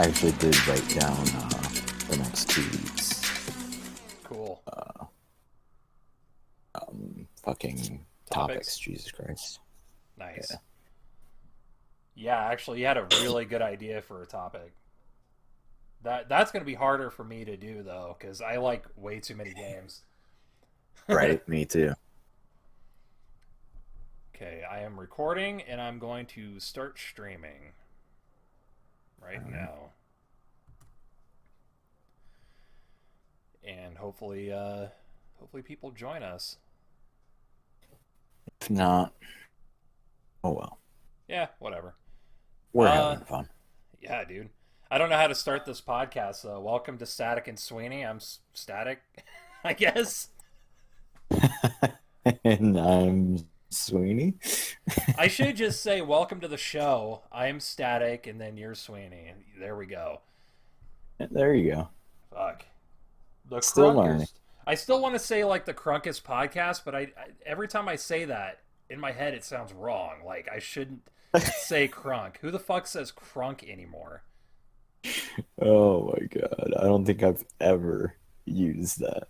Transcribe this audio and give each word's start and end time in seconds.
I 0.00 0.04
actually 0.04 0.32
did 0.32 0.66
write 0.66 0.88
down 0.88 1.12
uh, 1.12 1.68
the 2.08 2.16
next 2.16 2.48
two 2.48 2.62
weeks. 2.62 3.20
Cool. 4.24 4.62
Um, 6.74 7.28
fucking 7.44 7.76
Topics. 7.76 8.06
topics. 8.30 8.78
Jesus 8.78 9.10
Christ. 9.10 9.60
Nice. 10.18 10.48
Yeah. 10.50 10.56
Yeah, 12.14 12.38
actually, 12.46 12.80
you 12.80 12.86
had 12.86 12.96
a 12.96 13.06
really 13.20 13.44
good 13.44 13.60
idea 13.60 14.00
for 14.00 14.22
a 14.22 14.26
topic. 14.26 14.72
That 16.02 16.30
that's 16.30 16.50
gonna 16.50 16.64
be 16.64 16.72
harder 16.72 17.10
for 17.10 17.22
me 17.22 17.44
to 17.44 17.58
do 17.58 17.82
though, 17.82 18.16
because 18.18 18.40
I 18.40 18.56
like 18.56 18.86
way 18.96 19.20
too 19.20 19.34
many 19.34 19.52
games. 19.52 20.02
Right. 21.08 21.46
Me 21.48 21.64
too. 21.66 21.92
Okay, 24.34 24.62
I 24.70 24.80
am 24.80 24.98
recording 24.98 25.60
and 25.62 25.78
I'm 25.80 25.98
going 25.98 26.24
to 26.26 26.58
start 26.60 26.98
streaming 26.98 27.72
right 29.22 29.36
Alright. 29.38 29.50
now. 29.52 29.74
And 33.66 33.96
hopefully 33.98 34.52
uh 34.52 34.86
hopefully 35.38 35.62
people 35.62 35.90
join 35.90 36.22
us. 36.22 36.56
If 38.60 38.70
not, 38.70 39.12
oh 40.44 40.52
well. 40.52 40.78
Yeah, 41.28 41.48
whatever. 41.58 41.94
We're 42.72 42.88
Uh, 42.88 43.10
having 43.10 43.24
fun. 43.26 43.48
Yeah, 44.00 44.24
dude. 44.24 44.50
I 44.90 44.98
don't 44.98 45.08
know 45.10 45.16
how 45.16 45.28
to 45.28 45.34
start 45.34 45.64
this 45.64 45.80
podcast, 45.80 46.36
so 46.36 46.58
welcome 46.60 46.98
to 46.98 47.06
Static 47.06 47.46
and 47.46 47.58
Sweeney. 47.58 48.04
I'm 48.04 48.16
S- 48.16 48.40
Static, 48.54 49.00
I 49.64 49.72
guess. 49.74 50.28
and 52.44 52.76
I'm 52.78 53.46
Sweeney. 53.70 54.34
I 55.16 55.28
should 55.28 55.56
just 55.56 55.82
say 55.82 56.00
welcome 56.00 56.40
to 56.40 56.48
the 56.48 56.56
show. 56.56 57.22
I'm 57.32 57.60
Static 57.60 58.26
and 58.26 58.40
then 58.40 58.56
you're 58.56 58.74
Sweeney. 58.74 59.32
There 59.58 59.76
we 59.76 59.86
go. 59.86 60.20
There 61.18 61.54
you 61.54 61.72
go. 61.72 61.88
Fuck. 62.34 62.64
The 63.48 63.60
Still 63.60 63.94
learning. 63.94 64.26
I 64.66 64.74
still 64.74 65.00
want 65.00 65.14
to 65.14 65.18
say 65.18 65.44
like 65.44 65.64
the 65.64 65.74
Crunkest 65.74 66.22
podcast, 66.22 66.82
but 66.84 66.94
I, 66.94 67.00
I 67.00 67.28
every 67.46 67.68
time 67.68 67.88
I 67.88 67.96
say 67.96 68.24
that 68.26 68.60
in 68.88 69.00
my 69.00 69.12
head 69.12 69.34
it 69.34 69.44
sounds 69.44 69.72
wrong. 69.72 70.16
Like 70.24 70.48
I 70.52 70.58
shouldn't 70.58 71.02
say 71.38 71.88
crunk. 71.88 72.38
Who 72.40 72.50
the 72.50 72.58
fuck 72.58 72.86
says 72.86 73.12
crunk 73.12 73.68
anymore? 73.68 74.22
Oh 75.60 76.12
my 76.12 76.26
god. 76.26 76.74
I 76.78 76.82
don't 76.84 77.04
think 77.04 77.22
I've 77.22 77.44
ever 77.60 78.16
used 78.44 79.00
that 79.00 79.28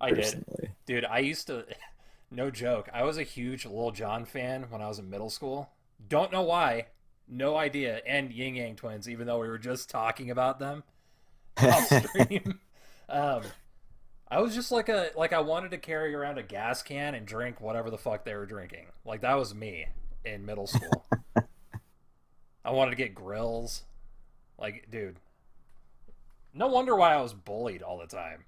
I 0.00 0.12
did. 0.12 0.44
Dude, 0.86 1.04
I 1.04 1.18
used 1.18 1.46
to 1.48 1.64
no 2.30 2.50
joke. 2.50 2.88
I 2.92 3.02
was 3.04 3.18
a 3.18 3.22
huge 3.22 3.66
Lil 3.66 3.90
Jon 3.90 4.24
fan 4.24 4.66
when 4.70 4.80
I 4.80 4.88
was 4.88 4.98
in 4.98 5.10
middle 5.10 5.30
school. 5.30 5.70
Don't 6.08 6.32
know 6.32 6.42
why. 6.42 6.86
No 7.28 7.56
idea. 7.56 8.00
And 8.06 8.32
Ying 8.32 8.56
Yang 8.56 8.76
twins, 8.76 9.08
even 9.08 9.26
though 9.26 9.38
we 9.40 9.48
were 9.48 9.58
just 9.58 9.90
talking 9.90 10.30
about 10.30 10.58
them 10.58 10.82
off 11.62 11.86
stream. 11.86 12.60
um 13.08 13.42
I 14.32 14.40
was 14.40 14.54
just 14.54 14.70
like 14.70 14.88
a 14.88 15.10
like 15.16 15.32
I 15.32 15.40
wanted 15.40 15.72
to 15.72 15.78
carry 15.78 16.14
around 16.14 16.38
a 16.38 16.42
gas 16.42 16.82
can 16.82 17.14
and 17.16 17.26
drink 17.26 17.60
whatever 17.60 17.90
the 17.90 17.98
fuck 17.98 18.24
they 18.24 18.34
were 18.34 18.46
drinking. 18.46 18.86
Like 19.04 19.22
that 19.22 19.34
was 19.34 19.54
me 19.54 19.86
in 20.24 20.46
middle 20.46 20.68
school. 20.68 21.04
I 22.64 22.70
wanted 22.70 22.90
to 22.90 22.96
get 22.96 23.14
grills. 23.14 23.82
Like, 24.58 24.88
dude. 24.90 25.16
No 26.52 26.66
wonder 26.68 26.94
why 26.94 27.14
I 27.14 27.20
was 27.22 27.32
bullied 27.32 27.82
all 27.82 27.98
the 27.98 28.06
time. 28.06 28.44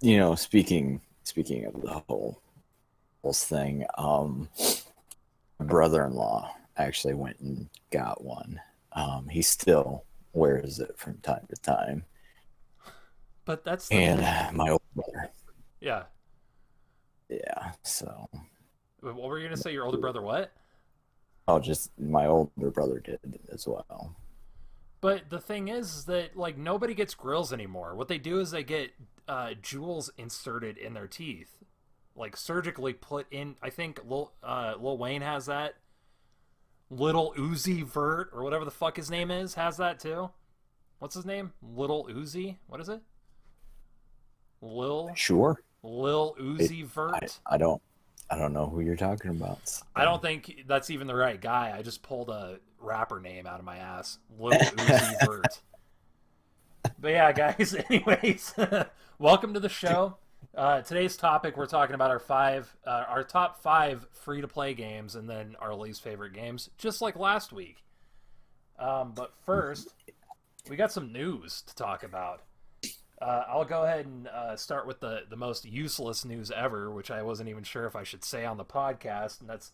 you 0.00 0.16
know, 0.18 0.34
speaking 0.34 1.00
speaking 1.24 1.64
of 1.64 1.80
the 1.80 2.02
whole 2.08 2.40
whole 2.47 2.47
thing, 3.24 3.84
um, 3.96 4.48
my 5.58 5.66
brother-in-law 5.66 6.54
actually 6.76 7.14
went 7.14 7.38
and 7.40 7.68
got 7.90 8.22
one. 8.24 8.60
Um, 8.92 9.28
he 9.28 9.42
still 9.42 10.04
wears 10.32 10.78
it 10.78 10.96
from 10.96 11.18
time 11.18 11.46
to 11.48 11.56
time, 11.56 12.04
But 13.44 13.64
that's 13.64 13.88
the 13.88 13.96
and 13.96 14.56
my 14.56 14.70
old 14.70 14.82
brother, 14.94 15.30
Yeah. 15.80 16.04
yeah. 17.28 17.72
So, 17.82 18.28
What 19.00 19.16
were 19.16 19.38
you 19.38 19.46
gonna 19.46 19.56
say? 19.56 19.72
Your 19.72 19.84
older 19.84 19.98
brother? 19.98 20.22
What? 20.22 20.52
I'll 21.46 21.60
just 21.60 21.98
my 21.98 22.26
older 22.26 22.70
brother 22.70 23.00
did 23.00 23.40
as 23.50 23.66
well. 23.66 24.14
But 25.00 25.30
the 25.30 25.40
thing 25.40 25.68
is, 25.68 25.94
is 25.98 26.04
that 26.06 26.36
like 26.36 26.56
nobody 26.58 26.94
gets 26.94 27.14
grills 27.14 27.52
anymore. 27.52 27.94
What 27.94 28.08
they 28.08 28.18
do 28.18 28.40
is 28.40 28.50
they 28.50 28.64
get 28.64 28.90
uh, 29.28 29.54
jewels 29.62 30.10
inserted 30.18 30.76
in 30.76 30.94
their 30.94 31.06
teeth, 31.06 31.62
like 32.18 32.36
surgically 32.36 32.92
put 32.92 33.26
in. 33.30 33.56
I 33.62 33.70
think 33.70 34.00
Lil, 34.06 34.32
uh, 34.42 34.74
Lil 34.78 34.98
Wayne 34.98 35.22
has 35.22 35.46
that. 35.46 35.74
Little 36.90 37.34
Uzi 37.36 37.84
Vert 37.84 38.30
or 38.32 38.42
whatever 38.42 38.64
the 38.64 38.70
fuck 38.70 38.96
his 38.96 39.10
name 39.10 39.30
is 39.30 39.54
has 39.54 39.76
that 39.76 40.00
too. 40.00 40.30
What's 40.98 41.14
his 41.14 41.26
name? 41.26 41.52
Little 41.62 42.06
Uzi. 42.06 42.56
What 42.66 42.80
is 42.80 42.88
it? 42.88 43.00
Lil 44.60 45.10
Sure, 45.14 45.62
Lil 45.82 46.34
Uzi 46.40 46.82
I, 46.82 46.86
Vert. 46.86 47.40
I 47.46 47.56
don't 47.56 47.80
I 48.30 48.36
don't 48.36 48.52
know 48.52 48.66
who 48.66 48.80
you're 48.80 48.96
talking 48.96 49.30
about. 49.30 49.58
I 49.94 50.04
don't 50.04 50.20
think 50.20 50.64
that's 50.66 50.90
even 50.90 51.06
the 51.06 51.14
right 51.14 51.40
guy. 51.40 51.74
I 51.76 51.82
just 51.82 52.02
pulled 52.02 52.30
a 52.30 52.58
rapper 52.80 53.20
name 53.20 53.46
out 53.46 53.58
of 53.58 53.64
my 53.64 53.76
ass. 53.76 54.18
Lil 54.38 54.58
Uzi 54.58 55.14
Vert. 55.26 55.60
But 56.98 57.08
yeah, 57.08 57.32
guys. 57.32 57.76
Anyways, 57.90 58.54
welcome 59.18 59.54
to 59.54 59.60
the 59.60 59.68
show. 59.68 60.16
Uh, 60.54 60.80
today's 60.80 61.16
topic, 61.16 61.56
we're 61.56 61.66
talking 61.66 61.94
about 61.94 62.10
our 62.10 62.18
five, 62.18 62.74
uh, 62.86 63.04
our 63.08 63.22
top 63.22 63.62
five 63.62 64.06
free 64.12 64.40
to 64.40 64.48
play 64.48 64.74
games, 64.74 65.14
and 65.14 65.28
then 65.28 65.54
our 65.60 65.74
least 65.74 66.02
favorite 66.02 66.32
games, 66.32 66.70
just 66.78 67.00
like 67.00 67.16
last 67.16 67.52
week. 67.52 67.84
Um, 68.78 69.12
but 69.14 69.32
first, 69.44 69.94
we 70.68 70.76
got 70.76 70.90
some 70.90 71.12
news 71.12 71.62
to 71.62 71.74
talk 71.74 72.02
about. 72.02 72.42
Uh, 73.20 73.42
I'll 73.48 73.64
go 73.64 73.84
ahead 73.84 74.06
and 74.06 74.28
uh, 74.28 74.56
start 74.56 74.86
with 74.86 75.00
the, 75.00 75.22
the 75.28 75.36
most 75.36 75.64
useless 75.64 76.24
news 76.24 76.50
ever, 76.50 76.90
which 76.90 77.10
I 77.10 77.22
wasn't 77.22 77.48
even 77.48 77.64
sure 77.64 77.86
if 77.86 77.96
I 77.96 78.04
should 78.04 78.24
say 78.24 78.44
on 78.44 78.56
the 78.56 78.64
podcast, 78.64 79.40
and 79.40 79.48
that's 79.50 79.72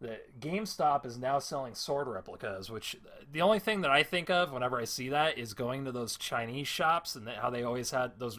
that 0.00 0.40
GameStop 0.40 1.06
is 1.06 1.18
now 1.18 1.38
selling 1.38 1.74
sword 1.74 2.06
replicas. 2.06 2.70
Which 2.70 2.96
the 3.32 3.40
only 3.40 3.58
thing 3.58 3.80
that 3.80 3.90
I 3.90 4.02
think 4.02 4.28
of 4.28 4.52
whenever 4.52 4.78
I 4.78 4.84
see 4.84 5.08
that 5.08 5.38
is 5.38 5.54
going 5.54 5.86
to 5.86 5.92
those 5.92 6.16
Chinese 6.16 6.68
shops 6.68 7.16
and 7.16 7.26
how 7.28 7.48
they 7.48 7.62
always 7.62 7.90
had 7.90 8.18
those, 8.18 8.38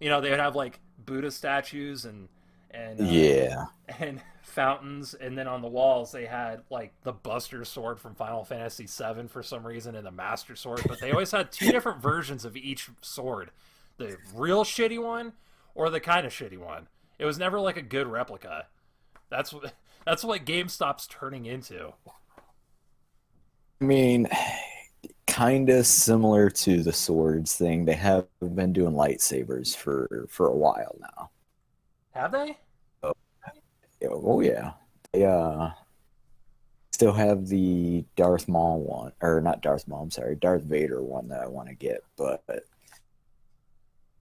you 0.00 0.08
know, 0.08 0.20
they 0.20 0.30
would 0.30 0.40
have 0.40 0.56
like 0.56 0.80
Buddha 1.04 1.30
statues 1.30 2.04
and 2.04 2.28
and 2.70 3.00
uh, 3.00 3.04
Yeah, 3.04 3.66
and 3.98 4.20
fountains, 4.42 5.14
and 5.14 5.36
then 5.36 5.46
on 5.46 5.62
the 5.62 5.68
walls 5.68 6.12
they 6.12 6.26
had 6.26 6.62
like 6.70 6.92
the 7.02 7.12
Buster 7.12 7.64
Sword 7.64 7.98
from 7.98 8.14
Final 8.14 8.44
Fantasy 8.44 8.86
VII 8.86 9.28
for 9.28 9.42
some 9.42 9.66
reason, 9.66 9.94
and 9.94 10.06
the 10.06 10.10
Master 10.10 10.56
Sword. 10.56 10.82
But 10.86 11.00
they 11.00 11.10
always 11.12 11.30
had 11.30 11.52
two 11.52 11.70
different 11.70 12.02
versions 12.02 12.44
of 12.44 12.56
each 12.56 12.88
sword: 13.00 13.50
the 13.98 14.16
real 14.34 14.64
shitty 14.64 15.02
one 15.02 15.32
or 15.74 15.90
the 15.90 16.00
kind 16.00 16.26
of 16.26 16.32
shitty 16.32 16.58
one. 16.58 16.88
It 17.18 17.24
was 17.24 17.38
never 17.38 17.60
like 17.60 17.76
a 17.76 17.82
good 17.82 18.08
replica. 18.08 18.66
That's 19.30 19.52
what 19.52 19.74
that's 20.04 20.24
what 20.24 20.44
GameStop's 20.44 21.06
turning 21.06 21.46
into. 21.46 21.92
I 23.80 23.84
mean, 23.84 24.26
kind 25.36 25.68
of 25.68 25.86
similar 25.86 26.48
to 26.48 26.82
the 26.82 26.92
swords 26.94 27.54
thing. 27.54 27.84
They 27.84 27.92
have 27.92 28.26
been 28.40 28.72
doing 28.72 28.94
lightsabers 28.94 29.76
for 29.76 30.26
for 30.30 30.46
a 30.46 30.56
while 30.56 30.96
now. 30.98 31.30
Have 32.12 32.32
they? 32.32 32.56
Oh 33.02 34.40
yeah, 34.40 34.72
they 35.12 35.26
uh 35.26 35.70
still 36.90 37.12
have 37.12 37.48
the 37.48 38.02
Darth 38.16 38.48
Maul 38.48 38.80
one, 38.80 39.12
or 39.20 39.42
not 39.42 39.60
Darth 39.60 39.86
Maul. 39.86 40.04
I'm 40.04 40.10
sorry, 40.10 40.36
Darth 40.36 40.62
Vader 40.62 41.02
one 41.02 41.28
that 41.28 41.42
I 41.42 41.46
want 41.46 41.68
to 41.68 41.74
get, 41.74 42.02
but 42.16 42.42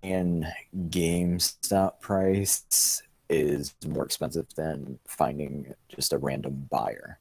in 0.02 0.46
GameStop 0.90 2.02
price 2.02 3.02
is 3.30 3.74
more 3.88 4.04
expensive 4.04 4.48
than 4.56 5.00
finding 5.08 5.74
just 5.88 6.12
a 6.12 6.18
random 6.18 6.68
buyer 6.70 7.20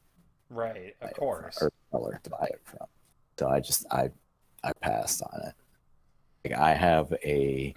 Right, 0.50 0.96
of 1.00 1.12
course. 1.14 1.62
or 1.62 1.73
seller 1.93 2.20
to 2.25 2.31
buy 2.31 2.49
it 2.50 2.61
from. 2.64 2.87
So 3.38 3.48
I 3.48 3.60
just 3.60 3.86
I 3.90 4.10
I 4.62 4.72
passed 4.81 5.22
on 5.22 5.40
it. 5.48 5.54
Like 6.44 6.58
I 6.58 6.75
have 6.75 7.12
a 7.25 7.75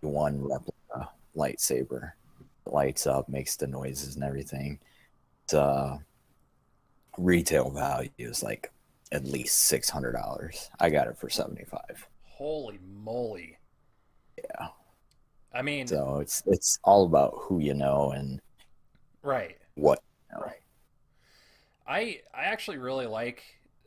one 0.00 0.42
replica 0.42 1.10
lightsaber, 1.36 2.12
lights 2.66 3.06
up, 3.06 3.28
makes 3.28 3.56
the 3.56 3.66
noises 3.66 4.14
and 4.16 4.24
everything. 4.24 4.78
It's 5.44 5.54
uh 5.54 5.98
retail 7.18 7.70
value 7.70 8.10
is 8.18 8.42
like 8.42 8.72
at 9.12 9.24
least 9.24 9.58
six 9.58 9.90
hundred 9.90 10.12
dollars. 10.12 10.70
I 10.80 10.90
got 10.90 11.06
it 11.08 11.18
for 11.18 11.28
seventy 11.28 11.64
five. 11.64 12.08
Holy 12.24 12.78
moly! 13.04 13.58
Yeah. 14.38 14.68
I 15.54 15.62
mean, 15.62 15.86
So 15.86 16.18
it's 16.20 16.42
it's 16.46 16.78
all 16.82 17.04
about 17.04 17.34
who 17.36 17.58
you 17.58 17.74
know 17.74 18.12
and 18.12 18.40
right. 19.22 19.58
what 19.74 20.00
you 20.30 20.38
know. 20.38 20.44
Right. 20.44 20.60
I 21.86 22.20
I 22.34 22.44
actually 22.44 22.78
really 22.78 23.06
like 23.06 23.42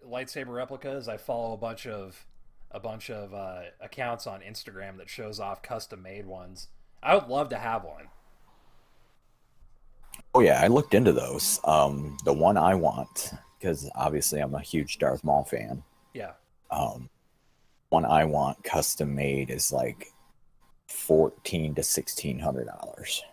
lightsaber 0.10 0.56
replicas. 0.56 1.08
I 1.08 1.18
follow 1.18 1.54
a 1.54 1.58
bunch 1.58 1.88
of 1.88 2.26
a 2.72 2.80
bunch 2.80 3.10
of 3.10 3.34
uh, 3.34 3.62
accounts 3.80 4.28
on 4.28 4.42
Instagram 4.42 4.98
that 4.98 5.10
shows 5.10 5.40
off 5.40 5.62
custom 5.62 6.02
made 6.02 6.26
ones. 6.26 6.68
I 7.02 7.16
would 7.16 7.28
love 7.28 7.50
to 7.50 7.58
have 7.58 7.84
one. 7.84 8.08
Oh 10.34 10.42
yeah, 10.42 10.60
I 10.62 10.68
looked 10.68 10.94
into 10.94 11.14
those. 11.14 11.60
Um, 11.64 12.18
the 12.26 12.34
one 12.34 12.58
I 12.58 12.76
want, 12.76 13.32
because 13.58 13.90
obviously 13.96 14.40
I'm 14.40 14.56
a 14.56 14.60
huge 14.60 14.98
Darth 15.00 15.24
Maul 15.24 15.46
fan. 15.46 15.84
Yeah. 16.14 16.32
Um, 16.72 17.10
one 17.90 18.06
I 18.06 18.26
want 18.26 18.64
custom 18.64 19.16
made 19.16 19.50
is 19.50 19.72
like 19.72 20.12
fourteen 20.88 21.76
to 21.76 21.84
sixteen 21.84 22.40
hundred 22.40 22.68
dollars. 22.68 23.24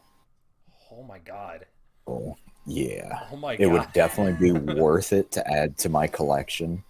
Oh 0.92 1.02
my 1.02 1.18
god. 1.18 1.66
Oh 2.06 2.36
yeah, 2.66 3.20
Oh 3.30 3.36
my 3.36 3.58
it 3.58 3.66
god. 3.66 3.72
would 3.72 3.92
definitely 3.92 4.34
be 4.34 4.52
worth 4.74 5.12
it 5.12 5.30
to 5.32 5.46
add 5.48 5.78
to 5.78 5.88
my 5.88 6.06
collection, 6.06 6.84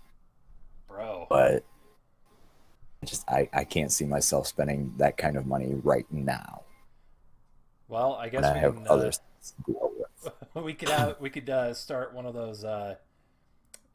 Bro. 0.86 1.26
but 1.28 1.64
I 3.02 3.06
just 3.06 3.24
I 3.28 3.48
I 3.52 3.64
can't 3.64 3.92
see 3.92 4.04
myself 4.06 4.46
spending 4.46 4.94
that 4.96 5.16
kind 5.16 5.36
of 5.36 5.46
money 5.46 5.74
right 5.74 6.06
now. 6.10 6.62
Well, 7.88 8.14
I 8.14 8.28
guess 8.28 8.44
And 8.44 8.46
I 8.46 8.54
we 8.54 8.60
have 8.60 8.74
can, 8.74 8.86
others 8.88 9.20
to 9.66 9.72
go 9.72 9.92
with. 9.98 10.32
uh, 10.56 10.60
we 10.62 10.74
could 10.74 10.88
have, 10.88 11.20
we 11.20 11.30
could 11.30 11.48
uh, 11.50 11.74
start 11.74 12.14
one 12.14 12.26
of 12.26 12.34
those 12.34 12.64
uh, 12.64 12.96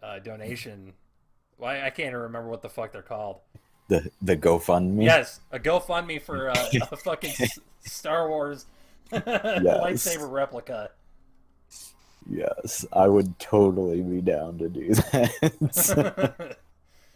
uh, 0.03 0.19
donation. 0.19 0.93
Well, 1.57 1.71
I 1.71 1.87
I 1.87 1.89
can't 1.89 2.09
even 2.09 2.19
remember 2.21 2.49
what 2.49 2.61
the 2.61 2.69
fuck 2.69 2.91
they're 2.91 3.01
called. 3.01 3.39
The 3.89 4.11
the 4.21 4.35
GoFundMe. 4.37 5.03
Yes, 5.05 5.39
a 5.51 5.59
GoFundMe 5.59 6.21
for 6.21 6.49
uh, 6.49 6.67
a 6.91 6.97
fucking 6.97 7.33
Star 7.79 8.29
Wars 8.29 8.65
lightsaber 9.11 10.29
replica. 10.31 10.91
Yes, 12.29 12.85
I 12.91 13.07
would 13.07 13.39
totally 13.39 14.01
be 14.01 14.21
down 14.21 14.57
to 14.57 14.69
do 14.69 14.93
that. 14.93 16.57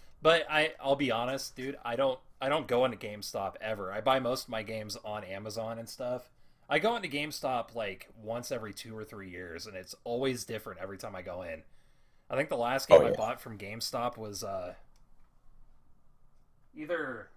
but 0.21 0.45
I, 0.49 0.73
I'll 0.79 0.95
be 0.95 1.11
honest, 1.11 1.55
dude. 1.55 1.77
I 1.83 1.95
don't, 1.95 2.19
I 2.41 2.49
don't 2.49 2.67
go 2.67 2.85
into 2.85 2.97
GameStop 2.97 3.55
ever. 3.61 3.91
I 3.91 4.01
buy 4.01 4.19
most 4.19 4.45
of 4.45 4.49
my 4.49 4.63
games 4.63 4.97
on 5.03 5.23
Amazon 5.23 5.79
and 5.79 5.89
stuff. 5.89 6.29
I 6.69 6.79
go 6.79 6.95
into 6.95 7.09
GameStop 7.09 7.75
like 7.75 8.07
once 8.23 8.51
every 8.51 8.73
two 8.73 8.97
or 8.97 9.03
three 9.03 9.29
years, 9.29 9.67
and 9.67 9.75
it's 9.75 9.93
always 10.05 10.45
different 10.45 10.79
every 10.81 10.97
time 10.97 11.15
I 11.15 11.21
go 11.21 11.41
in. 11.41 11.63
I 12.29 12.37
think 12.37 12.47
the 12.47 12.55
last 12.55 12.87
game 12.87 13.01
Oh, 13.01 13.07
I 13.07 13.11
bought 13.11 13.41
from 13.41 13.57
GameStop 13.57 14.15
was 14.15 14.41
uh, 14.41 14.75
either 16.73 17.27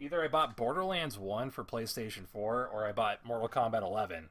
either 0.00 0.24
I 0.24 0.28
bought 0.28 0.56
Borderlands 0.56 1.16
One 1.16 1.50
for 1.50 1.62
PlayStation 1.62 2.26
Four 2.26 2.66
or 2.66 2.84
I 2.84 2.90
bought 2.90 3.24
Mortal 3.24 3.48
Kombat 3.48 3.82
Eleven, 3.82 4.28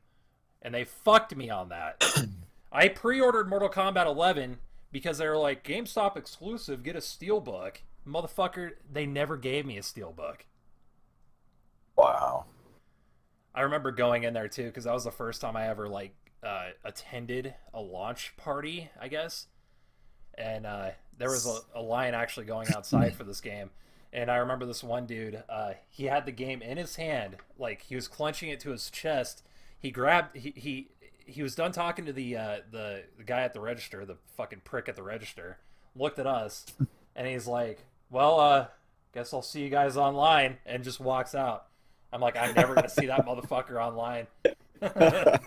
and 0.61 0.73
they 0.73 0.83
fucked 0.83 1.33
me 1.37 1.49
on 1.49 1.69
that. 1.69 2.03
I 2.71 2.88
pre-ordered 2.88 3.50
Mortal 3.50 3.69
Kombat 3.69 4.06
11 4.06 4.57
because 4.92 5.18
they 5.18 5.27
were 5.27 5.38
like 5.38 5.63
GameStop 5.63 6.16
exclusive, 6.16 6.83
get 6.83 6.95
a 6.95 7.00
steelbook. 7.00 7.77
Motherfucker, 8.07 8.71
they 8.92 9.06
never 9.06 9.38
gave 9.38 9.66
me 9.66 9.77
a 9.77 9.81
steelbook. 9.81 10.42
wow. 11.95 12.45
I 13.54 13.62
remember 13.62 13.92
going 13.92 14.24
in 14.24 14.33
there 14.33 14.48
too 14.48 14.66
because 14.66 14.83
that 14.86 14.94
was 14.94 15.04
the 15.04 15.12
first 15.12 15.42
time 15.42 15.56
I 15.57 15.68
ever 15.68 15.89
like 15.89 16.13
uh, 16.44 16.69
attended 16.86 17.56
a 17.74 17.81
launch 17.81 18.33
party, 18.38 18.89
I 19.00 19.07
guess. 19.07 19.48
And 20.38 20.66
uh, 20.66 20.92
there 21.18 21.30
was 21.30 21.45
a, 21.45 21.80
a 21.80 21.81
line 21.81 22.13
actually 22.13 22.45
going 22.45 22.71
outside 22.74 23.16
for 23.16 23.24
this 23.24 23.42
game. 23.42 23.71
And 24.12 24.31
I 24.31 24.38
remember 24.38 24.66
this 24.66 24.83
one 24.83 25.06
dude, 25.06 25.44
uh, 25.50 25.74
he 25.88 26.06
had 26.06 26.25
the 26.25 26.31
game 26.31 26.62
in 26.62 26.77
his 26.77 26.95
hand, 26.95 27.38
like 27.60 27.81
he 27.81 27.95
was 27.95 28.07
clenching 28.07 28.50
it 28.50 28.60
to 28.62 28.71
his 28.71 28.89
chest. 28.89 29.44
He 29.77 29.92
grabbed, 29.92 30.36
he 30.36 30.54
he, 30.56 30.88
he 31.29 31.43
was 31.43 31.55
done 31.55 31.71
talking 31.71 32.05
to 32.05 32.13
the, 32.13 32.35
uh, 32.37 32.57
the 32.71 33.03
the 33.17 33.23
guy 33.23 33.41
at 33.41 33.53
the 33.53 33.59
register, 33.59 34.05
the 34.05 34.17
fucking 34.35 34.61
prick 34.63 34.89
at 34.89 34.95
the 34.95 35.03
register. 35.03 35.57
Looked 35.95 36.19
at 36.19 36.27
us, 36.27 36.65
and 37.15 37.27
he's 37.27 37.47
like, 37.47 37.79
"Well, 38.09 38.39
uh, 38.39 38.67
guess 39.13 39.33
I'll 39.33 39.41
see 39.41 39.61
you 39.61 39.69
guys 39.69 39.97
online," 39.97 40.57
and 40.65 40.83
just 40.83 40.99
walks 40.99 41.35
out. 41.35 41.65
I'm 42.11 42.21
like, 42.21 42.35
I'm 42.35 42.55
never 42.55 42.73
gonna 42.73 42.89
see 42.89 43.05
that 43.05 43.25
motherfucker 43.25 43.81
online. 43.81 44.27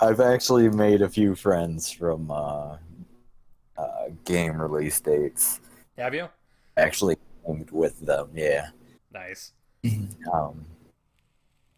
I've 0.00 0.20
actually 0.20 0.68
made 0.68 1.02
a 1.02 1.08
few 1.08 1.34
friends 1.34 1.90
from 1.90 2.30
uh, 2.30 2.76
uh, 3.76 4.08
game 4.24 4.60
release 4.60 5.00
dates. 5.00 5.60
Have 5.96 6.14
you? 6.14 6.28
Actually, 6.76 7.16
with 7.44 8.00
them. 8.00 8.30
Yeah. 8.34 8.68
Nice. 9.12 9.52
Um, 10.32 10.64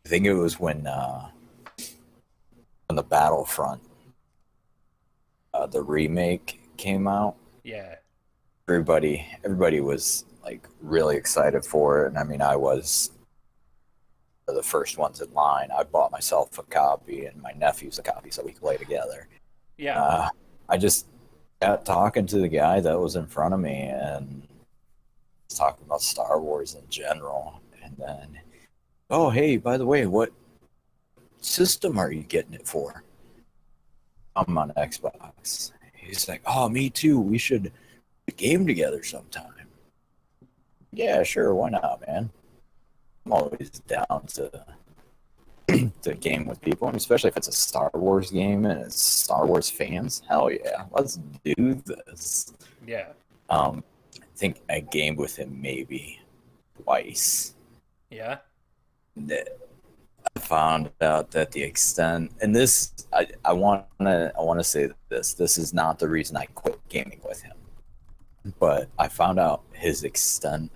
I 0.05 0.09
think 0.09 0.27
it 0.27 0.35
was 0.35 0.61
when 0.61 0.87
uh, 0.87 1.29
when 2.87 2.97
the 2.97 3.03
Battlefront 3.03 3.81
uh, 5.55 5.67
the 5.67 5.83
remake 5.83 6.61
came 6.77 7.07
out. 7.07 7.37
Yeah. 7.63 7.95
Everybody, 8.69 9.27
everybody 9.45 9.81
was 9.81 10.25
like 10.43 10.69
really 10.81 11.17
excited 11.17 11.65
for 11.65 12.05
it, 12.05 12.09
and 12.09 12.19
I 12.19 12.25
mean, 12.25 12.43
I 12.43 12.57
was 12.57 13.11
the 14.47 14.63
first 14.63 14.99
ones 14.99 15.21
in 15.21 15.33
line. 15.33 15.69
I 15.75 15.85
bought 15.85 16.13
myself 16.13 16.59
a 16.59 16.63
copy, 16.65 17.27
and 17.27 17.41
my 17.41 17.53
nephew's 17.53 17.99
a 17.99 18.03
copy, 18.03 18.31
so 18.31 18.43
we 18.43 18.53
could 18.53 18.61
play 18.61 18.77
together. 18.77 19.29
Yeah. 19.79 20.03
Uh, 20.03 20.29
I 20.69 20.77
just 20.77 21.07
got 21.63 21.85
talking 21.85 22.27
to 22.27 22.39
the 22.39 22.49
guy 22.49 22.81
that 22.81 22.99
was 22.99 23.17
in 23.17 23.27
front 23.27 23.55
of 23.55 23.61
me 23.61 23.85
and 23.85 24.47
talking 25.49 25.85
about 25.87 26.03
Star 26.03 26.41
Wars 26.41 26.75
in 26.75 26.89
general. 26.89 27.61
And 27.83 27.97
then, 27.97 28.41
oh, 29.11 29.31
hey, 29.31 29.57
by 29.57 29.77
the 29.77 29.87
way, 29.87 30.07
what 30.07 30.31
system 31.41 31.99
are 31.99 32.13
you 32.13 32.23
getting 32.23 32.55
it 32.55 32.67
for? 32.67 33.05
I'm 34.37 34.57
on 34.59 34.73
Xbox. 34.77 35.73
He's 35.95 36.29
like, 36.29 36.43
oh, 36.47 36.69
me 36.69 36.91
too. 36.91 37.21
We 37.21 37.39
should 37.39 37.73
game 38.37 38.67
together 38.67 39.03
sometime. 39.03 39.53
Yeah, 40.93 41.23
sure. 41.23 41.55
Why 41.55 41.71
not, 41.71 42.03
man? 42.07 42.31
I'm 43.27 43.33
always 43.33 43.71
down 43.87 44.27
to 44.35 44.65
to 46.03 46.15
game 46.15 46.47
with 46.47 46.61
people, 46.61 46.89
and 46.89 46.97
especially 46.97 47.29
if 47.29 47.37
it's 47.37 47.49
a 47.49 47.53
Star 47.53 47.91
Wars 47.95 48.31
game 48.31 48.65
and 48.67 48.83
it's 48.83 49.01
Star 49.01 49.47
Wars 49.47 49.71
fans. 49.71 50.23
Hell 50.29 50.51
yeah, 50.51 50.85
let's 50.91 51.19
do 51.43 51.83
this. 51.87 52.53
yeah. 52.87 53.09
Um, 53.51 53.83
I 54.17 54.37
think 54.37 54.61
I 54.69 54.81
gamed 54.81 55.19
with 55.19 55.37
him 55.37 55.61
maybe 55.61 56.21
twice. 56.83 57.55
Yeah. 58.11 58.39
That 59.17 59.49
I 60.37 60.41
found 60.41 60.91
out 61.01 61.31
that 61.33 61.53
the 61.53 61.63
extent, 61.63 62.33
and 62.41 62.55
this 62.55 62.93
I 63.13 63.27
I 63.45 63.53
want 63.53 63.87
to 64.01 64.33
I 64.37 64.43
want 64.43 64.61
to 64.61 64.65
say 64.65 64.89
this. 65.09 65.35
This 65.35 65.59
is 65.59 65.73
not 65.73 65.99
the 65.99 66.09
reason 66.09 66.37
I 66.37 66.47
quit 66.47 66.81
gaming 66.89 67.21
with 67.25 67.43
him, 67.43 67.57
but 68.59 68.89
I 68.99 69.09
found 69.09 69.39
out 69.39 69.63
his 69.73 70.05
extent 70.05 70.71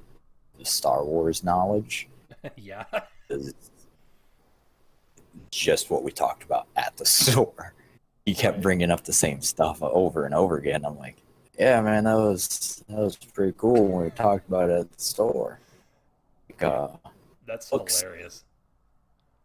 of 0.61 0.69
Star 0.69 1.05
Wars 1.05 1.43
knowledge 1.43 2.09
yeah. 2.57 2.85
is 3.28 3.54
just 5.50 5.90
what 5.90 6.02
we 6.02 6.11
talked 6.11 6.45
about 6.45 6.66
at 6.76 6.97
the 6.97 7.07
store. 7.07 7.75
He 8.25 8.35
kept 8.35 8.61
bringing 8.61 8.90
up 8.90 9.04
the 9.04 9.12
same 9.12 9.40
stuff 9.40 9.83
over 9.83 10.26
and 10.26 10.35
over 10.35 10.59
again. 10.59 10.85
I'm 10.85 10.99
like, 10.99 11.16
yeah, 11.59 11.80
man, 11.80 12.04
that 12.04 12.16
was 12.16 12.85
that 12.88 12.99
was 12.99 13.16
pretty 13.16 13.54
cool 13.57 13.87
when 13.87 14.04
we 14.04 14.11
talked 14.11 14.47
about 14.49 14.71
it 14.71 14.80
at 14.80 14.92
the 14.92 15.02
store. 15.02 15.59
Like, 16.50 16.62
uh, 16.62 16.88
That's 17.49 17.73
Looks- 17.73 18.00
hilarious. 18.00 18.45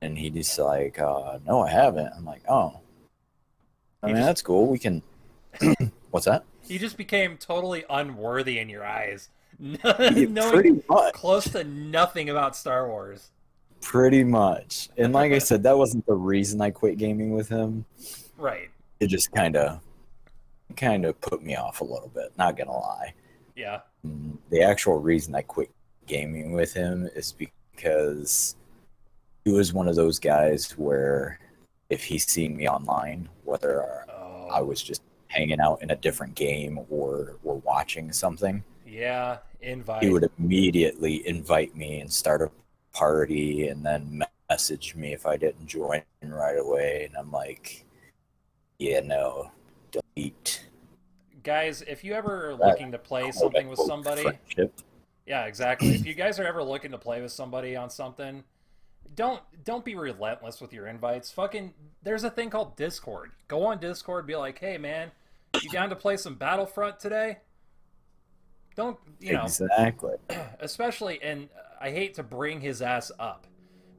and 0.01 0.17
he 0.17 0.29
just 0.29 0.59
like, 0.59 0.99
uh, 0.99 1.39
no, 1.47 1.61
I 1.61 1.69
haven't. 1.71 2.11
I'm 2.15 2.25
like, 2.25 2.43
oh, 2.49 2.79
I 4.03 4.07
He 4.07 4.13
mean, 4.13 4.17
just- 4.21 4.27
that's 4.27 4.41
cool. 4.41 4.67
We 4.67 4.77
can. 4.77 5.01
What's 6.11 6.25
that? 6.25 6.43
He 6.61 6.77
just 6.77 6.97
became 6.97 7.37
totally 7.37 7.83
unworthy 7.89 8.59
in 8.59 8.69
your 8.69 8.85
eyes, 8.85 9.29
knowing 9.59 10.33
pretty 10.51 10.83
much. 10.89 11.13
close 11.13 11.45
to 11.51 11.63
nothing 11.63 12.29
about 12.29 12.55
Star 12.55 12.87
Wars. 12.87 13.29
Pretty 13.81 14.23
much. 14.23 14.89
And 14.97 15.11
like 15.13 15.31
I 15.33 15.39
said, 15.39 15.63
that 15.63 15.77
wasn't 15.77 16.05
the 16.05 16.13
reason 16.15 16.61
I 16.61 16.69
quit 16.71 16.97
gaming 16.97 17.31
with 17.33 17.49
him. 17.49 17.83
Right. 18.37 18.69
It 19.01 19.07
just 19.07 19.31
kind 19.33 19.57
of, 19.57 19.81
kind 20.77 21.03
of 21.05 21.19
put 21.19 21.43
me 21.43 21.55
off 21.55 21.81
a 21.81 21.83
little 21.83 22.07
bit. 22.13 22.31
Not 22.37 22.55
gonna 22.57 22.71
lie. 22.71 23.13
Yeah. 23.57 23.81
Mm, 24.07 24.37
the 24.49 24.61
actual 24.63 24.99
reason 24.99 25.35
I 25.35 25.41
quit 25.41 25.69
gaming 26.07 26.53
with 26.53 26.73
him 26.73 27.09
is 27.15 27.33
because 27.33 27.53
he 27.77 29.51
was 29.51 29.73
one 29.73 29.87
of 29.87 29.95
those 29.95 30.19
guys 30.19 30.71
where 30.77 31.39
if 31.89 32.03
he's 32.03 32.25
seen 32.25 32.55
me 32.55 32.67
online, 32.67 33.29
whether 33.43 33.83
Oh. 34.09 34.47
I 34.51 34.61
was 34.61 34.81
just 34.81 35.01
hanging 35.27 35.59
out 35.59 35.81
in 35.81 35.91
a 35.91 35.95
different 35.95 36.35
game 36.35 36.79
or 36.89 37.35
or 37.43 37.55
watching 37.57 38.11
something, 38.11 38.63
Yeah. 38.85 39.39
Invite. 39.61 40.03
he 40.03 40.09
would 40.09 40.29
immediately 40.37 41.27
invite 41.27 41.75
me 41.75 41.99
and 42.01 42.11
start 42.11 42.41
a 42.41 42.51
party 42.93 43.67
and 43.67 43.85
then 43.85 44.23
message 44.49 44.93
me 44.95 45.13
if 45.13 45.25
I 45.25 45.37
didn't 45.37 45.65
join 45.67 46.03
right 46.21 46.57
away. 46.59 47.05
And 47.05 47.15
I'm 47.17 47.31
like, 47.31 47.85
yeah, 48.77 48.99
no, 48.99 49.51
delete. 49.91 50.65
Guys, 51.43 51.81
if 51.83 52.03
you 52.03 52.13
ever 52.13 52.51
are 52.51 52.57
That- 52.57 52.67
looking 52.67 52.91
to 52.91 52.97
play 52.99 53.31
something 53.31 53.67
with 53.67 53.79
somebody, 53.79 54.21
friendship. 54.23 54.73
Yeah, 55.25 55.45
exactly. 55.45 55.89
if 55.89 56.05
you 56.05 56.13
guys 56.13 56.39
are 56.39 56.45
ever 56.45 56.63
looking 56.63 56.91
to 56.91 56.97
play 56.97 57.21
with 57.21 57.31
somebody 57.31 57.75
on 57.75 57.89
something, 57.89 58.43
don't 59.15 59.41
don't 59.63 59.85
be 59.85 59.95
relentless 59.95 60.59
with 60.59 60.73
your 60.73 60.87
invites. 60.87 61.31
Fucking 61.31 61.73
there's 62.01 62.23
a 62.23 62.29
thing 62.29 62.49
called 62.49 62.75
Discord. 62.75 63.31
Go 63.47 63.65
on 63.65 63.79
Discord, 63.79 64.25
be 64.27 64.35
like, 64.35 64.59
"Hey 64.59 64.77
man, 64.77 65.11
you 65.61 65.69
down 65.69 65.89
to 65.89 65.95
play 65.95 66.17
some 66.17 66.35
Battlefront 66.35 66.99
today?" 66.99 67.37
Don't, 68.75 68.97
you 69.19 69.33
know, 69.33 69.43
Exactly. 69.43 70.15
especially 70.59 71.21
and 71.21 71.47
I 71.79 71.91
hate 71.91 72.15
to 72.15 72.23
bring 72.23 72.59
his 72.61 72.81
ass 72.81 73.11
up, 73.19 73.45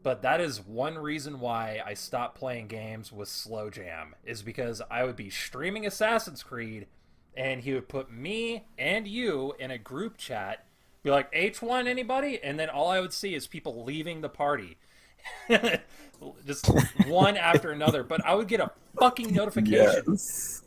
but 0.03 0.23
that 0.23 0.41
is 0.41 0.61
one 0.61 0.99
reason 0.99 1.39
why 1.39 1.81
I 1.87 1.95
stopped 1.95 2.37
playing 2.37 2.67
games 2.67 3.13
with 3.13 3.29
Slow 3.29 3.71
Jam 3.71 4.17
is 4.25 4.43
because 4.43 4.83
I 4.91 5.05
would 5.05 5.15
be 5.17 5.31
streaming 5.31 5.87
Assassin's 5.87 6.43
Creed 6.43 6.89
and 7.37 7.61
he 7.61 7.73
would 7.73 7.89
put 7.89 8.11
me 8.11 8.65
and 8.77 9.07
you 9.07 9.55
in 9.61 9.71
a 9.71 9.79
group 9.79 10.17
chat, 10.17 10.67
be 11.05 11.11
like, 11.11 11.33
H1 11.33 11.87
anybody? 11.87 12.41
And 12.43 12.59
then 12.59 12.69
all 12.71 12.89
I 12.89 12.99
would 12.99 13.13
see 13.13 13.35
is 13.35 13.47
people 13.47 13.85
leaving 13.85 14.21
the 14.23 14.29
party. 14.29 14.79
Just 16.47 16.67
one 17.07 17.37
after 17.37 17.71
another. 17.71 18.03
But 18.03 18.25
I 18.25 18.35
would 18.35 18.49
get 18.49 18.61
a 18.61 18.71
fucking 18.99 19.33
notification 19.33 20.03
Yes. 20.09 20.63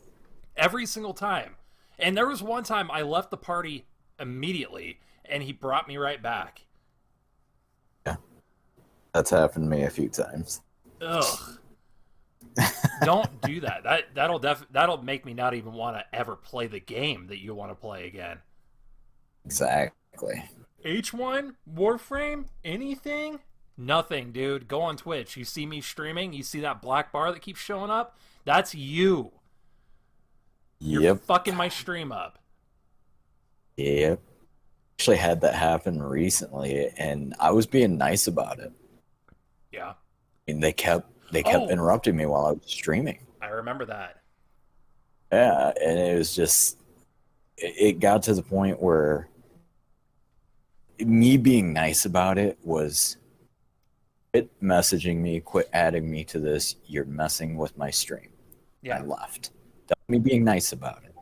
every 0.56 0.86
single 0.86 1.12
time. 1.12 1.56
And 1.98 2.16
there 2.16 2.26
was 2.28 2.42
one 2.42 2.62
time 2.62 2.90
I 2.90 3.02
left 3.02 3.30
the 3.30 3.36
party 3.36 3.84
immediately 4.20 5.00
and 5.24 5.42
he 5.42 5.52
brought 5.52 5.88
me 5.88 5.96
right 5.96 6.22
back. 6.22 6.62
Yeah, 8.06 8.16
that's 9.12 9.30
happened 9.30 9.64
to 9.70 9.76
me 9.76 9.82
a 9.84 9.90
few 9.90 10.08
times. 10.08 10.62
Ugh. 11.00 11.58
Don't 13.02 13.40
do 13.42 13.60
that. 13.60 13.84
That 13.84 14.14
that'll 14.14 14.38
def 14.40 14.66
that'll 14.72 15.02
make 15.02 15.24
me 15.24 15.32
not 15.34 15.54
even 15.54 15.72
want 15.72 15.96
to 15.96 16.04
ever 16.16 16.34
play 16.34 16.66
the 16.66 16.80
game 16.80 17.26
that 17.28 17.38
you 17.38 17.54
want 17.54 17.70
to 17.70 17.74
play 17.76 18.06
again. 18.06 18.38
Exactly. 19.44 19.96
H1, 20.84 21.54
Warframe, 21.72 22.46
anything? 22.64 23.40
Nothing, 23.76 24.32
dude. 24.32 24.68
Go 24.68 24.80
on 24.82 24.96
Twitch. 24.96 25.36
You 25.36 25.44
see 25.44 25.66
me 25.66 25.80
streaming, 25.80 26.32
you 26.32 26.42
see 26.42 26.60
that 26.60 26.82
black 26.82 27.12
bar 27.12 27.32
that 27.32 27.42
keeps 27.42 27.60
showing 27.60 27.90
up? 27.90 28.16
That's 28.44 28.74
you. 28.74 29.32
You're 30.80 31.02
Yep. 31.02 31.20
fucking 31.22 31.56
my 31.56 31.68
stream 31.68 32.12
up. 32.12 32.38
Yep. 33.76 34.20
Actually 34.98 35.16
had 35.18 35.40
that 35.42 35.54
happen 35.54 36.02
recently 36.02 36.88
and 36.96 37.34
I 37.38 37.52
was 37.52 37.66
being 37.66 37.96
nice 37.98 38.26
about 38.26 38.58
it. 38.58 38.72
Yeah, 39.72 39.90
I 39.90 39.94
mean, 40.46 40.60
they 40.60 40.72
kept 40.72 41.06
they 41.30 41.42
kept 41.42 41.64
Oh. 41.64 41.68
interrupting 41.68 42.16
me 42.16 42.24
while 42.26 42.46
I 42.46 42.52
was 42.52 42.62
streaming. 42.66 43.26
I 43.42 43.48
remember 43.48 43.84
that. 43.84 44.22
Yeah, 45.30 45.72
and 45.80 45.98
it 45.98 46.16
was 46.18 46.34
just 46.34 46.78
it, 47.58 47.74
it 47.78 47.92
got 48.00 48.22
to 48.24 48.34
the 48.34 48.42
point 48.42 48.80
where 48.82 49.28
me 51.00 51.36
being 51.36 51.72
nice 51.72 52.04
about 52.04 52.38
it 52.38 52.58
was 52.62 53.16
quit 54.32 54.60
messaging 54.60 55.16
me, 55.18 55.40
quit 55.40 55.68
adding 55.72 56.10
me 56.10 56.24
to 56.24 56.38
this. 56.38 56.76
You're 56.86 57.04
messing 57.04 57.56
with 57.56 57.76
my 57.76 57.90
stream. 57.90 58.30
I 58.90 59.02
left. 59.02 59.50
That 59.88 59.98
me 60.08 60.18
being 60.18 60.44
nice 60.44 60.72
about 60.72 61.04
it. 61.04 61.14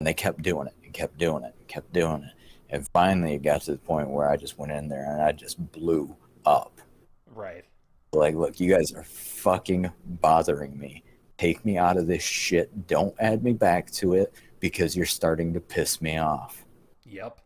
And 0.00 0.06
they 0.06 0.14
kept 0.14 0.42
doing 0.42 0.66
it 0.66 0.74
and 0.84 0.92
kept 0.92 1.18
doing 1.18 1.44
it 1.44 1.54
and 1.58 1.68
kept 1.68 1.92
doing 1.92 2.22
it. 2.22 2.32
And 2.70 2.86
finally 2.88 3.34
it 3.34 3.42
got 3.42 3.62
to 3.62 3.72
the 3.72 3.78
point 3.78 4.10
where 4.10 4.28
I 4.28 4.36
just 4.36 4.58
went 4.58 4.72
in 4.72 4.88
there 4.88 5.10
and 5.10 5.22
I 5.22 5.32
just 5.32 5.72
blew 5.72 6.16
up. 6.44 6.80
Right. 7.26 7.64
Like, 8.12 8.34
look, 8.34 8.58
you 8.58 8.74
guys 8.74 8.92
are 8.92 9.04
fucking 9.04 9.90
bothering 10.04 10.78
me. 10.78 11.04
Take 11.38 11.64
me 11.64 11.76
out 11.76 11.96
of 11.96 12.06
this 12.06 12.22
shit. 12.22 12.86
Don't 12.86 13.14
add 13.20 13.44
me 13.44 13.52
back 13.52 13.90
to 13.92 14.14
it 14.14 14.32
because 14.58 14.96
you're 14.96 15.06
starting 15.06 15.52
to 15.54 15.60
piss 15.60 16.00
me 16.00 16.18
off. 16.18 16.64
Yep. 17.04 17.40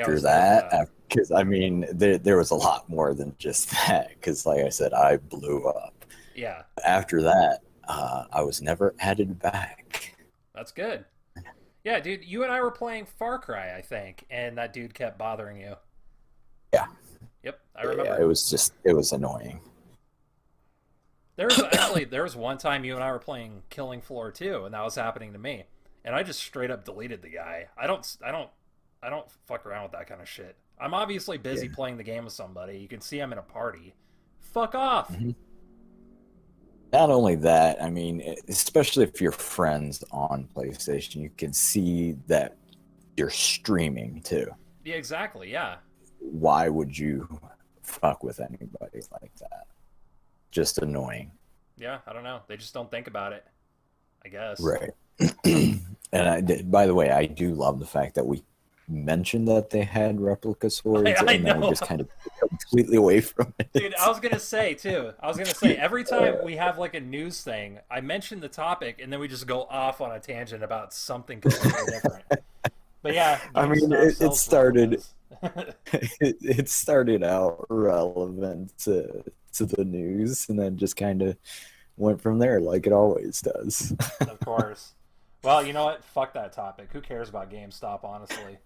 After 0.00 0.20
that, 0.20 0.88
because 1.08 1.30
I 1.30 1.42
mean, 1.44 1.86
there 1.92 2.18
there 2.18 2.36
was 2.36 2.50
a 2.50 2.54
lot 2.54 2.88
more 2.88 3.14
than 3.14 3.34
just 3.38 3.70
that. 3.86 4.08
Because, 4.10 4.46
like 4.46 4.64
I 4.64 4.68
said, 4.68 4.92
I 4.92 5.16
blew 5.16 5.64
up. 5.66 6.04
yeah, 6.34 6.62
After 6.84 7.22
that, 7.22 7.60
uh, 7.88 8.24
I 8.32 8.42
was 8.42 8.62
never 8.62 8.94
added 8.98 9.38
back. 9.38 10.16
that's 10.54 10.72
good. 10.72 11.04
Yeah, 11.84 11.98
dude, 11.98 12.24
you 12.24 12.44
and 12.44 12.52
I 12.52 12.60
were 12.60 12.70
playing 12.70 13.06
Far 13.06 13.38
Cry, 13.40 13.76
I 13.76 13.82
think, 13.82 14.24
and 14.30 14.56
that 14.56 14.72
dude 14.72 14.94
kept 14.94 15.18
bothering 15.18 15.56
you. 15.56 15.74
Yeah. 16.72 16.86
Yep, 17.42 17.58
I 17.74 17.82
remember. 17.82 18.04
Yeah, 18.04 18.20
it 18.22 18.24
was 18.26 18.48
just 18.48 18.72
it 18.84 18.94
was 18.94 19.10
annoying. 19.12 19.60
There 21.36 21.46
was 21.46 21.60
actually 21.72 22.04
there 22.04 22.22
was 22.22 22.36
one 22.36 22.58
time 22.58 22.84
you 22.84 22.94
and 22.94 23.02
I 23.02 23.10
were 23.10 23.18
playing 23.18 23.62
Killing 23.68 24.00
Floor 24.00 24.30
2, 24.30 24.64
and 24.64 24.74
that 24.74 24.84
was 24.84 24.94
happening 24.94 25.32
to 25.32 25.38
me, 25.38 25.64
and 26.04 26.14
I 26.14 26.22
just 26.22 26.40
straight 26.40 26.70
up 26.70 26.84
deleted 26.84 27.20
the 27.22 27.30
guy. 27.30 27.66
I 27.76 27.86
don't 27.86 28.16
I 28.24 28.30
don't 28.30 28.48
I 29.02 29.10
don't 29.10 29.28
fuck 29.46 29.66
around 29.66 29.84
with 29.84 29.92
that 29.92 30.06
kind 30.06 30.20
of 30.20 30.28
shit. 30.28 30.56
I'm 30.80 30.94
obviously 30.94 31.38
busy 31.38 31.66
Yeah. 31.66 31.72
playing 31.74 31.96
the 31.96 32.02
game 32.04 32.24
with 32.24 32.32
somebody. 32.32 32.78
You 32.78 32.88
can 32.88 33.00
see 33.00 33.20
I'm 33.20 33.32
in 33.32 33.38
a 33.38 33.42
party. 33.42 33.94
Fuck 34.40 34.74
off. 34.74 35.10
Mhm. 35.12 35.34
Not 36.92 37.10
only 37.10 37.36
that, 37.36 37.82
I 37.82 37.88
mean, 37.88 38.20
especially 38.48 39.04
if 39.04 39.20
you're 39.20 39.32
friends 39.32 40.04
on 40.12 40.46
PlayStation, 40.54 41.16
you 41.16 41.30
can 41.30 41.52
see 41.52 42.12
that 42.26 42.56
you're 43.16 43.30
streaming 43.30 44.20
too. 44.22 44.46
Yeah, 44.84 44.96
exactly. 44.96 45.50
Yeah. 45.50 45.78
Why 46.18 46.68
would 46.68 46.96
you 46.96 47.28
fuck 47.82 48.22
with 48.22 48.40
anybody 48.40 49.00
like 49.20 49.34
that? 49.36 49.66
Just 50.50 50.78
annoying. 50.78 51.32
Yeah, 51.78 52.00
I 52.06 52.12
don't 52.12 52.24
know. 52.24 52.42
They 52.46 52.56
just 52.58 52.74
don't 52.74 52.90
think 52.90 53.06
about 53.06 53.32
it. 53.32 53.46
I 54.24 54.28
guess. 54.28 54.60
Right. 54.60 54.90
and 55.44 55.80
I 56.12 56.62
by 56.62 56.86
the 56.86 56.94
way, 56.94 57.10
I 57.10 57.26
do 57.26 57.54
love 57.54 57.78
the 57.80 57.86
fact 57.86 58.14
that 58.16 58.26
we 58.26 58.44
mentioned 58.92 59.48
that 59.48 59.70
they 59.70 59.82
had 59.82 60.20
replica 60.20 60.68
swords 60.70 61.08
I- 61.08 61.24
I 61.24 61.32
and 61.32 61.46
then 61.46 61.60
we 61.60 61.68
just 61.70 61.82
kind 61.82 62.00
of 62.00 62.08
completely 62.38 62.96
away 62.96 63.20
from 63.20 63.52
it. 63.58 63.72
Dude, 63.72 63.94
I 63.96 64.08
was 64.08 64.20
gonna 64.20 64.38
say 64.38 64.74
too. 64.74 65.12
I 65.20 65.26
was 65.28 65.36
gonna 65.36 65.54
say 65.54 65.76
every 65.76 66.04
time 66.12 66.36
we 66.44 66.56
have 66.56 66.78
like 66.78 66.94
a 66.94 67.00
news 67.00 67.42
thing, 67.42 67.78
I 67.90 68.00
mention 68.00 68.40
the 68.40 68.48
topic 68.48 69.00
and 69.02 69.12
then 69.12 69.18
we 69.20 69.28
just 69.28 69.46
go 69.46 69.62
off 69.64 70.00
on 70.00 70.12
a 70.12 70.20
tangent 70.20 70.62
about 70.62 70.92
something 70.92 71.40
completely 71.40 71.70
different. 71.92 72.24
But 73.02 73.14
yeah, 73.14 73.40
I 73.54 73.66
mean, 73.66 73.92
it- 73.92 74.20
it 74.20 74.34
started- 74.34 75.02
it, 75.92 76.36
it 76.40 76.68
started 76.68 77.22
out 77.24 77.66
relevant 77.68 78.76
to 78.80 79.24
to 79.54 79.66
the 79.66 79.84
news 79.84 80.48
and 80.48 80.58
then 80.58 80.76
just 80.76 80.96
kind 80.96 81.20
of 81.22 81.36
went 81.96 82.20
from 82.20 82.38
there 82.38 82.60
like 82.60 82.86
it 82.86 82.92
always 82.92 83.40
does. 83.40 83.92
of 84.20 84.38
course. 84.40 84.92
Well, 85.42 85.66
you 85.66 85.72
know 85.72 85.84
what? 85.84 86.04
Fuck 86.04 86.34
that 86.34 86.52
topic. 86.52 86.88
Who 86.92 87.00
cares 87.00 87.28
about 87.28 87.50
GameStop? 87.50 88.04
Honestly, 88.04 88.58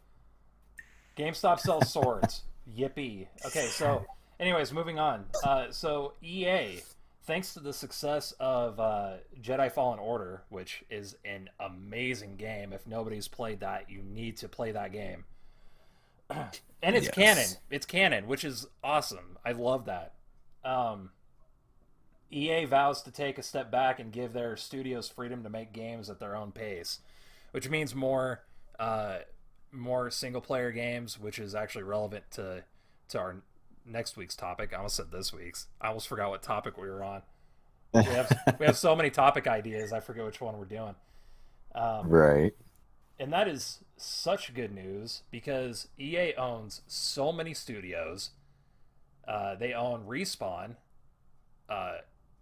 GameStop 1.16 1.58
sells 1.60 1.90
swords. 1.92 2.42
Yippee. 2.76 3.26
Okay, 3.46 3.66
so, 3.66 4.04
anyways, 4.40 4.72
moving 4.72 4.98
on. 4.98 5.24
Uh, 5.44 5.66
so 5.70 6.14
EA, 6.22 6.80
thanks 7.24 7.54
to 7.54 7.60
the 7.60 7.72
success 7.72 8.32
of 8.40 8.78
uh, 8.80 9.14
Jedi 9.40 9.70
Fallen 9.70 9.98
Order, 9.98 10.42
which 10.48 10.84
is 10.90 11.16
an 11.24 11.48
amazing 11.60 12.36
game. 12.36 12.72
If 12.72 12.86
nobody's 12.86 13.28
played 13.28 13.60
that, 13.60 13.88
you 13.88 14.02
need 14.02 14.36
to 14.38 14.48
play 14.48 14.72
that 14.72 14.92
game. 14.92 15.24
and 16.30 16.96
it's 16.96 17.06
Yes. 17.06 17.14
canon. 17.14 17.46
It's 17.70 17.86
canon, 17.86 18.26
which 18.26 18.44
is 18.44 18.66
awesome. 18.82 19.38
I 19.44 19.52
love 19.52 19.84
that. 19.86 20.14
Um, 20.64 21.10
EA 22.32 22.64
vows 22.64 23.02
to 23.02 23.12
take 23.12 23.38
a 23.38 23.42
step 23.42 23.70
back 23.70 24.00
and 24.00 24.12
give 24.12 24.32
their 24.32 24.56
studios 24.56 25.08
freedom 25.08 25.44
to 25.44 25.48
make 25.50 25.72
games 25.72 26.10
at 26.10 26.18
their 26.18 26.34
own 26.34 26.50
pace, 26.50 26.98
which 27.52 27.70
means 27.70 27.94
more 27.94 28.42
uh, 28.80 29.18
more 29.72 30.10
single 30.10 30.40
player 30.40 30.70
games, 30.72 31.18
which 31.18 31.38
is 31.38 31.54
actually 31.54 31.84
relevant 31.84 32.24
to 32.32 32.64
to 33.08 33.18
our 33.18 33.36
next 33.84 34.16
week's 34.16 34.34
topic. 34.36 34.72
I 34.72 34.76
almost 34.76 34.96
said 34.96 35.10
this 35.12 35.32
week's. 35.32 35.66
I 35.80 35.88
almost 35.88 36.08
forgot 36.08 36.30
what 36.30 36.42
topic 36.42 36.76
we 36.76 36.88
were 36.88 37.04
on. 37.04 37.22
We 37.92 38.02
have 38.02 38.30
we 38.58 38.66
have 38.66 38.76
so 38.76 38.94
many 38.96 39.10
topic 39.10 39.46
ideas. 39.46 39.92
I 39.92 40.00
forget 40.00 40.24
which 40.24 40.40
one 40.40 40.58
we're 40.58 40.64
doing. 40.64 40.94
Um, 41.74 42.08
right. 42.08 42.54
and 43.20 43.32
that 43.34 43.48
is 43.48 43.80
such 43.98 44.54
good 44.54 44.72
news 44.74 45.22
because 45.30 45.88
EA 45.98 46.34
owns 46.36 46.80
so 46.86 47.32
many 47.32 47.52
studios. 47.52 48.30
Uh, 49.28 49.56
they 49.56 49.74
own 49.74 50.04
Respawn, 50.06 50.76
uh, 51.68 51.96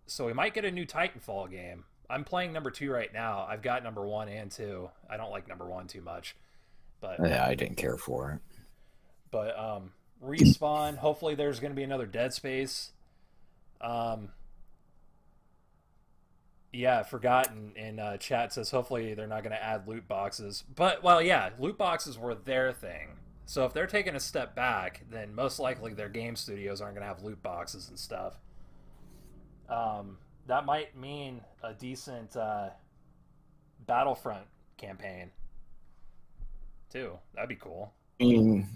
so 0.07 0.27
we 0.27 0.33
might 0.33 0.55
get 0.55 0.65
a 0.65 0.71
new 0.71 0.87
Titanfall 0.87 1.51
game. 1.51 1.85
I'm 2.11 2.23
playing 2.25 2.53
number 2.53 2.71
two 2.71 2.93
right 2.93 3.13
now. 3.13 3.47
I've 3.49 3.63
got 3.63 3.83
number 3.83 4.07
one 4.07 4.29
and 4.29 4.51
two. 4.51 4.91
I 5.09 5.17
don't 5.17 5.31
like 5.31 5.49
number 5.49 5.65
one 5.65 5.87
too 5.87 6.03
much, 6.03 6.37
but 7.05 7.29
Yeah, 7.29 7.45
I 7.47 7.55
didn't 7.55 7.77
care 7.77 7.97
for 7.97 8.33
it. 8.33 8.41
but 9.31 9.59
um, 9.59 9.93
Respawn. 10.25 10.97
hopefully, 10.97 11.35
there's 11.35 11.61
going 11.61 11.73
to 11.73 11.77
be 11.77 11.83
another 11.83 12.07
Dead 12.07 12.33
Space. 12.33 12.93
Um, 13.81 14.31
yeah, 16.73 17.03
forgotten 17.03 17.73
in 17.77 18.01
uh, 18.01 18.17
chat 18.17 18.53
says 18.53 18.71
hopefully 18.71 19.15
they're 19.15 19.27
not 19.27 19.43
going 19.43 19.55
to 19.55 19.63
add 19.63 19.87
loot 19.87 20.09
boxes. 20.09 20.65
But 20.75 21.03
well, 21.03 21.23
yeah, 21.23 21.51
loot 21.59 21.79
boxes 21.79 22.19
were 22.19 22.35
their 22.35 22.73
thing. 22.73 23.11
So 23.47 23.65
if 23.67 23.73
they're 23.75 23.87
taking 23.87 24.17
a 24.17 24.21
step 24.21 24.57
back, 24.57 25.03
then 25.11 25.35
most 25.35 25.59
likely 25.61 25.93
their 25.93 26.09
game 26.09 26.35
studios 26.35 26.81
aren't 26.81 26.95
going 26.95 27.03
to 27.07 27.09
have 27.15 27.23
loot 27.23 27.43
boxes 27.43 27.89
and 27.91 27.99
stuff. 27.99 28.39
Um, 29.69 30.17
that 30.47 30.65
might 30.65 30.97
mean 30.97 31.43
a 31.63 31.75
decent 31.75 32.37
uh, 32.37 32.71
Battlefront 33.87 34.47
campaign 34.79 35.31
too. 36.95 37.19
That'd 37.35 37.49
be 37.49 37.57
cool. 37.57 37.93
I 38.21 38.25
mean, 38.25 38.69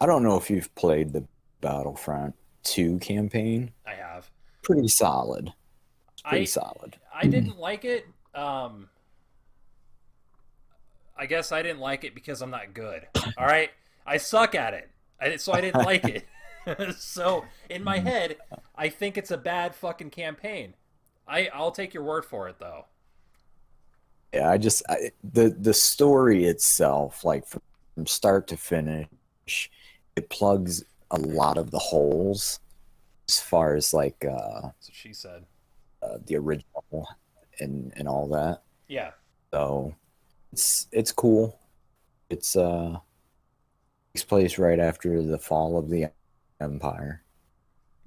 I 0.00 0.06
don't 0.06 0.22
know 0.22 0.36
if 0.36 0.50
you've 0.50 0.74
played 0.74 1.12
the 1.12 1.24
Battlefront 1.60 2.34
2 2.64 2.98
campaign. 2.98 3.72
I 3.86 3.94
have. 3.94 4.30
Pretty 4.62 4.88
solid. 4.88 5.52
Pretty 6.24 6.42
I 6.42 6.44
solid. 6.46 6.96
I 7.14 7.26
didn't 7.26 7.58
like 7.58 7.84
it. 7.84 8.06
Um, 8.34 8.88
I 11.16 11.26
guess 11.26 11.52
I 11.52 11.62
didn't 11.62 11.80
like 11.80 12.04
it 12.04 12.14
because 12.14 12.40
I'm 12.40 12.50
not 12.50 12.72
good. 12.72 13.06
All 13.36 13.46
right, 13.46 13.70
I 14.06 14.16
suck 14.16 14.54
at 14.54 14.74
it, 14.74 14.88
I, 15.20 15.36
so 15.36 15.52
I 15.52 15.60
didn't 15.60 15.84
like 15.84 16.04
it. 16.04 16.26
so 16.98 17.44
in 17.68 17.82
my 17.84 17.98
head, 17.98 18.36
I 18.76 18.88
think 18.88 19.18
it's 19.18 19.30
a 19.30 19.36
bad 19.36 19.74
fucking 19.74 20.10
campaign. 20.10 20.74
I 21.26 21.48
I'll 21.52 21.72
take 21.72 21.92
your 21.92 22.04
word 22.04 22.24
for 22.24 22.48
it 22.48 22.56
though. 22.58 22.86
Yeah, 24.32 24.50
I 24.50 24.58
just 24.58 24.82
I, 24.88 25.10
the 25.24 25.50
the 25.58 25.74
story 25.74 26.44
itself, 26.44 27.24
like 27.24 27.46
from, 27.46 27.62
start 28.06 28.46
to 28.48 28.56
finish, 28.56 29.08
it 30.16 30.30
plugs 30.30 30.84
a 31.10 31.18
lot 31.18 31.58
of 31.58 31.70
the 31.70 31.78
holes 31.78 32.60
as 33.28 33.40
far 33.40 33.74
as 33.74 33.92
like 33.92 34.24
uh, 34.24 34.70
she 34.90 35.12
said. 35.12 35.44
uh 36.02 36.18
the 36.26 36.36
original 36.36 37.08
and 37.58 37.92
and 37.96 38.08
all 38.08 38.28
that. 38.28 38.62
Yeah. 38.88 39.10
So 39.52 39.94
it's 40.52 40.86
it's 40.92 41.12
cool. 41.12 41.58
It's 42.30 42.56
uh 42.56 42.98
takes 44.14 44.24
place 44.24 44.58
right 44.58 44.78
after 44.78 45.22
the 45.22 45.38
fall 45.38 45.78
of 45.78 45.90
the 45.90 46.06
empire. 46.60 47.22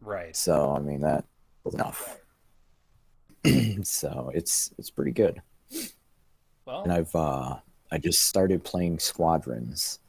Right. 0.01 0.35
So 0.35 0.75
I 0.75 0.79
mean 0.79 1.01
that 1.01 1.25
enough. 1.71 2.19
so 3.83 4.31
it's 4.33 4.73
it's 4.77 4.89
pretty 4.89 5.11
good. 5.11 5.41
Well, 6.65 6.83
And 6.83 6.93
I've 6.93 7.13
uh 7.15 7.59
I 7.91 7.97
just 7.99 8.23
started 8.23 8.63
playing 8.63 8.99
Squadrons 8.99 9.99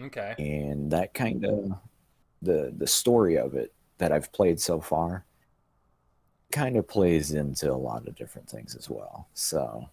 okay. 0.00 0.36
and 0.38 0.90
that 0.92 1.14
kind 1.14 1.44
of 1.44 1.72
the 2.42 2.72
the 2.76 2.86
story 2.86 3.36
of 3.38 3.54
it 3.54 3.72
that 3.98 4.12
I've 4.12 4.32
played 4.32 4.60
so 4.60 4.80
far 4.80 5.26
kind 6.50 6.76
of 6.76 6.88
plays 6.88 7.32
into 7.32 7.70
a 7.72 7.74
lot 7.76 8.06
of 8.08 8.14
different 8.14 8.48
things 8.48 8.74
as 8.74 8.88
well. 8.88 9.28
So 9.34 9.88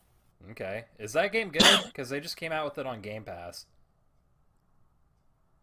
Okay. 0.51 0.85
Is 0.99 1.13
that 1.13 1.31
game 1.31 1.49
good? 1.49 1.63
Because 1.85 2.09
they 2.09 2.19
just 2.19 2.37
came 2.37 2.51
out 2.51 2.65
with 2.65 2.77
it 2.77 2.85
on 2.85 3.01
Game 3.01 3.23
Pass. 3.23 3.65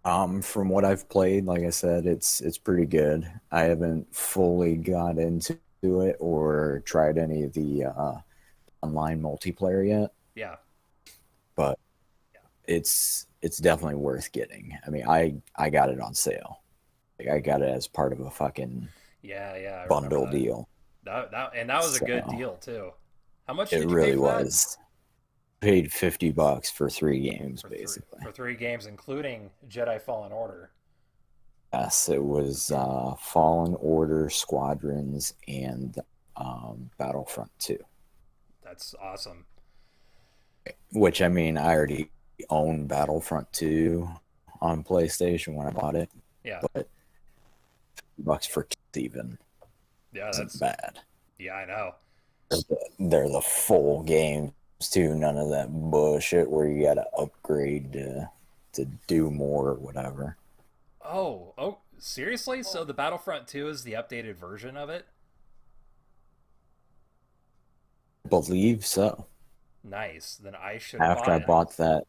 Um, 0.04 0.42
from 0.42 0.68
what 0.68 0.84
I've 0.84 1.08
played, 1.08 1.44
like 1.44 1.62
I 1.62 1.70
said, 1.70 2.06
it's 2.06 2.40
it's 2.40 2.58
pretty 2.58 2.86
good. 2.86 3.30
I 3.52 3.62
haven't 3.64 4.14
fully 4.14 4.76
got 4.76 5.18
into 5.18 5.58
it 5.82 6.16
or 6.20 6.82
tried 6.84 7.18
any 7.18 7.44
of 7.44 7.52
the 7.52 7.84
uh, 7.84 8.14
online 8.82 9.22
multiplayer 9.22 9.86
yet, 9.88 10.12
Yeah. 10.34 10.56
but 11.56 11.78
it's 12.64 13.26
it's 13.42 13.58
definitely 13.58 13.96
worth 13.96 14.30
getting. 14.32 14.76
I 14.86 14.90
mean, 14.90 15.06
I 15.06 15.34
I 15.56 15.68
got 15.70 15.90
it 15.90 16.00
on 16.00 16.14
sale. 16.14 16.60
Like 17.18 17.28
I 17.28 17.40
got 17.40 17.60
it 17.62 17.68
as 17.68 17.86
part 17.86 18.12
of 18.12 18.20
a 18.20 18.30
fucking 18.30 18.88
Yeah. 19.22 19.56
Yeah. 19.56 19.82
I 19.84 19.88
bundle 19.88 20.24
that. 20.26 20.32
deal. 20.32 20.68
That, 21.04 21.30
that, 21.32 21.52
and 21.56 21.68
that 21.68 21.82
was 21.82 22.00
a 22.00 22.04
good 22.04 22.24
deal 22.30 22.56
too. 22.60 22.92
How 23.48 23.54
much 23.54 23.72
It 23.72 23.80
did 23.80 23.90
you 23.90 23.94
really 23.94 24.10
pay 24.12 24.16
for 24.16 24.26
that? 24.28 24.44
was. 24.44 24.78
Paid 25.60 25.92
fifty 25.92 26.32
bucks 26.32 26.70
for 26.70 26.90
three 26.90 27.20
games, 27.20 27.62
For 27.62 27.68
three, 27.68 27.78
basically. 27.78 28.18
for 28.24 28.32
three 28.32 28.56
games, 28.56 28.86
including 28.86 29.48
Jedi 29.68 30.00
Fallen 30.00 30.32
Order. 30.32 30.70
Yes, 31.72 32.08
it 32.08 32.22
was 32.22 32.72
uh, 32.72 33.14
Fallen 33.20 33.76
Order, 33.78 34.28
Squadrons, 34.28 35.34
and 35.46 35.96
um, 36.36 36.90
Battlefront 36.98 37.52
Two. 37.60 37.78
That's 38.64 38.92
awesome. 39.00 39.46
Which 40.92 41.22
I 41.22 41.28
mean, 41.28 41.56
I 41.56 41.72
already 41.74 42.10
own 42.50 42.86
Battlefront 42.86 43.52
2 43.52 44.08
on 44.60 44.84
PlayStation 44.84 45.54
when 45.54 45.66
I 45.66 45.70
bought 45.70 45.94
it, 45.96 46.10
Yeah. 46.44 46.60
but 46.74 46.88
bucks 48.18 48.46
for 48.46 48.66
even 48.94 49.38
Yeah. 50.12 50.30
That's 50.36 50.56
bad. 50.56 51.00
yeah. 51.38 51.54
I 51.54 51.64
know. 51.64 51.94
They're 52.50 52.60
the, 52.68 52.88
they're 52.98 53.28
the 53.28 53.40
full 53.40 54.02
games 54.02 54.52
too. 54.80 55.14
None 55.14 55.38
of 55.38 55.48
that 55.50 55.68
bullshit 55.72 56.50
where 56.50 56.68
you 56.68 56.82
gotta 56.84 57.06
upgrade 57.16 57.92
to 57.94 58.30
to 58.74 58.84
do 59.06 59.30
more 59.30 59.68
or 59.68 59.74
whatever. 59.74 60.36
Oh. 61.04 61.54
Oh. 61.58 61.78
Seriously? 61.98 62.62
So 62.62 62.84
the 62.84 62.94
Battlefront 62.94 63.46
2 63.48 63.68
is 63.68 63.82
the 63.84 63.92
updated 63.92 64.34
version 64.36 64.76
of 64.76 64.90
it? 64.90 65.06
Believe 68.28 68.84
so. 68.86 69.26
Nice. 69.84 70.36
Then 70.42 70.54
I 70.54 70.78
should. 70.78 71.00
After 71.00 71.30
I 71.30 71.36
it. 71.36 71.46
bought 71.46 71.76
that, 71.76 72.04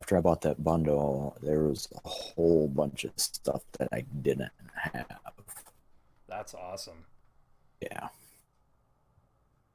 after 0.00 0.16
I 0.16 0.20
bought 0.20 0.40
that 0.42 0.62
bundle, 0.62 1.36
there 1.42 1.60
was 1.60 1.88
a 2.04 2.08
whole 2.08 2.68
bunch 2.68 3.04
of 3.04 3.12
stuff 3.16 3.62
that 3.78 3.88
I 3.92 4.04
didn't 4.22 4.52
have. 4.74 5.06
That's 6.28 6.54
awesome. 6.54 7.04
Yeah. 7.80 8.08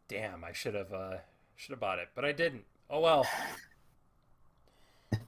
Damn, 0.07 0.43
I 0.43 0.53
should 0.53 0.73
have 0.73 0.93
uh 0.93 1.17
should 1.55 1.71
have 1.71 1.79
bought 1.79 1.99
it, 1.99 2.09
but 2.15 2.25
I 2.25 2.31
didn't. 2.31 2.63
Oh 2.89 3.01
well. 3.01 3.25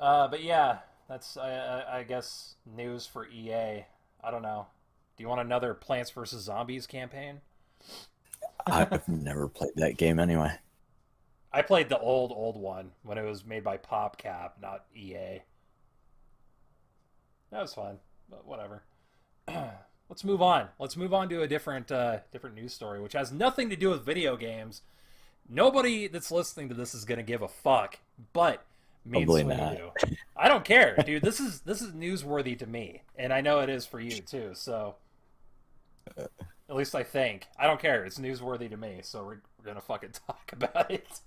uh, 0.00 0.28
but 0.28 0.42
yeah, 0.42 0.78
that's 1.08 1.36
I, 1.36 1.50
I, 1.50 1.98
I 1.98 2.02
guess 2.02 2.54
news 2.66 3.06
for 3.06 3.26
EA. 3.28 3.84
I 4.22 4.30
don't 4.30 4.42
know. 4.42 4.66
Do 5.16 5.22
you 5.22 5.28
want 5.28 5.40
another 5.40 5.72
Plants 5.74 6.10
vs 6.10 6.42
Zombies 6.42 6.86
campaign? 6.86 7.40
I've 8.66 9.08
never 9.08 9.48
played 9.48 9.72
that 9.76 9.96
game 9.96 10.18
anyway. 10.18 10.52
I 11.56 11.62
played 11.62 11.88
the 11.88 11.98
old 11.98 12.32
old 12.32 12.60
one 12.60 12.90
when 13.02 13.16
it 13.16 13.24
was 13.24 13.46
made 13.46 13.64
by 13.64 13.78
PopCap, 13.78 14.50
not 14.60 14.84
EA. 14.94 15.40
That 17.50 17.62
was 17.62 17.72
fun, 17.72 17.96
but 18.28 18.46
whatever. 18.46 18.82
Let's 20.10 20.22
move 20.22 20.42
on. 20.42 20.68
Let's 20.78 20.98
move 20.98 21.14
on 21.14 21.30
to 21.30 21.40
a 21.40 21.48
different 21.48 21.90
uh, 21.90 22.18
different 22.30 22.56
news 22.56 22.74
story, 22.74 23.00
which 23.00 23.14
has 23.14 23.32
nothing 23.32 23.70
to 23.70 23.76
do 23.76 23.88
with 23.88 24.04
video 24.04 24.36
games. 24.36 24.82
Nobody 25.48 26.08
that's 26.08 26.30
listening 26.30 26.68
to 26.68 26.74
this 26.74 26.94
is 26.94 27.06
gonna 27.06 27.22
give 27.22 27.40
a 27.40 27.48
fuck, 27.48 28.00
but 28.34 28.66
me 29.06 29.24
Probably 29.24 29.44
not. 29.44 29.78
do. 29.78 29.90
I 30.36 30.48
don't 30.48 30.64
care, 30.64 30.94
dude. 31.06 31.22
This 31.22 31.40
is 31.40 31.60
this 31.60 31.80
is 31.80 31.92
newsworthy 31.92 32.58
to 32.58 32.66
me, 32.66 33.00
and 33.16 33.32
I 33.32 33.40
know 33.40 33.60
it 33.60 33.70
is 33.70 33.86
for 33.86 33.98
you 33.98 34.20
too. 34.20 34.50
So, 34.52 34.96
at 36.18 36.76
least 36.76 36.94
I 36.94 37.02
think. 37.02 37.46
I 37.58 37.66
don't 37.66 37.80
care. 37.80 38.04
It's 38.04 38.18
newsworthy 38.18 38.68
to 38.68 38.76
me, 38.76 39.00
so 39.02 39.24
we're, 39.24 39.40
we're 39.58 39.64
gonna 39.64 39.80
fucking 39.80 40.10
talk 40.26 40.50
about 40.52 40.90
it. 40.90 41.20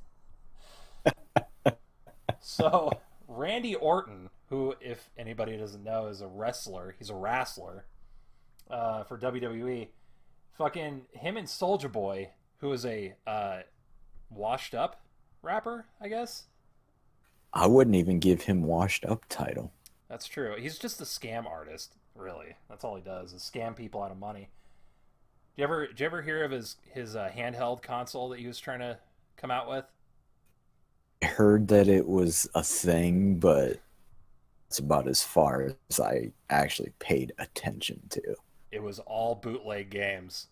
So, 2.42 2.92
Randy 3.28 3.76
Orton, 3.76 4.30
who, 4.50 4.76
if 4.82 5.10
anybody 5.18 5.58
doesn't 5.58 5.84
know, 5.84 6.08
is 6.08 6.22
a 6.22 6.28
wrestler. 6.28 6.96
He's 6.98 7.10
a 7.10 7.16
wrestler 7.16 7.86
uh, 8.70 9.04
for 9.04 9.18
WWE. 9.18 9.90
Fucking 10.58 11.02
him 11.14 11.38
and 11.38 11.48
Soulja 11.48 11.92
Boy, 11.92 12.32
who 12.58 12.72
is 12.74 12.86
a 12.86 13.16
uh, 13.26 13.60
washed 14.30 14.76
up 14.76 15.02
rapper, 15.42 15.86
I 16.02 16.10
guess. 16.10 16.44
I 17.54 17.66
wouldn't 17.68 17.96
even 17.96 18.20
give 18.20 18.44
him 18.44 18.64
washed 18.64 19.06
up 19.06 19.26
title. 19.30 19.72
That's 20.10 20.28
true. 20.28 20.56
He's 20.60 20.78
just 20.78 21.02
a 21.02 21.06
scam 21.06 21.46
artist, 21.46 21.96
really. 22.16 22.56
That's 22.70 22.84
all 22.84 22.96
he 22.96 23.02
does 23.02 23.34
is 23.34 23.42
scam 23.42 23.76
people 23.76 24.02
out 24.02 24.12
of 24.12 24.18
money. 24.18 24.50
Do 25.56 25.62
you 25.62 25.64
ever, 25.64 25.88
did 25.88 26.00
you 26.00 26.06
ever 26.06 26.22
hear 26.22 26.44
of 26.44 26.52
his 26.52 26.78
his 26.94 27.16
uh, 27.16 27.30
handheld 27.36 27.82
console 27.82 28.30
that 28.30 28.40
he 28.40 28.48
was 28.48 28.60
trying 28.60 28.80
to 28.80 28.98
come 29.38 29.52
out 29.52 29.70
with? 29.70 29.86
Heard 31.22 31.68
that 31.70 31.88
it 31.88 32.08
was 32.08 32.50
a 32.56 32.64
thing, 32.64 33.40
but 33.40 33.80
it's 34.68 34.80
about 34.80 35.08
as 35.08 35.24
far 35.24 35.74
as 35.90 36.00
I 36.00 36.32
actually 36.50 36.94
paid 37.00 37.34
attention 37.40 38.02
to. 38.12 38.36
It 38.72 38.84
was 38.84 39.00
all 39.00 39.36
bootleg 39.36 39.90
games. 39.90 40.48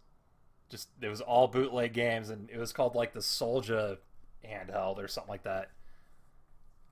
Just 0.69 0.89
it 1.01 1.08
was 1.08 1.21
all 1.21 1.47
bootleg 1.47 1.93
games, 1.93 2.30
and 2.30 2.49
it 2.49 2.58
was 2.58 2.73
called 2.73 2.95
like 2.95 3.13
the 3.13 3.19
Soulja 3.19 3.97
handheld 4.43 4.97
or 4.97 5.08
something 5.08 5.30
like 5.30 5.43
that. 5.43 5.69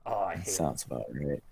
Oh, 0.06 0.20
I 0.20 0.36
hate 0.36 0.46
it. 0.46 0.50
Sounds 0.52 0.84
about 0.84 1.06
right. 1.12 1.42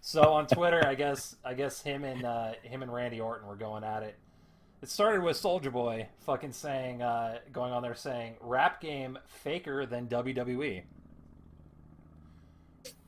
so 0.00 0.22
on 0.32 0.46
Twitter, 0.46 0.86
I 0.86 0.94
guess 0.94 1.36
I 1.44 1.54
guess 1.54 1.82
him 1.82 2.04
and 2.04 2.24
uh, 2.24 2.52
him 2.62 2.82
and 2.82 2.92
Randy 2.92 3.20
Orton 3.20 3.46
were 3.46 3.56
going 3.56 3.84
at 3.84 4.02
it. 4.02 4.16
It 4.82 4.90
started 4.90 5.22
with 5.22 5.36
Soulja 5.40 5.70
Boy 5.70 6.08
fucking 6.26 6.52
saying, 6.52 7.02
uh, 7.02 7.38
going 7.52 7.72
on 7.72 7.84
there 7.84 7.94
saying, 7.94 8.34
"Rap 8.40 8.80
game 8.80 9.16
faker 9.26 9.86
than 9.86 10.08
WWE." 10.08 10.82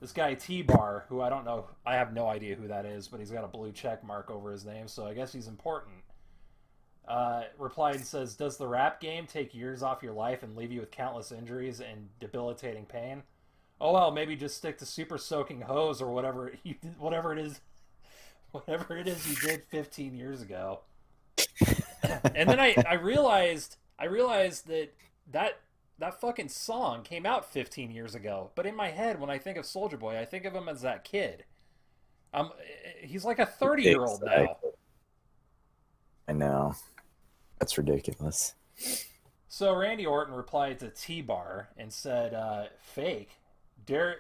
This 0.01 0.13
guy 0.13 0.35
T 0.35 0.63
Bar, 0.63 1.07
who 1.09 1.21
I 1.21 1.29
don't 1.29 1.45
know, 1.45 1.67
I 1.85 1.97
have 1.97 2.13
no 2.13 2.29
idea 2.29 2.55
who 2.55 2.69
that 2.69 2.87
is, 2.87 3.09
but 3.09 3.19
he's 3.19 3.33
got 3.33 3.43
a 3.43 3.49
blue 3.49 3.73
check 3.73 4.05
mark 4.05 4.31
over 4.31 4.53
his 4.53 4.65
name, 4.65 4.87
so 4.87 5.05
I 5.05 5.15
guess 5.15 5.33
he's 5.33 5.49
important. 5.49 5.97
Uh, 7.09 7.43
replied 7.59 7.97
and 7.97 8.07
says, 8.07 8.37
"Does 8.37 8.57
the 8.57 8.69
rap 8.69 9.01
game 9.01 9.27
take 9.27 9.53
years 9.53 9.83
off 9.83 10.01
your 10.01 10.15
life 10.15 10.45
and 10.45 10.55
leave 10.55 10.71
you 10.71 10.79
with 10.79 10.93
countless 10.93 11.33
injuries 11.33 11.81
and 11.81 12.09
debilitating 12.21 12.87
pain?" 12.87 13.25
oh 13.81 13.93
well, 13.93 14.13
maybe 14.13 14.37
just 14.37 14.57
stick 14.57 14.79
to 14.79 14.87
super 14.87 15.19
soaking 15.19 15.63
hose 15.63 16.01
or 16.01 16.13
whatever 16.13 16.53
you 16.63 16.77
whatever 16.99 17.33
it 17.33 17.39
is, 17.41 17.61
whatever 18.53 18.97
it 18.97 19.09
is 19.09 19.29
you 19.29 19.35
did 19.49 19.65
15 19.65 20.15
years 20.15 20.41
ago. 20.41 20.83
And 22.35 22.49
then 22.49 22.61
I, 22.61 22.75
I 22.89 22.95
realized 22.95 23.77
I 23.99 24.07
realized 24.07 24.67
that 24.69 24.93
that 25.33 25.61
that 25.99 26.21
fucking 26.21 26.49
song 26.49 27.03
came 27.03 27.25
out 27.25 27.53
15 27.53 27.91
years 27.91 28.15
ago. 28.15 28.51
But 28.55 28.67
in 28.67 28.75
my 28.75 28.89
head, 28.89 29.21
when 29.21 29.31
I 29.31 29.39
think 29.39 29.57
of 29.57 29.65
Soulja 29.65 29.99
Boy, 29.99 30.19
I 30.19 30.25
think 30.25 30.45
of 30.45 30.55
him 30.55 30.69
as 30.69 30.83
that 30.83 31.05
kid. 31.05 31.45
Um, 32.33 32.51
he's 33.01 33.25
like 33.25 33.39
a 33.39 33.47
30 33.47 33.83
year 33.85 34.05
old 34.05 34.23
now. 34.25 34.57
I 36.27 36.33
know. 36.33 36.75
That's 37.61 37.79
ridiculous. 37.79 38.55
So 39.47 39.77
Randy 39.77 40.05
Orton 40.05 40.35
replied 40.35 40.81
to 40.81 40.91
T 40.91 41.23
Bar 41.23 41.69
and 41.77 41.93
said, 41.93 42.35
uh, 42.35 42.65
"Fake, 42.81 43.31
dare, 43.87 44.17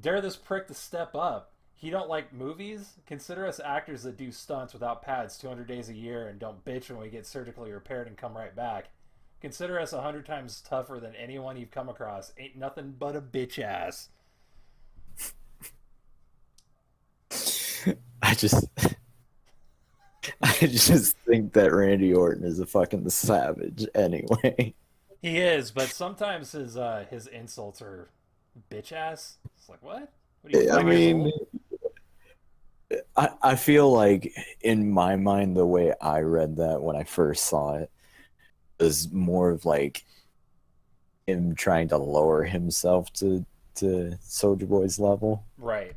dare 0.00 0.20
this 0.20 0.36
prick 0.36 0.66
to 0.66 0.74
step 0.74 1.14
up. 1.14 1.52
He 1.80 1.90
don't 1.90 2.08
like 2.08 2.32
movies. 2.32 2.94
Consider 3.06 3.46
us 3.46 3.60
actors 3.64 4.02
that 4.02 4.16
do 4.16 4.32
stunts 4.32 4.72
without 4.72 5.00
pads 5.00 5.38
200 5.38 5.68
days 5.68 5.88
a 5.88 5.94
year 5.94 6.26
and 6.26 6.36
don't 6.40 6.64
bitch 6.64 6.90
when 6.90 6.98
we 6.98 7.08
get 7.08 7.24
surgically 7.24 7.70
repaired 7.70 8.08
and 8.08 8.16
come 8.16 8.36
right 8.36 8.54
back. 8.54 8.86
Consider 9.40 9.78
us 9.78 9.92
a 9.92 10.02
hundred 10.02 10.26
times 10.26 10.60
tougher 10.60 10.98
than 11.00 11.14
anyone 11.14 11.56
you've 11.56 11.70
come 11.70 11.88
across. 11.88 12.32
Ain't 12.36 12.56
nothing 12.56 12.96
but 12.98 13.14
a 13.14 13.20
bitch 13.20 13.60
ass. 13.60 14.08
I 18.22 18.34
just, 18.34 18.66
I 20.42 20.52
just 20.58 21.16
think 21.18 21.52
that 21.52 21.72
Randy 21.72 22.12
Orton 22.12 22.42
is 22.42 22.58
a 22.58 22.66
fucking 22.66 23.08
savage. 23.10 23.86
Anyway, 23.94 24.74
He 25.22 25.38
is, 25.38 25.70
but 25.70 25.90
sometimes 25.90 26.50
his 26.50 26.76
uh 26.76 27.04
his 27.08 27.28
insults 27.28 27.80
are 27.80 28.08
bitch 28.68 28.90
ass. 28.90 29.36
It's 29.56 29.68
like 29.68 29.80
what? 29.80 30.12
What 30.42 30.72
I 30.72 30.82
mean? 30.82 31.30
I 33.18 33.28
I 33.42 33.56
feel 33.56 33.92
like 33.92 34.32
in 34.60 34.90
my 34.90 35.16
mind 35.16 35.56
the 35.56 35.66
way 35.66 35.92
I 36.00 36.20
read 36.20 36.56
that 36.56 36.80
when 36.80 36.96
I 36.96 37.04
first 37.04 37.44
saw 37.44 37.74
it 37.74 37.90
was 38.78 39.12
more 39.12 39.50
of 39.50 39.64
like 39.64 40.04
him 41.26 41.54
trying 41.54 41.88
to 41.88 41.98
lower 41.98 42.44
himself 42.44 43.12
to 43.14 43.44
to 43.76 44.16
Soulja 44.22 44.66
Boy's 44.68 44.98
level 44.98 45.44
right, 45.58 45.94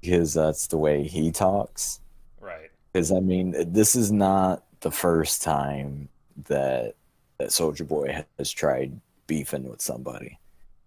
because 0.00 0.34
that's 0.34 0.66
the 0.66 0.76
way 0.78 1.04
he 1.04 1.30
talks. 1.30 2.00
right. 2.40 2.70
Because 2.92 3.12
I 3.12 3.20
mean, 3.20 3.54
this 3.72 3.94
is 3.94 4.10
not 4.10 4.64
the 4.80 4.90
first 4.90 5.42
time 5.42 6.08
that 6.48 6.94
that 7.38 7.48
Soulja 7.50 7.86
Boy 7.86 8.24
has 8.38 8.50
tried 8.50 9.00
beefing 9.26 9.68
with 9.68 9.80
somebody. 9.80 10.38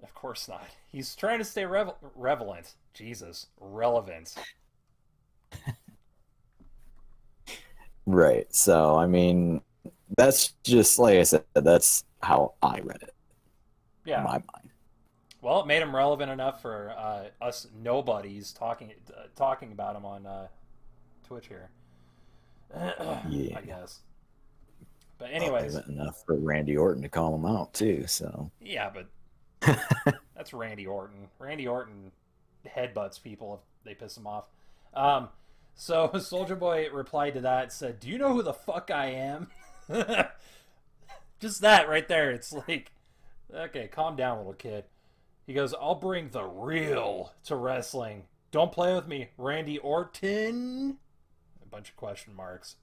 Of 0.03 0.13
course 0.13 0.47
not. 0.47 0.67
He's 0.91 1.15
trying 1.15 1.39
to 1.39 1.45
stay 1.45 1.65
revel- 1.65 1.97
relevant. 2.15 2.73
Jesus, 2.93 3.47
relevant. 3.59 4.35
Right. 8.05 8.53
So 8.53 8.97
I 8.97 9.07
mean, 9.07 9.61
that's 10.17 10.53
just 10.63 10.99
like 10.99 11.17
I 11.19 11.23
said. 11.23 11.43
That's 11.53 12.03
how 12.21 12.53
I 12.61 12.79
read 12.79 13.01
it 13.01 13.13
Yeah. 14.05 14.19
in 14.19 14.23
my 14.25 14.31
mind. 14.33 14.69
Well, 15.41 15.59
it 15.61 15.67
made 15.67 15.81
him 15.81 15.95
relevant 15.95 16.31
enough 16.31 16.61
for 16.61 16.93
uh, 16.97 17.25
us 17.41 17.67
nobodies 17.81 18.53
talking 18.53 18.91
uh, 19.09 19.23
talking 19.35 19.71
about 19.71 19.95
him 19.95 20.05
on 20.05 20.25
uh, 20.25 20.47
Twitch 21.27 21.47
here. 21.47 21.69
Yeah. 23.29 23.57
I 23.57 23.61
guess. 23.61 23.99
But 25.19 25.31
anyways, 25.31 25.75
Relevant 25.75 25.99
enough 25.99 26.23
for 26.25 26.35
Randy 26.35 26.75
Orton 26.75 27.03
to 27.03 27.09
call 27.09 27.35
him 27.35 27.45
out 27.45 27.73
too. 27.73 28.05
So 28.07 28.49
yeah, 28.59 28.89
but 28.89 29.77
that's 30.35 30.53
Randy 30.53 30.87
Orton. 30.87 31.27
Randy 31.39 31.67
Orton 31.67 32.11
headbutts 32.67 33.21
people 33.21 33.53
if 33.53 33.85
they 33.85 33.93
piss 33.93 34.17
him 34.17 34.27
off. 34.27 34.47
Um, 34.93 35.29
so 35.75 36.07
Soulja 36.13 36.57
Boy 36.57 36.87
replied 36.91 37.33
to 37.35 37.41
that 37.41 37.71
said, 37.73 37.99
"Do 37.99 38.09
you 38.09 38.17
know 38.17 38.33
who 38.33 38.43
the 38.43 38.53
fuck 38.53 38.91
I 38.91 39.07
am?" 39.07 39.47
Just 41.39 41.61
that 41.61 41.89
right 41.89 42.07
there. 42.07 42.31
It's 42.31 42.53
like, 42.53 42.91
okay, 43.53 43.87
calm 43.91 44.15
down, 44.15 44.37
little 44.37 44.53
kid. 44.53 44.85
He 45.45 45.53
goes, 45.53 45.73
"I'll 45.73 45.95
bring 45.95 46.29
the 46.29 46.43
real 46.43 47.33
to 47.45 47.55
wrestling. 47.55 48.23
Don't 48.51 48.71
play 48.71 48.93
with 48.95 49.07
me, 49.07 49.29
Randy 49.37 49.77
Orton." 49.77 50.97
A 51.61 51.65
bunch 51.67 51.89
of 51.89 51.95
question 51.97 52.33
marks. 52.35 52.75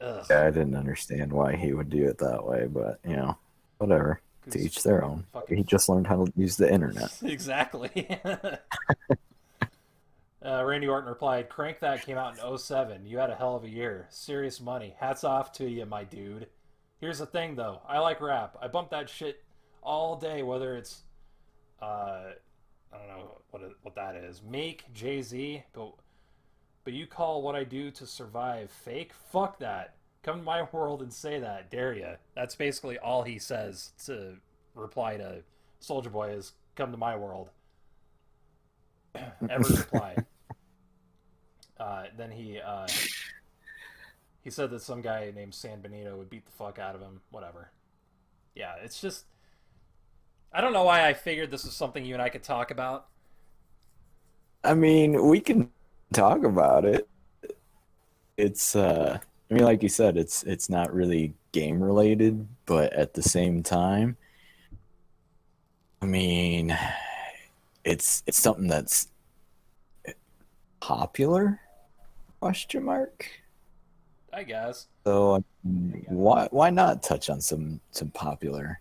Ugh. 0.00 0.26
yeah, 0.28 0.42
I 0.42 0.50
didn't 0.50 0.76
understand 0.76 1.32
why 1.32 1.56
he 1.56 1.72
would 1.72 1.88
do 1.88 2.06
it 2.08 2.18
that 2.18 2.44
way, 2.44 2.66
but 2.66 2.98
you 3.08 3.16
know, 3.16 3.36
whatever. 3.78 4.20
To 4.50 4.58
each 4.58 4.82
their 4.82 5.02
own. 5.02 5.24
Fucking- 5.32 5.56
He 5.56 5.62
just 5.62 5.88
learned 5.88 6.06
how 6.06 6.26
to 6.26 6.32
use 6.36 6.56
the 6.58 6.70
internet. 6.70 7.10
exactly. 7.22 8.06
Uh, 10.44 10.62
Randy 10.62 10.86
Orton 10.86 11.08
replied, 11.08 11.48
Crank 11.48 11.80
That 11.80 12.04
came 12.04 12.18
out 12.18 12.38
in 12.38 12.58
07. 12.58 13.06
You 13.06 13.18
had 13.18 13.30
a 13.30 13.34
hell 13.34 13.56
of 13.56 13.64
a 13.64 13.68
year. 13.68 14.06
Serious 14.10 14.60
money. 14.60 14.94
Hats 14.98 15.24
off 15.24 15.52
to 15.52 15.68
you, 15.68 15.86
my 15.86 16.04
dude. 16.04 16.48
Here's 17.00 17.18
the 17.18 17.26
thing, 17.26 17.54
though. 17.54 17.80
I 17.88 17.98
like 17.98 18.20
rap. 18.20 18.56
I 18.60 18.68
bump 18.68 18.90
that 18.90 19.08
shit 19.08 19.42
all 19.82 20.16
day, 20.16 20.42
whether 20.42 20.76
it's, 20.76 21.02
uh, 21.80 22.32
I 22.92 22.98
don't 22.98 23.08
know 23.08 23.38
what 23.50 23.62
what 23.82 23.94
that 23.94 24.16
is. 24.16 24.42
Make 24.42 24.92
Jay 24.92 25.20
Z, 25.22 25.64
but 25.72 25.92
but 26.84 26.92
you 26.92 27.06
call 27.06 27.42
what 27.42 27.56
I 27.56 27.64
do 27.64 27.90
to 27.92 28.06
survive 28.06 28.70
fake? 28.70 29.12
Fuck 29.32 29.58
that. 29.58 29.96
Come 30.22 30.38
to 30.38 30.44
my 30.44 30.62
world 30.72 31.02
and 31.02 31.12
say 31.12 31.40
that, 31.40 31.70
dare 31.70 31.94
ya. 31.94 32.14
That's 32.34 32.54
basically 32.54 32.98
all 32.98 33.22
he 33.22 33.38
says 33.38 33.92
to 34.06 34.36
reply 34.74 35.16
to 35.16 35.42
Soulja 35.80 36.12
Boy 36.12 36.30
is 36.30 36.52
come 36.76 36.90
to 36.90 36.98
my 36.98 37.16
world. 37.16 37.50
Ever 39.48 39.68
reply. 39.68 40.16
Uh, 41.78 42.04
then 42.16 42.30
he 42.30 42.60
uh, 42.60 42.86
he 44.42 44.50
said 44.50 44.70
that 44.70 44.82
some 44.82 45.00
guy 45.00 45.32
named 45.34 45.54
San 45.54 45.80
Benito 45.80 46.16
would 46.16 46.30
beat 46.30 46.44
the 46.44 46.52
fuck 46.52 46.78
out 46.78 46.94
of 46.94 47.00
him. 47.00 47.20
Whatever. 47.30 47.70
Yeah, 48.54 48.74
it's 48.82 49.00
just 49.00 49.24
I 50.52 50.60
don't 50.60 50.72
know 50.72 50.84
why 50.84 51.08
I 51.08 51.14
figured 51.14 51.50
this 51.50 51.64
was 51.64 51.74
something 51.74 52.04
you 52.04 52.14
and 52.14 52.22
I 52.22 52.28
could 52.28 52.44
talk 52.44 52.70
about. 52.70 53.06
I 54.62 54.74
mean, 54.74 55.26
we 55.26 55.40
can 55.40 55.70
talk 56.12 56.44
about 56.44 56.84
it. 56.84 57.08
It's 58.36 58.76
uh 58.76 59.18
I 59.50 59.54
mean 59.54 59.64
like 59.64 59.82
you 59.82 59.88
said, 59.88 60.16
it's 60.16 60.42
it's 60.44 60.70
not 60.70 60.94
really 60.94 61.34
game 61.52 61.82
related, 61.82 62.46
but 62.66 62.92
at 62.92 63.14
the 63.14 63.22
same 63.22 63.62
time 63.62 64.16
I 66.00 66.06
mean 66.06 66.76
it's 67.84 68.22
it's 68.26 68.38
something 68.38 68.68
that's 68.68 69.08
popular 70.80 71.60
question 72.44 72.84
mark. 72.84 73.26
I 74.30 74.42
guess. 74.42 74.88
So 75.06 75.36
I 75.36 75.38
mean, 75.64 76.04
why 76.08 76.46
why 76.50 76.68
not 76.68 77.02
touch 77.02 77.30
on 77.30 77.40
some 77.40 77.80
some 77.90 78.10
popular 78.10 78.80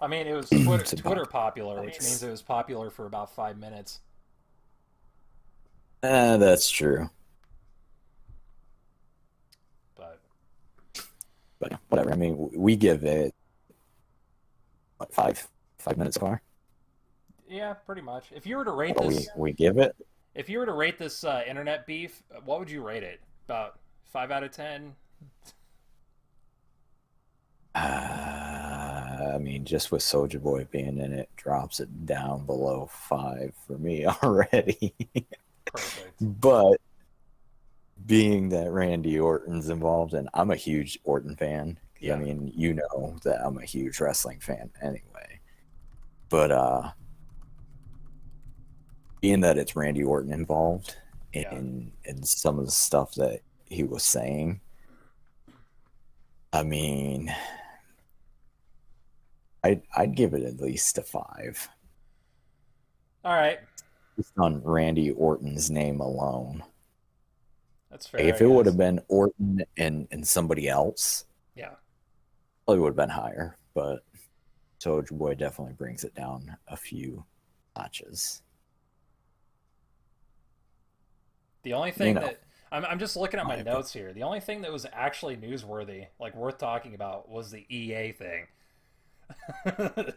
I 0.00 0.06
mean, 0.06 0.26
it 0.28 0.34
was 0.34 0.48
Twitter, 0.48 0.74
It's 0.82 0.92
about- 0.92 1.02
Twitter 1.02 1.24
popular, 1.24 1.80
which 1.82 2.00
means 2.00 2.22
it 2.22 2.30
was 2.30 2.40
popular 2.42 2.88
for 2.90 3.06
about 3.06 3.34
five 3.34 3.56
minutes. 3.58 4.00
Eh, 6.04 6.36
that's 6.36 6.68
true. 6.70 7.08
But 9.96 10.20
But 11.58 11.72
whatever. 11.88 12.12
I 12.12 12.16
mean, 12.16 12.50
we 12.54 12.76
give 12.76 13.02
it 13.04 13.34
what 14.98 15.12
five 15.12 15.48
five 15.78 15.96
minutes 15.96 16.16
far. 16.16 16.42
yeah, 17.48 17.72
pretty 17.74 18.02
much. 18.02 18.26
If 18.32 18.46
you 18.46 18.56
were 18.56 18.64
to 18.64 18.70
rate 18.72 18.94
What 18.96 19.06
we 19.08 19.14
this, 19.14 19.28
we 19.36 19.52
give 19.52 19.78
it. 19.78 19.96
If 20.34 20.48
you 20.48 20.58
were 20.58 20.66
to 20.66 20.72
rate 20.72 20.98
this 20.98 21.24
uh, 21.24 21.42
internet 21.46 21.86
beef, 21.86 22.22
what 22.44 22.58
would 22.58 22.70
you 22.70 22.82
rate 22.82 23.02
it? 23.02 23.20
About 23.46 23.78
five 24.04 24.30
out 24.30 24.42
of 24.42 24.50
ten. 24.50 24.94
Uh, 27.74 29.32
I 29.34 29.38
mean, 29.38 29.64
just 29.64 29.92
with 29.92 30.02
Soulja 30.02 30.40
Boy 30.40 30.66
being 30.70 30.98
in 30.98 31.12
it, 31.12 31.28
drops 31.36 31.80
it 31.80 32.06
down 32.06 32.46
below 32.46 32.88
five 32.90 33.54
for 33.66 33.78
me 33.78 34.06
already. 34.22 34.94
Perfect. 35.64 36.14
but 36.20 36.78
being 38.06 38.48
that 38.50 38.70
Randy 38.70 39.18
Orton's 39.18 39.68
involved, 39.68 40.14
and 40.14 40.28
I'm 40.34 40.50
a 40.50 40.56
huge 40.56 40.98
Orton 41.04 41.36
fan. 41.36 41.78
Yeah. 42.00 42.14
I 42.14 42.18
mean, 42.18 42.52
you 42.54 42.74
know 42.74 43.16
that 43.22 43.40
I'm 43.44 43.58
a 43.58 43.64
huge 43.64 44.00
wrestling 44.00 44.40
fan 44.40 44.70
anyway. 44.82 45.40
But 46.28 46.50
uh, 46.50 46.90
being 49.22 49.40
that 49.40 49.56
it's 49.56 49.74
Randy 49.76 50.02
Orton 50.02 50.32
involved 50.32 50.96
Yeah. 51.32 51.54
in 51.54 51.92
in 52.04 52.22
some 52.24 52.58
of 52.58 52.66
the 52.66 52.70
stuff 52.72 53.14
that 53.14 53.40
he 53.66 53.84
was 53.84 54.02
saying, 54.04 54.60
I 56.52 56.62
mean, 56.62 57.34
I'd 59.64 59.82
I'd 59.96 60.14
give 60.14 60.34
it 60.34 60.42
at 60.42 60.60
least 60.60 60.98
a 60.98 61.02
five, 61.02 61.68
All 63.24 63.32
right, 63.34 63.60
just 64.16 64.32
on 64.38 64.60
Randy 64.62 65.12
Orton's 65.12 65.70
name 65.70 66.00
alone. 66.00 66.62
that's 67.90 68.08
fair. 68.08 68.20
If 68.20 68.40
it 68.42 68.46
would 68.48 68.66
have 68.66 68.76
been 68.76 69.00
Orton 69.08 69.64
and 69.78 70.08
and 70.10 70.26
somebody 70.26 70.68
else, 70.68 71.24
yeah, 71.54 71.76
probably 72.66 72.80
would 72.80 72.88
have 72.88 72.96
been 72.96 73.08
higher. 73.08 73.56
But 73.72 74.04
Soulja 74.80 75.12
Boy 75.16 75.34
definitely 75.34 75.74
brings 75.74 76.02
it 76.04 76.14
down 76.14 76.56
a 76.66 76.76
few 76.76 77.24
notches. 77.76 78.42
The 81.62 81.74
only 81.74 81.92
thing 81.92 82.14
know. 82.14 82.22
that 82.22 82.42
I'm, 82.72 82.84
I'm 82.86 82.98
just 82.98 83.16
looking 83.16 83.38
at 83.38 83.46
my 83.46 83.56
My 83.56 83.62
notes 83.62 83.92
here. 83.92 84.12
The 84.12 84.22
only 84.22 84.40
thing 84.40 84.62
that 84.62 84.72
was 84.72 84.86
actually 84.92 85.36
newsworthy, 85.36 86.06
like 86.18 86.34
worth 86.34 86.58
talking 86.58 86.94
about, 86.94 87.28
was 87.28 87.50
the 87.50 87.66
EA 87.68 88.12
thing. 88.12 88.46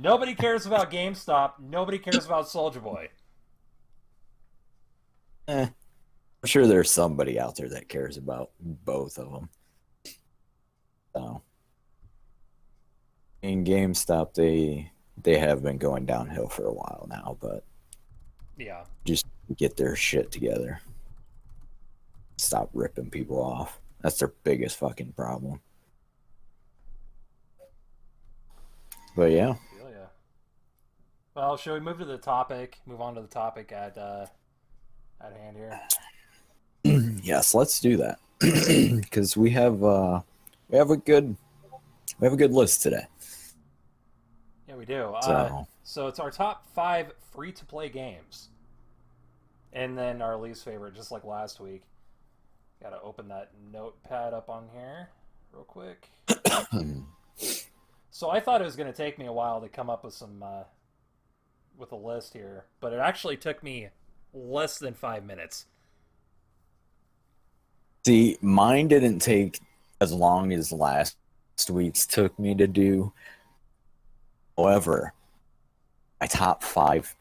Nobody 0.00 0.34
cares 0.34 0.66
about 0.66 0.90
GameStop. 0.90 1.54
Nobody 1.58 1.98
cares 1.98 2.26
about 2.26 2.46
Soulja 2.46 2.82
Boy. 2.82 3.08
Eh, 5.48 5.66
I'm 5.66 6.46
sure 6.46 6.66
there's 6.66 6.90
somebody 6.90 7.40
out 7.40 7.56
there 7.56 7.68
that 7.70 7.88
cares 7.88 8.16
about 8.16 8.50
both 8.60 9.18
of 9.18 9.32
them. 9.32 9.48
So, 11.14 11.42
in 13.42 13.64
GameStop, 13.64 14.34
they 14.34 14.92
they 15.22 15.38
have 15.38 15.62
been 15.62 15.78
going 15.78 16.06
downhill 16.06 16.48
for 16.48 16.66
a 16.66 16.72
while 16.72 17.06
now, 17.10 17.36
but 17.40 17.64
Yeah, 18.58 18.84
just 19.04 19.26
get 19.54 19.76
their 19.76 19.96
shit 19.96 20.30
together. 20.30 20.80
Stop 22.36 22.70
ripping 22.72 23.10
people 23.10 23.40
off. 23.42 23.80
That's 24.00 24.18
their 24.18 24.32
biggest 24.44 24.78
fucking 24.78 25.12
problem. 25.12 25.60
But 29.16 29.32
yeah, 29.32 29.54
ya. 29.78 30.06
Well, 31.34 31.56
shall 31.56 31.74
we 31.74 31.80
move 31.80 31.98
to 31.98 32.04
the 32.04 32.18
topic? 32.18 32.78
Move 32.86 33.00
on 33.00 33.14
to 33.16 33.20
the 33.20 33.28
topic 33.28 33.72
at 33.72 33.98
uh, 33.98 34.26
at 35.20 35.36
hand 35.36 35.56
here. 35.56 35.80
yes, 37.22 37.54
let's 37.54 37.80
do 37.80 37.96
that 37.98 38.18
because 39.00 39.36
we 39.36 39.50
have 39.50 39.82
uh, 39.84 40.20
we 40.68 40.78
have 40.78 40.90
a 40.90 40.96
good 40.96 41.36
we 42.18 42.26
have 42.26 42.32
a 42.32 42.36
good 42.36 42.52
list 42.52 42.82
today. 42.82 43.04
Yeah, 44.68 44.76
we 44.76 44.86
do. 44.86 45.14
So 45.22 45.30
Uh, 45.30 45.64
so 45.82 46.06
it's 46.06 46.20
our 46.20 46.30
top 46.30 46.66
five 46.74 47.12
free 47.32 47.52
to 47.52 47.64
play 47.64 47.88
games, 47.88 48.48
and 49.72 49.96
then 49.96 50.22
our 50.22 50.36
least 50.36 50.64
favorite, 50.64 50.94
just 50.94 51.12
like 51.12 51.24
last 51.24 51.60
week. 51.60 51.82
Got 52.82 52.90
to 52.90 53.00
open 53.02 53.28
that 53.28 53.50
notepad 53.72 54.32
up 54.32 54.48
on 54.48 54.68
here 54.72 55.08
real 55.52 55.64
quick. 55.64 56.08
So 58.20 58.28
I 58.28 58.40
thought 58.40 58.60
it 58.60 58.64
was 58.64 58.76
going 58.76 58.92
to 58.92 58.96
take 58.96 59.18
me 59.18 59.24
a 59.24 59.32
while 59.32 59.62
to 59.62 59.68
come 59.70 59.88
up 59.88 60.04
with 60.04 60.12
some 60.12 60.42
uh, 60.42 60.64
with 61.78 61.92
a 61.92 61.96
list 61.96 62.34
here, 62.34 62.66
but 62.80 62.92
it 62.92 62.98
actually 62.98 63.38
took 63.38 63.62
me 63.62 63.88
less 64.34 64.78
than 64.78 64.92
five 64.92 65.24
minutes. 65.24 65.64
see, 68.04 68.36
mine 68.42 68.88
didn't 68.88 69.20
take 69.20 69.60
as 70.02 70.12
long 70.12 70.52
as 70.52 70.70
last 70.70 71.16
week's 71.70 72.06
took 72.06 72.38
me 72.38 72.54
to 72.54 72.66
do. 72.66 73.12
However, 74.56 75.14
my 76.20 76.26
top 76.26 76.62
five 76.62 77.14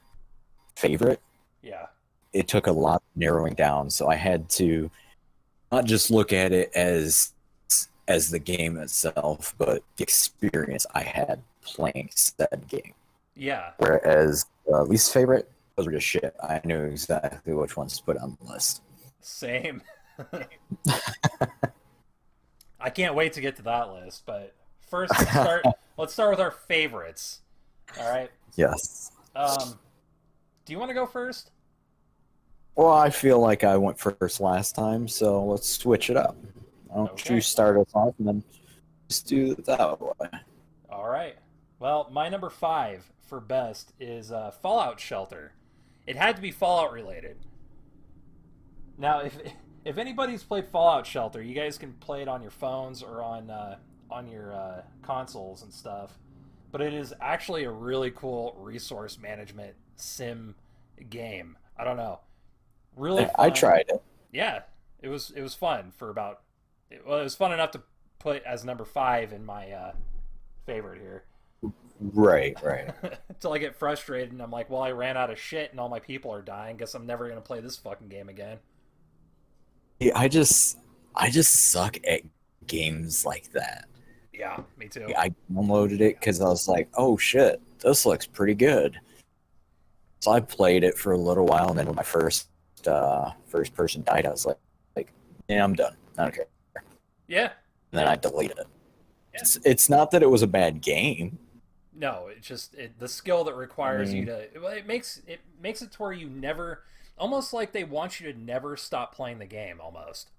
favorite 0.76 1.22
Yeah, 1.62 1.86
it 2.34 2.48
took 2.48 2.68
a 2.68 2.72
lot 2.72 2.96
of 2.96 3.02
narrowing 3.16 3.54
down 3.54 3.90
so 3.90 4.08
i 4.08 4.16
had 4.16 4.50
to 4.50 4.90
not 5.72 5.86
just 5.86 6.12
look 6.12 6.34
at 6.34 6.52
it 6.52 6.72
as 6.76 7.34
as 8.08 8.30
the 8.30 8.40
game 8.40 8.78
itself 8.78 9.54
but 9.58 9.84
the 9.98 10.04
experience 10.04 10.86
i 10.96 11.02
had 11.02 11.42
playing 11.62 12.10
said 12.14 12.64
game 12.68 12.94
yeah, 13.36 13.72
whereas 13.78 14.46
uh, 14.70 14.84
least 14.84 15.14
favorite 15.14 15.50
those 15.76 15.86
were 15.86 15.94
just 15.94 16.06
shit 16.06 16.36
i 16.44 16.60
knew 16.66 16.86
exactly 16.86 17.54
which 17.54 17.78
ones 17.78 17.98
to 17.98 18.04
put 18.04 18.18
on 18.18 18.38
the 18.42 18.52
list 18.52 18.82
same. 19.22 19.82
I 22.80 22.90
can't 22.90 23.16
wait 23.16 23.34
to 23.34 23.42
get 23.42 23.58
to 23.58 23.62
that 23.64 23.92
list, 23.92 24.24
but 24.26 24.56
first 24.90 25.12
let's 25.18 25.30
start. 25.30 25.66
let's 25.98 26.14
start 26.14 26.32
with 26.32 26.40
our 26.40 26.52
favorites. 26.52 27.42
All 28.00 28.10
right. 28.10 28.30
yes 28.56 29.12
Um, 29.36 29.80
do 30.66 30.74
you 30.74 30.80
want 30.80 30.90
to 30.90 30.94
go 30.94 31.06
first? 31.08 31.52
Well 32.76 32.90
i 32.92 33.10
feel 33.10 33.40
like 33.40 33.64
i 33.64 33.76
went 33.78 33.98
first 34.00 34.40
last 34.40 34.76
time 34.76 35.08
so 35.08 35.44
let's 35.44 35.70
switch 35.70 36.10
it 36.10 36.18
up 36.18 36.36
why 36.88 36.96
don't 36.98 37.10
Okay. 37.12 37.36
you 37.36 37.42
start 37.42 37.78
us 37.78 37.88
off 37.94 38.14
and 38.20 38.28
then 38.28 38.44
just 39.08 39.28
do 39.28 39.52
it 39.52 39.66
that 39.66 40.00
way 40.02 40.30
All 40.92 41.08
right. 41.10 41.36
Well, 41.80 42.10
my 42.12 42.30
number 42.30 42.50
five 42.50 43.10
for 43.22 43.40
best 43.40 43.94
is 44.00 44.32
uh, 44.32 44.52
Fallout 44.52 45.00
Shelter. 45.00 45.54
It 46.06 46.16
had 46.16 46.36
to 46.36 46.42
be 46.42 46.52
Fallout 46.52 46.92
related. 46.92 47.38
Now, 48.98 49.20
if 49.22 49.38
if 49.86 49.98
anybody's 49.98 50.44
played 50.44 50.68
Fallout 50.68 51.08
Shelter, 51.08 51.42
you 51.42 51.54
guys 51.56 51.78
can 51.78 51.94
play 51.94 52.22
it 52.22 52.28
on 52.28 52.42
your 52.42 52.52
phones 52.52 53.02
or 53.02 53.22
on 53.24 53.50
uh, 53.50 53.78
on 54.12 54.28
your 54.28 54.54
uh, 54.54 54.82
consoles 55.04 55.64
and 55.64 55.74
stuff. 55.74 56.18
But 56.72 56.82
it 56.82 56.94
is 56.94 57.14
actually 57.22 57.64
a 57.64 57.72
really 57.72 58.12
cool 58.12 58.56
resource 58.60 59.18
management 59.18 59.74
sim 59.96 60.56
game. 61.10 61.58
I 61.78 61.84
don't 61.84 61.98
know. 61.98 62.20
Really, 63.00 63.28
i 63.40 63.50
tried 63.50 63.86
it 63.88 64.04
Yeah, 64.32 64.60
it 65.02 65.08
was 65.08 65.32
it 65.32 65.42
was 65.42 65.56
fun 65.56 65.92
for 65.96 66.10
about. 66.10 66.42
It, 66.92 67.04
well, 67.08 67.20
it 67.20 67.24
was 67.24 67.36
fun 67.36 67.54
enough 67.54 67.72
to 67.72 67.82
put 68.20 68.44
as 68.44 68.66
number 68.66 68.84
five 68.84 69.32
in 69.32 69.46
my 69.46 69.72
uh, 69.72 69.92
favorite 70.66 71.00
here. 71.00 71.24
right 72.00 72.58
right 72.62 72.94
Until 73.30 73.54
I 73.54 73.58
get 73.58 73.76
frustrated 73.76 74.34
and 74.34 74.42
I'm 74.42 74.52
like, 74.52 74.70
well, 74.70 74.82
I 74.82 74.92
ran 74.92 75.16
out 75.16 75.30
of 75.30 75.40
shit 75.40 75.72
and 75.72 75.80
all 75.80 75.88
my 75.88 76.00
people 76.00 76.34
are 76.34 76.42
dying. 76.42 76.76
Guess 76.76 76.94
I'm 76.94 77.06
never 77.06 77.30
gonna 77.30 77.40
play 77.40 77.62
this 77.62 77.78
fucking 77.78 78.10
game 78.10 78.28
again. 78.28 78.58
Yeah, 80.00 80.18
I 80.18 80.28
just 80.28 80.78
I 81.16 81.30
just 81.30 81.72
suck 81.72 81.98
at 82.06 82.22
games 82.68 83.26
like 83.26 83.52
that. 83.54 83.86
Yeah, 84.34 84.60
me 84.78 84.90
too. 84.90 85.08
I 85.18 85.34
downloaded 85.52 86.02
it 86.02 86.20
because 86.20 86.42
I 86.42 86.50
was 86.50 86.68
like, 86.68 86.90
"Oh 86.96 87.18
shit, 87.18 87.62
this 87.80 88.06
looks 88.06 88.26
pretty 88.26 88.56
good." 88.56 89.00
So 90.20 90.32
I 90.32 90.42
played 90.42 90.84
it 90.84 90.98
for 90.98 91.14
a 91.14 91.18
little 91.18 91.46
while, 91.46 91.70
and 91.70 91.80
then 91.80 91.86
when 91.86 91.96
my 91.96 92.04
first 92.04 92.50
uh, 92.88 93.32
first 93.48 93.74
person 93.74 94.04
died, 94.04 94.26
I 94.26 94.30
was 94.32 94.46
like, 94.46 94.58
"Like, 94.96 95.12
yeah, 95.48 95.64
I'm 95.64 95.74
done. 95.74 95.96
I 96.18 96.24
don't 96.24 96.36
care." 96.36 96.46
Yeah. 97.28 97.52
And 97.92 98.00
then 98.00 98.08
I 98.08 98.16
deleted 98.16 98.58
it. 98.60 98.68
It's 99.34 99.58
it's 99.66 99.90
not 99.90 100.12
that 100.12 100.24
it 100.24 100.30
was 100.30 100.42
a 100.42 100.48
bad 100.48 100.82
game. 100.82 101.38
No, 101.94 102.28
it's 102.28 102.48
just 102.48 102.74
it, 102.76 102.98
the 103.00 103.08
skill 103.08 103.44
that 103.44 103.56
requires 103.56 104.14
you 104.14 104.24
Mm. 104.24 104.54
to. 104.54 104.60
Well, 104.60 104.74
it 104.74 104.88
makes 104.88 105.22
it 105.28 105.40
makes 105.62 105.82
it 105.82 105.92
to 105.94 105.98
where 106.02 106.14
you 106.14 106.30
never, 106.30 106.84
almost 107.18 107.54
like 107.54 107.72
they 107.72 107.84
want 107.84 108.20
you 108.20 108.32
to 108.32 108.40
never 108.40 108.76
stop 108.78 109.14
playing 109.14 109.40
the 109.40 109.46
game, 109.46 109.80
almost. 109.82 110.30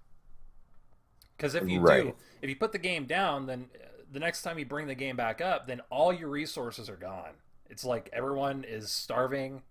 Because 1.37 1.55
if 1.55 1.67
you 1.67 1.79
do, 1.85 2.13
if 2.41 2.49
you 2.49 2.55
put 2.55 2.71
the 2.71 2.77
game 2.77 3.05
down, 3.05 3.47
then 3.47 3.69
uh, 3.75 3.87
the 4.11 4.19
next 4.19 4.41
time 4.43 4.59
you 4.59 4.65
bring 4.65 4.87
the 4.87 4.95
game 4.95 5.15
back 5.15 5.41
up, 5.41 5.67
then 5.67 5.81
all 5.89 6.13
your 6.13 6.29
resources 6.29 6.89
are 6.89 6.95
gone. 6.97 7.31
It's 7.69 7.85
like 7.85 8.09
everyone 8.13 8.63
is 8.67 8.91
starving, 8.91 9.61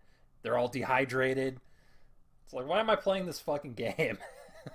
they're 0.42 0.56
all 0.58 0.68
dehydrated. 0.68 1.58
It's 2.50 2.54
like, 2.56 2.66
why 2.66 2.80
am 2.80 2.90
I 2.90 2.96
playing 2.96 3.26
this 3.26 3.38
fucking 3.38 3.74
game? 3.74 4.18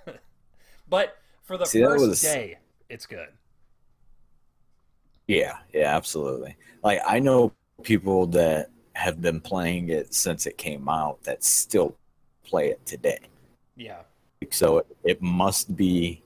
but 0.89 1.17
for 1.43 1.57
the 1.57 1.65
See, 1.65 1.83
first 1.83 2.07
was- 2.07 2.21
day, 2.21 2.57
it's 2.87 3.05
good. 3.05 3.27
Yeah, 5.27 5.57
yeah, 5.73 5.93
absolutely. 5.93 6.55
Like 6.85 7.01
I 7.05 7.19
know 7.19 7.51
people 7.83 8.27
that 8.27 8.69
have 8.93 9.21
been 9.21 9.41
playing 9.41 9.89
it 9.89 10.13
since 10.13 10.45
it 10.45 10.57
came 10.57 10.87
out 10.87 11.21
that 11.23 11.43
still 11.43 11.97
play 12.45 12.69
it 12.69 12.85
today. 12.85 13.19
Yeah, 13.75 14.03
so 14.51 14.77
it, 14.77 14.87
it 15.03 15.21
must 15.21 15.75
be 15.75 16.23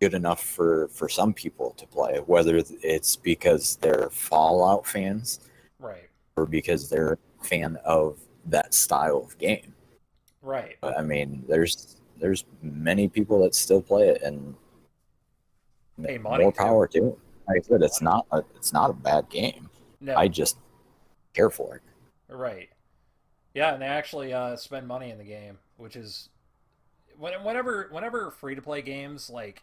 good 0.00 0.14
enough 0.14 0.42
for 0.42 0.88
for 0.88 1.08
some 1.08 1.32
people 1.32 1.70
to 1.76 1.86
play 1.86 2.18
whether 2.26 2.60
it's 2.82 3.14
because 3.14 3.76
they're 3.76 4.08
fallout 4.10 4.86
fans 4.86 5.38
right, 5.78 6.08
or 6.36 6.46
because 6.46 6.90
they're 6.90 7.12
a 7.40 7.44
fan 7.44 7.78
of 7.84 8.18
that 8.46 8.74
style 8.74 9.22
of 9.24 9.38
game 9.38 9.73
right. 10.44 10.76
but 10.80 10.98
i 10.98 11.02
mean 11.02 11.44
there's 11.48 11.96
there's 12.20 12.44
many 12.62 13.08
people 13.08 13.42
that 13.42 13.54
still 13.54 13.82
play 13.82 14.08
it 14.08 14.22
and 14.22 14.54
money, 15.98 16.18
more 16.18 16.52
too. 16.52 16.58
power 16.58 16.86
to 16.86 16.98
it 17.08 17.18
like 17.48 17.58
i 17.58 17.60
said 17.60 17.82
it's 17.82 18.02
not 18.02 18.26
a, 18.32 18.42
it's 18.56 18.72
not 18.72 18.90
a 18.90 18.92
bad 18.92 19.28
game 19.28 19.68
No, 20.00 20.14
i 20.16 20.28
just 20.28 20.58
care 21.34 21.50
for 21.50 21.76
it 21.76 21.82
Right. 22.28 22.68
Yeah, 23.54 23.72
and 23.72 23.82
they 23.82 23.86
actually 23.86 24.32
uh, 24.32 24.56
spend 24.56 24.86
money 24.88 25.10
in 25.10 25.18
the 25.18 25.24
game, 25.24 25.58
which 25.76 25.96
is 25.96 26.28
whenever 27.16 27.88
whenever 27.92 28.30
free 28.32 28.56
to 28.56 28.62
play 28.62 28.82
games 28.82 29.30
like 29.30 29.62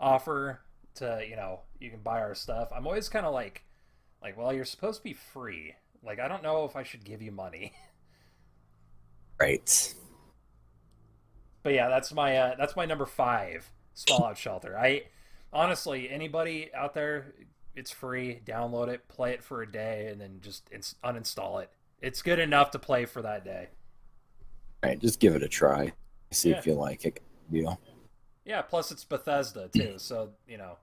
offer 0.00 0.60
to 0.94 1.22
you 1.28 1.36
know 1.36 1.60
you 1.78 1.90
can 1.90 2.00
buy 2.00 2.20
our 2.20 2.34
stuff. 2.34 2.68
I'm 2.74 2.86
always 2.86 3.08
kind 3.08 3.26
of 3.26 3.34
like 3.34 3.64
like 4.22 4.36
well 4.38 4.52
you're 4.52 4.64
supposed 4.64 4.98
to 5.00 5.04
be 5.04 5.12
free. 5.12 5.74
Like 6.02 6.18
I 6.20 6.28
don't 6.28 6.42
know 6.42 6.64
if 6.64 6.76
I 6.76 6.82
should 6.82 7.04
give 7.04 7.20
you 7.20 7.32
money. 7.32 7.72
right 9.40 9.94
But 11.66 11.74
yeah, 11.74 11.88
that's 11.88 12.12
my 12.14 12.36
uh, 12.36 12.54
that's 12.56 12.76
my 12.76 12.86
number 12.86 13.06
five 13.06 13.68
Fallout 14.06 14.38
Shelter. 14.38 14.78
I 14.78 15.02
honestly 15.52 16.08
anybody 16.08 16.70
out 16.72 16.94
there, 16.94 17.32
it's 17.74 17.90
free. 17.90 18.40
Download 18.46 18.86
it, 18.86 19.08
play 19.08 19.32
it 19.32 19.42
for 19.42 19.62
a 19.62 19.66
day, 19.72 20.06
and 20.08 20.20
then 20.20 20.38
just 20.40 20.70
ins- 20.70 20.94
uninstall 21.02 21.60
it. 21.60 21.72
It's 22.00 22.22
good 22.22 22.38
enough 22.38 22.70
to 22.70 22.78
play 22.78 23.04
for 23.04 23.20
that 23.22 23.44
day. 23.44 23.70
right 24.84 24.96
just 25.00 25.18
give 25.18 25.34
it 25.34 25.42
a 25.42 25.48
try 25.48 25.92
see 26.30 26.50
Yeah. 26.50 26.58
if 26.58 26.68
you 26.68 26.74
like 26.74 27.04
it 27.04 27.20
deal 27.50 27.80
Yeah, 28.44 28.62
plus 28.62 28.92
it's 28.92 29.02
Bethesda 29.02 29.68
too, 29.68 29.94
so 29.96 30.30
you 30.46 30.58
know. 30.58 30.76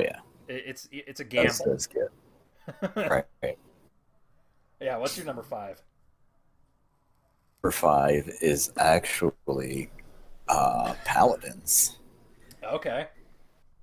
Yeah. 0.00 0.16
It, 0.48 0.64
it's 0.66 0.88
it's 0.90 1.20
a 1.20 1.22
that's, 1.22 1.60
gamble. 1.60 1.70
that's 1.70 1.86
good 1.86 2.08
right 2.96 3.26
right 3.44 3.58
yeah, 4.80 4.96
what's 4.96 5.16
your 5.16 5.26
number 5.26 5.44
five? 5.44 5.80
Number 7.62 7.72
five 7.72 8.30
is 8.40 8.72
actually 8.76 9.90
uh, 10.48 10.94
Paladins. 11.04 11.96
Okay. 12.64 13.06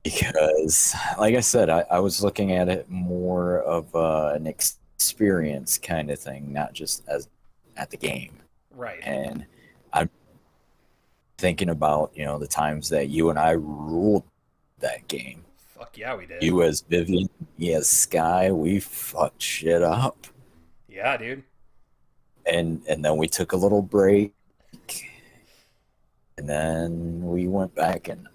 Because, 0.04 0.96
like 1.18 1.36
I 1.36 1.40
said, 1.40 1.70
I, 1.70 1.84
I 1.90 2.00
was 2.00 2.24
looking 2.24 2.52
at 2.52 2.70
it 2.70 2.90
more 2.90 3.62
of 3.62 3.94
uh, 3.96 4.34
an 4.36 4.46
experience 4.46 5.78
kind 5.78 6.12
of 6.12 6.20
thing, 6.20 6.54
not 6.54 6.74
just 6.74 7.04
as 7.08 7.28
at 7.76 7.90
the 7.90 7.98
game. 7.98 8.38
Right. 8.72 9.00
And 9.04 9.46
I'm 9.92 10.10
thinking 11.38 11.70
about, 11.70 12.12
you 12.14 12.24
know, 12.24 12.38
the 12.38 12.48
times 12.48 12.90
that 12.90 13.10
you 13.10 13.30
and 13.30 13.40
I 13.40 13.52
ruled 13.52 14.24
that 14.80 15.08
game. 15.08 15.44
Fuck 15.58 15.98
yeah, 15.98 16.16
we 16.16 16.28
did. 16.28 16.44
You 16.44 16.62
as 16.62 16.82
Vivian, 16.82 17.28
me 17.58 17.74
as 17.74 17.90
Sky, 17.90 18.52
we 18.52 18.80
fucked 18.80 19.42
shit 19.42 19.82
up. 19.82 20.28
Yeah, 20.88 21.18
dude. 21.18 21.44
And 22.46 22.82
and 22.88 23.04
then 23.04 23.18
we 23.18 23.28
took 23.28 23.52
a 23.54 23.58
little 23.58 23.82
break 23.82 24.34
and 26.38 26.48
then 26.50 27.22
we 27.24 27.48
went 27.48 27.74
back 27.76 28.08
and 28.08 28.28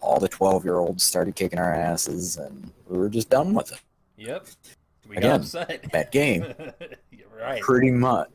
all 0.00 0.20
the 0.20 0.28
12 0.28 0.64
year 0.64 0.76
olds 0.76 1.02
started 1.02 1.34
kicking 1.34 1.58
our 1.58 1.72
asses 1.74 2.36
and 2.36 2.70
we 2.86 2.96
were 2.98 3.08
just 3.08 3.30
done 3.30 3.54
with 3.54 3.72
it 3.72 3.80
Yep. 4.16 4.46
we 5.08 5.14
got 5.16 5.18
Again, 5.18 5.40
upset. 5.40 5.86
that 5.92 6.12
game. 6.12 6.54
Right. 7.40 7.62
Pretty 7.62 7.92
much. 7.92 8.30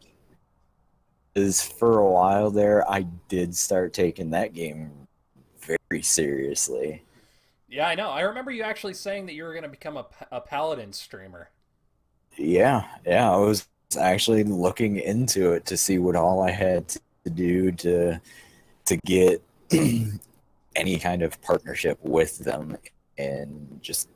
Is 1.35 1.61
for 1.61 1.97
a 1.99 2.09
while 2.09 2.49
there, 2.49 2.89
I 2.89 3.01
did 3.27 3.53
start 3.53 3.91
taking 3.91 4.29
that 4.29 4.53
game 4.53 4.91
very 5.59 6.01
seriously. 6.01 7.03
Yeah, 7.67 7.89
I 7.89 7.95
know. 7.95 8.11
I 8.11 8.21
remember 8.21 8.49
you 8.51 8.63
actually 8.63 8.93
saying 8.93 9.25
that 9.25 9.33
you 9.33 9.43
were 9.43 9.51
going 9.51 9.63
to 9.63 9.69
become 9.69 9.97
a, 9.97 10.05
a 10.31 10.39
paladin 10.39 10.93
streamer. 10.93 11.49
Yeah, 12.37 12.85
yeah, 13.05 13.29
I 13.29 13.35
was 13.35 13.67
actually 13.97 14.43
looking 14.43 14.97
into 14.97 15.53
it 15.53 15.65
to 15.67 15.77
see 15.77 15.97
what 15.97 16.15
all 16.15 16.41
I 16.41 16.51
had 16.51 16.87
to 16.89 17.29
do 17.29 17.71
to 17.71 18.19
to 18.85 18.97
get 19.05 19.41
any 20.75 20.99
kind 20.99 21.21
of 21.21 21.41
partnership 21.41 21.97
with 22.01 22.39
them 22.39 22.77
and 23.17 23.79
just 23.81 24.09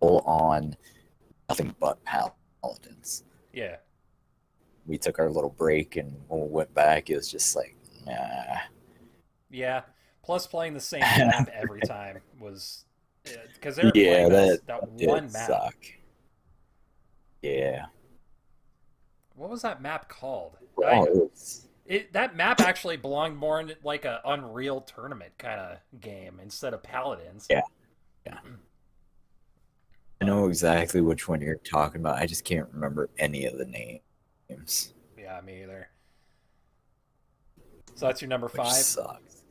full 0.00 0.20
on 0.20 0.76
nothing 1.48 1.74
but 1.80 2.02
paladins. 2.04 3.24
Yeah. 3.52 3.76
We 4.86 4.98
took 4.98 5.18
our 5.18 5.30
little 5.30 5.50
break 5.50 5.96
and 5.96 6.14
when 6.28 6.40
we 6.40 6.48
went 6.48 6.72
back 6.74 7.10
it 7.10 7.16
was 7.16 7.30
just 7.30 7.54
like 7.54 7.76
nah. 8.06 8.58
Yeah. 9.50 9.82
Plus, 10.24 10.46
playing 10.46 10.74
the 10.74 10.80
same 10.80 11.00
map 11.00 11.50
every 11.54 11.80
time 11.80 12.20
was 12.38 12.84
uh, 13.26 13.30
because 13.54 13.76
they 13.76 13.84
were 13.84 13.92
Yeah, 13.94 14.28
playing 14.28 14.28
that, 14.30 14.66
that 14.66 14.98
that 14.98 15.08
one 15.08 15.32
map. 15.32 15.46
suck. 15.48 15.74
Yeah. 17.42 17.86
What 19.34 19.50
was 19.50 19.62
that 19.62 19.80
map 19.82 20.08
called? 20.08 20.56
Oh, 20.78 20.84
I- 20.84 21.02
it 21.08 21.38
it, 21.84 22.12
that 22.12 22.36
map 22.36 22.60
actually 22.60 22.96
belonged 22.96 23.36
more 23.36 23.60
in 23.60 23.74
like 23.82 24.04
a 24.04 24.20
Unreal 24.24 24.80
tournament 24.82 25.32
kind 25.38 25.60
of 25.60 25.78
game 26.00 26.38
instead 26.42 26.72
of 26.74 26.82
paladins. 26.82 27.46
Yeah. 27.50 27.62
I 30.20 30.24
know 30.24 30.46
exactly 30.46 31.00
which 31.00 31.26
one 31.28 31.40
you're 31.40 31.56
talking 31.56 32.00
about. 32.00 32.18
I 32.18 32.26
just 32.26 32.44
can't 32.44 32.68
remember 32.72 33.10
any 33.18 33.44
of 33.46 33.58
the 33.58 33.64
names. 33.64 34.92
Yeah, 35.18 35.40
me 35.44 35.62
either. 35.64 35.88
So 37.96 38.06
that's 38.06 38.22
your 38.22 38.28
number 38.28 38.46
Which 38.46 38.56
five. 38.56 38.72
sucks. 38.72 39.42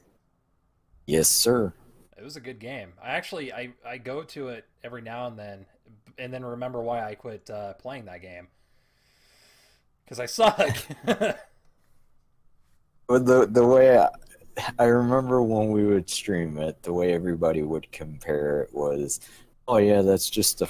Yes, 1.06 1.28
sir. 1.28 1.74
It 2.18 2.24
was 2.24 2.38
a 2.38 2.42
good 2.42 2.60
game. 2.60 2.94
I 3.04 3.10
actually 3.12 3.52
I, 3.52 3.74
I 3.86 3.98
go 3.98 4.24
to 4.24 4.48
it 4.50 4.66
every 4.84 5.02
now 5.02 5.28
and 5.28 5.38
then, 5.38 5.66
and 6.18 6.34
then 6.34 6.46
remember 6.46 6.82
why 6.82 7.04
I 7.06 7.16
quit 7.16 7.50
uh, 7.50 7.74
playing 7.74 8.06
that 8.06 8.22
game 8.22 8.48
because 10.12 10.20
I 10.20 10.26
suck. 10.26 10.78
But 13.08 13.26
the 13.26 13.46
the 13.46 13.66
way 13.66 13.98
I, 13.98 14.08
I 14.80 14.86
remember 14.86 15.44
when 15.44 15.70
we 15.72 15.86
would 15.86 16.10
stream 16.10 16.58
it, 16.58 16.82
the 16.82 16.94
way 16.94 17.14
everybody 17.14 17.62
would 17.62 17.92
compare 17.92 18.62
it 18.62 18.74
was, 18.74 19.20
"Oh 19.68 19.80
yeah, 19.80 20.02
that's 20.02 20.30
just 20.30 20.62
a 20.62 20.70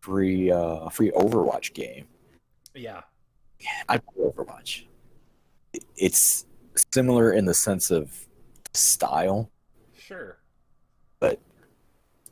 free 0.00 0.52
uh, 0.52 0.88
free 0.90 1.10
Overwatch 1.10 1.74
game." 1.74 2.06
yeah, 3.58 3.82
I 3.88 3.98
play 3.98 4.26
Overwatch. 4.26 4.84
It's 5.96 6.46
similar 6.92 7.32
in 7.32 7.46
the 7.46 7.54
sense 7.54 7.90
of 7.90 8.16
style, 8.72 9.50
sure. 9.98 10.38
but 11.18 11.40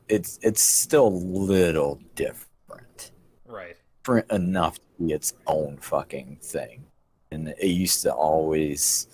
it's 0.08 0.38
it's 0.42 0.62
still 0.62 1.08
a 1.08 1.18
little 1.48 1.98
different. 2.14 3.10
Right. 3.46 3.79
Different 4.02 4.30
enough 4.32 4.76
to 4.76 4.82
be 4.98 5.12
its 5.12 5.34
own 5.46 5.76
fucking 5.76 6.38
thing. 6.40 6.86
And 7.30 7.48
it 7.48 7.66
used 7.66 8.00
to 8.02 8.12
always 8.14 9.08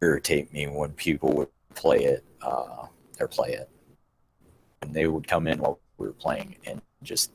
irritate 0.00 0.50
me 0.50 0.66
when 0.66 0.92
people 0.92 1.32
would 1.34 1.48
play 1.74 2.04
it, 2.04 2.24
uh, 2.40 2.86
or 3.20 3.28
play 3.28 3.50
it. 3.52 3.68
And 4.80 4.94
they 4.94 5.06
would 5.08 5.28
come 5.28 5.46
in 5.46 5.58
while 5.58 5.78
we 5.98 6.06
were 6.06 6.14
playing 6.14 6.56
and 6.64 6.80
just 7.02 7.32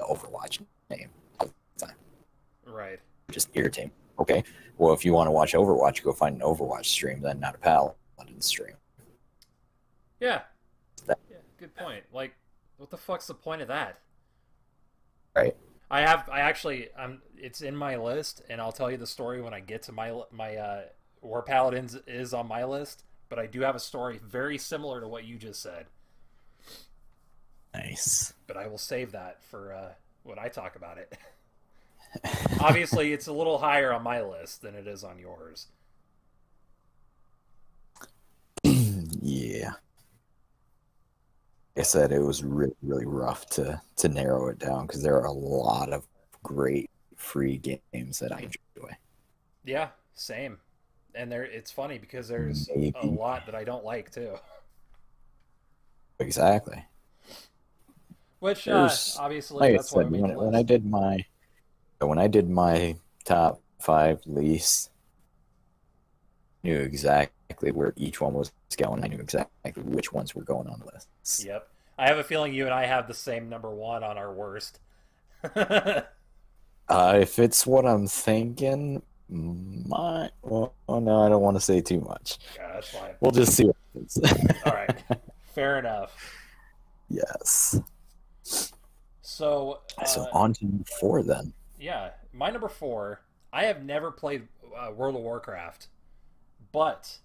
Overwatch 0.00 0.60
name 0.88 1.08
all 1.40 1.48
the 1.76 1.86
time. 1.86 1.96
Right. 2.64 3.00
Just 3.32 3.50
irritate 3.54 3.86
me. 3.86 3.92
Okay. 4.20 4.44
Well, 4.78 4.94
if 4.94 5.04
you 5.04 5.12
want 5.12 5.26
to 5.26 5.32
watch 5.32 5.54
Overwatch, 5.54 6.04
go 6.04 6.12
find 6.12 6.36
an 6.36 6.42
Overwatch 6.42 6.86
stream, 6.86 7.20
then 7.20 7.40
not 7.40 7.56
a 7.56 7.58
Paladin 7.58 8.40
stream. 8.40 8.76
Yeah. 10.20 10.42
That- 11.06 11.18
Yeah. 11.28 11.38
Good 11.56 11.74
point. 11.74 12.04
Like, 12.12 12.34
what 12.76 12.90
the 12.90 12.96
fuck's 12.96 13.26
the 13.26 13.34
point 13.34 13.60
of 13.60 13.66
that? 13.68 13.98
Right. 15.34 15.56
I 15.90 16.00
have. 16.00 16.28
I 16.30 16.40
actually. 16.40 16.88
I'm. 16.98 17.22
It's 17.36 17.60
in 17.60 17.76
my 17.76 17.96
list, 17.96 18.42
and 18.48 18.60
I'll 18.60 18.72
tell 18.72 18.90
you 18.90 18.96
the 18.96 19.06
story 19.06 19.42
when 19.42 19.54
I 19.54 19.60
get 19.60 19.82
to 19.84 19.92
my 19.92 20.12
my 20.30 20.56
uh, 20.56 20.82
War 21.22 21.42
Paladins 21.42 21.96
is 22.06 22.32
on 22.32 22.48
my 22.48 22.64
list. 22.64 23.04
But 23.28 23.38
I 23.38 23.46
do 23.46 23.60
have 23.62 23.74
a 23.74 23.80
story 23.80 24.20
very 24.22 24.58
similar 24.58 25.00
to 25.00 25.08
what 25.08 25.24
you 25.24 25.36
just 25.36 25.60
said. 25.60 25.86
Nice. 27.74 28.32
But 28.46 28.56
I 28.56 28.68
will 28.68 28.78
save 28.78 29.12
that 29.12 29.42
for 29.42 29.72
uh, 29.72 29.92
when 30.22 30.38
I 30.38 30.48
talk 30.48 30.76
about 30.76 30.98
it. 30.98 31.16
Obviously, 32.60 33.12
it's 33.12 33.26
a 33.26 33.32
little 33.32 33.58
higher 33.58 33.92
on 33.92 34.02
my 34.02 34.22
list 34.22 34.62
than 34.62 34.74
it 34.74 34.86
is 34.86 35.02
on 35.02 35.18
yours. 35.18 35.66
yeah. 38.62 39.72
I 41.76 41.82
said 41.82 42.12
it 42.12 42.20
was 42.20 42.44
really, 42.44 42.76
really 42.82 43.06
rough 43.06 43.46
to 43.50 43.80
to 43.96 44.08
narrow 44.08 44.48
it 44.48 44.58
down 44.58 44.86
because 44.86 45.02
there 45.02 45.16
are 45.16 45.26
a 45.26 45.32
lot 45.32 45.92
of 45.92 46.06
great 46.42 46.90
free 47.16 47.58
games 47.58 48.18
that 48.20 48.32
I 48.32 48.40
enjoy. 48.40 48.90
Yeah, 49.64 49.88
same. 50.14 50.58
And 51.14 51.30
there, 51.30 51.44
it's 51.44 51.70
funny 51.70 51.98
because 51.98 52.28
there's 52.28 52.68
a 52.68 53.06
lot 53.06 53.46
that 53.46 53.54
I 53.54 53.64
don't 53.64 53.84
like 53.84 54.12
too. 54.12 54.34
Exactly. 56.18 56.84
Which 58.40 58.68
uh, 58.68 58.90
obviously 59.18 59.58
Like 59.58 59.80
I 59.80 59.82
said, 59.82 60.10
when, 60.10 60.34
when 60.34 60.54
I 60.54 60.62
did 60.62 60.84
my 60.84 61.24
when 62.00 62.18
I 62.18 62.26
did 62.26 62.50
my 62.50 62.96
top 63.24 63.60
five 63.80 64.20
least, 64.26 64.90
knew 66.64 66.78
exactly 66.80 67.70
where 67.70 67.92
each 67.96 68.20
one 68.20 68.32
was 68.34 68.50
going. 68.76 69.04
I 69.04 69.08
knew 69.08 69.18
exactly 69.18 69.82
which 69.82 70.12
ones 70.12 70.34
were 70.34 70.42
going 70.42 70.66
on 70.66 70.80
the 70.80 70.86
list. 70.92 71.44
Yep. 71.44 71.68
I 71.98 72.08
have 72.08 72.18
a 72.18 72.24
feeling 72.24 72.52
you 72.52 72.64
and 72.64 72.74
I 72.74 72.86
have 72.86 73.06
the 73.06 73.14
same 73.14 73.48
number 73.48 73.70
one 73.70 74.02
on 74.02 74.18
our 74.18 74.32
worst. 74.32 74.80
Uh, 76.86 77.18
if 77.18 77.38
it's 77.38 77.66
what 77.66 77.86
I'm 77.86 78.06
thinking, 78.06 79.00
my 79.30 80.28
well, 80.42 80.74
oh 80.86 80.98
no, 81.00 81.22
I 81.24 81.30
don't 81.30 81.40
want 81.40 81.56
to 81.56 81.60
say 81.62 81.80
too 81.80 82.02
much. 82.02 82.36
yeah, 82.56 82.72
that's 82.74 82.90
fine. 82.90 83.12
We'll 83.20 83.30
just 83.32 83.54
see 83.54 83.64
what 83.64 83.76
happens. 83.94 84.18
All 84.66 84.72
right. 84.74 85.02
Fair 85.54 85.78
enough. 85.78 86.12
yes. 87.08 87.80
So, 89.22 89.80
uh, 89.96 90.04
So 90.04 90.28
on 90.34 90.52
to 90.54 90.66
number 90.66 90.84
four 91.00 91.22
then. 91.22 91.54
yeah, 91.80 92.10
my 92.34 92.50
number 92.50 92.68
four. 92.68 93.22
I 93.50 93.64
have 93.64 93.82
never 93.82 94.10
played 94.10 94.46
uh, 94.76 94.90
World 94.92 95.16
of 95.16 95.22
Warcraft, 95.22 95.86
but 96.74 97.20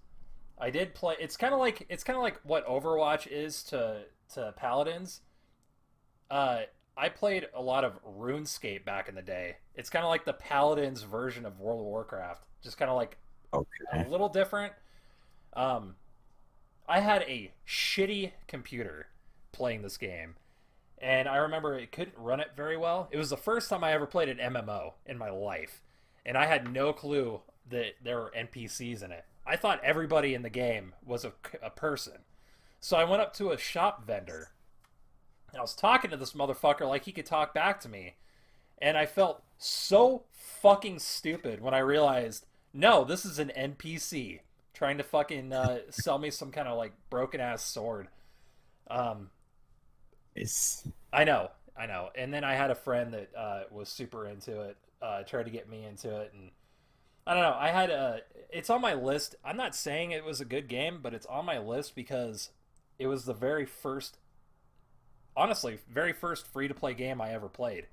I 0.60 0.70
did 0.70 0.94
play. 0.94 1.16
It's 1.20 1.36
kind 1.36 1.54
of 1.54 1.60
like 1.60 1.86
it's 1.90 2.04
kind 2.06 2.16
of 2.16 2.22
like 2.24 2.40
what 2.44 2.66
Overwatch 2.68 3.28
is 3.28 3.64
to 3.64 4.04
to 4.36 4.54
Paladins. 4.56 5.22
Uh, 6.30 6.62
I 6.96 7.10
played 7.10 7.48
a 7.56 7.62
lot 7.62 7.84
of 7.84 8.00
RuneScape 8.06 8.86
back 8.86 9.10
in 9.10 9.16
the 9.16 9.22
day. 9.24 9.58
It's 9.74 9.90
kind 9.90 10.06
of 10.06 10.10
like 10.10 10.26
the 10.26 10.34
Paladins 10.34 11.02
version 11.02 11.46
of 11.46 11.60
World 11.60 11.80
of 11.80 11.88
Warcraft, 11.88 12.44
just 12.62 12.78
kind 12.78 12.92
of 12.92 12.96
like 12.98 13.18
Okay. 13.54 14.06
a 14.06 14.08
little 14.08 14.30
different. 14.30 14.74
Um, 15.54 15.96
I 16.88 17.00
had 17.00 17.24
a 17.24 17.52
shitty 17.68 18.34
computer 18.48 19.08
playing 19.52 19.82
this 19.82 19.98
game, 19.98 20.36
and 21.00 21.28
I 21.28 21.38
remember 21.38 21.76
it 21.80 21.92
couldn't 21.92 22.18
run 22.18 22.40
it 22.40 22.52
very 22.56 22.78
well. 22.78 23.08
It 23.12 23.18
was 23.18 23.32
the 23.32 23.38
first 23.38 23.70
time 23.70 23.84
I 23.84 23.94
ever 23.94 24.06
played 24.06 24.30
an 24.30 24.38
MMO 24.40 24.94
in 25.08 25.18
my 25.18 25.32
life, 25.32 25.82
and 26.26 26.38
I 26.38 26.46
had 26.46 26.72
no 26.72 26.94
clue 26.94 27.42
that 27.70 27.96
there 28.04 28.18
were 28.20 28.32
NPCs 28.36 29.02
in 29.02 29.12
it. 29.12 29.26
I 29.50 29.56
thought 29.56 29.84
everybody 29.84 30.34
in 30.36 30.44
the 30.44 30.50
game 30.50 30.94
was 31.06 31.26
a, 31.26 31.34
a 31.62 31.70
person. 31.72 32.20
So 32.80 32.98
I 32.98 33.04
went 33.04 33.22
up 33.22 33.34
to 33.36 33.50
a 33.52 33.58
shop 33.58 34.06
vendor, 34.06 34.52
and 35.52 35.58
I 35.60 35.62
was 35.62 35.76
talking 35.76 36.12
to 36.12 36.18
this 36.18 36.34
motherfucker 36.34 36.88
like 36.88 37.06
he 37.06 37.12
could 37.12 37.26
talk 37.26 37.54
back 37.54 37.80
to 37.82 37.90
me. 37.90 38.16
And 38.82 38.98
I 38.98 39.06
felt 39.06 39.44
so 39.58 40.24
fucking 40.32 41.00
stupid 41.00 41.62
when 41.62 41.74
I 41.74 41.80
realized, 41.80 42.46
no, 42.74 43.04
this 43.04 43.26
is 43.26 43.40
an 43.40 43.52
NPC 43.58 44.42
trying 44.74 44.98
to 44.98 45.04
fucking 45.04 45.52
uh, 45.52 45.80
sell 45.90 46.18
me 46.20 46.30
some 46.30 46.52
kind 46.52 46.68
of 46.68 46.78
like 46.78 46.94
broken 47.10 47.42
ass 47.42 47.64
sword. 47.64 48.08
Um, 48.90 49.32
It's 50.36 50.88
I 51.12 51.24
know, 51.24 51.52
I 51.78 51.86
know. 51.88 52.10
And 52.16 52.34
then 52.34 52.44
I 52.44 52.56
had 52.56 52.72
a 52.72 52.76
friend 52.76 53.14
that 53.14 53.30
uh, 53.36 53.64
was 53.72 53.90
super 53.90 54.28
into 54.28 54.62
it, 54.62 54.78
uh, 55.02 55.24
tried 55.24 55.44
to 55.46 55.52
get 55.52 55.70
me 55.70 55.86
into 55.86 56.22
it, 56.22 56.34
and 56.34 56.52
I 57.30 57.36
don't 57.36 57.44
know. 57.44 57.56
I 57.60 57.70
had 57.70 57.92
a. 57.92 58.22
It's 58.52 58.72
on 58.72 58.82
my 58.82 58.96
list. 58.96 59.36
I'm 59.46 59.56
not 59.56 59.76
saying 59.76 60.10
it 60.10 60.26
was 60.26 60.42
a 60.42 60.46
good 60.46 60.68
game, 60.68 60.98
but 61.04 61.14
it's 61.14 61.28
on 61.28 61.46
my 61.46 61.60
list 61.60 61.94
because 61.94 62.50
it 62.98 63.06
was 63.06 63.26
the 63.26 63.36
very 63.36 63.68
first, 63.68 64.18
honestly, 65.38 65.78
very 65.88 66.12
first 66.12 66.48
free 66.48 66.68
to 66.68 66.74
play 66.74 66.96
game 66.96 67.22
I 67.22 67.32
ever 67.34 67.48
played. 67.48 67.86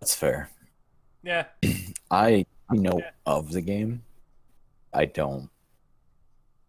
that's 0.00 0.14
fair. 0.14 0.50
Yeah, 1.22 1.46
I 2.10 2.44
know 2.70 2.98
Yeah. 2.98 3.10
of 3.24 3.52
the 3.52 3.60
game. 3.62 4.02
I 4.92 5.06
don't 5.06 5.48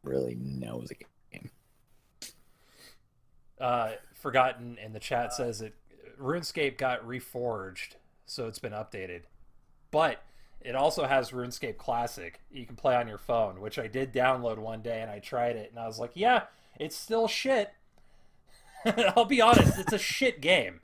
really 0.03 0.35
know 0.35 0.81
the 0.87 0.95
game. 1.31 1.49
Uh, 3.59 3.93
Forgotten 4.13 4.77
in 4.77 4.93
the 4.93 4.99
chat 5.01 5.33
says 5.33 5.59
it 5.61 5.73
RuneScape 6.17 6.77
got 6.77 7.05
reforged, 7.05 7.95
so 8.25 8.47
it's 8.47 8.59
been 8.59 8.73
updated. 8.73 9.21
But 9.91 10.23
it 10.61 10.75
also 10.75 11.05
has 11.05 11.31
RuneScape 11.31 11.77
Classic. 11.77 12.39
You 12.51 12.65
can 12.65 12.75
play 12.75 12.95
on 12.95 13.07
your 13.07 13.17
phone, 13.17 13.61
which 13.61 13.77
I 13.77 13.87
did 13.87 14.13
download 14.13 14.57
one 14.57 14.81
day 14.81 15.01
and 15.01 15.11
I 15.11 15.19
tried 15.19 15.55
it 15.55 15.69
and 15.71 15.79
I 15.79 15.87
was 15.87 15.99
like, 15.99 16.11
yeah, 16.15 16.43
it's 16.79 16.95
still 16.95 17.27
shit. 17.27 17.71
I'll 19.15 19.25
be 19.25 19.41
honest, 19.41 19.79
it's 19.79 19.93
a 19.93 19.97
shit 19.97 20.41
game. 20.41 20.81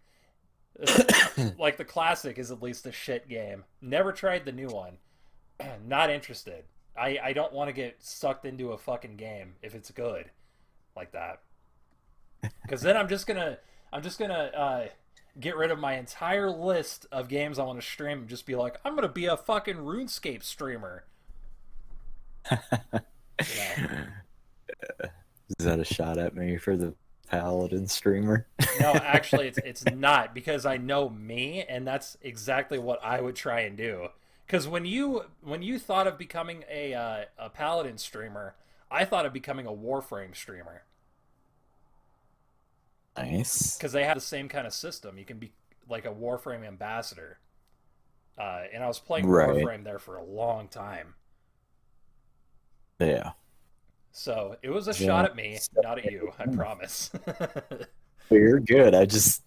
like 1.57 1.77
the 1.77 1.85
classic 1.85 2.37
is 2.37 2.51
at 2.51 2.61
least 2.61 2.85
a 2.85 2.91
shit 2.91 3.27
game. 3.27 3.63
Never 3.81 4.11
tried 4.11 4.45
the 4.45 4.51
new 4.51 4.67
one. 4.67 4.97
Not 5.85 6.09
interested. 6.09 6.65
I, 6.97 7.19
I 7.23 7.33
don't 7.33 7.53
want 7.53 7.69
to 7.69 7.73
get 7.73 8.03
sucked 8.03 8.45
into 8.45 8.71
a 8.71 8.77
fucking 8.77 9.15
game 9.15 9.53
if 9.61 9.75
it's 9.75 9.91
good 9.91 10.29
like 10.95 11.11
that. 11.13 11.41
Because 12.61 12.81
then 12.81 12.97
I'm 12.97 13.07
just 13.07 13.27
gonna 13.27 13.57
I'm 13.91 14.01
just 14.01 14.19
gonna 14.19 14.51
uh, 14.55 14.85
get 15.39 15.55
rid 15.55 15.71
of 15.71 15.79
my 15.79 15.97
entire 15.97 16.49
list 16.49 17.05
of 17.11 17.27
games 17.27 17.59
I 17.59 17.63
want 17.63 17.79
to 17.79 17.85
stream 17.85 18.19
and 18.19 18.27
just 18.27 18.45
be 18.45 18.55
like, 18.55 18.77
I'm 18.85 18.95
gonna 18.95 19.07
be 19.07 19.25
a 19.25 19.37
fucking 19.37 19.77
RuneScape 19.77 20.43
streamer. 20.43 21.03
yeah. 22.51 22.57
Is 25.57 25.65
that 25.65 25.79
a 25.79 25.85
shot 25.85 26.17
at 26.17 26.35
me 26.35 26.57
for 26.57 26.77
the 26.77 26.93
paladin 27.27 27.87
streamer? 27.87 28.47
no, 28.79 28.91
actually, 29.03 29.47
it's 29.47 29.59
it's 29.59 29.85
not 29.85 30.33
because 30.33 30.65
I 30.65 30.77
know 30.77 31.09
me, 31.09 31.63
and 31.67 31.85
that's 31.87 32.17
exactly 32.21 32.77
what 32.77 33.03
I 33.03 33.21
would 33.21 33.35
try 33.35 33.61
and 33.61 33.75
do. 33.75 34.09
Because 34.45 34.67
when 34.67 34.85
you 34.85 35.23
when 35.41 35.61
you 35.61 35.79
thought 35.79 36.07
of 36.07 36.17
becoming 36.17 36.63
a 36.69 36.93
uh, 36.93 37.25
a 37.37 37.49
paladin 37.49 37.97
streamer, 37.97 38.55
I 38.91 39.05
thought 39.05 39.25
of 39.25 39.33
becoming 39.33 39.65
a 39.65 39.71
Warframe 39.71 40.35
streamer. 40.35 40.83
Nice. 43.19 43.77
Because 43.77 43.91
they 43.91 44.03
have 44.03 44.15
the 44.15 44.21
same 44.21 44.49
kind 44.49 44.65
of 44.65 44.73
system. 44.73 45.17
You 45.17 45.25
can 45.25 45.37
be 45.37 45.51
like 45.87 46.05
a 46.05 46.13
Warframe 46.13 46.65
ambassador. 46.65 47.39
Uh, 48.37 48.63
and 48.73 48.83
I 48.83 48.87
was 48.87 48.99
playing 48.99 49.27
right. 49.27 49.49
Warframe 49.49 49.83
there 49.83 49.99
for 49.99 50.17
a 50.17 50.23
long 50.23 50.67
time. 50.67 51.15
Yeah. 52.99 53.31
So 54.11 54.57
it 54.61 54.69
was 54.69 54.87
a 54.87 54.91
yeah. 54.91 55.07
shot 55.07 55.25
at 55.25 55.35
me, 55.35 55.59
not 55.81 55.99
at 55.99 56.11
you. 56.11 56.31
I 56.39 56.45
promise. 56.47 57.11
You're 58.29 58.59
good. 58.59 58.93
I 58.95 59.05
just 59.05 59.43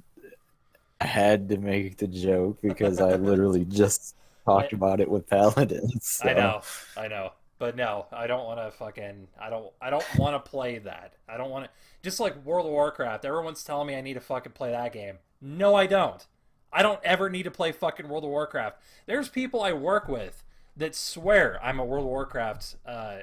I 1.00 1.06
had 1.06 1.48
to 1.48 1.58
make 1.58 1.96
the 1.96 2.06
joke 2.06 2.58
because 2.62 3.00
I 3.00 3.16
literally 3.16 3.64
just 3.68 4.16
talked 4.44 4.72
about 4.72 5.00
it 5.00 5.08
with 5.08 5.28
Paladins. 5.28 6.06
So. 6.06 6.28
I 6.28 6.32
know, 6.34 6.60
I 6.96 7.08
know, 7.08 7.32
but 7.58 7.76
no, 7.76 8.06
I 8.12 8.26
don't 8.26 8.44
want 8.44 8.60
to 8.60 8.70
fucking. 8.76 9.28
I 9.40 9.50
don't. 9.50 9.72
I 9.80 9.90
don't 9.90 10.04
want 10.18 10.42
to 10.42 10.50
play 10.50 10.78
that. 10.78 11.14
I 11.28 11.36
don't 11.36 11.50
want 11.50 11.64
to. 11.64 11.70
Just 12.02 12.18
like 12.18 12.44
World 12.44 12.66
of 12.66 12.72
Warcraft, 12.72 13.24
everyone's 13.24 13.62
telling 13.62 13.86
me 13.86 13.94
I 13.94 14.00
need 14.00 14.14
to 14.14 14.20
fucking 14.20 14.52
play 14.52 14.70
that 14.70 14.92
game. 14.92 15.18
No, 15.40 15.74
I 15.74 15.86
don't. 15.86 16.26
I 16.72 16.82
don't 16.82 17.00
ever 17.04 17.28
need 17.28 17.44
to 17.44 17.50
play 17.50 17.70
fucking 17.70 18.08
World 18.08 18.24
of 18.24 18.30
Warcraft. 18.30 18.78
There's 19.06 19.28
people 19.28 19.62
I 19.62 19.72
work 19.72 20.08
with 20.08 20.42
that 20.76 20.94
swear 20.94 21.60
I'm 21.62 21.78
a 21.78 21.84
World 21.84 22.04
of 22.04 22.10
Warcraft 22.10 22.76
uh, 22.86 23.18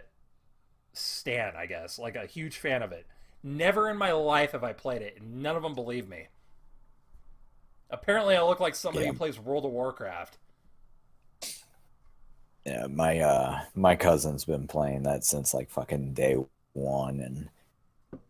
stan, 0.93 1.53
I 1.57 1.65
guess, 1.65 1.97
like 1.97 2.15
a 2.15 2.25
huge 2.25 2.57
fan 2.57 2.83
of 2.83 2.91
it. 2.91 3.07
Never 3.41 3.89
in 3.89 3.97
my 3.97 4.11
life 4.11 4.51
have 4.51 4.63
I 4.63 4.73
played 4.73 5.01
it, 5.01 5.17
and 5.19 5.41
none 5.41 5.55
of 5.55 5.63
them 5.63 5.73
believe 5.73 6.07
me. 6.07 6.27
Apparently, 7.89 8.35
I 8.35 8.43
look 8.43 8.59
like 8.59 8.75
somebody 8.75 9.05
yeah. 9.05 9.11
who 9.11 9.17
plays 9.17 9.39
World 9.39 9.65
of 9.65 9.71
Warcraft. 9.71 10.37
Yeah, 12.65 12.87
my 12.87 13.19
uh 13.19 13.61
my 13.73 13.95
cousin's 13.95 14.45
been 14.45 14.67
playing 14.67 15.03
that 15.03 15.23
since 15.25 15.53
like 15.53 15.71
fucking 15.71 16.13
day 16.13 16.37
one, 16.73 17.19
and 17.19 17.49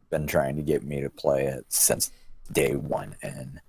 been 0.09 0.27
trying 0.27 0.55
to 0.55 0.61
get 0.61 0.83
me 0.83 1.01
to 1.01 1.09
play 1.09 1.45
it 1.45 1.65
since 1.69 2.11
day 2.51 2.75
one 2.75 3.15
and 3.21 3.61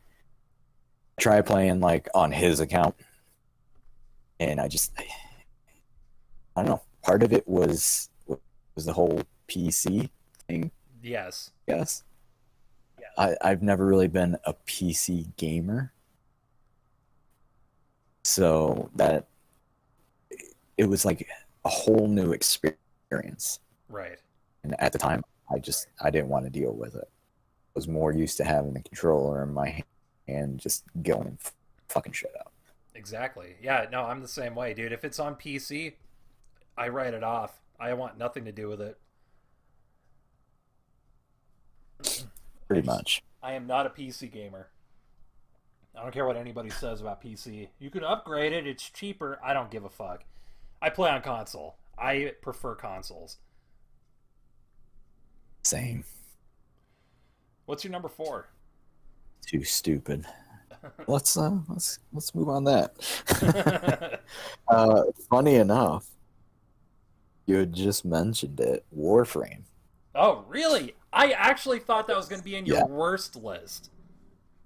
try 1.19 1.41
playing 1.41 1.81
like 1.81 2.09
on 2.15 2.33
his 2.33 2.61
account 2.61 2.95
and 4.39 4.59
i 4.61 4.67
just 4.67 4.93
i 4.97 6.63
don't 6.63 6.67
know. 6.67 6.83
Part 7.03 7.23
of 7.23 7.33
it 7.33 7.47
was 7.49 8.09
was 8.75 8.85
the 8.85 8.93
whole 8.93 9.23
pc 9.49 10.09
thing 10.49 10.71
yes. 11.03 11.51
Yes 11.67 12.05
I, 13.19 13.37
i've 13.43 13.63
never 13.63 13.87
really 13.87 14.09
been 14.09 14.37
a 14.45 14.55
pc 14.55 15.37
gamer. 15.37 15.93
So 18.25 18.91
that 18.97 19.27
it 20.77 20.85
was 20.85 21.05
like 21.05 21.29
a 21.65 21.69
whole 21.69 22.07
new 22.07 22.33
experience. 22.33 23.61
Right. 23.89 24.19
And 24.63 24.75
at 24.79 24.93
the 24.93 24.99
time 24.99 25.23
I 25.53 25.59
just 25.59 25.89
I 26.01 26.11
didn't 26.11 26.29
want 26.29 26.45
to 26.45 26.51
deal 26.51 26.73
with 26.73 26.95
it. 26.95 27.09
I 27.09 27.73
was 27.75 27.89
more 27.89 28.13
used 28.13 28.37
to 28.39 28.45
having 28.45 28.75
the 28.75 28.81
controller 28.81 29.43
in 29.43 29.53
my 29.53 29.83
hand, 30.29 30.59
just 30.59 30.85
going 31.03 31.39
fucking 31.89 32.13
shit 32.13 32.35
up. 32.39 32.53
Exactly. 32.95 33.57
Yeah. 33.63 33.87
No, 33.91 34.03
I'm 34.03 34.21
the 34.21 34.29
same 34.29 34.55
way, 34.55 34.75
dude. 34.75 34.93
If 34.93 35.05
it's 35.05 35.19
on 35.19 35.35
PC, 35.37 35.95
I 36.77 36.89
write 36.89 37.15
it 37.15 37.25
off. 37.25 37.61
I 37.79 37.93
want 37.95 38.19
nothing 38.19 38.45
to 38.45 38.53
do 38.53 38.69
with 38.69 38.81
it. 38.81 38.99
Pretty 42.69 42.87
much. 42.87 43.23
I 43.43 43.55
am 43.55 43.67
not 43.67 43.87
a 43.87 43.91
PC 43.91 44.31
gamer. 44.31 44.69
I 45.97 46.03
don't 46.03 46.13
care 46.13 46.27
what 46.27 46.37
anybody 46.37 46.71
says 46.71 47.01
about 47.01 47.23
PC. 47.23 47.69
You 47.79 47.91
can 47.91 48.05
upgrade 48.05 48.53
it, 48.53 48.67
it's 48.67 48.89
cheaper. 48.89 49.39
I 49.45 49.53
don't 49.53 49.71
give 49.71 49.85
a 49.85 49.91
fuck. 49.91 50.25
I 50.81 50.91
play 50.91 51.11
on 51.11 51.23
console. 51.23 51.77
I 51.99 52.33
prefer 52.41 52.75
consoles. 52.75 53.39
Same. 55.71 56.03
What's 57.67 57.85
your 57.85 57.93
number 57.93 58.09
four? 58.09 58.49
Too 59.47 59.63
stupid. 59.63 60.27
let's 61.07 61.37
uh, 61.37 61.59
let's 61.69 62.01
let's 62.13 62.35
move 62.35 62.49
on 62.49 62.65
that. 62.65 64.21
uh, 64.69 65.03
funny 65.31 65.55
enough, 65.55 66.09
you 67.47 67.55
had 67.55 67.73
just 67.73 68.05
mentioned 68.05 68.59
it, 68.59 68.85
Warframe. 68.93 69.63
Oh, 70.17 70.45
really? 70.49 70.97
I 71.13 71.31
actually 71.31 71.79
thought 71.79 72.09
that 72.09 72.17
was 72.17 72.27
going 72.27 72.41
to 72.41 72.45
be 72.45 72.57
in 72.57 72.67
your 72.67 72.79
yeah. 72.79 72.87
worst 72.87 73.37
list. 73.37 73.93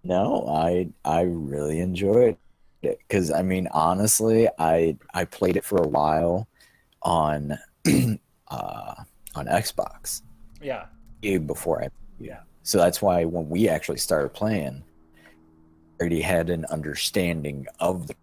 No, 0.05 0.47
I 0.49 0.89
I 1.05 1.25
really 1.25 1.81
enjoyed 1.81 2.39
it 2.81 2.99
because 3.07 3.31
I 3.31 3.43
mean 3.43 3.69
honestly, 3.73 4.49
I 4.59 4.97
I 5.13 5.27
played 5.27 5.59
it 5.59 5.67
for 5.67 5.77
a 5.83 5.87
while 5.87 6.49
on 7.03 7.59
uh, 8.49 8.95
on 9.35 9.47
Xbox 9.49 10.23
yeah. 10.65 10.87
Before 11.47 11.83
I, 11.83 11.89
yeah. 12.19 12.41
So 12.63 12.79
that's 12.79 13.03
why 13.03 13.25
when 13.25 13.49
we 13.49 13.69
actually 13.69 13.99
started 13.99 14.31
playing, 14.31 14.83
I 15.17 16.01
already 16.01 16.21
had 16.21 16.51
an 16.51 16.65
understanding 16.67 17.67
of 17.81 18.07
the 18.07 18.15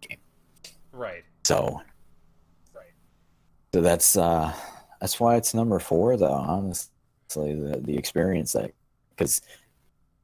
game. 0.00 0.18
Right. 0.92 1.24
So. 1.44 1.80
Right. 2.74 2.92
So 3.72 3.80
that's 3.80 4.16
uh, 4.16 4.52
that's 5.00 5.20
why 5.20 5.36
it's 5.36 5.54
number 5.54 5.78
four, 5.78 6.16
though. 6.16 6.32
Honestly, 6.32 6.90
the 7.34 7.80
the 7.82 7.96
experience 7.96 8.52
that 8.52 8.72
because 9.10 9.40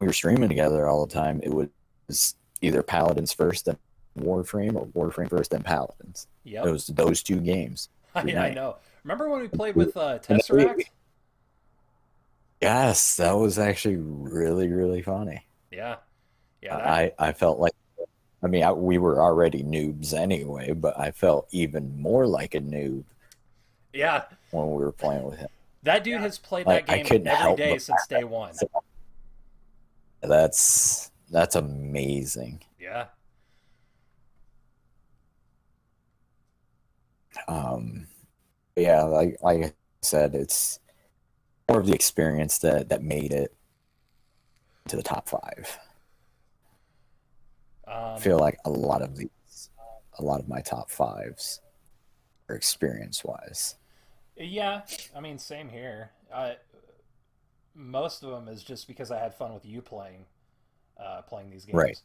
we 0.00 0.06
were 0.06 0.12
streaming 0.12 0.48
together 0.48 0.86
all 0.86 1.06
the 1.06 1.12
time, 1.12 1.40
it 1.42 1.52
was 1.52 2.34
either 2.60 2.82
Paladins 2.82 3.32
first, 3.32 3.66
then 3.66 3.76
Warframe, 4.18 4.74
or 4.74 4.86
Warframe 4.88 5.30
first, 5.30 5.50
then 5.50 5.62
Paladins. 5.62 6.26
Yeah. 6.44 6.62
Those 6.62 6.86
those 6.88 7.22
two 7.22 7.40
games. 7.40 7.88
I, 8.14 8.20
I, 8.20 8.54
know. 8.54 8.76
Remember 9.04 9.28
when 9.28 9.40
we 9.40 9.48
played 9.48 9.74
with 9.74 9.96
uh, 9.96 10.18
Tesseract? 10.18 10.82
Yes, 12.62 13.16
that 13.16 13.32
was 13.32 13.58
actually 13.58 13.96
really 13.96 14.68
really 14.68 15.02
funny. 15.02 15.44
Yeah, 15.70 15.96
yeah. 16.62 16.76
That... 16.76 16.86
I 16.86 17.12
I 17.18 17.32
felt 17.32 17.58
like, 17.58 17.72
I 18.42 18.46
mean, 18.46 18.62
I, 18.62 18.72
we 18.72 18.98
were 18.98 19.20
already 19.20 19.62
noobs 19.62 20.14
anyway, 20.14 20.72
but 20.72 20.98
I 20.98 21.10
felt 21.10 21.48
even 21.50 22.00
more 22.00 22.26
like 22.26 22.54
a 22.54 22.60
noob. 22.60 23.04
Yeah. 23.92 24.24
When 24.52 24.70
we 24.70 24.84
were 24.84 24.92
playing 24.92 25.24
with 25.24 25.38
him. 25.38 25.48
That 25.82 26.04
dude 26.04 26.20
has 26.20 26.38
played 26.38 26.66
that 26.66 26.86
game 26.86 27.04
every 27.26 27.56
day 27.56 27.78
since 27.78 28.06
day 28.06 28.24
one. 28.24 28.54
That's 30.20 31.10
that's 31.30 31.56
amazing. 31.56 32.62
Yeah. 32.80 33.06
Um. 37.48 38.06
Yeah, 38.76 39.02
like 39.02 39.38
like 39.42 39.64
I 39.64 39.72
said, 40.02 40.34
it's 40.34 40.78
more 41.72 41.80
of 41.80 41.86
the 41.86 41.94
experience 41.94 42.58
that 42.58 42.90
that 42.90 43.02
made 43.02 43.32
it 43.32 43.54
to 44.88 44.96
the 44.96 45.02
top 45.02 45.26
five. 45.26 45.78
Um, 47.88 48.16
I 48.16 48.18
feel 48.18 48.38
like 48.38 48.58
a 48.66 48.70
lot 48.70 49.00
of 49.00 49.16
these, 49.16 49.70
a 50.18 50.22
lot 50.22 50.38
of 50.38 50.48
my 50.48 50.60
top 50.60 50.90
fives, 50.90 51.60
are 52.48 52.54
experience 52.54 53.24
wise. 53.24 53.76
Yeah, 54.36 54.82
I 55.16 55.20
mean, 55.20 55.38
same 55.38 55.70
here. 55.70 56.10
I, 56.34 56.56
most 57.74 58.22
of 58.22 58.30
them 58.30 58.48
is 58.48 58.62
just 58.62 58.86
because 58.86 59.10
I 59.10 59.18
had 59.18 59.34
fun 59.34 59.54
with 59.54 59.64
you 59.64 59.80
playing, 59.80 60.26
uh, 61.02 61.22
playing 61.22 61.50
these 61.50 61.64
games. 61.64 61.76
Right. 61.76 61.98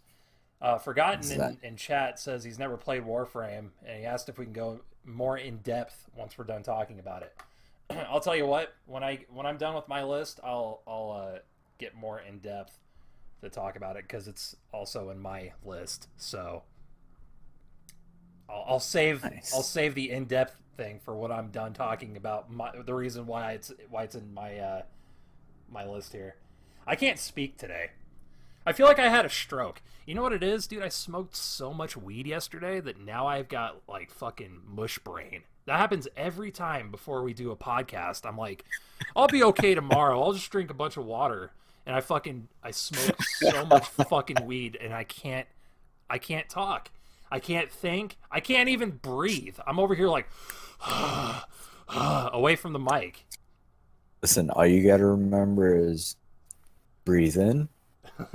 Uh, 0.61 0.77
Forgotten 0.77 1.29
in, 1.29 1.57
in 1.61 1.75
chat 1.75 2.19
says 2.19 2.43
he's 2.43 2.57
never 2.57 2.77
played 2.77 3.03
Warframe, 3.03 3.69
and 3.85 3.99
he 3.99 4.05
asked 4.05 4.29
if 4.29 4.37
we 4.37 4.45
can 4.45 4.53
go 4.53 4.79
more 5.03 5.37
in 5.37 5.57
depth 5.57 6.05
once 6.15 6.37
we're 6.37 6.45
done 6.45 6.63
talking 6.63 6.99
about 6.99 7.21
it. 7.21 7.35
I'll 8.09 8.19
tell 8.19 8.35
you 8.35 8.45
what 8.45 8.73
when 8.85 9.03
I 9.03 9.25
when 9.29 9.45
I'm 9.45 9.57
done 9.57 9.75
with 9.75 9.87
my 9.87 10.03
list, 10.03 10.39
I'll 10.43 10.81
I'll 10.87 11.11
uh, 11.11 11.39
get 11.77 11.95
more 11.95 12.19
in 12.19 12.39
depth 12.39 12.79
to 13.41 13.49
talk 13.49 13.75
about 13.75 13.95
it 13.95 14.03
because 14.07 14.27
it's 14.27 14.55
also 14.73 15.09
in 15.09 15.19
my 15.19 15.53
list. 15.63 16.07
So 16.17 16.63
I'll, 18.49 18.65
I'll 18.67 18.79
save 18.79 19.23
Nice. 19.23 19.53
I'll 19.53 19.63
save 19.63 19.95
the 19.95 20.11
in 20.11 20.25
depth 20.25 20.61
thing 20.75 20.99
for 21.03 21.15
when 21.15 21.31
I'm 21.31 21.49
done 21.49 21.73
talking 21.73 22.17
about 22.17 22.51
my, 22.51 22.71
the 22.85 22.93
reason 22.93 23.25
why 23.25 23.53
it's 23.53 23.71
why 23.89 24.03
it's 24.03 24.15
in 24.15 24.33
my 24.33 24.57
uh, 24.57 24.81
my 25.71 25.85
list 25.85 26.13
here. 26.13 26.35
I 26.85 26.95
can't 26.95 27.19
speak 27.19 27.57
today. 27.57 27.91
I 28.65 28.73
feel 28.73 28.85
like 28.85 28.99
I 28.99 29.09
had 29.09 29.25
a 29.25 29.29
stroke. 29.29 29.81
You 30.05 30.13
know 30.13 30.21
what 30.21 30.33
it 30.33 30.43
is, 30.43 30.67
dude? 30.67 30.83
I 30.83 30.89
smoked 30.89 31.35
so 31.35 31.73
much 31.73 31.95
weed 31.97 32.27
yesterday 32.27 32.79
that 32.81 32.99
now 32.99 33.27
I've 33.27 33.47
got 33.47 33.81
like 33.87 34.11
fucking 34.11 34.61
mush 34.65 34.99
brain. 34.99 35.43
That 35.67 35.77
happens 35.79 36.07
every 36.15 36.49
time 36.49 36.89
before 36.91 37.21
we 37.23 37.33
do 37.33 37.51
a 37.51 37.55
podcast. 37.55 38.25
I'm 38.25 38.37
like, 38.37 38.63
I'll 39.15 39.27
be 39.27 39.43
okay 39.43 39.75
tomorrow. 39.75 40.21
I'll 40.21 40.31
just 40.31 40.49
drink 40.49 40.71
a 40.71 40.73
bunch 40.73 40.95
of 40.95 41.05
water. 41.05 41.51
And 41.85 41.93
I 41.93 41.99
fucking 42.01 42.47
I 42.63 42.71
smoke 42.71 43.21
so 43.23 43.65
much 43.65 43.85
fucking 44.09 44.45
weed 44.45 44.77
and 44.81 44.93
I 44.93 45.03
can't 45.03 45.47
I 46.09 46.17
can't 46.19 46.47
talk. 46.49 46.89
I 47.29 47.39
can't 47.39 47.69
think. 47.69 48.15
I 48.31 48.39
can't 48.39 48.69
even 48.69 48.91
breathe. 48.91 49.57
I'm 49.67 49.77
over 49.77 49.93
here 49.93 50.07
like 50.07 50.29
away 52.33 52.55
from 52.55 52.71
the 52.71 52.79
mic. 52.79 53.25
Listen, 54.21 54.49
all 54.49 54.65
you 54.65 54.87
got 54.87 54.97
to 54.97 55.05
remember 55.05 55.75
is 55.75 56.15
breathe 57.03 57.37
in. 57.37 57.67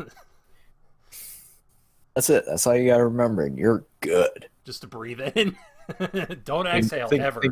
That's 2.14 2.28
it. 2.28 2.44
That's 2.46 2.66
all 2.66 2.76
you 2.76 2.90
got 2.90 2.98
to 2.98 3.04
remember, 3.04 3.46
and 3.46 3.56
you're 3.58 3.86
good. 4.00 4.48
Just 4.64 4.82
to 4.82 4.86
breathe 4.86 5.20
in. 5.34 5.56
Don't 6.44 6.66
exhale 6.66 7.08
think- 7.08 7.22
ever. 7.22 7.42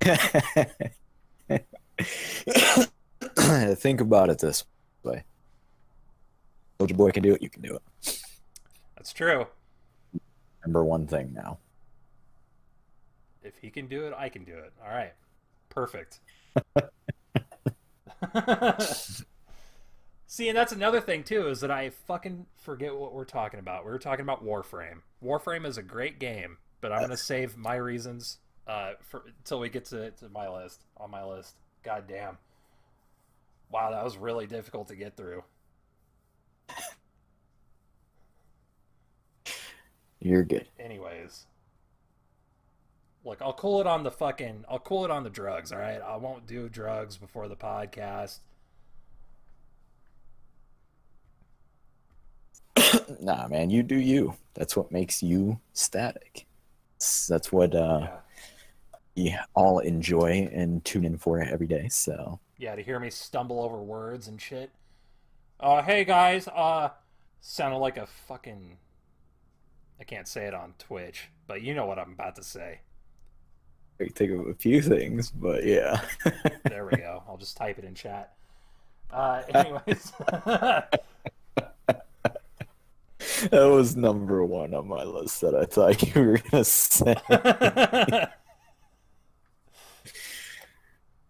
Think 3.76 4.00
about 4.00 4.30
it 4.30 4.38
this 4.38 4.64
way. 5.02 5.24
Soulja 6.78 6.96
Boy 6.96 7.10
can 7.10 7.22
do 7.22 7.34
it. 7.34 7.42
You 7.42 7.48
can 7.48 7.62
do 7.62 7.76
it. 7.76 7.82
That's 8.96 9.12
true. 9.12 9.46
Remember 10.62 10.84
one 10.84 11.06
thing 11.06 11.32
now. 11.32 11.58
If 13.42 13.56
he 13.58 13.70
can 13.70 13.86
do 13.86 14.06
it, 14.06 14.14
I 14.16 14.28
can 14.28 14.44
do 14.44 14.56
it. 14.56 14.72
All 14.84 14.90
right. 14.90 15.12
Perfect. 15.70 16.20
See, 20.26 20.48
and 20.48 20.56
that's 20.58 20.72
another 20.72 21.00
thing 21.00 21.22
too 21.22 21.48
is 21.48 21.60
that 21.60 21.70
I 21.70 21.90
fucking 21.90 22.46
forget 22.56 22.96
what 22.96 23.14
we're 23.14 23.24
talking 23.24 23.60
about. 23.60 23.84
We 23.84 23.92
were 23.92 23.98
talking 23.98 24.24
about 24.24 24.44
Warframe. 24.44 25.02
Warframe 25.24 25.64
is 25.64 25.78
a 25.78 25.82
great 25.82 26.18
game, 26.18 26.58
but 26.80 26.92
I'm 26.92 27.00
gonna 27.00 27.16
save 27.16 27.56
my 27.56 27.76
reasons 27.76 28.38
uh, 28.66 28.92
for 29.00 29.24
until 29.38 29.60
we 29.60 29.68
get 29.68 29.84
to, 29.86 30.10
to 30.10 30.28
my 30.28 30.48
list 30.48 30.82
on 30.96 31.10
my 31.10 31.24
list. 31.24 31.54
God 31.82 32.04
damn! 32.08 32.38
Wow, 33.70 33.90
that 33.90 34.04
was 34.04 34.16
really 34.16 34.46
difficult 34.46 34.88
to 34.88 34.96
get 34.96 35.16
through. 35.16 35.42
You're 40.20 40.42
good. 40.42 40.66
anyways 40.80 41.46
look 43.24 43.40
i'll 43.40 43.52
cool 43.52 43.80
it 43.80 43.86
on 43.86 44.02
the 44.02 44.10
fucking 44.10 44.64
i'll 44.68 44.80
cool 44.80 45.04
it 45.04 45.10
on 45.10 45.22
the 45.22 45.30
drugs 45.30 45.70
all 45.70 45.78
right 45.78 46.00
i 46.00 46.16
won't 46.16 46.46
do 46.48 46.68
drugs 46.68 47.16
before 47.16 47.46
the 47.46 47.54
podcast 47.54 48.40
nah, 53.20 53.48
man, 53.48 53.70
you 53.70 53.82
do 53.82 53.96
you. 53.96 54.34
That's 54.54 54.76
what 54.76 54.92
makes 54.92 55.22
you 55.22 55.60
static. 55.72 56.45
That's, 57.06 57.26
that's 57.28 57.52
what 57.52 57.72
uh, 57.72 58.08
yeah. 59.14 59.32
we 59.32 59.38
all 59.54 59.78
enjoy 59.78 60.50
and 60.52 60.84
tune 60.84 61.04
in 61.04 61.18
for 61.18 61.40
every 61.40 61.68
day. 61.68 61.86
So. 61.88 62.40
Yeah 62.58 62.74
to 62.74 62.82
hear 62.82 62.98
me 62.98 63.10
stumble 63.10 63.62
over 63.62 63.76
words 63.76 64.26
and 64.26 64.40
shit. 64.40 64.70
Uh 65.60 65.82
hey 65.82 66.04
guys 66.04 66.48
uh 66.48 66.90
sounded 67.40 67.78
like 67.78 67.96
a 67.96 68.06
fucking 68.06 68.76
i 70.00 70.04
can't 70.04 70.26
say 70.26 70.46
it 70.46 70.52
on 70.52 70.74
twitch 70.78 71.28
but 71.46 71.62
you 71.62 71.74
know 71.74 71.86
what 71.86 71.98
i'm 71.98 72.12
about 72.12 72.34
to 72.36 72.42
say. 72.42 72.80
I 74.00 74.04
can 74.04 74.12
think 74.12 74.32
of 74.32 74.48
a 74.48 74.54
few 74.54 74.82
things, 74.82 75.30
but 75.30 75.64
yeah. 75.64 76.02
there 76.64 76.84
we 76.84 76.98
go. 76.98 77.22
I'll 77.26 77.38
just 77.38 77.56
type 77.56 77.78
it 77.78 77.84
in 77.84 77.94
chat. 77.94 78.34
Uh 79.10 79.42
anyways 79.54 80.12
that 83.50 83.64
was 83.64 83.96
number 83.96 84.44
one 84.44 84.74
on 84.74 84.88
my 84.88 85.02
list 85.04 85.40
that 85.40 85.54
I 85.54 85.64
thought 85.64 86.02
you 86.14 86.22
were 86.22 86.38
gonna 86.50 86.64
say. 86.64 87.16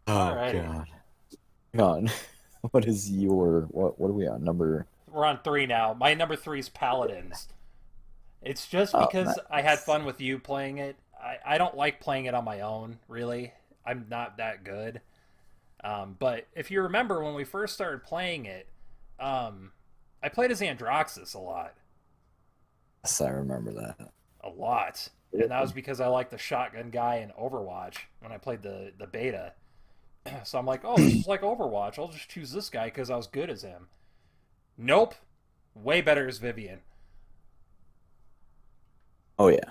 Oh 0.08 0.34
god. 0.52 0.86
Hang 1.72 1.80
on. 1.80 2.10
What 2.72 2.84
is 2.84 3.08
your 3.08 3.62
what 3.70 4.00
what 4.00 4.08
are 4.10 4.12
we 4.14 4.26
on? 4.26 4.42
Number 4.42 4.88
We're 5.08 5.24
on 5.24 5.38
three 5.44 5.66
now. 5.66 5.94
My 5.94 6.14
number 6.14 6.34
three 6.34 6.58
is 6.58 6.68
Paladins. 6.68 7.46
It's 8.42 8.66
just 8.66 8.92
Oh, 8.92 9.06
because 9.06 9.38
I 9.50 9.62
had 9.62 9.78
fun 9.78 10.04
with 10.04 10.20
you 10.20 10.40
playing 10.40 10.78
it. 10.78 10.96
I, 11.20 11.36
I 11.46 11.58
don't 11.58 11.76
like 11.76 12.00
playing 12.00 12.24
it 12.24 12.34
on 12.34 12.44
my 12.44 12.60
own, 12.60 12.98
really. 13.06 13.52
I'm 13.86 14.06
not 14.10 14.38
that 14.38 14.64
good. 14.64 15.00
Um, 15.84 16.16
but 16.18 16.48
if 16.54 16.72
you 16.72 16.82
remember 16.82 17.22
when 17.22 17.34
we 17.34 17.44
first 17.44 17.74
started 17.74 18.02
playing 18.02 18.46
it, 18.46 18.66
um, 19.20 19.70
I 20.22 20.28
played 20.28 20.50
as 20.50 20.60
Androxus 20.60 21.34
a 21.34 21.38
lot. 21.38 21.74
Yes, 23.06 23.20
I 23.20 23.28
remember 23.30 23.72
that. 23.72 24.10
A 24.42 24.48
lot. 24.48 25.08
And 25.32 25.50
that 25.50 25.60
was 25.60 25.72
because 25.72 26.00
I 26.00 26.08
liked 26.08 26.32
the 26.32 26.38
shotgun 26.38 26.90
guy 26.90 27.16
in 27.16 27.30
Overwatch 27.40 27.96
when 28.20 28.32
I 28.32 28.38
played 28.38 28.62
the, 28.62 28.92
the 28.98 29.06
beta. 29.06 29.52
So 30.42 30.58
I'm 30.58 30.66
like, 30.66 30.80
oh, 30.82 30.96
this 30.96 31.14
is 31.14 31.28
like 31.28 31.42
Overwatch. 31.42 32.00
I'll 32.00 32.08
just 32.08 32.28
choose 32.28 32.50
this 32.50 32.68
guy 32.68 32.86
because 32.86 33.10
I 33.10 33.16
was 33.16 33.28
good 33.28 33.48
as 33.48 33.62
him. 33.62 33.86
Nope. 34.76 35.14
Way 35.72 36.00
better 36.00 36.26
as 36.26 36.38
Vivian. 36.38 36.80
Oh 39.38 39.46
yeah. 39.46 39.70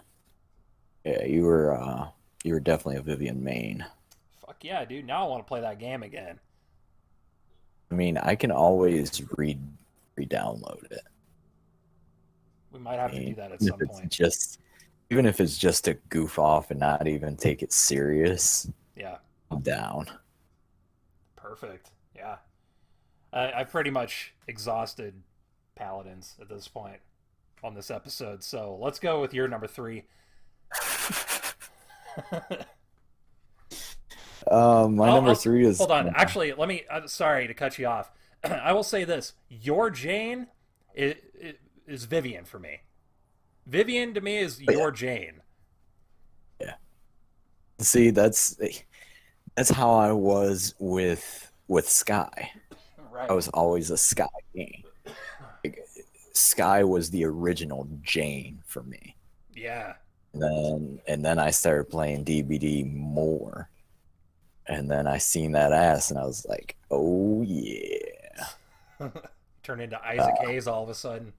Yeah, 1.04 1.26
you 1.26 1.44
were 1.44 1.76
uh 1.76 2.08
you 2.46 2.54
were 2.54 2.62
definitely 2.62 2.96
a 2.96 3.02
Vivian 3.02 3.44
main. 3.44 3.86
Fuck 4.46 4.64
yeah, 4.64 4.86
dude. 4.86 5.06
Now 5.06 5.26
I 5.26 5.30
want 5.30 5.46
to 5.46 5.48
play 5.50 5.60
that 5.60 5.78
game 5.78 6.04
again. 6.04 6.40
I 7.92 7.96
mean, 7.96 8.18
I 8.18 8.36
can 8.36 8.52
always 8.52 9.22
re 9.36 9.58
re-download 10.16 10.90
it. 10.90 11.02
We 12.76 12.82
might 12.82 13.00
have 13.00 13.12
to 13.14 13.26
do 13.26 13.34
that 13.36 13.54
at 13.54 13.62
some 13.62 13.80
point. 13.80 14.12
Just 14.12 14.60
even 15.10 15.26
if 15.26 15.40
it's 15.40 15.58
just 15.58 15.86
to 15.86 15.94
goof 16.10 16.38
off 16.38 16.72
and 16.72 16.80
not 16.80 17.08
even 17.08 17.38
take 17.38 17.64
it 17.64 17.72
serious, 17.72 18.70
Yeah, 18.98 19.18
I'm 19.50 19.62
down. 19.62 20.08
perfect. 21.38 21.92
Yeah. 22.14 22.36
I, 23.32 23.62
I 23.62 23.64
pretty 23.64 23.92
much 23.92 24.34
exhausted 24.50 25.14
Paladins 25.76 26.36
at 26.42 26.50
this 26.50 26.68
point 26.68 27.00
on 27.64 27.76
this 27.76 27.90
episode. 27.90 28.44
So 28.44 28.78
let's 28.82 29.00
go 29.00 29.22
with 29.22 29.34
your 29.34 29.48
number 29.48 29.68
three. 29.68 30.04
Um, 34.48 34.96
my 34.98 35.08
I'll- 35.08 35.16
number 35.16 35.30
I'll- 35.32 35.36
three 35.36 35.66
is 35.66 35.78
Hold 35.80 35.92
on. 35.92 36.10
Actually, 36.16 36.54
let 36.54 36.68
me. 36.68 36.84
I'm 36.92 37.08
sorry 37.08 37.48
to 37.48 37.54
cut 37.54 37.80
you 37.80 37.88
off. 37.88 38.12
I 38.44 38.74
will 38.74 38.84
say 38.84 39.04
this: 39.04 39.34
your 39.50 39.90
Jane 39.90 40.46
is, 40.94 41.16
is 41.88 42.06
Vivian 42.06 42.46
for 42.46 42.60
me. 42.60 42.82
Vivian 43.68 44.14
to 44.14 44.22
me 44.22 44.38
is 44.38 44.60
Oh, 44.68 44.72
yeah. 44.72 44.78
your 44.78 44.92
Jane. 44.92 45.42
Yeah. 46.62 46.74
See, 47.80 48.10
that's 48.12 48.60
that's 49.56 49.70
how 49.70 49.94
I 49.94 50.12
was 50.12 50.76
with 50.80 51.52
with 51.68 51.90
Skye. 51.90 52.52
Right. 53.12 53.30
I 53.30 53.34
was 53.34 53.48
always 53.50 53.92
a 53.92 53.98
Skye 53.98 54.28
game. 54.54 54.84
Like, 55.64 55.80
Skye 56.34 56.84
was 56.84 57.10
the 57.10 57.26
original 57.26 57.88
Jane 58.04 58.62
for 58.66 58.84
me. 58.84 59.16
Yeah. 59.56 59.94
And 60.34 60.42
then 60.44 61.00
and 61.08 61.26
then 61.26 61.40
I 61.40 61.50
started 61.52 61.86
playing 61.90 62.26
DBD 62.26 62.92
more. 62.94 63.70
And 64.68 64.90
then 64.90 65.06
I 65.08 65.20
seen 65.20 65.52
that 65.54 65.72
ass 65.72 66.10
and 66.10 66.20
I 66.20 66.26
was 66.26 66.46
like, 66.50 66.76
"Oh 66.90 67.44
yeah." 67.44 68.48
Turn 69.64 69.80
into 69.80 70.04
Isaac 70.06 70.36
Uh. 70.42 70.48
Hayes 70.48 70.68
all 70.68 70.84
of 70.84 70.90
a 70.90 70.96
sudden. 70.96 71.34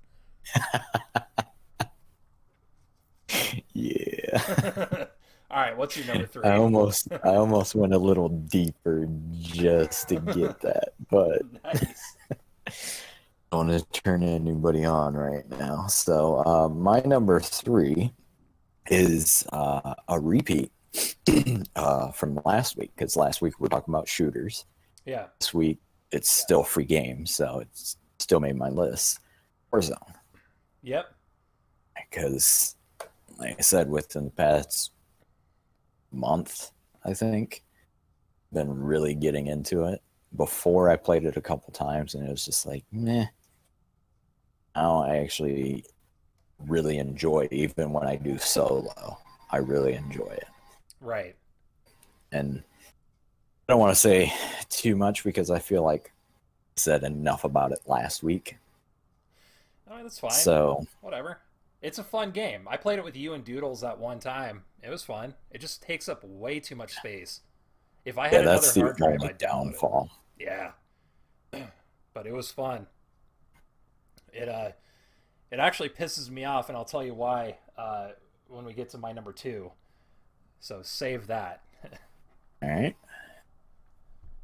Yeah. 3.76 4.40
all 5.50 5.56
right. 5.60 5.76
What's 5.76 5.98
your 5.98 6.06
number 6.06 6.26
three? 6.26 6.44
I 6.44 6.56
almost 6.56 7.08
I 7.12 7.34
almost 7.34 7.74
went 7.74 7.92
a 7.92 7.98
little 7.98 8.30
deeper 8.30 9.06
just 9.38 10.08
to 10.08 10.16
get 10.16 10.60
that, 10.62 10.94
but 11.10 11.42
nice. 11.62 12.16
I 12.66 13.58
don't 13.58 13.68
want 13.68 13.92
to 13.92 14.00
turn 14.00 14.22
anybody 14.22 14.86
on 14.86 15.14
right 15.14 15.48
now. 15.50 15.86
So 15.88 16.42
uh, 16.46 16.68
my 16.68 17.00
number 17.00 17.38
three 17.38 18.12
is 18.88 19.46
uh, 19.52 19.94
a 20.08 20.18
repeat 20.18 20.72
uh, 21.76 22.12
from 22.12 22.40
last 22.46 22.78
week 22.78 22.92
because 22.96 23.14
last 23.14 23.42
week 23.42 23.60
we 23.60 23.64
were 23.64 23.68
talking 23.68 23.92
about 23.92 24.08
shooters. 24.08 24.64
Yeah. 25.04 25.26
This 25.38 25.52
week 25.52 25.78
it's 26.12 26.30
still 26.30 26.62
free 26.62 26.84
game, 26.84 27.26
so 27.26 27.60
it's 27.60 27.98
still 28.18 28.40
made 28.40 28.56
my 28.56 28.70
list. 28.70 29.20
Warzone 29.70 30.15
Yep. 30.86 31.12
because, 31.96 32.76
like 33.38 33.56
I 33.58 33.62
said, 33.62 33.90
within 33.90 34.26
the 34.26 34.30
past 34.30 34.92
month, 36.12 36.70
I 37.04 37.12
think, 37.12 37.64
been 38.52 38.82
really 38.82 39.14
getting 39.14 39.48
into 39.48 39.84
it. 39.84 40.00
before 40.36 40.90
I 40.90 40.96
played 40.96 41.24
it 41.24 41.36
a 41.36 41.40
couple 41.40 41.72
times 41.72 42.14
and 42.14 42.26
it 42.26 42.30
was 42.30 42.44
just 42.44 42.66
like, 42.66 42.84
meh. 42.92 43.26
Now 44.74 45.02
I 45.02 45.16
actually 45.16 45.84
really 46.66 46.98
enjoy 46.98 47.48
it, 47.50 47.52
even 47.52 47.92
when 47.92 48.06
I 48.06 48.16
do 48.16 48.38
solo. 48.38 49.18
I 49.50 49.58
really 49.58 49.94
enjoy 49.94 50.26
it. 50.26 50.48
Right. 51.00 51.34
And 52.32 52.62
I 53.68 53.72
don't 53.72 53.80
want 53.80 53.92
to 53.92 54.00
say 54.00 54.32
too 54.68 54.94
much 54.96 55.24
because 55.24 55.50
I 55.50 55.58
feel 55.58 55.82
like 55.82 56.12
I 56.76 56.80
said 56.80 57.02
enough 57.02 57.44
about 57.44 57.72
it 57.72 57.80
last 57.86 58.22
week. 58.22 58.58
Oh, 59.98 60.02
that's 60.02 60.18
fine. 60.18 60.30
So 60.30 60.86
Whatever. 61.00 61.38
It's 61.82 61.98
a 61.98 62.04
fun 62.04 62.30
game. 62.30 62.66
I 62.68 62.76
played 62.76 62.98
it 62.98 63.04
with 63.04 63.16
you 63.16 63.34
and 63.34 63.44
Doodles 63.44 63.84
at 63.84 63.98
one 63.98 64.18
time. 64.18 64.64
It 64.82 64.90
was 64.90 65.02
fun. 65.02 65.34
It 65.50 65.60
just 65.60 65.82
takes 65.82 66.08
up 66.08 66.24
way 66.24 66.58
too 66.58 66.74
much 66.74 66.94
space. 66.94 67.40
If 68.04 68.18
I 68.18 68.24
had 68.24 68.32
yeah, 68.32 68.40
another 68.40 68.56
that's 68.56 68.72
the 68.72 68.80
hard 68.80 68.96
drive, 68.96 69.18
download 69.20 69.30
it. 69.30 69.38
downfall. 69.38 70.10
Yeah. 70.38 70.70
but 72.14 72.26
it 72.26 72.32
was 72.32 72.50
fun. 72.50 72.86
It 74.32 74.48
uh 74.48 74.70
it 75.50 75.58
actually 75.60 75.90
pisses 75.90 76.30
me 76.30 76.44
off 76.44 76.68
and 76.68 76.76
I'll 76.76 76.84
tell 76.84 77.04
you 77.04 77.14
why 77.14 77.58
uh 77.76 78.08
when 78.48 78.64
we 78.64 78.72
get 78.72 78.90
to 78.90 78.98
my 78.98 79.12
number 79.12 79.32
2. 79.32 79.70
So 80.60 80.80
save 80.82 81.26
that. 81.28 81.62
All 82.62 82.68
right. 82.68 82.96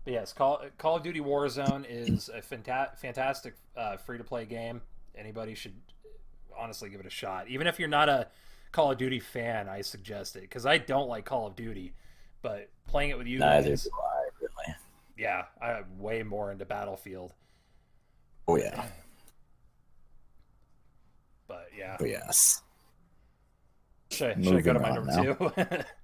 But 0.04 0.12
yes, 0.12 0.32
Call 0.32 0.62
Call 0.78 0.96
of 0.96 1.02
Duty 1.02 1.20
Warzone 1.20 1.86
is 1.88 2.28
a 2.28 2.40
fanta- 2.40 2.98
fantastic 2.98 3.54
uh, 3.76 3.96
free 3.96 4.18
to 4.18 4.24
play 4.24 4.44
game. 4.44 4.82
Anybody 5.16 5.54
should 5.54 5.74
honestly 6.58 6.88
give 6.90 7.00
it 7.00 7.06
a 7.06 7.10
shot. 7.10 7.48
Even 7.48 7.66
if 7.66 7.78
you're 7.78 7.88
not 7.88 8.08
a 8.08 8.28
Call 8.72 8.90
of 8.92 8.98
Duty 8.98 9.20
fan, 9.20 9.68
I 9.68 9.80
suggest 9.82 10.36
it 10.36 10.42
because 10.42 10.64
I 10.66 10.78
don't 10.78 11.08
like 11.08 11.24
Call 11.24 11.46
of 11.46 11.56
Duty, 11.56 11.92
but 12.42 12.68
playing 12.86 13.10
it 13.10 13.18
with 13.18 13.26
you 13.26 13.38
Neither 13.38 13.70
guys, 13.70 13.84
do 13.84 13.90
I 13.94 14.28
really. 14.40 14.76
yeah, 15.18 15.44
I'm 15.60 15.98
way 15.98 16.22
more 16.22 16.50
into 16.52 16.64
Battlefield. 16.64 17.32
Oh 18.48 18.56
yeah. 18.56 18.86
But 21.48 21.68
yeah, 21.76 21.96
Oh 22.00 22.04
yes. 22.04 22.62
should, 24.10 24.38
I- 24.38 24.42
should 24.42 24.56
I 24.56 24.60
go 24.60 24.72
to 24.72 24.80
my 24.80 24.90
number 24.94 25.12
on 25.12 25.24
two? 25.66 25.78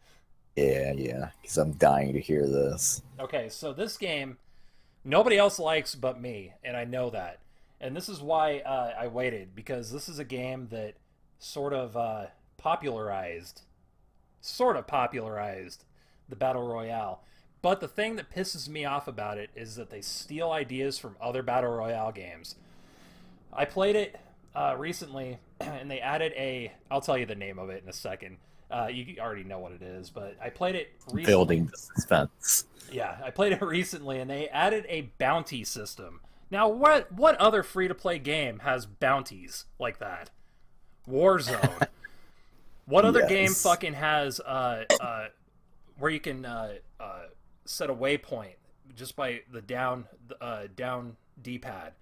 Yeah, 0.56 0.92
yeah. 0.96 1.28
Because 1.40 1.56
I'm 1.56 1.70
dying 1.74 2.12
to 2.14 2.20
hear 2.20 2.44
this. 2.48 3.00
Okay, 3.20 3.48
so 3.48 3.72
this 3.72 3.96
game 3.96 4.38
nobody 5.04 5.38
else 5.38 5.60
likes 5.60 5.94
but 5.94 6.20
me, 6.20 6.52
and 6.64 6.76
I 6.76 6.82
know 6.84 7.10
that. 7.10 7.38
And 7.80 7.94
this 7.94 8.08
is 8.08 8.20
why 8.20 8.58
uh, 8.58 8.94
I 8.98 9.06
waited 9.06 9.54
because 9.54 9.92
this 9.92 10.08
is 10.08 10.18
a 10.18 10.24
game 10.24 10.68
that 10.70 10.94
sort 11.38 11.72
of 11.72 11.96
uh, 11.96 12.26
popularized, 12.56 13.62
sort 14.40 14.76
of 14.76 14.86
popularized 14.86 15.84
the 16.28 16.36
battle 16.36 16.66
royale. 16.66 17.22
But 17.62 17.80
the 17.80 17.88
thing 17.88 18.16
that 18.16 18.30
pisses 18.30 18.68
me 18.68 18.84
off 18.84 19.08
about 19.08 19.38
it 19.38 19.50
is 19.56 19.76
that 19.76 19.90
they 19.90 20.00
steal 20.00 20.50
ideas 20.50 20.98
from 20.98 21.16
other 21.20 21.42
battle 21.42 21.70
royale 21.70 22.12
games. 22.12 22.54
I 23.52 23.64
played 23.64 23.96
it 23.96 24.18
uh, 24.54 24.74
recently, 24.78 25.38
and 25.60 25.90
they 25.90 26.00
added 26.00 26.32
a. 26.36 26.72
I'll 26.90 27.00
tell 27.00 27.18
you 27.18 27.26
the 27.26 27.34
name 27.34 27.58
of 27.58 27.70
it 27.70 27.82
in 27.82 27.88
a 27.88 27.92
second. 27.94 28.38
Uh, 28.70 28.88
you 28.92 29.16
already 29.18 29.44
know 29.44 29.58
what 29.58 29.72
it 29.72 29.82
is, 29.82 30.10
but 30.10 30.36
I 30.42 30.50
played 30.50 30.74
it 30.74 30.90
recently. 31.06 31.24
Building 31.24 31.66
the 31.66 31.78
suspense. 31.78 32.64
Yeah, 32.92 33.16
I 33.24 33.30
played 33.30 33.52
it 33.52 33.62
recently, 33.62 34.18
and 34.18 34.30
they 34.30 34.48
added 34.48 34.84
a 34.88 35.10
bounty 35.18 35.64
system. 35.64 36.20
Now, 36.50 36.68
what 36.68 37.12
what 37.12 37.36
other 37.36 37.62
free 37.62 37.88
to 37.88 37.94
play 37.94 38.18
game 38.18 38.60
has 38.60 38.86
bounties 38.86 39.66
like 39.78 39.98
that? 39.98 40.30
Warzone. 41.08 41.88
what 42.86 43.04
other 43.04 43.26
game 43.26 43.52
fucking 43.52 43.94
has 43.94 44.40
uh, 44.40 44.84
uh, 45.00 45.26
where 45.98 46.10
you 46.10 46.20
can 46.20 46.44
uh, 46.44 46.74
uh, 46.98 47.22
set 47.64 47.90
a 47.90 47.94
waypoint 47.94 48.54
just 48.94 49.16
by 49.16 49.40
the 49.50 49.60
down 49.60 50.06
uh, 50.40 50.64
down 50.74 51.16
D 51.40 51.58
pad? 51.58 51.92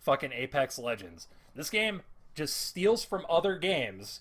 Fucking 0.00 0.32
Apex 0.32 0.78
Legends. 0.78 1.28
This 1.54 1.70
game 1.70 2.02
just 2.34 2.56
steals 2.56 3.04
from 3.04 3.24
other 3.28 3.56
games 3.56 4.20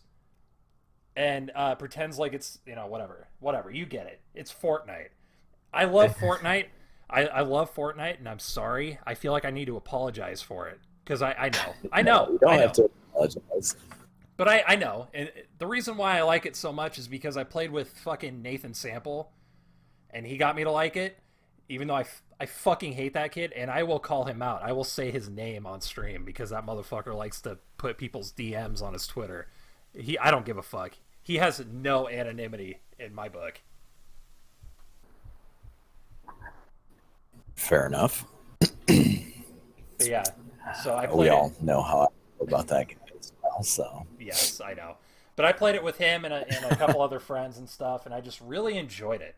and 1.16 1.52
uh, 1.56 1.76
pretends 1.76 2.18
like 2.18 2.34
it's 2.34 2.60
you 2.66 2.76
know 2.76 2.88
whatever 2.88 3.28
whatever 3.40 3.70
you 3.70 3.86
get 3.86 4.06
it 4.06 4.20
it's 4.34 4.54
fortnite 4.54 5.10
i 5.74 5.84
love 5.84 6.16
fortnite 6.22 6.68
I, 7.12 7.26
I 7.28 7.42
love 7.42 7.74
fortnite 7.76 8.20
and 8.20 8.30
i'm 8.30 8.40
sorry. 8.40 8.98
I 9.06 9.14
feel 9.16 9.32
like 9.32 9.46
i 9.46 9.52
need 9.52 9.66
to 9.66 9.78
apologize 9.78 10.42
for 10.42 10.68
it 10.70 10.80
because 11.04 11.22
I, 11.22 11.34
I 11.34 11.50
know. 11.50 11.74
I 11.92 12.02
know. 12.10 12.30
You 12.32 12.40
don't 12.40 12.50
I 12.52 12.56
know. 12.58 12.62
have 12.64 12.72
to 12.74 12.90
apologize. 13.14 13.76
but 14.38 14.48
I, 14.48 14.64
I 14.68 14.76
know. 14.76 15.08
And 15.14 15.32
the 15.58 15.68
reason 15.68 15.98
why 15.98 16.18
i 16.18 16.22
like 16.22 16.46
it 16.46 16.56
so 16.56 16.72
much 16.72 16.98
is 16.98 17.08
because 17.08 17.38
i 17.38 17.44
played 17.44 17.72
with 17.72 17.90
fucking 18.00 18.42
nathan 18.42 18.74
sample 18.74 19.32
and 20.10 20.26
he 20.26 20.38
got 20.38 20.56
me 20.56 20.64
to 20.64 20.72
like 20.72 20.96
it 20.96 21.18
even 21.70 21.88
though 21.88 21.96
I, 21.96 22.02
f- 22.02 22.22
I 22.40 22.46
fucking 22.48 22.94
hate 22.94 23.14
that 23.14 23.32
kid 23.32 23.54
and 23.54 23.72
i 23.72 23.84
will 23.84 24.00
call 24.00 24.26
him 24.26 24.42
out. 24.42 24.62
I 24.64 24.72
will 24.74 24.84
say 24.84 25.10
his 25.12 25.30
name 25.30 25.66
on 25.66 25.80
stream 25.82 26.26
because 26.26 26.50
that 26.50 26.66
motherfucker 26.66 27.16
likes 27.16 27.40
to 27.42 27.60
put 27.78 27.98
people's 27.98 28.32
dms 28.34 28.82
on 28.82 28.94
his 28.94 29.08
twitter. 29.08 29.48
He 29.94 30.18
i 30.20 30.32
don't 30.32 30.46
give 30.46 30.58
a 30.58 30.62
fuck. 30.64 30.94
He 31.24 31.38
has 31.38 31.64
no 31.72 32.10
anonymity 32.10 32.80
in 33.00 33.14
my 33.14 33.30
book 33.30 33.62
Fair 37.62 37.86
enough. 37.86 38.26
yeah 40.00 40.24
so 40.84 40.94
i 40.96 41.06
we 41.06 41.12
played 41.14 41.28
it. 41.28 41.32
all 41.32 41.54
know 41.62 41.82
how 41.82 42.00
I 42.02 42.08
feel 42.38 42.48
about 42.48 42.68
that 42.70 42.88
guy 42.90 42.96
as 43.20 43.32
well. 43.44 43.64
So. 43.64 44.06
Yes 44.20 44.60
i 44.66 44.74
know. 44.74 44.98
But 45.36 45.46
i 45.46 45.52
played 45.54 45.76
it 45.76 45.84
with 45.84 45.98
him 45.98 46.26
and 46.26 46.34
a, 46.34 46.46
and 46.54 46.66
a 46.66 46.76
couple 46.76 47.02
other 47.02 47.20
friends 47.20 47.58
and 47.60 47.70
stuff 47.70 48.06
and 48.06 48.16
i 48.16 48.20
just 48.20 48.42
really 48.42 48.78
enjoyed 48.78 49.22
it. 49.22 49.36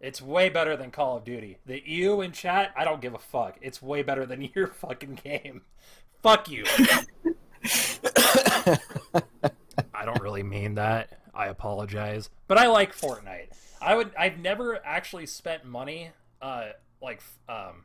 It's 0.00 0.20
way 0.20 0.50
better 0.50 0.76
than 0.76 0.90
call 0.90 1.16
of 1.16 1.24
duty. 1.24 1.58
The 1.66 1.82
you 1.84 2.20
in 2.20 2.32
chat 2.32 2.72
i 2.76 2.84
don't 2.84 3.00
give 3.00 3.14
a 3.14 3.18
fuck. 3.18 3.56
It's 3.62 3.80
way 3.80 4.02
better 4.02 4.26
than 4.26 4.42
your 4.54 4.66
fucking 4.68 5.18
game. 5.24 5.62
Fuck 6.22 6.50
you. 6.50 6.64
I 9.94 10.04
don't 10.04 10.20
really 10.20 10.42
mean 10.42 10.74
that. 10.74 11.18
I 11.34 11.46
apologize. 11.46 12.28
But 12.48 12.58
i 12.58 12.66
like 12.68 12.94
fortnite. 12.94 13.48
I 13.80 13.94
would 13.94 14.12
i've 14.16 14.38
never 14.38 14.78
actually 14.84 15.26
spent 15.26 15.64
money 15.64 16.10
uh 16.42 16.66
like 17.04 17.22
um 17.48 17.84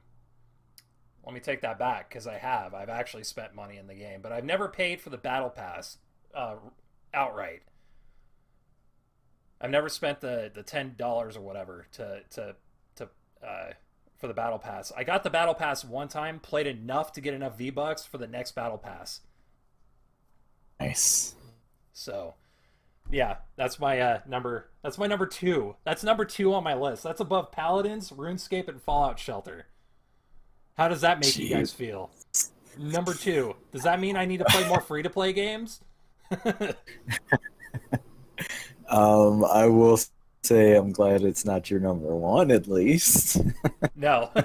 let 1.26 1.34
me 1.34 1.42
take 1.42 1.62
that 1.62 1.78
back 1.78 2.10
because 2.10 2.26
I 2.26 2.38
have. 2.38 2.74
I've 2.74 2.90
actually 2.90 3.24
spent 3.24 3.54
money 3.54 3.78
in 3.78 3.86
the 3.86 3.94
game, 3.94 4.22
but 4.22 4.32
I've 4.32 4.46
never 4.46 4.68
paid 4.68 5.00
for 5.00 5.12
the 5.12 5.18
battle 5.18 5.50
pass 5.50 5.98
uh, 6.34 6.56
outright. 7.14 7.62
I've 9.62 9.70
never 9.70 9.90
spent 9.90 10.22
the 10.22 10.50
the 10.54 10.64
ten 10.64 10.96
dollars 10.98 11.36
or 11.36 11.42
whatever 11.42 11.86
to 11.94 12.22
to 12.32 12.56
to 12.96 13.10
uh, 13.46 13.74
for 14.18 14.28
the 14.28 14.34
battle 14.34 14.58
pass. 14.58 14.92
I 14.96 15.04
got 15.04 15.24
the 15.24 15.30
battle 15.30 15.54
pass 15.54 15.84
one 15.84 16.08
time, 16.08 16.40
played 16.40 16.68
enough 16.68 17.12
to 17.14 17.22
get 17.22 17.34
enough 17.34 17.58
V 17.58 17.70
bucks 17.70 18.06
for 18.06 18.18
the 18.18 18.28
next 18.28 18.56
battle 18.56 18.78
pass. 18.78 19.20
nice. 20.80 21.36
So, 21.94 22.36
yeah, 23.12 23.38
that's 23.56 23.80
my 23.80 24.00
uh, 24.00 24.20
number. 24.28 24.70
That's 24.84 24.98
my 24.98 25.08
number 25.08 25.26
two. 25.26 25.76
That's 25.84 26.04
number 26.04 26.26
two 26.26 26.54
on 26.54 26.64
my 26.64 26.74
list. 26.76 27.04
That's 27.04 27.20
above 27.20 27.52
Paladins, 27.52 28.12
RuneScape, 28.12 28.68
and 28.68 28.82
Fallout 28.82 29.20
Shelter. 29.20 29.66
How 30.78 30.88
does 30.88 31.02
that 31.02 31.20
make 31.20 31.38
you 31.38 31.50
guys 31.50 31.74
feel? 31.74 32.10
Number 32.78 33.14
two. 33.14 33.56
Does 33.74 33.84
that 33.84 34.00
mean 34.00 34.16
I 34.16 34.26
need 34.26 34.38
to 34.38 34.46
play 34.46 34.68
more 34.68 34.80
free 34.82 35.04
to 35.04 35.10
play 35.10 35.34
games? 35.34 35.82
Um, 38.90 39.46
I 39.46 39.68
will 39.68 40.00
say 40.42 40.76
I'm 40.76 40.92
glad 40.92 41.22
it's 41.22 41.46
not 41.46 41.70
your 41.70 41.80
number 41.80 42.16
one, 42.16 42.52
at 42.52 42.68
least. 42.68 43.38
No, 43.96 44.32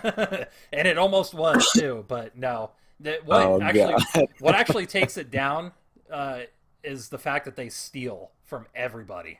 and 0.72 0.88
it 0.88 0.98
almost 0.98 1.32
was 1.32 1.70
too, 1.72 2.04
but 2.08 2.36
no. 2.36 2.72
That 3.00 3.24
what 3.24 3.46
Oh, 3.46 3.60
actually 3.62 3.94
God. 4.12 4.28
what 4.40 4.54
actually 4.56 4.86
takes 4.86 5.16
it 5.16 5.30
down 5.30 5.70
uh, 6.10 6.40
is 6.82 7.08
the 7.08 7.18
fact 7.18 7.44
that 7.44 7.54
they 7.54 7.68
steal 7.68 8.32
from 8.44 8.66
everybody. 8.74 9.38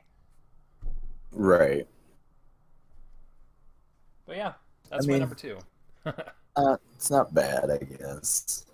right. 1.31 1.87
But 4.25 4.37
yeah, 4.37 4.53
that's 4.89 5.05
my 5.05 5.13
mean- 5.13 5.19
number 5.21 5.35
two. 5.35 5.57
Uh, 6.57 6.77
it's 6.95 7.11
not 7.11 7.33
bad, 7.33 7.69
I 7.69 7.77
guess. 7.79 8.65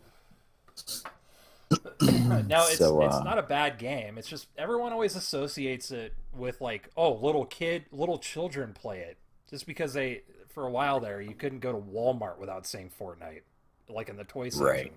now 2.01 2.67
it's 2.67 2.77
So, 2.77 3.01
it's 3.01 3.15
uh, 3.15 3.23
not 3.23 3.39
a 3.39 3.43
bad 3.43 3.79
game. 3.79 4.19
It's 4.19 4.27
just 4.27 4.49
everyone 4.55 4.93
always 4.93 5.15
associates 5.15 5.89
it 5.89 6.13
with 6.35 6.61
like, 6.61 6.89
oh, 6.95 7.13
little 7.13 7.45
kid, 7.45 7.85
little 7.91 8.19
children 8.19 8.73
play 8.73 8.99
it. 8.99 9.17
Just 9.49 9.65
because 9.65 9.93
they 9.93 10.21
for 10.49 10.67
a 10.67 10.71
while 10.71 10.99
there 10.99 11.21
you 11.21 11.33
couldn't 11.33 11.59
go 11.59 11.71
to 11.71 11.77
Walmart 11.77 12.37
without 12.37 12.67
saying 12.67 12.91
Fortnite, 12.99 13.41
like 13.89 14.09
in 14.09 14.17
the 14.17 14.25
toy 14.25 14.49
section. 14.49 14.63
Right. 14.63 14.93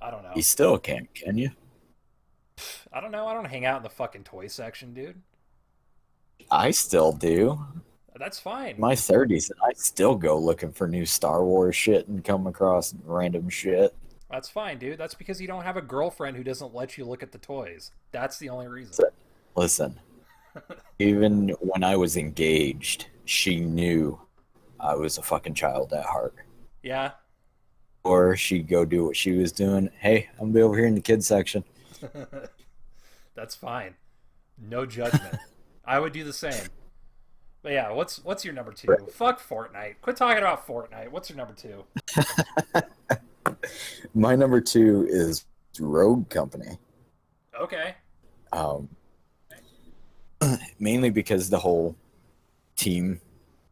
I 0.00 0.10
don't 0.10 0.22
know. 0.22 0.32
You 0.34 0.42
still 0.42 0.78
can't, 0.78 1.12
can 1.14 1.36
you? 1.36 1.50
I 2.92 3.00
don't 3.00 3.10
know. 3.10 3.26
I 3.26 3.34
don't 3.34 3.46
hang 3.46 3.64
out 3.64 3.78
in 3.78 3.82
the 3.82 3.90
fucking 3.90 4.24
toy 4.24 4.46
section, 4.46 4.94
dude. 4.94 5.20
I 6.50 6.70
still 6.70 7.12
do. 7.12 7.58
That's 8.18 8.40
fine. 8.40 8.74
My 8.78 8.94
30s, 8.94 9.50
and 9.50 9.60
I 9.64 9.72
still 9.74 10.16
go 10.16 10.38
looking 10.38 10.72
for 10.72 10.88
new 10.88 11.06
Star 11.06 11.44
Wars 11.44 11.76
shit 11.76 12.08
and 12.08 12.24
come 12.24 12.46
across 12.46 12.94
random 13.04 13.48
shit. 13.48 13.94
That's 14.30 14.48
fine, 14.48 14.78
dude. 14.78 14.98
That's 14.98 15.14
because 15.14 15.40
you 15.40 15.46
don't 15.46 15.62
have 15.62 15.76
a 15.76 15.82
girlfriend 15.82 16.36
who 16.36 16.42
doesn't 16.42 16.74
let 16.74 16.98
you 16.98 17.04
look 17.04 17.22
at 17.22 17.32
the 17.32 17.38
toys. 17.38 17.92
That's 18.10 18.38
the 18.38 18.48
only 18.48 18.66
reason. 18.66 19.06
Listen, 19.54 19.98
even 20.98 21.50
when 21.60 21.84
I 21.84 21.96
was 21.96 22.16
engaged, 22.16 23.06
she 23.24 23.60
knew 23.60 24.20
I 24.80 24.94
was 24.94 25.18
a 25.18 25.22
fucking 25.22 25.54
child 25.54 25.92
at 25.92 26.04
heart. 26.04 26.34
Yeah. 26.82 27.12
Or 28.04 28.36
she'd 28.36 28.68
go 28.68 28.84
do 28.84 29.04
what 29.04 29.16
she 29.16 29.32
was 29.32 29.52
doing. 29.52 29.90
Hey, 29.98 30.28
I'm 30.34 30.46
gonna 30.46 30.52
be 30.52 30.62
over 30.62 30.76
here 30.76 30.86
in 30.86 30.94
the 30.94 31.00
kids 31.00 31.26
section. 31.26 31.64
That's 33.34 33.54
fine. 33.54 33.94
No 34.60 34.86
judgment. 34.86 35.36
I 35.84 36.00
would 36.00 36.12
do 36.12 36.24
the 36.24 36.32
same. 36.32 36.68
But 37.62 37.72
yeah, 37.72 37.90
what's 37.90 38.24
what's 38.24 38.44
your 38.44 38.54
number 38.54 38.72
two? 38.72 38.96
Fuck 39.12 39.40
Fortnite. 39.40 39.96
Quit 40.00 40.16
talking 40.16 40.38
about 40.38 40.66
Fortnite. 40.66 41.10
What's 41.10 41.28
your 41.28 41.36
number 41.36 41.54
two? 41.54 41.84
My 44.14 44.34
number 44.36 44.60
two 44.60 45.06
is 45.08 45.44
Rogue 45.80 46.28
Company. 46.28 46.78
Okay. 47.60 47.94
Um, 48.52 48.88
mainly 50.78 51.10
because 51.10 51.50
the 51.50 51.58
whole 51.58 51.96
team 52.76 53.20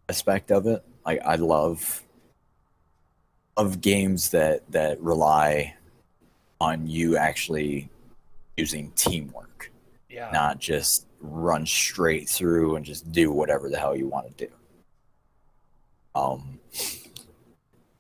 aspect 0.09 0.51
of 0.51 0.67
it. 0.67 0.85
Like 1.05 1.21
I 1.25 1.37
love 1.37 2.03
of 3.57 3.81
games 3.81 4.31
that 4.31 4.71
that 4.73 5.01
rely 5.01 5.75
on 6.61 6.87
you 6.87 7.17
actually 7.17 7.89
using 8.57 8.91
teamwork, 8.93 9.71
Yeah. 10.09 10.31
not 10.33 10.59
just 10.59 11.07
run 11.21 11.67
straight 11.67 12.29
through 12.29 12.77
and 12.77 12.85
just 12.85 13.11
do 13.13 13.31
whatever 13.33 13.69
the 13.69 13.79
hell 13.79 13.97
you 13.97 14.07
want 14.09 14.37
to 14.37 14.47
do. 14.47 14.53
Um, 16.15 16.61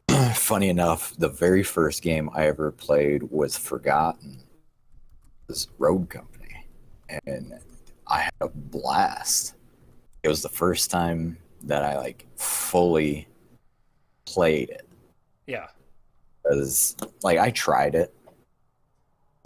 funny 0.34 0.68
enough, 0.68 1.14
the 1.18 1.28
very 1.28 1.62
first 1.62 2.02
game 2.02 2.30
I 2.34 2.46
ever 2.46 2.72
played 2.72 3.22
was 3.24 3.56
Forgotten, 3.56 4.42
was 5.48 5.68
Rogue 5.78 6.08
Company, 6.08 6.66
and 7.26 7.54
I 8.06 8.22
had 8.22 8.32
a 8.40 8.48
blast. 8.48 9.54
It 10.22 10.28
was 10.28 10.42
the 10.42 10.48
first 10.48 10.90
time 10.90 11.36
that 11.64 11.82
I 11.84 11.96
like 11.96 12.26
fully 12.36 13.28
played 14.24 14.70
it. 14.70 14.88
Yeah. 15.46 15.66
Because 16.42 16.96
like 17.22 17.38
I 17.38 17.50
tried 17.50 17.94
it. 17.94 18.14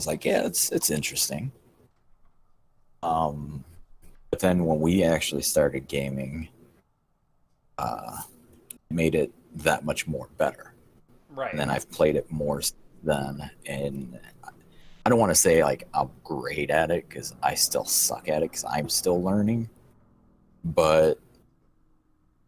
I 0.01 0.03
was 0.03 0.07
like, 0.07 0.25
yeah, 0.25 0.47
it's 0.47 0.73
it's 0.73 0.89
interesting. 0.89 1.53
Um 3.03 3.63
but 4.31 4.39
then 4.41 4.65
when 4.65 4.81
we 4.81 5.03
actually 5.03 5.43
started 5.43 5.89
gaming, 5.89 6.49
uh 7.77 8.23
made 8.89 9.15
it 9.15 9.31
that 9.57 9.85
much 9.85 10.07
more 10.07 10.31
better. 10.39 10.73
Right. 11.29 11.51
And 11.51 11.61
then 11.61 11.69
I've 11.69 11.91
played 11.91 12.17
it 12.17 12.33
more 12.33 12.63
than, 13.03 13.51
and 13.67 14.19
I 15.05 15.11
don't 15.11 15.19
want 15.19 15.33
to 15.33 15.35
say 15.35 15.63
like 15.63 15.87
I'm 15.93 16.09
great 16.25 16.71
at 16.71 16.91
it 16.91 17.07
because 17.07 17.35
I 17.43 17.55
still 17.55 17.85
suck 17.85 18.31
at 18.31 18.43
it 18.43 18.51
because 18.53 18.65
I'm 18.65 18.89
still 18.89 19.23
learning, 19.23 19.69
but 20.65 21.19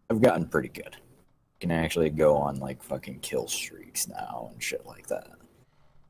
I've 0.09 0.23
gotten 0.23 0.47
pretty 0.47 0.69
good. 0.71 0.97
Can 1.61 1.71
actually 1.71 2.09
go 2.09 2.35
on 2.35 2.61
like 2.61 2.83
fucking 2.83 3.21
kill 3.21 3.47
streaks 3.47 4.09
now 4.09 4.49
and 4.55 4.63
shit 4.63 4.87
like 4.87 5.07
that. 5.09 5.29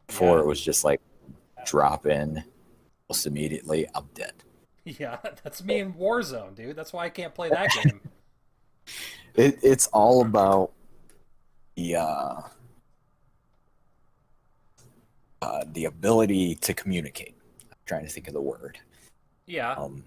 Before 0.06 0.36
Yeah. 0.36 0.42
it 0.42 0.46
was 0.46 0.60
just 0.60 0.84
like 0.84 1.00
drop 1.66 2.06
in, 2.06 2.42
almost 3.08 3.26
immediately 3.26 3.86
I'm 3.94 4.08
dead. 4.14 4.34
Yeah, 4.84 5.18
that's 5.42 5.62
me 5.62 5.80
in 5.80 5.92
Warzone, 5.92 6.54
dude. 6.54 6.76
That's 6.76 6.92
why 6.92 7.04
I 7.04 7.10
can't 7.10 7.34
play 7.34 7.48
that 7.50 7.70
game. 7.82 8.00
It, 9.34 9.60
it's 9.62 9.86
all 9.86 10.20
about 10.20 10.72
the 11.74 11.96
uh, 11.96 12.40
uh, 15.40 15.64
the 15.72 15.86
ability 15.86 16.56
to 16.56 16.74
communicate. 16.74 17.34
I'm 17.70 17.78
trying 17.86 18.04
to 18.04 18.12
think 18.12 18.28
of 18.28 18.34
the 18.34 18.42
word. 18.42 18.78
Yeah. 19.46 19.72
um, 19.72 20.04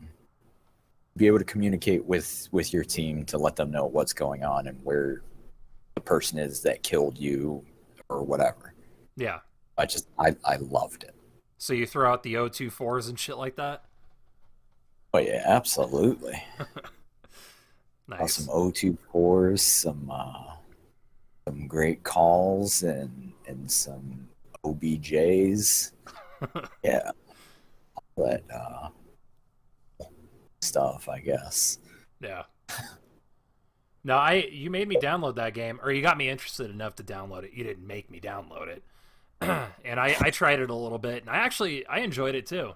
be 1.18 1.28
able 1.28 1.39
to 1.39 1.45
communicate 1.45 2.06
with 2.06 2.47
with 2.51 2.74
your 2.74 2.84
team 2.84 3.26
to 3.26 3.38
let 3.38 3.56
them 3.56 3.72
know 3.72 3.86
what's 3.86 4.14
going 4.14 4.43
on 4.43 4.68
and 4.68 4.78
where 4.84 5.22
the 5.95 6.01
person 6.01 6.38
is 6.38 6.62
that 6.62 6.84
killed 6.84 7.18
you 7.18 7.64
or 8.10 8.22
whatever. 8.24 8.74
Yeah. 9.16 9.39
I 9.78 9.86
just 9.86 10.08
I 10.20 10.36
I 10.43 10.58
loved 10.58 11.03
it. 11.03 11.14
So 11.58 11.74
you 11.74 11.86
throw 11.86 12.12
out 12.12 12.24
the 12.24 12.36
O24s 12.36 13.10
and 13.10 13.20
shit 13.20 13.38
like 13.38 13.56
that? 13.56 13.86
Oh 15.14 15.20
yeah, 15.20 15.43
absolutely. 15.45 16.43
Nice. 18.08 18.36
Some 18.36 18.53
O2 18.53 18.97
cores, 19.12 19.62
some 19.64 20.12
uh, 20.14 20.53
some 21.47 21.68
great 21.68 22.03
calls, 22.03 22.84
and 22.84 23.32
and 23.47 23.70
some 23.72 24.28
OBJs. 24.64 25.91
yeah, 26.84 27.12
all 27.95 28.26
that 28.28 28.43
uh, 28.53 28.89
stuff, 30.62 31.10
I 31.10 31.20
guess. 31.20 31.80
Yeah. 32.22 32.43
No, 34.03 34.18
I 34.18 34.47
you 34.51 34.70
made 34.70 34.88
me 34.88 34.97
download 34.97 35.36
that 35.38 35.56
game, 35.56 35.80
or 35.82 35.91
you 35.91 36.03
got 36.03 36.16
me 36.16 36.30
interested 36.30 36.70
enough 36.70 36.95
to 36.97 37.03
download 37.03 37.43
it. 37.43 37.53
You 37.53 37.64
didn't 37.64 37.88
make 37.88 38.12
me 38.12 38.20
download 38.20 38.68
it, 38.68 38.84
and 39.86 40.00
I 40.00 40.16
I 40.20 40.30
tried 40.30 40.60
it 40.60 40.70
a 40.70 40.76
little 40.76 40.98
bit, 41.00 41.22
and 41.22 41.30
I 41.30 41.38
actually 41.38 41.86
I 41.88 42.00
enjoyed 42.00 42.36
it 42.36 42.46
too. 42.46 42.74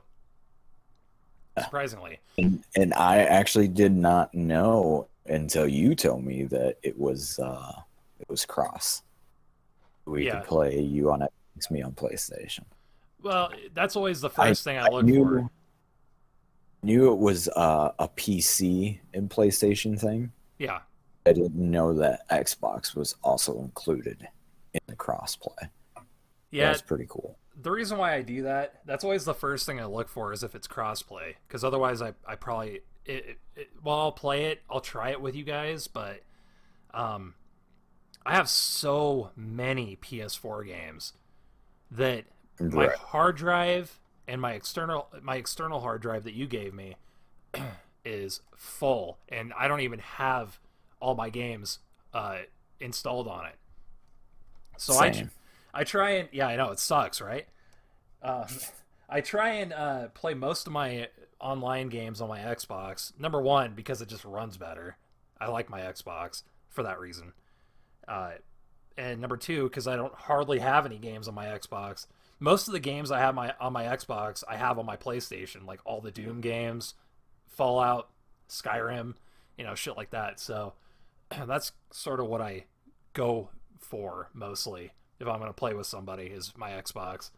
Surprisingly, 1.62 2.20
And, 2.38 2.64
and 2.78 2.94
I 2.94 3.18
actually 3.18 3.68
did 3.68 3.92
not 3.92 4.34
know 4.34 5.08
until 5.26 5.68
you 5.68 5.94
told 5.94 6.24
me 6.24 6.44
that 6.44 6.78
it 6.84 6.98
was 6.98 7.38
uh 7.40 7.74
it 8.20 8.30
was 8.30 8.46
cross. 8.46 9.02
We 10.06 10.26
Yeah. 10.26 10.40
could 10.40 10.48
play 10.48 10.80
you 10.80 11.12
on 11.12 11.20
Xbox, 11.20 11.72
me 11.72 11.82
on 11.82 11.92
PlayStation. 11.92 12.64
well, 13.22 13.52
that's 13.74 13.96
always 13.98 14.22
the 14.22 14.30
first 14.30 14.64
thing 14.64 14.78
I 14.78 14.88
look 14.88 15.04
knew, 15.06 15.24
for. 15.26 15.50
Knew 16.82 17.12
it 17.12 17.18
was 17.18 17.50
uh, 17.50 17.92
a 18.00 18.08
PC 18.08 19.00
and 19.14 19.30
PlayStation 19.30 20.00
thing. 20.00 20.32
Yeah, 20.60 20.80
I 21.26 21.34
didn't 21.34 21.56
know 21.56 21.94
that 21.96 22.28
Xbox 22.30 22.96
was 22.96 23.16
also 23.22 23.60
included 23.60 24.26
in 24.74 24.80
the 24.88 24.96
crossplay. 24.96 25.70
Yeah. 26.52 26.68
That's 26.68 26.82
pretty 26.82 27.06
cool. 27.08 27.38
the 27.62 27.72
reason 27.72 27.98
why 27.98 28.16
I 28.16 28.22
do 28.22 28.44
that, 28.44 28.82
that's 28.86 29.04
always 29.04 29.26
the 29.26 29.34
first 29.34 29.66
thing 29.66 29.80
I 29.80 29.86
look 29.86 30.08
for 30.10 30.32
is 30.34 30.44
if 30.44 30.56
it's 30.56 30.68
crossplay, 30.68 31.36
because 31.48 31.64
otherwise 31.64 32.02
I, 32.02 32.14
I 32.26 32.36
probably 32.36 32.82
it, 33.06 33.38
it, 33.56 33.70
well 33.84 34.00
I'll 34.00 34.12
play 34.12 34.46
it, 34.46 34.62
I'll 34.70 34.82
try 34.82 35.10
it 35.12 35.22
with 35.22 35.36
you 35.36 35.44
guys, 35.44 35.88
but 35.88 36.22
um, 36.94 37.34
I 38.26 38.36
have 38.36 38.50
so 38.50 39.32
many 39.36 39.98
PS4 40.02 40.66
games 40.68 41.14
that 41.92 42.26
my 42.60 42.88
Right. 42.88 42.96
hard 42.98 43.38
drive 43.38 44.00
and 44.28 44.40
my 44.42 44.54
external 44.54 45.08
my 45.22 45.36
external 45.38 45.80
hard 45.82 46.02
drive 46.02 46.24
that 46.26 46.34
you 46.34 46.46
gave 46.46 46.74
me 46.74 46.96
is 48.06 48.42
full, 48.56 49.18
and 49.30 49.54
I 49.58 49.68
don't 49.68 49.82
even 49.82 50.00
have 50.00 50.60
all 51.00 51.16
my 51.16 51.30
games 51.30 51.80
uh, 52.14 52.40
installed 52.80 53.28
on 53.28 53.46
it. 53.46 53.56
So 54.78 54.94
I 54.98 55.12
Same. 55.12 55.32
I 55.74 55.84
try 55.84 56.12
and 56.12 56.30
yeah, 56.32 56.48
I 56.48 56.56
know 56.56 56.72
it 56.72 56.80
sucks, 56.80 57.22
right? 57.22 57.48
Um, 58.22 58.46
I 59.10 59.22
try 59.22 59.50
and 59.56 59.74
uh, 59.74 60.08
play 60.10 60.34
most 60.34 60.68
of 60.68 60.74
my 60.74 61.08
online 61.40 61.90
games 61.90 62.22
on 62.22 62.30
my 62.30 62.40
Xbox. 62.40 63.18
Number 63.20 63.42
one, 63.42 63.74
because 63.74 64.02
it 64.02 64.10
just 64.10 64.24
runs 64.24 64.58
better. 64.58 64.98
I 65.40 65.48
like 65.50 65.70
my 65.70 65.82
Xbox 65.82 66.44
for 66.68 66.84
that 66.84 67.00
reason. 67.00 67.34
Uh, 68.08 68.32
and 68.98 69.22
number 69.22 69.38
two, 69.38 69.64
because 69.64 69.88
I 69.88 69.96
don't 69.96 70.14
hardly 70.14 70.60
have 70.60 70.86
any 70.86 71.00
games 71.00 71.28
on 71.28 71.34
my 71.34 71.46
Xbox. 71.46 72.06
Most 72.40 72.68
of 72.68 72.74
the 72.74 72.80
games 72.80 73.12
I 73.12 73.20
have 73.20 73.34
my 73.36 73.54
on 73.60 73.74
my 73.74 73.86
Xbox, 73.86 74.44
I 74.48 74.58
have 74.58 74.78
on 74.78 74.86
my 74.86 74.98
PlayStation, 74.98 75.66
like 75.66 75.80
all 75.86 76.02
the 76.02 76.12
Doom 76.12 76.42
games, 76.42 76.94
Fallout, 77.48 78.10
Skyrim, 78.50 79.16
you 79.58 79.64
know, 79.64 79.76
shit 79.76 79.98
like 79.98 80.12
that. 80.12 80.40
So 80.40 80.74
that's 81.48 81.72
sort 81.92 82.20
of 82.20 82.28
what 82.28 82.42
I 82.42 82.66
go 83.14 83.50
for 83.80 84.30
mostly 84.34 84.92
if 85.20 85.28
I'm 85.28 85.40
going 85.40 85.50
to 85.50 85.54
play 85.54 85.74
with 85.74 85.88
somebody 85.88 86.26
is 86.26 86.54
my 86.58 86.72
Xbox. 86.72 87.32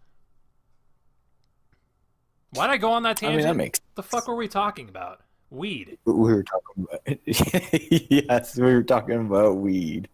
Why'd 2.53 2.69
I 2.69 2.77
go 2.77 2.91
on 2.91 3.03
that 3.03 3.11
I 3.11 3.13
tangent? 3.13 3.37
mean, 3.37 3.47
that 3.47 3.55
makes 3.55 3.79
the 3.95 4.03
fuck 4.03 4.27
were 4.27 4.35
we 4.35 4.47
talking 4.47 4.89
about? 4.89 5.21
Weed. 5.49 5.97
we 6.05 6.13
were 6.13 6.43
talking 6.43 6.87
about 6.89 7.17
yes, 7.25 8.55
we 8.57 8.63
were 8.73 8.83
talking 8.83 9.19
about 9.21 9.57
weed. 9.57 10.07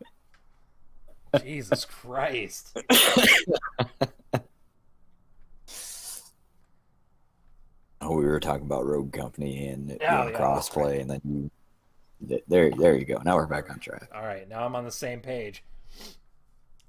Jesus 1.43 1.85
Christ. 1.85 2.75
Oh, 7.99 8.15
we 8.15 8.25
were 8.25 8.39
talking 8.39 8.65
about 8.65 8.85
Rogue 8.85 9.11
Company 9.11 9.67
and 9.67 9.97
Yeah, 9.99 10.23
being 10.23 10.33
yeah, 10.33 10.39
crossplay, 10.39 11.01
and 11.01 11.09
then 11.09 11.21
you 11.25 11.49
there, 12.47 12.71
there 12.71 12.95
you 12.95 13.05
go. 13.05 13.17
Now 13.23 13.35
we're 13.35 13.47
back 13.47 13.69
on 13.69 13.79
track. 13.79 14.09
All 14.13 14.21
right, 14.23 14.47
now 14.47 14.63
I'm 14.65 14.75
on 14.75 14.85
the 14.85 14.91
same 14.91 15.19
page. 15.19 15.63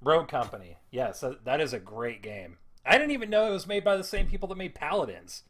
Rogue 0.01 0.29
Company. 0.29 0.77
Yes, 0.91 1.21
that- 1.21 1.45
that 1.45 1.61
is 1.61 1.73
a 1.73 1.79
great 1.79 2.23
game. 2.23 2.59
I 2.85 2.93
didn't 2.99 3.11
even 3.11 3.31
know 3.31 3.47
it 3.49 3.53
was 3.53 3.67
made 3.67 3.85
by 3.85 3.97
the 3.97 4.05
same 4.05 4.29
people 4.29 4.49
that 4.49 4.57
made 4.59 4.75
Paladins. 4.75 5.43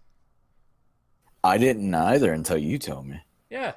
I 1.45 1.57
didn't 1.59 1.95
either 1.95 2.33
until 2.33 2.59
you 2.59 2.79
told 2.79 3.07
me. 3.07 3.21
Yeah. 3.49 3.75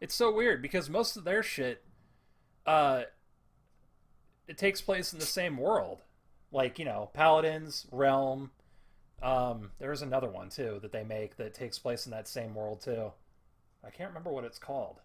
It's 0.00 0.14
so 0.14 0.32
weird 0.34 0.60
because 0.62 0.90
most 0.90 1.16
of 1.16 1.24
their 1.24 1.42
shit 1.42 1.84
uh 2.66 3.02
it 4.48 4.58
takes 4.58 4.80
place 4.80 5.12
in 5.12 5.18
the 5.20 5.26
same 5.26 5.56
world. 5.56 6.02
Like, 6.50 6.78
you 6.78 6.84
know, 6.84 7.10
Paladins, 7.14 7.86
Realm, 7.92 8.50
um 9.22 9.70
there's 9.78 10.02
another 10.02 10.28
one 10.28 10.48
too 10.48 10.78
that 10.82 10.90
they 10.92 11.04
make 11.04 11.36
that 11.36 11.54
takes 11.54 11.78
place 11.78 12.06
in 12.06 12.10
that 12.10 12.26
same 12.26 12.54
world 12.54 12.80
too. 12.80 13.12
I 13.84 13.90
can't 13.90 14.10
remember 14.10 14.30
what 14.30 14.44
it's 14.44 14.58
called. 14.58 15.00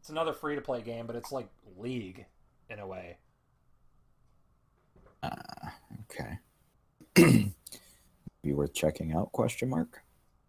it's 0.00 0.08
another 0.08 0.32
free 0.32 0.54
to 0.54 0.60
play 0.60 0.80
game, 0.82 1.06
but 1.06 1.16
it's 1.16 1.32
like 1.32 1.48
League 1.76 2.26
in 2.70 2.78
a 2.78 2.86
way. 2.86 3.16
Uh, 5.22 5.30
okay. 6.10 6.38
Be 8.42 8.52
worth 8.52 8.74
checking 8.74 9.12
out? 9.12 9.32
Question 9.32 9.70
mark. 9.70 10.02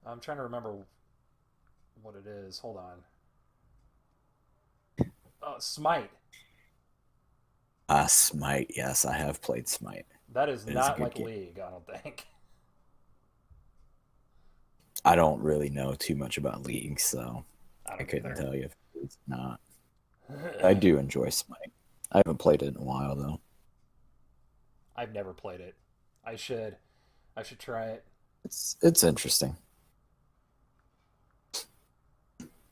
I'm 0.05 0.19
trying 0.19 0.37
to 0.37 0.43
remember 0.43 0.75
what 2.01 2.15
it 2.15 2.27
is. 2.27 2.59
Hold 2.59 2.77
on. 2.77 5.07
Oh, 5.41 5.55
Smite. 5.59 6.11
Ah, 7.89 8.03
uh, 8.03 8.07
Smite. 8.07 8.71
Yes, 8.75 9.05
I 9.05 9.15
have 9.15 9.41
played 9.41 9.67
Smite. 9.67 10.05
That 10.33 10.49
is 10.49 10.67
it 10.67 10.73
not 10.73 10.95
is 10.95 11.01
like 11.01 11.15
game. 11.15 11.25
League, 11.25 11.59
I 11.65 11.69
don't 11.69 11.87
think. 11.87 12.27
I 15.05 15.15
don't 15.15 15.41
really 15.41 15.69
know 15.69 15.93
too 15.93 16.15
much 16.15 16.37
about 16.37 16.65
League, 16.65 16.99
so 16.99 17.45
I, 17.85 17.93
I 17.93 18.03
couldn't 18.03 18.31
either. 18.31 18.43
tell 18.43 18.55
you 18.55 18.63
if 18.63 18.75
it's 19.01 19.17
not. 19.27 19.61
I 20.63 20.73
do 20.73 20.97
enjoy 20.97 21.29
Smite. 21.29 21.71
I 22.11 22.19
haven't 22.19 22.37
played 22.37 22.61
it 22.61 22.69
in 22.69 22.77
a 22.77 22.83
while 22.83 23.15
though. 23.15 23.41
I've 24.95 25.13
never 25.13 25.33
played 25.33 25.61
it. 25.61 25.75
I 26.25 26.35
should. 26.35 26.77
I 27.35 27.43
should 27.43 27.59
try 27.59 27.87
it. 27.87 28.05
It's 28.43 28.77
it's 28.81 29.03
interesting. 29.03 29.57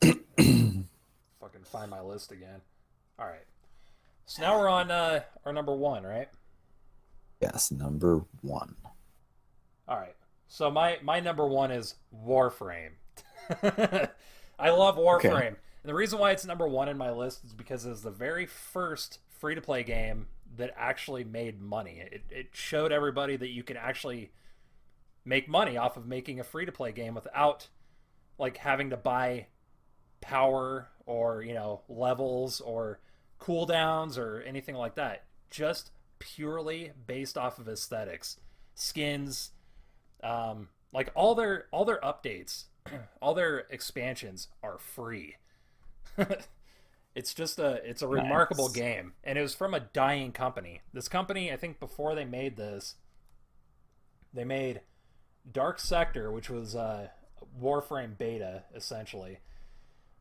Fucking 0.02 0.86
find 1.64 1.90
my 1.90 2.00
list 2.00 2.32
again. 2.32 2.60
All 3.18 3.26
right. 3.26 3.44
So 4.26 4.42
now 4.42 4.58
we're 4.58 4.68
on 4.68 4.90
uh, 4.90 5.20
our 5.44 5.52
number 5.52 5.74
one, 5.74 6.02
right? 6.02 6.28
Yes, 7.40 7.70
number 7.70 8.24
one. 8.40 8.74
All 9.86 9.96
right. 9.96 10.16
So 10.48 10.70
my 10.70 10.98
my 11.02 11.20
number 11.20 11.46
one 11.46 11.70
is 11.70 11.94
Warframe. 12.14 12.92
I 14.58 14.70
love 14.70 14.96
Warframe. 14.96 15.26
Okay. 15.26 15.46
And 15.48 15.56
the 15.84 15.94
reason 15.94 16.18
why 16.18 16.32
it's 16.32 16.44
number 16.44 16.66
one 16.66 16.88
in 16.88 16.98
my 16.98 17.12
list 17.12 17.44
is 17.44 17.52
because 17.52 17.86
it's 17.86 18.00
the 18.00 18.10
very 18.10 18.46
first 18.46 19.20
free 19.40 19.54
to 19.54 19.60
play 19.60 19.82
game 19.82 20.26
that 20.56 20.72
actually 20.76 21.24
made 21.24 21.60
money. 21.60 22.02
It, 22.10 22.24
it 22.30 22.46
showed 22.52 22.92
everybody 22.92 23.36
that 23.36 23.50
you 23.50 23.62
can 23.62 23.76
actually 23.76 24.30
make 25.24 25.48
money 25.48 25.76
off 25.76 25.96
of 25.96 26.06
making 26.06 26.40
a 26.40 26.44
free 26.44 26.66
to 26.66 26.72
play 26.72 26.92
game 26.92 27.14
without 27.14 27.68
like 28.38 28.58
having 28.58 28.90
to 28.90 28.96
buy 28.96 29.46
power 30.20 30.88
or 31.04 31.42
you 31.42 31.54
know 31.54 31.82
levels 31.88 32.60
or 32.60 33.00
cooldowns 33.40 34.18
or 34.18 34.40
anything 34.42 34.74
like 34.74 34.94
that. 34.94 35.24
Just 35.50 35.90
purely 36.18 36.92
based 37.06 37.36
off 37.36 37.58
of 37.58 37.68
aesthetics, 37.68 38.38
skins, 38.74 39.50
um, 40.22 40.68
like 40.92 41.10
all 41.14 41.34
their 41.34 41.66
all 41.70 41.84
their 41.84 42.00
updates, 42.00 42.64
all 43.20 43.34
their 43.34 43.66
expansions 43.70 44.48
are 44.62 44.78
free. 44.78 45.36
it's 47.16 47.32
just 47.32 47.58
a 47.58 47.80
it's 47.82 48.02
a 48.02 48.06
remarkable 48.06 48.68
nice. 48.68 48.76
game, 48.76 49.14
and 49.24 49.38
it 49.38 49.42
was 49.42 49.54
from 49.54 49.72
a 49.72 49.80
dying 49.80 50.32
company. 50.32 50.82
This 50.92 51.08
company, 51.08 51.50
I 51.50 51.56
think, 51.56 51.80
before 51.80 52.14
they 52.14 52.26
made 52.26 52.58
this, 52.58 52.96
they 54.34 54.44
made 54.44 54.82
Dark 55.50 55.80
Sector, 55.80 56.30
which 56.30 56.50
was 56.50 56.74
a 56.74 57.10
Warframe 57.58 58.18
beta 58.18 58.64
essentially, 58.74 59.38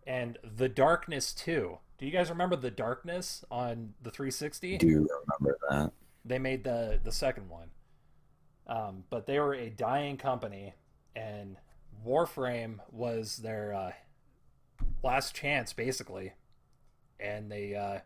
and 0.08 0.40
The 0.42 0.70
Darkness 0.70 1.34
2. 1.34 1.78
Do 1.98 2.06
you 2.06 2.14
guys 2.14 2.30
remember 2.30 2.56
The 2.56 2.72
Darkness 2.72 3.44
on 3.52 3.94
the 4.02 4.10
360? 4.10 4.78
Do 4.78 4.88
you 4.88 5.10
remember 5.28 5.58
that? 5.70 5.92
They 6.24 6.40
made 6.40 6.64
the 6.64 7.02
the 7.04 7.12
second 7.12 7.50
one. 7.50 7.72
Um, 8.68 9.04
but 9.10 9.28
they 9.28 9.38
were 9.38 9.54
a 9.54 9.70
dying 9.70 10.16
company, 10.16 10.76
and 11.14 11.58
Warframe 12.08 12.80
was 12.90 13.36
their 13.36 13.74
uh, 13.74 13.92
last 15.04 15.36
chance, 15.36 15.74
basically. 15.74 16.32
And 17.20 17.52
they 17.52 17.76
uh, 17.76 18.00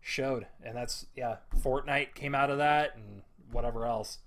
showed, 0.00 0.46
and 0.64 0.76
that's 0.76 1.06
yeah. 1.16 1.36
Fortnite 1.60 2.14
came 2.14 2.34
out 2.34 2.50
of 2.50 2.58
that, 2.58 2.96
and 2.96 3.22
whatever 3.50 3.86
else. 3.86 4.18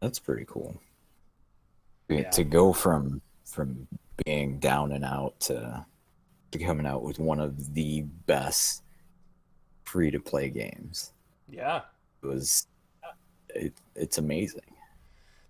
That's 0.00 0.18
pretty 0.18 0.44
cool. 0.46 0.80
Yeah. 2.08 2.30
To 2.30 2.44
go 2.44 2.72
from 2.72 3.20
from 3.44 3.86
being 4.24 4.58
down 4.58 4.92
and 4.92 5.04
out 5.04 5.38
to 5.40 5.84
to 6.52 6.58
coming 6.58 6.86
out 6.86 7.02
with 7.02 7.18
one 7.18 7.40
of 7.40 7.74
the 7.74 8.02
best 8.26 8.82
free 9.84 10.10
to 10.10 10.20
play 10.20 10.48
games. 10.48 11.12
Yeah. 11.48 11.82
It 12.22 12.26
was 12.26 12.66
it, 13.54 13.74
it's 13.94 14.18
amazing. 14.18 14.62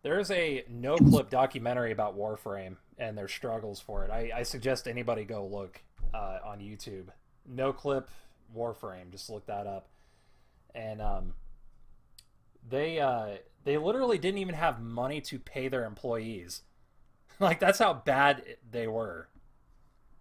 There's 0.03 0.31
a 0.31 0.65
Noclip 0.73 1.29
documentary 1.29 1.93
about 1.93 2.17
Warframe 2.17 2.77
and 2.99 3.17
their 3.17 3.29
struggles 3.29 3.81
for 3.81 4.05
it. 4.05 4.11
I, 4.11 4.31
I 4.37 4.43
suggest 4.43 4.89
anybody 4.89 5.25
go 5.25 5.47
look 5.47 5.83
uh, 6.15 6.39
on 6.45 6.59
YouTube. 6.59 7.07
Noclip 7.51 8.07
Warframe, 8.57 9.11
just 9.11 9.31
look 9.31 9.47
that 9.47 9.67
up. 9.67 9.89
And 10.75 11.01
um, 11.01 11.35
they 12.69 13.01
uh, 13.01 13.37
they 13.65 13.79
literally 13.79 14.19
didn't 14.19 14.39
even 14.39 14.55
have 14.55 14.81
money 14.81 15.21
to 15.23 15.39
pay 15.39 15.69
their 15.69 15.85
employees. 15.85 16.63
like 17.41 17.61
that's 17.61 17.79
how 17.79 17.95
bad 17.95 18.45
they 18.71 18.87
were 18.87 19.29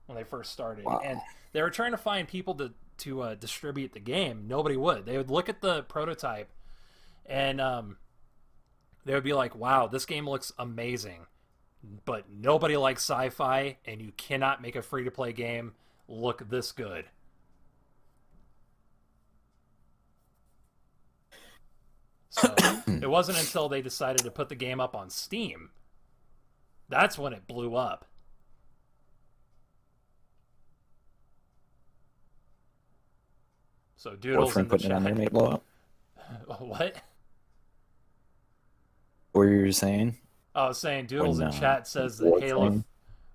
when 0.05 0.17
they 0.17 0.23
first 0.23 0.51
started. 0.51 0.85
Wow. 0.85 1.01
And 1.03 1.19
they 1.51 1.61
were 1.61 1.69
trying 1.69 1.91
to 1.91 1.97
find 1.97 2.27
people 2.27 2.55
to 2.55 2.73
to 2.99 3.21
uh, 3.21 3.35
distribute 3.35 3.93
the 3.93 3.99
game. 3.99 4.45
Nobody 4.47 4.75
would. 4.75 5.05
They 5.05 5.17
would 5.17 5.31
look 5.31 5.49
at 5.49 5.61
the 5.61 5.83
prototype 5.83 6.49
and 7.29 7.61
um, 7.61 7.97
they 9.05 9.13
would 9.13 9.23
be 9.23 9.33
like, 9.33 9.55
"Wow, 9.55 9.87
this 9.87 10.05
game 10.05 10.27
looks 10.27 10.51
amazing," 10.57 11.27
but 12.05 12.25
nobody 12.30 12.77
likes 12.77 13.03
sci-fi, 13.03 13.77
and 13.86 14.01
you 14.01 14.11
cannot 14.17 14.61
make 14.61 14.75
a 14.75 14.82
free-to-play 14.82 15.34
game 15.34 15.73
look 16.07 16.49
this 16.49 16.71
good. 16.71 17.05
So 22.30 22.53
it 22.88 23.09
wasn't 23.09 23.39
until 23.39 23.69
they 23.69 23.82
decided 23.82 24.19
to 24.19 24.32
put 24.32 24.49
the 24.49 24.55
game 24.55 24.80
up 24.80 24.95
on 24.95 25.09
Steam 25.09 25.69
that's 26.89 27.17
when 27.17 27.34
it 27.34 27.47
blew 27.47 27.75
up. 27.75 28.05
So 33.95 34.15
Doodles 34.15 34.55
in 34.57 34.63
the 34.63 34.69
putting 34.69 34.89
chat. 34.89 35.01
it 35.03 35.07
on 35.07 35.15
there 35.15 35.30
blow 35.30 35.47
up. 35.47 35.63
what? 36.59 36.95
What 39.32 39.41
were 39.41 39.65
you 39.65 39.71
saying? 39.71 40.17
I 40.60 40.68
was 40.68 40.78
saying 40.78 41.07
Doodles 41.07 41.39
in 41.39 41.51
chat 41.51 41.88
says 41.88 42.18
that 42.18 42.39
Halo, 42.41 42.70
thing? 42.70 42.84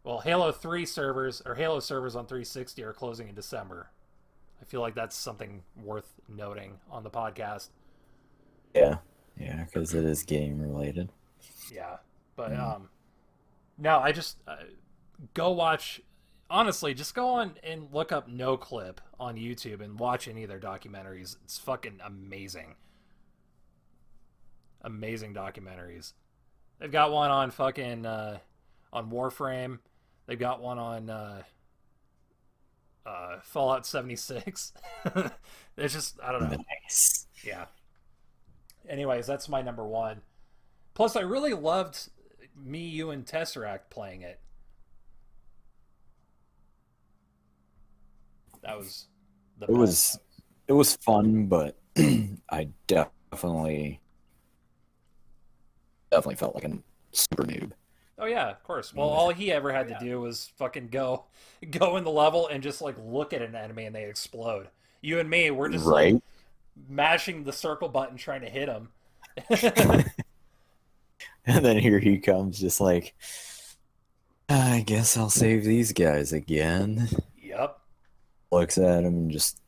well, 0.02 0.20
Halo 0.20 0.52
Three 0.52 0.86
servers 0.86 1.42
or 1.44 1.54
Halo 1.54 1.80
servers 1.80 2.16
on 2.16 2.26
360 2.26 2.82
are 2.82 2.92
closing 2.92 3.28
in 3.28 3.34
December. 3.34 3.90
I 4.60 4.64
feel 4.64 4.80
like 4.80 4.94
that's 4.94 5.16
something 5.16 5.62
worth 5.82 6.12
noting 6.28 6.78
on 6.90 7.02
the 7.02 7.10
podcast. 7.10 7.68
Yeah, 8.74 8.98
yeah, 9.38 9.64
because 9.64 9.94
it 9.94 10.04
is 10.04 10.22
game 10.22 10.60
related. 10.60 11.10
Yeah, 11.72 11.96
but 12.36 12.52
mm. 12.52 12.58
um, 12.58 12.88
no, 13.78 13.98
I 13.98 14.12
just 14.12 14.38
uh, 14.46 14.56
go 15.32 15.50
watch. 15.50 16.02
Honestly, 16.50 16.92
just 16.92 17.14
go 17.14 17.28
on 17.28 17.54
and 17.64 17.88
look 17.90 18.12
up 18.12 18.28
Noclip 18.28 18.98
on 19.18 19.36
YouTube 19.36 19.80
and 19.80 19.98
watch 19.98 20.28
any 20.28 20.42
of 20.42 20.50
their 20.50 20.60
documentaries. 20.60 21.36
It's 21.44 21.58
fucking 21.58 22.00
amazing 22.04 22.74
amazing 24.84 25.34
documentaries. 25.34 26.12
They've 26.84 26.92
got 26.92 27.12
one 27.12 27.30
on 27.30 27.50
fucking 27.50 28.04
uh, 28.04 28.40
on 28.92 29.10
Warframe. 29.10 29.78
They've 30.26 30.38
got 30.38 30.60
one 30.60 30.78
on 30.78 31.08
uh, 31.08 31.42
uh, 33.06 33.38
Fallout 33.42 33.86
76. 33.86 34.74
it's 35.78 35.94
just 35.94 36.18
I 36.22 36.30
don't 36.30 36.42
know. 36.42 36.58
Nice. 36.82 37.26
Yeah. 37.42 37.64
Anyways, 38.86 39.26
that's 39.26 39.48
my 39.48 39.62
number 39.62 39.86
one. 39.86 40.20
Plus, 40.92 41.16
I 41.16 41.22
really 41.22 41.54
loved 41.54 42.10
me, 42.54 42.80
you, 42.80 43.08
and 43.08 43.24
Tesseract 43.24 43.88
playing 43.88 44.20
it. 44.20 44.38
That 48.62 48.76
was 48.76 49.06
the. 49.58 49.64
It 49.64 49.68
best. 49.68 49.78
was 49.78 50.18
it 50.68 50.72
was 50.74 50.96
fun, 50.96 51.46
but 51.46 51.78
I 52.50 52.68
definitely 52.86 54.02
definitely 56.14 56.36
felt 56.36 56.54
like 56.54 56.64
a 56.64 56.78
super 57.12 57.42
noob. 57.42 57.72
Oh 58.18 58.26
yeah, 58.26 58.48
of 58.48 58.62
course. 58.62 58.94
Well, 58.94 59.08
all 59.08 59.30
he 59.30 59.50
ever 59.50 59.72
had 59.72 59.88
to 59.88 59.96
do 60.00 60.20
was 60.20 60.52
fucking 60.56 60.88
go, 60.88 61.24
go 61.70 61.96
in 61.96 62.04
the 62.04 62.10
level 62.10 62.46
and 62.46 62.62
just 62.62 62.80
like 62.80 62.94
look 63.04 63.32
at 63.32 63.42
an 63.42 63.56
enemy 63.56 63.86
and 63.86 63.94
they 63.94 64.04
explode. 64.04 64.68
You 65.00 65.18
and 65.18 65.28
me, 65.28 65.50
we're 65.50 65.68
just 65.68 65.84
right? 65.84 66.14
like 66.14 66.22
mashing 66.88 67.42
the 67.42 67.52
circle 67.52 67.88
button 67.88 68.16
trying 68.16 68.42
to 68.42 68.48
hit 68.48 68.68
him. 68.68 68.88
and 71.46 71.64
then 71.64 71.76
here 71.76 71.98
he 71.98 72.18
comes, 72.18 72.60
just 72.60 72.80
like, 72.80 73.14
I 74.48 74.84
guess 74.86 75.16
I'll 75.16 75.30
save 75.30 75.64
these 75.64 75.92
guys 75.92 76.32
again. 76.32 77.08
Yep. 77.42 77.78
Looks 78.52 78.78
at 78.78 79.04
him 79.04 79.14
and 79.14 79.30
just 79.30 79.60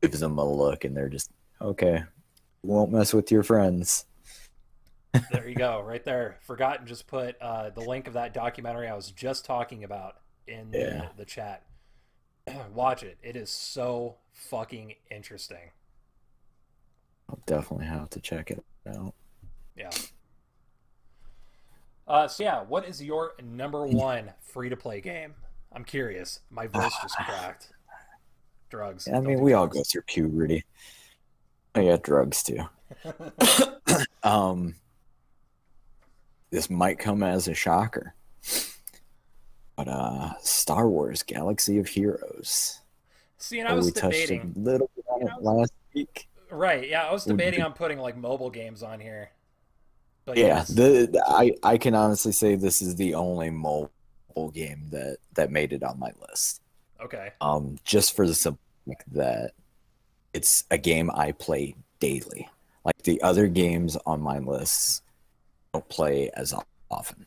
gives 0.00 0.20
them 0.20 0.38
a 0.38 0.48
look, 0.48 0.84
and 0.84 0.96
they're 0.96 1.08
just 1.08 1.32
okay. 1.60 2.04
Won't 2.62 2.92
mess 2.92 3.12
with 3.12 3.32
your 3.32 3.42
friends 3.42 4.06
there 5.30 5.48
you 5.48 5.54
go, 5.54 5.80
right 5.82 6.04
there. 6.04 6.36
Forgotten 6.42 6.86
just 6.86 7.06
put 7.06 7.36
uh, 7.40 7.70
the 7.70 7.80
link 7.80 8.06
of 8.06 8.14
that 8.14 8.32
documentary 8.34 8.88
I 8.88 8.94
was 8.94 9.10
just 9.10 9.44
talking 9.44 9.84
about 9.84 10.16
in 10.46 10.70
the, 10.70 10.78
Yeah. 10.78 11.08
the 11.16 11.24
chat. 11.24 11.64
Watch 12.74 13.02
it. 13.02 13.18
It 13.22 13.36
is 13.36 13.50
so 13.50 14.16
fucking 14.32 14.94
interesting. 15.10 15.70
I'll 17.28 17.40
definitely 17.46 17.86
have 17.86 18.10
to 18.10 18.20
check 18.20 18.50
it 18.50 18.64
out. 18.86 19.14
Yeah. 19.76 19.90
Uh, 22.06 22.26
so 22.26 22.42
yeah, 22.42 22.62
what 22.62 22.84
is 22.86 23.02
your 23.02 23.34
number 23.42 23.86
one 23.86 24.32
free 24.42 24.68
to 24.68 24.76
play 24.76 25.00
game? 25.00 25.34
I'm 25.72 25.84
curious. 25.84 26.40
My 26.50 26.66
voice 26.66 26.92
just 27.02 27.16
cracked. 27.24 27.68
Drugs. 28.68 29.08
I 29.08 29.20
mean, 29.20 29.40
we 29.40 29.52
all 29.52 29.66
go 29.66 29.82
through 29.82 30.02
puberty. 30.02 30.64
I 31.74 31.84
got 31.86 32.02
drugs 32.02 32.42
too. 32.42 32.64
um, 34.24 34.74
this 36.50 36.68
might 36.70 36.98
come 36.98 37.22
as 37.22 37.48
a 37.48 37.54
shocker, 37.54 38.14
but 39.76 39.88
uh, 39.88 40.32
Star 40.40 40.88
Wars: 40.88 41.22
Galaxy 41.22 41.78
of 41.78 41.88
Heroes. 41.88 42.80
See, 43.38 43.58
and 43.60 43.68
I 43.68 43.72
was 43.72 43.86
we 43.86 43.92
touched 43.92 44.20
debating. 44.28 44.52
a 44.56 44.58
little 44.58 44.90
bit 44.94 45.04
on 45.08 45.22
it 45.22 45.42
last 45.42 45.72
week. 45.94 46.28
Right? 46.50 46.88
Yeah, 46.88 47.06
I 47.06 47.12
was 47.12 47.24
debating 47.24 47.62
on 47.62 47.72
putting 47.72 47.98
like 47.98 48.16
mobile 48.16 48.50
games 48.50 48.82
on 48.82 49.00
here. 49.00 49.30
But 50.26 50.36
Yeah, 50.36 50.46
yes. 50.46 50.68
the, 50.68 51.08
the- 51.10 51.24
I 51.26 51.52
I 51.62 51.78
can 51.78 51.94
honestly 51.94 52.32
say 52.32 52.54
this 52.56 52.82
is 52.82 52.96
the 52.96 53.14
only 53.14 53.50
mobile 53.50 53.90
game 54.52 54.88
that 54.90 55.16
that 55.34 55.50
made 55.50 55.72
it 55.72 55.82
on 55.82 55.98
my 55.98 56.10
list. 56.28 56.60
okay. 57.02 57.30
Um, 57.40 57.78
just 57.84 58.14
for 58.14 58.26
the 58.26 58.34
simple 58.34 58.60
fact 58.86 59.04
that 59.14 59.52
it's 60.34 60.64
a 60.70 60.76
game 60.78 61.10
I 61.14 61.32
play 61.32 61.74
daily. 62.00 62.48
Like 62.84 63.02
the 63.04 63.20
other 63.22 63.46
games 63.46 63.96
on 64.06 64.20
my 64.20 64.38
list, 64.38 65.02
don't 65.72 65.88
play 65.88 66.30
as 66.34 66.54
often. 66.90 67.26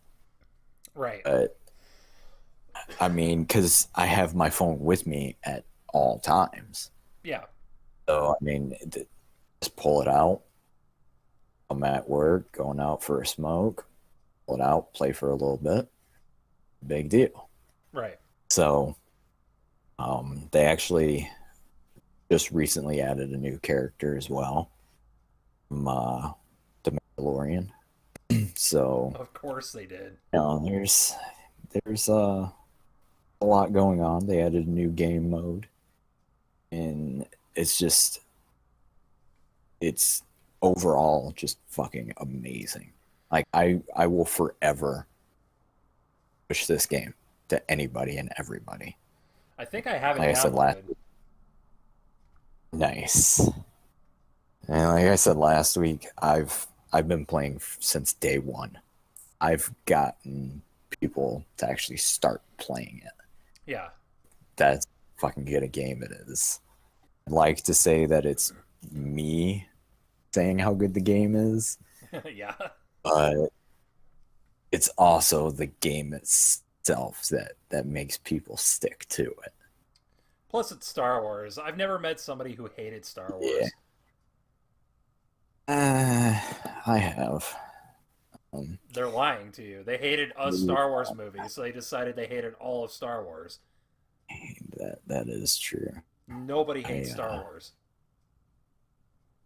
Right. 0.96 1.22
But 1.24 1.58
I 3.00 3.08
mean, 3.08 3.44
because 3.44 3.88
I 3.96 4.06
have 4.06 4.36
my 4.36 4.50
phone 4.50 4.80
with 4.80 5.08
me 5.08 5.38
at 5.44 5.64
all 5.94 6.20
times. 6.20 6.92
Yeah. 7.24 7.46
So 8.08 8.36
I 8.40 8.44
mean, 8.44 8.76
just 8.90 9.76
pull 9.76 10.02
it 10.02 10.08
out. 10.08 10.42
I'm 11.70 11.84
at 11.84 12.08
work, 12.08 12.52
going 12.52 12.80
out 12.80 13.04
for 13.04 13.22
a 13.22 13.26
smoke. 13.26 13.88
Pull 14.46 14.58
it 14.58 14.62
out, 14.62 14.94
play 14.94 15.12
for 15.12 15.30
a 15.30 15.36
little 15.36 15.58
bit. 15.58 15.88
Big 16.86 17.10
deal. 17.10 17.50
Right. 17.94 18.18
So, 18.50 18.96
um, 19.98 20.50
they 20.52 20.66
actually 20.66 21.30
just 22.30 22.52
recently 22.52 23.02
added 23.02 23.30
a 23.30 23.38
new 23.38 23.58
character 23.60 24.18
as 24.18 24.30
well, 24.30 24.70
from 25.70 25.88
uh, 25.88 26.32
the 26.84 26.92
Mandalorian. 27.18 27.70
so, 28.56 29.14
Of 29.16 29.34
course 29.34 29.72
they 29.72 29.86
did. 29.86 30.18
you 30.34 30.40
know, 30.40 30.60
there's 30.64 31.14
there's 31.72 32.10
uh, 32.10 32.50
a 33.42 33.46
lot 33.46 33.74
going 33.74 34.02
on. 34.02 34.28
They 34.28 34.42
added 34.42 34.68
a 34.68 34.70
new 34.70 34.90
game 34.90 35.30
mode, 35.30 35.68
and 36.72 37.26
it's 37.56 37.78
just 37.78 38.20
it's 39.82 40.24
overall 40.62 41.34
just 41.36 41.58
fucking 41.68 42.14
amazing. 42.18 42.92
Like 43.32 43.46
I 43.54 43.82
I 43.96 44.08
will 44.08 44.26
forever 44.26 45.08
push 46.48 46.66
this 46.68 46.86
game 46.86 47.14
to 47.50 47.72
anybody 47.72 48.18
and 48.18 48.32
everybody. 48.38 48.96
I 49.58 49.66
think 49.66 49.88
I 49.88 49.98
have 49.98 50.18
it 50.18 50.20
Like 50.20 50.30
I 50.30 50.34
said 50.34 50.54
last. 50.54 50.80
Nice. 52.72 53.40
And 54.68 54.90
like 54.90 55.06
I 55.06 55.16
said 55.16 55.36
last 55.38 55.78
week, 55.78 56.08
I've 56.18 56.68
I've 56.94 57.08
been 57.08 57.26
playing 57.26 57.60
since 57.80 58.14
day 58.14 58.38
one. 58.38 58.78
I've 59.42 59.74
gotten 59.86 60.62
people 61.00 61.44
to 61.58 61.68
actually 61.68 61.98
start 61.98 62.44
playing 62.58 63.02
it. 63.04 63.12
Yeah. 63.66 63.90
That's 64.56 64.86
fucking 65.18 65.46
good 65.46 65.64
a 65.64 65.68
game 65.68 66.04
it 66.04 66.12
is. 66.12 66.60
I'd 67.28 67.34
like 67.34 67.64
to 67.64 67.74
say 67.74 68.06
that 68.06 68.26
it's 68.26 68.54
me 68.92 69.68
saying 70.34 70.60
how 70.60 70.74
good 70.74 70.94
the 70.94 71.02
game 71.02 71.36
is, 71.36 71.78
yeah. 72.32 72.56
but 73.04 73.50
it's 74.72 74.90
also 74.90 75.50
the 75.50 75.68
game 75.68 76.14
itself 76.14 77.28
that 77.30 77.54
that 77.70 77.86
makes 77.88 78.18
people 78.18 78.56
stick 78.58 79.06
to 79.10 79.24
it. 79.46 79.54
Plus, 80.50 80.72
it's 80.72 80.88
Star 80.88 81.24
Wars. 81.24 81.58
I've 81.58 81.78
never 81.78 81.98
met 81.98 82.20
somebody 82.20 82.54
who 82.54 82.70
hated 82.76 83.04
Star 83.06 83.32
Wars. 83.32 83.50
Yeah. 83.60 83.68
Uh, 85.68 86.40
I 86.86 86.98
have. 86.98 87.56
Um, 88.54 88.78
They're 88.94 89.10
lying 89.10 89.52
to 89.54 89.64
you. 89.64 89.84
They 89.84 89.98
hated 89.98 90.34
a. 90.38 90.52
Star 90.52 90.90
Wars 90.90 91.12
movie, 91.16 91.40
so 91.48 91.62
they 91.62 91.72
decided 91.72 92.16
they 92.16 92.28
hated 92.28 92.54
all 92.60 92.84
of 92.84 92.92
Star 92.92 93.24
Wars. 93.24 93.60
that 94.78 95.00
that 95.08 95.28
is 95.28 95.58
true. 95.58 95.92
Nobody 96.28 96.82
hates 96.82 97.12
I, 97.12 97.14
Star 97.14 97.30
uh, 97.30 97.42
Wars. 97.44 97.72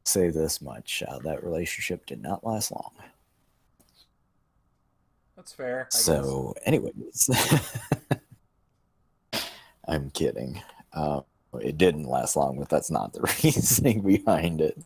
Say 0.05 0.29
this 0.29 0.61
much: 0.61 1.03
uh, 1.07 1.19
that 1.19 1.43
relationship 1.43 2.05
did 2.05 2.21
not 2.21 2.45
last 2.45 2.71
long. 2.71 2.91
That's 5.35 5.53
fair. 5.53 5.81
I 5.81 5.83
guess. 5.83 6.01
So, 6.01 6.55
anyways, 6.65 7.29
I'm 9.87 10.09
kidding. 10.09 10.61
Uh, 10.91 11.21
it 11.61 11.77
didn't 11.77 12.05
last 12.05 12.35
long, 12.35 12.57
but 12.57 12.69
that's 12.69 12.89
not 12.89 13.13
the 13.13 13.21
reasoning 13.43 14.01
behind 14.01 14.61
it. 14.61 14.77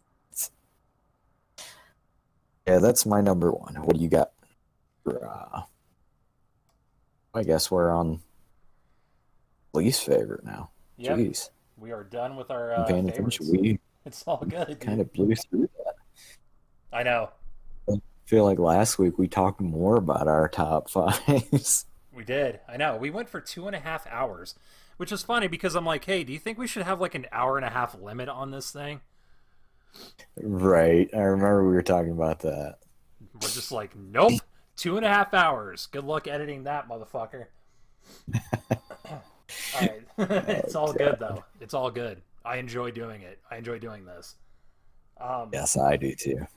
Yeah, 2.67 2.79
that's 2.79 3.05
my 3.05 3.21
number 3.21 3.51
one. 3.51 3.75
What 3.75 3.95
do 3.97 4.01
you 4.03 4.09
got? 4.09 4.31
Uh, 5.05 5.61
I 7.33 7.43
guess 7.43 7.71
we're 7.71 7.91
on 7.91 8.19
least 9.73 10.05
favorite 10.05 10.43
now. 10.45 10.69
Yep, 10.97 11.17
Jeez, 11.17 11.49
we 11.77 11.91
are 11.91 12.03
done 12.03 12.35
with 12.35 12.51
our 12.51 12.73
uh, 12.73 12.85
paying 12.85 13.09
favorites. 13.09 13.37
attention. 13.37 13.61
We 13.61 13.79
It's 14.05 14.23
all 14.27 14.43
good. 14.47 14.79
kind 14.79 15.01
of 15.01 15.11
blew 15.13 15.33
through 15.35 15.69
that. 15.77 15.95
I 16.93 17.03
know. 17.03 17.29
feel 18.25 18.43
like 18.45 18.59
last 18.59 18.99
week 18.99 19.17
we 19.17 19.27
talked 19.27 19.59
more 19.59 19.95
about 19.95 20.27
our 20.27 20.47
top 20.47 20.89
fives. 20.91 21.85
We 22.13 22.23
did. 22.23 22.59
I 22.67 22.77
know. 22.77 22.97
We 22.97 23.09
went 23.09 23.29
for 23.29 23.41
two 23.41 23.65
and 23.67 23.75
a 23.75 23.79
half 23.79 24.05
hours, 24.07 24.53
which 24.97 25.11
is 25.11 25.23
funny 25.23 25.47
because 25.47 25.75
I'm 25.75 25.85
like, 25.85 26.05
hey, 26.05 26.23
do 26.23 26.31
you 26.33 26.39
think 26.39 26.57
we 26.59 26.67
should 26.67 26.83
have 26.83 27.01
like 27.01 27.15
an 27.15 27.25
hour 27.31 27.57
and 27.57 27.65
a 27.65 27.69
half 27.69 27.99
limit 27.99 28.29
on 28.29 28.51
this 28.51 28.71
thing? 28.71 29.01
Right. 30.41 31.09
I 31.13 31.19
remember 31.19 31.67
we 31.67 31.73
were 31.73 31.81
talking 31.81 32.11
about 32.11 32.39
that. 32.41 32.77
We're 33.33 33.49
just 33.49 33.71
like, 33.71 33.95
nope, 33.95 34.33
two 34.75 34.97
and 34.97 35.05
a 35.05 35.09
half 35.09 35.33
hours. 35.33 35.87
Good 35.87 36.03
luck 36.03 36.27
editing 36.27 36.63
that, 36.63 36.87
motherfucker. 36.87 37.45
all 39.09 39.21
right, 39.79 40.01
it's 40.17 40.75
all 40.75 40.93
good 40.93 41.17
though. 41.19 41.43
It's 41.61 41.73
all 41.75 41.91
good. 41.91 42.21
I 42.43 42.57
enjoy 42.57 42.89
doing 42.91 43.21
it. 43.21 43.39
I 43.51 43.57
enjoy 43.57 43.77
doing 43.77 44.03
this. 44.05 44.35
Um, 45.19 45.49
Yes, 45.53 45.77
I 45.77 45.95
do 45.95 46.15
too. 46.15 46.47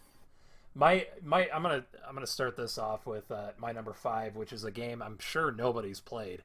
My 0.74 1.06
my 1.22 1.48
I'm 1.54 1.62
gonna 1.62 1.84
I'm 2.06 2.14
gonna 2.14 2.26
start 2.26 2.56
this 2.56 2.78
off 2.78 3.06
with 3.06 3.30
uh, 3.30 3.50
my 3.58 3.70
number 3.72 3.92
five, 3.92 4.34
which 4.34 4.52
is 4.52 4.64
a 4.64 4.70
game 4.70 5.02
I'm 5.02 5.18
sure 5.18 5.52
nobody's 5.52 6.00
played. 6.00 6.42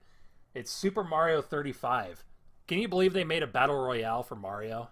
It's 0.53 0.71
Super 0.71 1.03
Mario 1.03 1.41
35. 1.41 2.23
Can 2.67 2.79
you 2.79 2.87
believe 2.87 3.13
they 3.13 3.23
made 3.23 3.43
a 3.43 3.47
battle 3.47 3.79
royale 3.79 4.21
for 4.21 4.35
Mario 4.35 4.89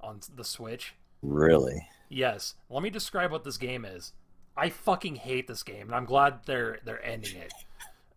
on 0.00 0.20
the 0.34 0.44
Switch? 0.44 0.94
Really? 1.24 1.88
Yes. 2.08 2.54
Let 2.68 2.82
me 2.82 2.90
describe 2.90 3.32
what 3.32 3.44
this 3.44 3.56
game 3.56 3.84
is. 3.84 4.12
I 4.56 4.68
fucking 4.68 5.16
hate 5.16 5.48
this 5.48 5.62
game, 5.62 5.86
and 5.86 5.94
I'm 5.94 6.04
glad 6.04 6.40
they're 6.46 6.78
they're 6.84 7.04
ending 7.04 7.36
it. 7.36 7.52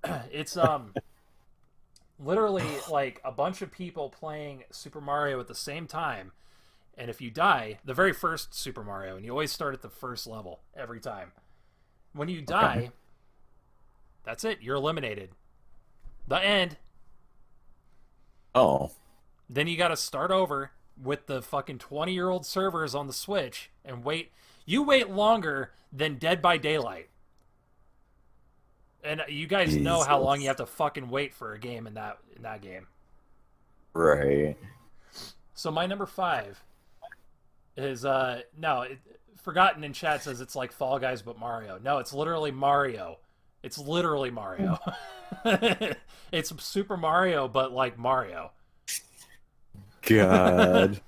it's 0.31 0.55
um 0.55 0.93
literally 2.19 2.67
like 2.91 3.21
a 3.23 3.31
bunch 3.31 3.61
of 3.61 3.71
people 3.71 4.09
playing 4.09 4.63
Super 4.71 5.01
Mario 5.01 5.39
at 5.39 5.47
the 5.47 5.55
same 5.55 5.87
time. 5.87 6.31
And 6.97 7.09
if 7.09 7.21
you 7.21 7.29
die, 7.29 7.79
the 7.85 7.93
very 7.93 8.13
first 8.13 8.53
Super 8.53 8.83
Mario, 8.83 9.15
and 9.15 9.25
you 9.25 9.31
always 9.31 9.51
start 9.51 9.73
at 9.73 9.81
the 9.81 9.89
first 9.89 10.27
level 10.27 10.59
every 10.75 10.99
time. 10.99 11.31
When 12.13 12.27
you 12.27 12.41
die, 12.41 12.91
that's 14.23 14.43
it. 14.43 14.61
You're 14.61 14.75
eliminated. 14.75 15.29
The 16.27 16.43
end. 16.43 16.77
Oh, 18.55 18.91
Then 19.49 19.67
you 19.67 19.77
got 19.77 19.89
to 19.89 19.97
start 19.97 20.31
over 20.31 20.71
with 21.01 21.27
the 21.27 21.41
fucking 21.41 21.79
20 21.79 22.13
year 22.13 22.29
old 22.29 22.45
servers 22.45 22.95
on 22.95 23.07
the 23.07 23.13
Switch 23.13 23.69
and 23.85 24.03
wait. 24.03 24.31
You 24.65 24.83
wait 24.83 25.09
longer 25.09 25.71
than 25.91 26.15
Dead 26.15 26.41
by 26.41 26.57
Daylight. 26.57 27.09
And 29.03 29.23
you 29.29 29.47
guys 29.47 29.75
know 29.75 30.01
how 30.03 30.19
long 30.19 30.41
you 30.41 30.47
have 30.47 30.57
to 30.57 30.65
fucking 30.65 31.09
wait 31.09 31.33
for 31.33 31.53
a 31.53 31.59
game 31.59 31.87
in 31.87 31.93
that 31.93 32.17
in 32.35 32.41
that 32.41 32.61
game. 32.61 32.87
right. 33.93 34.57
So 35.53 35.71
my 35.71 35.85
number 35.85 36.05
five 36.05 36.61
is 37.77 38.03
uh 38.03 38.41
no, 38.57 38.81
it, 38.81 38.99
Forgotten 39.41 39.83
in 39.85 39.93
chat 39.93 40.23
says 40.23 40.41
it's 40.41 40.55
like 40.55 40.73
Fall 40.73 40.99
Guys 40.99 41.21
but 41.21 41.39
Mario. 41.39 41.79
No, 41.81 41.99
it's 41.99 42.11
literally 42.11 42.51
Mario. 42.51 43.19
It's 43.63 43.77
literally 43.77 44.29
Mario. 44.29 44.77
it's 46.31 46.63
Super 46.63 46.97
Mario 46.97 47.47
but 47.47 47.71
like 47.71 47.97
Mario. 47.97 48.51
God, 50.07 51.01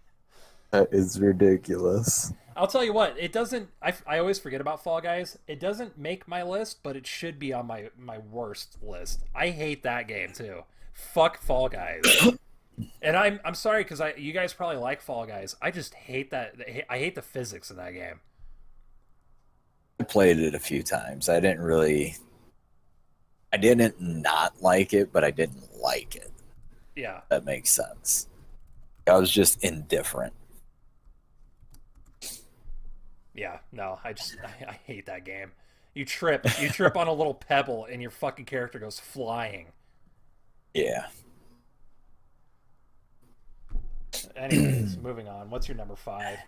that 0.70 0.88
is 0.92 1.20
ridiculous. 1.20 2.32
I'll 2.56 2.66
tell 2.66 2.84
you 2.84 2.92
what, 2.92 3.16
it 3.18 3.32
doesn't. 3.32 3.70
I, 3.80 3.94
I 4.06 4.18
always 4.18 4.38
forget 4.38 4.60
about 4.60 4.82
Fall 4.82 5.00
Guys. 5.00 5.38
It 5.46 5.60
doesn't 5.60 5.96
make 5.96 6.28
my 6.28 6.42
list, 6.42 6.82
but 6.82 6.96
it 6.96 7.06
should 7.06 7.38
be 7.38 7.52
on 7.52 7.66
my 7.66 7.90
my 7.98 8.18
worst 8.18 8.76
list. 8.82 9.24
I 9.34 9.48
hate 9.48 9.82
that 9.84 10.08
game 10.08 10.32
too. 10.32 10.64
Fuck 10.92 11.40
Fall 11.40 11.68
Guys. 11.68 12.02
and 13.02 13.16
I'm 13.16 13.40
I'm 13.44 13.54
sorry 13.54 13.82
because 13.82 14.00
I 14.00 14.12
you 14.14 14.32
guys 14.32 14.52
probably 14.52 14.76
like 14.76 15.00
Fall 15.00 15.26
Guys. 15.26 15.56
I 15.62 15.70
just 15.70 15.94
hate 15.94 16.30
that. 16.32 16.56
I 16.88 16.98
hate 16.98 17.14
the 17.14 17.22
physics 17.22 17.70
in 17.70 17.76
that 17.76 17.94
game. 17.94 18.20
I 19.98 20.04
played 20.04 20.38
it 20.38 20.54
a 20.54 20.58
few 20.58 20.82
times. 20.82 21.28
I 21.28 21.40
didn't 21.40 21.60
really. 21.60 22.16
I 23.52 23.56
didn't 23.56 24.00
not 24.00 24.62
like 24.62 24.92
it, 24.92 25.12
but 25.12 25.24
I 25.24 25.30
didn't 25.30 25.64
like 25.80 26.14
it. 26.14 26.30
Yeah, 26.96 27.20
that 27.28 27.44
makes 27.44 27.70
sense. 27.70 28.28
I 29.10 29.18
was 29.18 29.30
just 29.30 29.62
indifferent. 29.64 30.32
Yeah, 33.34 33.58
no, 33.72 33.98
I 34.04 34.12
just 34.12 34.36
I, 34.42 34.70
I 34.70 34.78
hate 34.84 35.06
that 35.06 35.24
game. 35.24 35.50
You 35.94 36.04
trip, 36.04 36.46
you 36.60 36.68
trip 36.68 36.96
on 36.96 37.08
a 37.08 37.12
little 37.12 37.34
pebble, 37.48 37.86
and 37.86 38.00
your 38.00 38.10
fucking 38.10 38.44
character 38.44 38.78
goes 38.78 39.00
flying. 39.00 39.66
Yeah. 40.74 41.06
Anyways, 44.36 44.96
moving 45.02 45.28
on. 45.28 45.50
What's 45.50 45.68
your 45.68 45.76
number 45.76 45.96
five? 45.96 46.38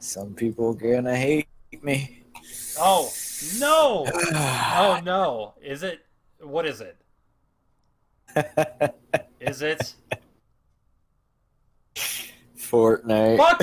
Some 0.00 0.34
people 0.34 0.74
gonna 0.74 1.16
hate 1.16 1.46
me. 1.82 2.24
Oh 2.78 3.12
no! 3.58 4.04
oh 4.34 5.00
no! 5.04 5.54
Is 5.62 5.84
it? 5.84 6.04
What 6.40 6.66
is 6.66 6.80
it? 6.80 6.96
is 9.40 9.62
it? 9.62 9.94
Fortnite. 12.72 13.36
Fuck! 13.36 13.62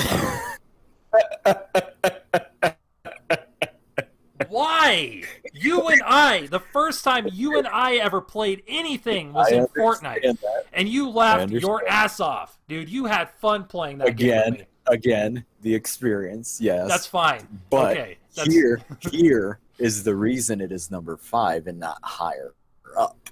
Why? 4.50 5.24
You 5.54 5.88
and 5.88 6.02
I, 6.06 6.48
the 6.48 6.60
first 6.60 7.04
time 7.04 7.28
you 7.34 7.58
and 7.58 7.68
I 7.68 7.96
ever 7.96 8.22
played 8.22 8.64
anything 8.68 9.34
was 9.34 9.52
I 9.52 9.56
in 9.56 9.68
Fortnite. 9.68 10.22
That. 10.22 10.66
And 10.74 10.88
you 10.88 11.10
laughed 11.10 11.52
your 11.52 11.88
ass 11.88 12.20
off. 12.20 12.58
Dude, 12.68 12.90
you 12.90 13.06
had 13.06 13.30
fun 13.42 13.66
playing 13.66 13.98
that 14.00 14.08
again, 14.08 14.54
game. 14.54 14.54
Again, 14.54 14.66
again, 14.88 15.46
the 15.62 15.74
experience, 15.74 16.60
yes. 16.62 16.88
That's 16.88 17.08
fine. 17.08 17.48
But 17.70 17.98
okay, 17.98 18.18
that's... 18.36 18.52
here 18.52 18.82
here 19.12 19.60
is 19.78 20.04
the 20.04 20.16
reason 20.16 20.62
it 20.62 20.72
is 20.72 20.92
number 20.92 21.18
five 21.18 21.68
and 21.68 21.80
not 21.80 22.00
higher 22.04 22.54
up. 22.98 23.30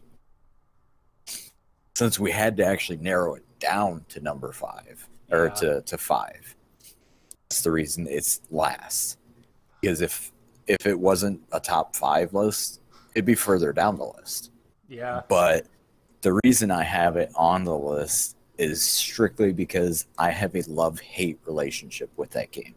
Since 1.95 2.19
we 2.19 2.32
had 2.32 2.57
to 2.57 2.65
actually 2.65 2.97
narrow 2.97 3.36
it 3.36 3.43
down 3.59 4.05
to 4.09 4.19
number 4.19 4.51
five 4.51 5.07
or 5.32 5.45
yeah. 5.45 5.53
to, 5.53 5.82
to 5.82 5.97
five. 5.97 6.55
That's 7.49 7.61
the 7.61 7.71
reason 7.71 8.07
it's 8.07 8.41
last. 8.51 9.17
Because 9.82 10.01
if 10.01 10.32
if 10.67 10.86
it 10.86 10.99
wasn't 10.99 11.41
a 11.51 11.59
top 11.59 11.95
five 11.95 12.34
list, 12.34 12.82
it'd 13.15 13.25
be 13.25 13.36
further 13.36 13.71
down 13.71 13.97
the 13.97 14.11
list. 14.17 14.51
Yeah. 14.89 15.21
But 15.30 15.67
the 16.21 16.39
reason 16.43 16.71
I 16.71 16.84
have 16.84 17.15
it 17.15 17.32
on 17.36 17.63
the 17.63 17.78
list 17.78 18.36
is 18.57 18.82
strictly 18.82 19.53
because 19.53 20.07
I 20.17 20.32
have 20.32 20.55
a 20.55 20.61
love 20.63 20.99
hate 20.99 21.39
relationship 21.45 22.09
with 22.17 22.32
that 22.32 22.51
game. 22.51 22.75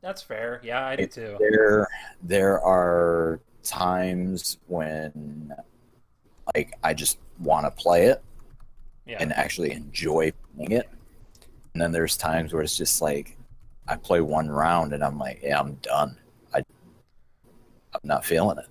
That's 0.00 0.22
fair. 0.22 0.60
Yeah, 0.64 0.86
I 0.86 0.96
do 0.96 1.06
too. 1.06 1.36
There, 1.38 1.88
there 2.22 2.60
are 2.60 3.40
times 3.62 4.58
when, 4.68 5.52
like, 6.54 6.78
I 6.82 6.94
just 6.94 7.18
want 7.40 7.66
to 7.66 7.70
play 7.70 8.06
it 8.06 8.22
yeah. 9.04 9.18
and 9.20 9.32
actually 9.32 9.72
enjoy 9.72 10.32
playing 10.54 10.72
it, 10.72 10.88
and 11.76 11.82
then 11.82 11.92
there's 11.92 12.16
times 12.16 12.54
where 12.54 12.62
it's 12.62 12.74
just 12.74 13.02
like, 13.02 13.36
I 13.86 13.96
play 13.96 14.22
one 14.22 14.48
round 14.48 14.94
and 14.94 15.04
I'm 15.04 15.18
like, 15.18 15.40
yeah, 15.42 15.60
I'm 15.60 15.74
done. 15.82 16.16
I, 16.54 16.62
I'm 17.92 18.00
not 18.02 18.24
feeling 18.24 18.56
it. 18.56 18.64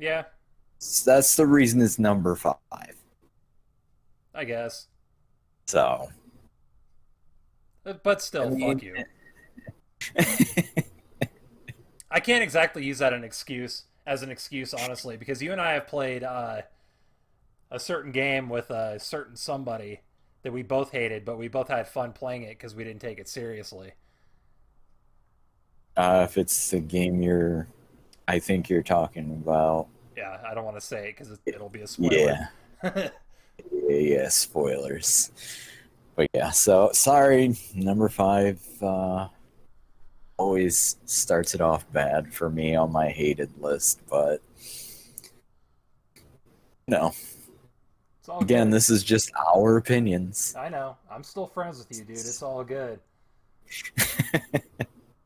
Yeah. 0.00 0.24
So 0.80 1.12
that's 1.12 1.36
the 1.36 1.46
reason 1.46 1.80
it's 1.80 2.00
number 2.00 2.34
five. 2.34 2.56
I 4.34 4.42
guess. 4.42 4.88
So. 5.66 6.08
But 7.84 8.20
still, 8.20 8.48
I 8.48 8.50
mean, 8.50 8.80
fuck 8.80 8.82
you. 8.82 8.96
I 12.10 12.18
can't 12.18 12.42
exactly 12.42 12.84
use 12.84 12.98
that 12.98 13.12
an 13.12 13.22
excuse 13.22 13.84
as 14.08 14.24
an 14.24 14.30
excuse, 14.32 14.74
honestly, 14.74 15.16
because 15.16 15.40
you 15.40 15.52
and 15.52 15.60
I 15.60 15.74
have 15.74 15.86
played 15.86 16.24
uh, 16.24 16.62
a 17.70 17.78
certain 17.78 18.10
game 18.10 18.48
with 18.48 18.70
a 18.70 18.98
certain 18.98 19.36
somebody 19.36 20.00
that 20.42 20.52
we 20.52 20.62
both 20.62 20.90
hated, 20.90 21.24
but 21.24 21.38
we 21.38 21.48
both 21.48 21.68
had 21.68 21.86
fun 21.86 22.12
playing 22.12 22.42
it 22.42 22.50
because 22.50 22.74
we 22.74 22.84
didn't 22.84 23.00
take 23.00 23.18
it 23.18 23.28
seriously. 23.28 23.92
Uh, 25.96 26.26
if 26.28 26.38
it's 26.38 26.70
the 26.70 26.80
game 26.80 27.20
you're, 27.20 27.66
I 28.28 28.38
think 28.38 28.68
you're 28.68 28.82
talking 28.82 29.30
about. 29.32 29.88
Yeah, 30.16 30.38
I 30.48 30.54
don't 30.54 30.64
want 30.64 30.76
to 30.76 30.80
say 30.80 31.08
it 31.08 31.16
because 31.18 31.38
it'll 31.46 31.68
be 31.68 31.82
a 31.82 31.86
spoiler. 31.86 32.48
Yeah. 32.82 33.08
yeah, 33.88 34.28
spoilers. 34.28 35.30
But 36.16 36.28
yeah, 36.32 36.50
so 36.50 36.90
sorry, 36.92 37.56
number 37.74 38.08
five. 38.08 38.60
Uh, 38.82 39.28
always 40.40 40.96
starts 41.04 41.54
it 41.54 41.60
off 41.60 41.84
bad 41.92 42.32
for 42.32 42.48
me 42.48 42.74
on 42.74 42.90
my 42.90 43.10
hated 43.10 43.50
list, 43.60 44.00
but 44.08 44.40
no. 46.88 47.12
Again, 48.38 48.68
good. 48.68 48.76
this 48.76 48.90
is 48.90 49.02
just 49.02 49.32
our 49.54 49.76
opinions. 49.76 50.54
I 50.56 50.68
know. 50.68 50.96
I'm 51.10 51.24
still 51.24 51.46
friends 51.46 51.78
with 51.78 51.98
you, 51.98 52.04
dude. 52.04 52.16
It's 52.16 52.42
all 52.42 52.62
good. 52.64 53.00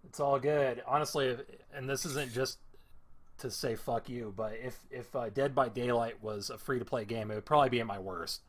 it's 0.04 0.20
all 0.20 0.38
good. 0.38 0.82
Honestly, 0.86 1.36
and 1.74 1.88
this 1.88 2.04
isn't 2.06 2.32
just 2.32 2.58
to 3.38 3.50
say 3.50 3.74
fuck 3.74 4.08
you, 4.08 4.32
but 4.36 4.54
if 4.62 4.78
if 4.90 5.14
uh, 5.14 5.28
Dead 5.30 5.54
by 5.54 5.68
Daylight 5.68 6.22
was 6.22 6.50
a 6.50 6.58
free 6.58 6.78
to 6.78 6.84
play 6.84 7.04
game, 7.04 7.30
it 7.30 7.34
would 7.34 7.44
probably 7.44 7.68
be 7.68 7.80
at 7.80 7.86
my 7.86 7.98
worst. 7.98 8.42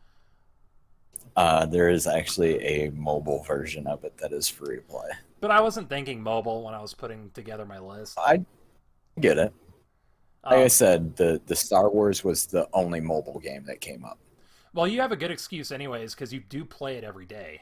Uh, 1.35 1.65
there 1.65 1.89
is 1.89 2.07
actually 2.07 2.63
a 2.63 2.91
mobile 2.91 3.43
version 3.43 3.87
of 3.87 4.03
it 4.03 4.17
that 4.17 4.31
is 4.31 4.47
free 4.47 4.77
to 4.77 4.81
play. 4.83 5.09
But 5.41 5.51
I 5.51 5.59
wasn't 5.59 5.89
thinking 5.89 6.21
mobile 6.21 6.63
when 6.63 6.73
I 6.73 6.81
was 6.81 6.93
putting 6.93 7.31
together 7.31 7.65
my 7.65 7.79
list. 7.79 8.17
I 8.19 8.45
get 9.19 9.37
it. 9.37 9.53
Like 10.43 10.59
um, 10.59 10.63
I 10.63 10.67
said, 10.67 11.15
the 11.15 11.41
the 11.47 11.55
Star 11.55 11.89
Wars 11.89 12.23
was 12.23 12.45
the 12.45 12.67
only 12.73 12.99
mobile 12.99 13.39
game 13.39 13.65
that 13.65 13.81
came 13.81 14.05
up. 14.05 14.19
Well, 14.75 14.87
you 14.87 15.01
have 15.01 15.11
a 15.11 15.15
good 15.15 15.31
excuse, 15.31 15.71
anyways, 15.71 16.13
because 16.13 16.33
you 16.33 16.41
do 16.41 16.65
play 16.65 16.97
it 16.97 17.03
every 17.03 17.25
day, 17.25 17.61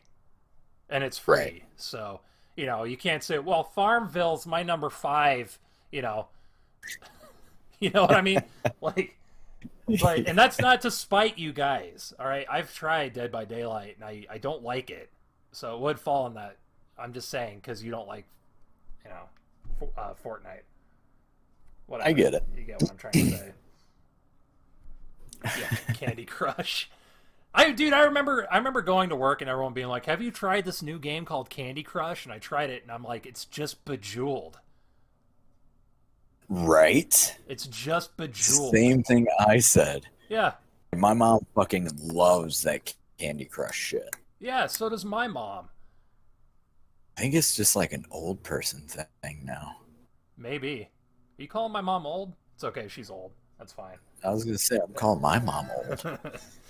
and 0.90 1.04
it's 1.04 1.18
free. 1.18 1.38
Right. 1.38 1.64
So 1.78 2.22
you 2.58 2.66
know 2.66 2.84
you 2.84 2.98
can't 2.98 3.24
say, 3.24 3.38
"Well, 3.38 3.64
Farmville's 3.64 4.46
my 4.46 4.64
number 4.64 4.90
five. 4.90 5.58
You 5.92 6.02
know, 6.02 6.28
you 7.80 7.92
know 7.92 8.02
what 8.02 8.16
I 8.16 8.22
mean? 8.22 8.42
like, 8.82 9.16
but 10.02 10.28
and 10.28 10.38
that's 10.38 10.60
not 10.60 10.82
to 10.82 10.92
spite 10.92 11.38
you 11.38 11.54
guys. 11.54 12.14
All 12.20 12.28
right, 12.28 12.48
I've 12.50 12.74
tried 12.74 13.14
Dead 13.14 13.32
by 13.32 13.46
Daylight, 13.46 13.96
and 13.96 14.04
I 14.04 14.26
I 14.30 14.40
don't 14.40 14.64
like 14.64 14.90
it, 14.90 15.12
so 15.52 15.76
it 15.76 15.82
would 15.82 16.00
fall 16.00 16.26
in 16.26 16.34
that 16.34 16.58
I'm 16.98 17.14
just 17.14 17.30
saying 17.30 17.58
because 17.58 17.84
you 17.84 17.92
don't 17.92 18.08
like, 18.08 18.26
you 19.04 19.12
know, 19.12 19.90
uh, 19.98 20.14
Fortnite. 20.24 20.64
Whatever. 21.88 22.10
I 22.10 22.14
get 22.14 22.34
it. 22.34 22.44
You 22.56 22.64
get 22.64 22.82
what 22.82 22.92
I'm 22.92 22.98
trying 22.98 23.14
to 23.14 23.30
say. 23.30 23.52
yeah, 25.60 25.94
Candy 25.94 26.26
Crush. 26.26 26.90
I 27.54 27.72
dude, 27.72 27.94
I 27.94 28.02
remember 28.02 28.48
I 28.52 28.58
remember 28.58 28.82
going 28.82 29.10
to 29.10 29.16
work 29.16 29.42
and 29.42 29.50
everyone 29.50 29.74
being 29.74 29.88
like, 29.88 30.06
"Have 30.06 30.22
you 30.22 30.32
tried 30.32 30.66
this 30.66 30.82
new 30.82 30.98
game 30.98 31.26
called 31.26 31.50
Candy 31.50 31.84
Crush?" 31.84 32.26
And 32.26 32.34
I 32.34 32.40
tried 32.40 32.70
it 32.70 32.82
and 32.82 32.92
I'm 32.92 33.04
like, 33.04 33.26
"It's 33.26 33.46
just 33.46 33.86
Bejeweled." 33.86 34.60
Right? 36.50 37.38
It's 37.48 37.68
just 37.68 38.18
Bejeweled. 38.18 38.74
Same 38.74 39.04
thing 39.04 39.28
I 39.40 39.60
said. 39.60 40.08
Yeah. 40.30 40.54
My 40.96 41.14
mom 41.14 41.46
fucking 41.56 41.90
loves 42.02 42.64
that 42.64 42.94
Candy 43.18 43.46
Crush 43.46 43.78
shit. 43.78 44.16
Yeah, 44.40 44.68
so 44.68 44.90
does 44.90 45.06
my 45.06 45.28
mom. 45.28 45.70
I 47.18 47.22
think 47.22 47.36
it's 47.36 47.56
just 47.56 47.76
like 47.76 47.94
an 47.94 48.06
old 48.12 48.44
person 48.44 48.82
thing 49.22 49.42
now. 49.44 49.78
Maybe. 50.38 50.90
You 51.38 51.48
calling 51.48 51.72
my 51.72 51.82
mom 51.82 52.06
old? 52.06 52.34
It's 52.56 52.64
okay. 52.64 52.88
She's 52.88 53.10
old. 53.10 53.32
That's 53.58 53.74
fine. 53.74 53.98
I 54.24 54.32
was 54.32 54.44
gonna 54.44 54.58
say 54.58 54.78
I'm 54.78 54.94
calling 54.94 55.22
my 55.22 55.40
mom 55.40 55.68
old. 55.76 56.20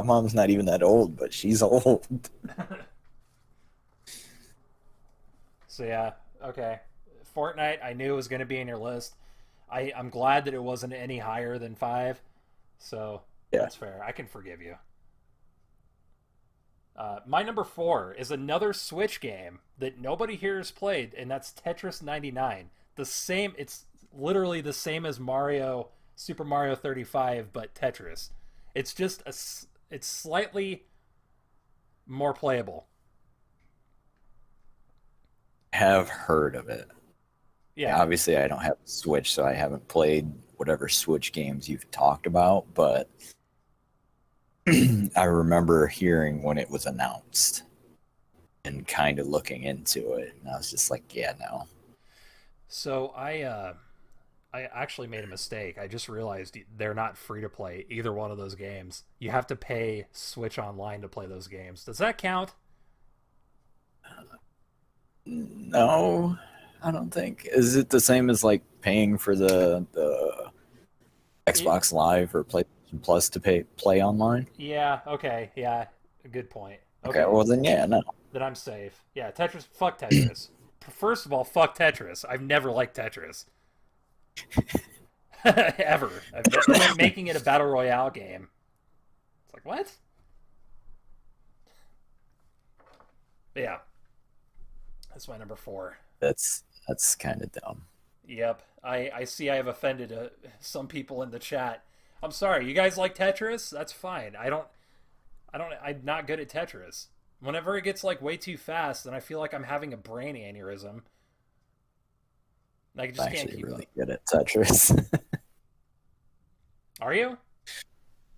my 0.00 0.06
mom's 0.06 0.34
not 0.34 0.50
even 0.50 0.66
that 0.66 0.82
old, 0.82 1.16
but 1.16 1.32
she's 1.32 1.62
old. 1.62 2.06
so 5.66 5.84
yeah, 5.84 6.12
okay. 6.44 6.80
Fortnite, 7.36 7.84
I 7.84 7.92
knew 7.92 8.12
it 8.12 8.16
was 8.16 8.28
gonna 8.28 8.46
be 8.46 8.58
in 8.58 8.68
your 8.68 8.78
list. 8.78 9.14
I 9.70 9.92
I'm 9.96 10.10
glad 10.10 10.44
that 10.46 10.54
it 10.54 10.62
wasn't 10.62 10.92
any 10.92 11.18
higher 11.18 11.58
than 11.58 11.74
five. 11.74 12.20
So 12.78 13.22
yeah. 13.52 13.60
that's 13.60 13.76
fair. 13.76 14.02
I 14.04 14.12
can 14.12 14.26
forgive 14.26 14.60
you. 14.60 14.76
Uh, 16.96 17.20
my 17.26 17.42
number 17.42 17.64
four 17.64 18.14
is 18.18 18.30
another 18.30 18.72
Switch 18.72 19.20
game 19.20 19.60
that 19.78 19.98
nobody 19.98 20.36
here 20.36 20.58
has 20.58 20.70
played, 20.70 21.14
and 21.14 21.30
that's 21.30 21.52
Tetris 21.52 22.02
99. 22.02 22.68
The 22.96 23.04
same, 23.06 23.54
it's 23.56 23.86
literally 24.12 24.60
the 24.60 24.74
same 24.74 25.06
as 25.06 25.18
Mario, 25.18 25.88
Super 26.14 26.44
Mario 26.44 26.74
35, 26.74 27.52
but 27.52 27.74
Tetris. 27.74 28.30
It's 28.74 28.92
just 28.92 29.22
a, 29.22 29.32
it's 29.90 30.06
slightly 30.06 30.84
more 32.06 32.34
playable. 32.34 32.86
have 35.72 36.08
heard 36.08 36.56
of 36.56 36.68
it. 36.68 36.88
Yeah, 37.76 38.00
Obviously, 38.00 38.36
I 38.36 38.48
don't 38.48 38.60
have 38.60 38.76
a 38.84 38.88
Switch, 38.88 39.32
so 39.32 39.44
I 39.44 39.54
haven't 39.54 39.86
played 39.88 40.30
whatever 40.56 40.88
Switch 40.88 41.32
games 41.32 41.68
you've 41.68 41.90
talked 41.90 42.26
about, 42.26 42.66
but 42.74 43.08
I 45.16 45.24
remember 45.24 45.86
hearing 45.86 46.42
when 46.42 46.58
it 46.58 46.68
was 46.68 46.86
announced 46.86 47.62
and 48.64 48.86
kind 48.86 49.18
of 49.18 49.26
looking 49.28 49.62
into 49.62 50.14
it, 50.14 50.34
and 50.40 50.50
I 50.50 50.56
was 50.56 50.70
just 50.70 50.90
like, 50.90 51.14
yeah, 51.14 51.32
no. 51.40 51.66
So 52.68 53.12
I 53.16 53.42
uh 53.42 53.74
I 54.52 54.62
actually 54.62 55.06
made 55.06 55.22
a 55.22 55.28
mistake. 55.28 55.78
I 55.78 55.86
just 55.86 56.08
realized 56.08 56.56
they're 56.76 56.94
not 56.94 57.16
free 57.16 57.40
to 57.42 57.48
play 57.48 57.86
either 57.88 58.12
one 58.12 58.30
of 58.32 58.38
those 58.38 58.56
games. 58.56 59.04
You 59.20 59.30
have 59.30 59.46
to 59.48 59.56
pay 59.56 60.06
Switch 60.12 60.58
Online 60.58 61.02
to 61.02 61.08
play 61.08 61.26
those 61.26 61.46
games. 61.46 61.84
Does 61.84 61.98
that 61.98 62.18
count? 62.18 62.52
No, 65.24 66.36
I 66.82 66.90
don't 66.90 67.10
think. 67.12 67.46
Is 67.52 67.76
it 67.76 67.90
the 67.90 68.00
same 68.00 68.28
as 68.28 68.42
like 68.42 68.62
paying 68.80 69.18
for 69.18 69.36
the 69.36 69.86
the 69.92 70.50
Xbox 71.46 71.92
Live 71.92 72.34
or 72.34 72.42
PlayStation 72.42 73.02
Plus 73.02 73.28
to 73.30 73.40
pay 73.40 73.62
play 73.76 74.02
online? 74.02 74.48
Yeah, 74.56 75.00
okay. 75.06 75.50
Yeah, 75.54 75.86
good 76.32 76.50
point. 76.50 76.80
Okay, 77.04 77.24
well 77.24 77.44
then 77.44 77.62
yeah, 77.62 77.86
no. 77.86 78.02
Then 78.32 78.42
I'm 78.42 78.56
safe. 78.56 79.04
Yeah, 79.14 79.30
Tetris 79.30 79.66
fuck 79.72 80.00
Tetris. 80.00 80.48
First 80.90 81.26
of 81.26 81.32
all, 81.32 81.44
fuck 81.44 81.78
Tetris. 81.78 82.24
I've 82.28 82.42
never 82.42 82.70
liked 82.72 82.96
Tetris. 82.96 83.44
Ever. 85.44 86.10
I've 86.34 86.96
making 86.96 87.28
it 87.28 87.36
a 87.36 87.40
battle 87.40 87.66
royale 87.66 88.10
game. 88.10 88.48
It's 89.44 89.54
like 89.54 89.64
what? 89.64 89.92
But 93.54 93.62
yeah. 93.62 93.78
That's 95.10 95.28
my 95.28 95.38
number 95.38 95.56
four. 95.56 95.98
That's 96.20 96.64
that's 96.86 97.14
kind 97.14 97.42
of 97.42 97.52
dumb. 97.52 97.82
Yep. 98.26 98.62
I, 98.82 99.10
I 99.14 99.24
see 99.24 99.50
I 99.50 99.56
have 99.56 99.66
offended 99.66 100.12
uh, 100.12 100.28
some 100.60 100.86
people 100.86 101.22
in 101.22 101.30
the 101.30 101.38
chat. 101.38 101.84
I'm 102.22 102.30
sorry. 102.30 102.66
You 102.66 102.74
guys 102.74 102.96
like 102.96 103.14
Tetris? 103.16 103.70
That's 103.70 103.92
fine. 103.92 104.36
I 104.36 104.50
don't 104.50 104.66
I 105.52 105.58
don't 105.58 105.72
I'm 105.82 106.00
not 106.04 106.26
good 106.26 106.40
at 106.40 106.48
Tetris. 106.48 107.06
Whenever 107.40 107.76
it 107.76 107.84
gets 107.84 108.04
like 108.04 108.20
way 108.20 108.36
too 108.36 108.56
fast, 108.56 109.04
then 109.04 109.14
I 109.14 109.20
feel 109.20 109.38
like 109.38 109.54
I'm 109.54 109.64
having 109.64 109.92
a 109.92 109.96
brain 109.96 110.36
aneurysm. 110.36 111.02
I 112.98 113.06
just 113.06 113.20
I'm 113.20 113.28
can't 113.28 113.38
actually 113.44 113.56
keep 113.56 113.66
really 113.66 113.82
up. 113.82 113.94
good 113.96 114.10
at 114.10 114.26
Tetris. 114.26 115.18
Are 117.00 117.14
you? 117.14 117.38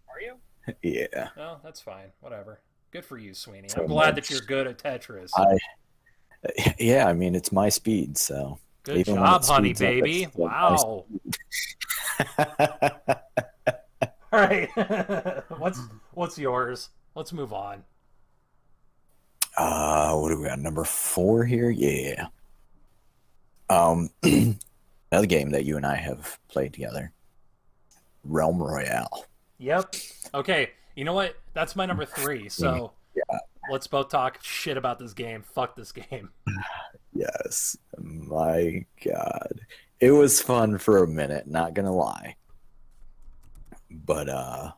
Are 0.09 0.21
you? 0.21 0.35
yeah. 0.83 1.29
Oh, 1.37 1.59
that's 1.65 1.81
fine. 1.81 2.13
Whatever. 2.21 2.61
Good 2.93 3.05
for 3.05 3.19
you, 3.19 3.35
Sweeney. 3.35 3.69
So 3.69 3.81
I'm 3.81 3.87
glad 3.89 4.15
much. 4.15 4.29
that 4.29 4.31
you're 4.31 4.43
good 4.43 4.67
at 4.67 4.79
Tetris. 4.79 5.31
I 5.35 5.59
yeah, 6.79 7.07
I 7.07 7.13
mean 7.13 7.35
it's 7.35 7.53
my 7.53 7.69
speed, 7.69 8.19
so 8.19 8.59
Good 8.83 8.99
even 8.99 9.15
when 9.15 9.25
job, 9.25 9.45
honey 9.45 9.75
speeds 9.75 9.83
up, 9.83 9.87
baby. 9.87 10.29
Wow. 10.35 11.05
All 14.33 14.41
right. 14.41 14.69
what's 15.59 15.81
what's 16.13 16.39
yours? 16.39 16.91
Let's 17.15 17.33
move 17.33 17.53
on. 17.53 17.85
uh 19.57 20.15
what 20.17 20.31
do 20.31 20.41
we 20.41 20.47
got? 20.47 20.59
Number 20.59 20.85
four 20.85 21.45
here? 21.45 21.71
Yeah. 21.71 22.27
Um 23.73 24.11
another 24.23 25.27
game 25.27 25.51
that 25.51 25.65
you 25.65 25.77
and 25.77 25.87
I 25.87 25.97
have 25.97 26.39
played 26.49 26.73
together. 26.75 27.13
Realm 28.25 28.63
Royale. 28.63 29.27
Yep. 29.59 29.95
Okay. 30.35 30.71
You 30.95 31.05
know 31.05 31.15
what? 31.15 31.37
That's 31.55 31.75
my 31.75 31.87
number 31.87 32.05
three. 32.05 32.49
So 32.51 32.93
Yeah. 33.15 33.39
let's 33.71 33.87
both 33.87 34.09
talk 34.11 34.39
shit 34.43 34.77
about 34.77 34.99
this 34.99 35.15
game. 35.15 35.43
Fuck 35.43 35.77
this 35.77 35.93
game. 35.93 36.31
Yes. 37.15 37.77
My 37.99 38.87
God. 39.05 39.61
It 40.01 40.13
was 40.13 40.41
fun 40.41 40.79
for 40.79 41.03
a 41.03 41.07
minute, 41.07 41.47
not 41.47 41.75
gonna 41.75 41.95
lie. 41.95 42.37
But 43.91 44.29
uh 44.31 44.73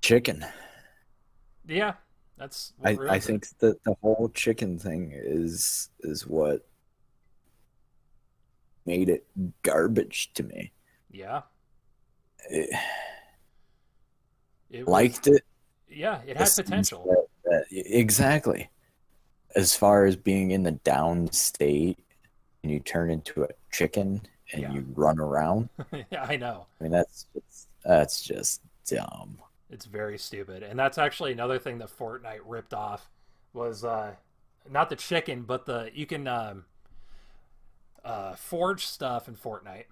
chicken. 0.00 0.44
Yeah. 1.66 1.92
That's 2.38 2.72
I, 2.82 2.94
what 2.94 3.10
I 3.10 3.18
think 3.20 3.46
that 3.58 3.84
the 3.84 3.94
whole 4.00 4.30
chicken 4.34 4.78
thing 4.78 5.12
is 5.14 5.90
is 6.00 6.26
what 6.26 6.66
made 8.86 9.08
it 9.08 9.26
garbage 9.62 10.32
to 10.34 10.42
me. 10.42 10.72
Yeah. 11.10 11.42
It, 12.48 12.70
It 14.70 14.80
was- 14.80 14.88
liked 14.88 15.26
it. 15.26 15.42
Yeah, 15.88 16.20
it 16.26 16.36
had 16.36 16.48
potential. 16.54 17.04
that- 17.04 17.26
that- 17.44 17.66
exactly. 17.72 18.70
As 19.56 19.74
far 19.74 20.04
as 20.04 20.14
being 20.14 20.52
in 20.52 20.62
the 20.62 20.70
down 20.72 21.30
state 21.32 21.98
and 22.62 22.70
you 22.70 22.78
turn 22.78 23.10
into 23.10 23.42
a 23.42 23.48
chicken 23.72 24.22
and 24.52 24.62
Yeah. 24.62 24.72
you 24.72 24.86
run 24.94 25.18
around, 25.18 25.68
yeah, 26.10 26.22
I 26.22 26.36
know. 26.36 26.66
I 26.80 26.84
mean 26.84 26.92
that's 26.92 27.26
just, 27.34 27.68
that's 27.84 28.22
just 28.22 28.62
dumb. 28.86 29.38
It's 29.68 29.86
very 29.86 30.18
stupid. 30.18 30.62
And 30.62 30.78
that's 30.78 30.98
actually 30.98 31.32
another 31.32 31.58
thing 31.58 31.78
that 31.78 31.88
Fortnite 31.96 32.40
ripped 32.44 32.74
off 32.74 33.10
was 33.52 33.84
uh 33.84 34.14
not 34.68 34.88
the 34.88 34.96
chicken, 34.96 35.42
but 35.42 35.66
the 35.66 35.90
you 35.92 36.06
can 36.06 36.28
um 36.28 36.64
uh 38.04 38.34
forge 38.36 38.86
stuff 38.86 39.28
in 39.28 39.34
Fortnite. 39.36 39.86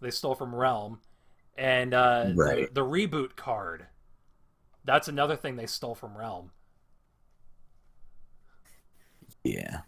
They 0.00 0.10
stole 0.10 0.34
from 0.34 0.54
Realm. 0.54 1.00
And 1.56 1.94
uh 1.94 2.32
the- 2.34 2.68
the, 2.72 2.84
reboot 2.84 3.36
card. 3.36 3.86
That's 4.84 5.08
another 5.08 5.36
thing 5.36 5.56
they 5.56 5.66
stole 5.66 5.94
from 5.94 6.16
Realm. 6.16 6.50
Yeah. 9.44 9.80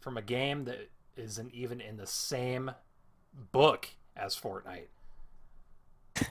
From 0.00 0.16
a 0.16 0.22
game 0.22 0.64
that 0.64 0.90
isn't 1.16 1.52
even 1.54 1.80
in 1.80 1.96
the 1.96 2.06
same 2.06 2.70
book 3.52 3.88
as 4.16 4.36
Fortnite. 4.38 4.88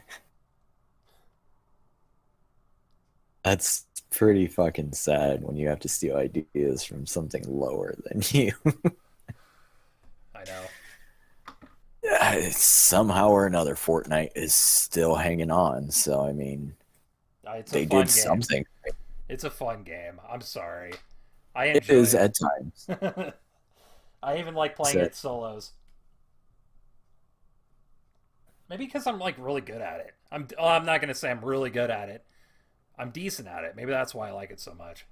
That's 3.43 3.85
pretty 4.09 4.47
fucking 4.47 4.93
sad 4.93 5.43
when 5.43 5.57
you 5.57 5.67
have 5.67 5.79
to 5.81 5.89
steal 5.89 6.15
ideas 6.15 6.83
from 6.83 7.05
something 7.05 7.43
lower 7.47 7.95
than 8.05 8.21
you. 8.31 8.53
I 10.43 10.45
know. 10.45 10.71
Uh, 12.19 12.41
Somehow 12.51 13.29
or 13.29 13.45
another, 13.45 13.75
Fortnite 13.75 14.31
is 14.35 14.53
still 14.53 15.15
hanging 15.15 15.51
on. 15.51 15.91
So 15.91 16.21
I 16.25 16.33
mean, 16.33 16.75
Uh, 17.47 17.51
It's 17.53 17.71
they 17.71 17.85
did 17.85 18.11
game. 18.11 18.11
something. 18.11 18.65
It's 19.29 19.43
a 19.43 19.49
fun 19.49 19.83
game. 19.83 20.21
I'm 20.29 20.41
sorry. 20.41 21.01
I 21.55 21.65
It 21.73 21.83
enjoy 21.83 21.93
is 21.93 22.13
it. 22.13 22.15
at 22.15 22.33
times. 22.35 22.89
I 24.23 24.37
even 24.39 24.55
like 24.55 24.75
playing 24.75 24.99
it 24.99 25.15
solos. 25.15 25.73
Maybe 28.69 28.85
because 28.85 29.07
I'm 29.07 29.19
like 29.19 29.35
really 29.37 29.61
good 29.61 29.81
at 29.81 29.99
it. 30.01 30.13
I'm. 30.31 30.47
Oh, 30.57 30.67
I'm 30.67 30.85
not 30.85 31.01
gonna 31.01 31.13
say 31.13 31.29
I'm 31.31 31.43
really 31.43 31.69
good 31.69 31.89
at 31.91 32.09
it. 32.09 32.25
I'm 32.97 33.11
decent 33.11 33.47
at 33.47 33.63
it. 33.65 33.75
Maybe 33.75 33.91
that's 33.91 34.15
why 34.15 34.29
I 34.29 34.31
like 34.31 34.51
it 34.51 34.59
so 34.61 34.73
much. 34.75 35.05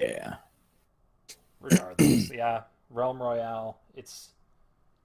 Yeah. 0.00 0.38
Regardless, 1.60 2.30
yeah, 2.32 2.62
Realm 2.90 3.20
Royale. 3.22 3.78
It's. 3.94 4.30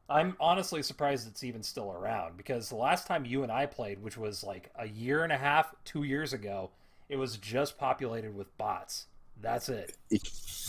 I'm 0.10 0.36
honestly 0.40 0.84
surprised 0.84 1.28
it's 1.28 1.44
even 1.44 1.64
still 1.64 1.92
around 1.92 2.36
because 2.36 2.68
the 2.70 2.76
last 2.76 3.08
time 3.08 3.26
you 3.26 3.44
and 3.44 3.52
I 3.52 3.66
played, 3.66 4.04
which 4.04 4.18
was 4.18 4.44
like 4.44 4.70
a 4.78 4.86
year 4.86 5.24
and 5.24 5.32
a 5.32 5.38
half, 5.38 5.74
two 5.86 6.04
years 6.04 6.34
ago, 6.34 6.72
it 7.08 7.16
was 7.16 7.38
just 7.38 7.78
populated 7.78 8.36
with 8.36 8.56
bots. 8.58 9.06
That's 9.42 9.70
it. 9.70 9.98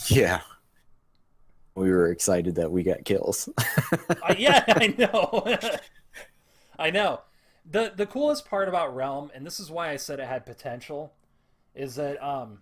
Yeah. 0.07 0.41
We 1.73 1.89
were 1.89 2.11
excited 2.11 2.55
that 2.55 2.71
we 2.71 2.83
got 2.83 3.03
kills. 3.03 3.49
I, 4.23 4.35
yeah, 4.37 4.63
I 4.67 4.93
know. 4.97 5.57
I 6.79 6.91
know. 6.91 7.21
the 7.69 7.91
The 7.95 8.05
coolest 8.05 8.47
part 8.47 8.69
about 8.69 8.95
Realm, 8.95 9.31
and 9.33 9.45
this 9.45 9.59
is 9.59 9.71
why 9.71 9.89
I 9.89 9.97
said 9.97 10.19
it 10.19 10.27
had 10.27 10.45
potential, 10.45 11.13
is 11.73 11.95
that 11.95 12.23
um, 12.23 12.59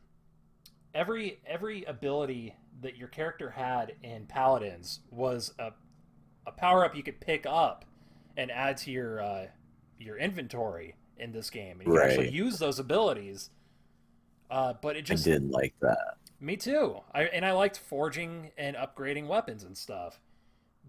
every 0.95 1.40
every 1.45 1.84
ability 1.84 2.56
that 2.84 2.98
your 2.98 3.08
character 3.08 3.50
had 3.52 3.96
in 4.04 4.26
Paladins 4.26 5.00
was 5.12 5.54
a 5.60 5.72
a 6.46 6.52
power 6.52 6.84
up 6.86 6.96
you 6.96 7.04
could 7.04 7.20
pick 7.20 7.46
up 7.46 7.86
and 8.38 8.52
add 8.52 8.78
to 8.78 8.92
your 8.92 9.22
uh, 9.22 9.48
your 10.00 10.18
inventory 10.18 10.96
in 11.18 11.32
this 11.32 11.50
game, 11.50 11.80
and 11.80 11.88
you 11.88 12.00
can 12.00 12.10
actually 12.10 12.30
use 12.30 12.60
those 12.60 12.80
abilities. 12.80 13.50
Uh, 14.50 14.74
but 14.82 14.96
it 14.96 15.00
I 15.00 15.02
just 15.02 15.24
did 15.24 15.50
like 15.50 15.74
that. 15.82 16.18
me 16.40 16.58
too. 16.58 16.98
I 17.14 17.24
and 17.24 17.46
I 17.46 17.54
liked 17.54 17.78
forging 17.78 18.52
and 18.58 18.76
upgrading 18.76 19.28
weapons 19.28 19.64
and 19.64 19.78
stuff. 19.78 20.20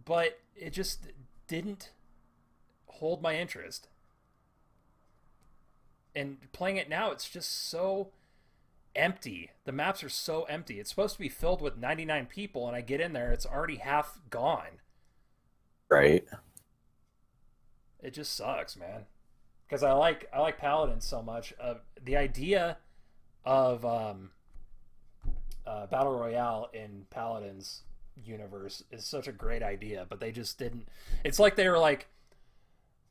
But 0.04 0.40
it 0.54 0.70
just 0.72 1.06
didn't 1.46 1.92
hold 2.86 3.22
my 3.22 3.36
interest. 3.36 3.88
And 6.16 6.36
playing 6.52 6.76
it 6.76 6.88
now, 6.88 7.10
it's 7.10 7.28
just 7.28 7.68
so 7.68 8.10
empty. 8.94 9.50
The 9.64 9.72
maps 9.72 10.02
are 10.02 10.08
so 10.08 10.44
empty. 10.44 10.80
It's 10.80 10.90
supposed 10.90 11.14
to 11.14 11.20
be 11.20 11.28
filled 11.28 11.60
with 11.60 11.76
99 11.76 12.26
people 12.26 12.66
and 12.66 12.76
I 12.76 12.80
get 12.80 13.00
in 13.00 13.12
there, 13.12 13.32
it's 13.32 13.46
already 13.46 13.76
half 13.76 14.20
gone. 14.30 14.80
Right? 15.90 16.26
It 18.02 18.12
just 18.12 18.36
sucks, 18.36 18.76
man. 18.76 19.06
Because 19.66 19.82
I 19.82 19.92
like 19.92 20.28
I 20.32 20.40
like 20.40 20.58
Paladin 20.58 21.00
so 21.00 21.22
much. 21.22 21.54
Uh, 21.60 21.74
the 22.02 22.16
idea 22.16 22.76
of 23.44 23.84
um, 23.84 24.30
uh, 25.66 25.86
battle 25.86 26.18
royale 26.18 26.68
in 26.74 27.06
Paladins 27.10 27.82
universe 28.22 28.84
is 28.90 29.04
such 29.04 29.26
a 29.26 29.32
great 29.32 29.62
idea, 29.62 30.06
but 30.08 30.20
they 30.20 30.32
just 30.32 30.58
didn't. 30.58 30.86
It's 31.24 31.38
like 31.38 31.56
they 31.56 31.68
were 31.68 31.78
like, 31.78 32.08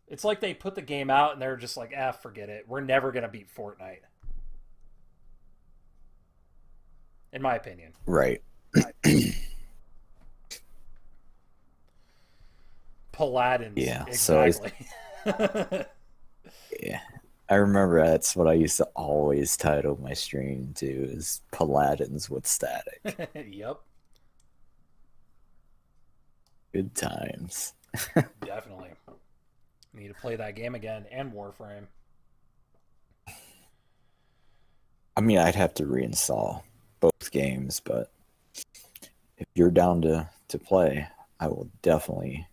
it's 0.07 0.23
like 0.23 0.41
they 0.41 0.53
put 0.53 0.75
the 0.75 0.81
game 0.81 1.09
out 1.09 1.33
and 1.33 1.41
they're 1.41 1.57
just 1.57 1.75
like, 1.75 1.93
ah, 1.97 2.11
forget 2.11 2.49
it. 2.49 2.65
We're 2.67 2.81
never 2.81 3.11
gonna 3.11 3.27
beat 3.29 3.47
Fortnite. 3.53 4.01
In 7.33 7.41
my 7.41 7.55
opinion. 7.55 7.91
Right. 8.05 8.41
Paladins. 13.11 13.77
Yeah, 13.77 14.05
so 14.11 14.41
exactly. 14.41 14.87
Yeah. 16.81 16.99
I 17.49 17.55
remember 17.55 18.03
that's 18.05 18.35
what 18.35 18.47
I 18.47 18.53
used 18.53 18.77
to 18.77 18.85
always 18.95 19.57
title 19.57 19.99
my 20.01 20.13
stream 20.13 20.71
to 20.75 20.85
is 20.87 21.41
Paladins 21.51 22.29
with 22.29 22.47
static. 22.47 23.29
yep, 23.49 23.79
Good 26.71 26.95
times. 26.95 27.73
definitely. 28.43 28.89
Need 29.93 30.07
to 30.07 30.13
play 30.15 30.35
that 30.35 30.55
game 30.55 30.73
again 30.73 31.05
and 31.11 31.31
Warframe. 31.31 31.85
I 35.15 35.21
mean, 35.21 35.37
I'd 35.37 35.53
have 35.53 35.75
to 35.75 35.83
reinstall 35.83 36.63
both 37.03 37.31
games, 37.31 37.81
but 37.83 38.13
if 39.37 39.45
you're 39.55 39.71
down 39.71 40.01
to 40.01 40.29
to 40.47 40.57
play, 40.57 41.05
I 41.37 41.47
will 41.47 41.67
definitely 41.81 42.47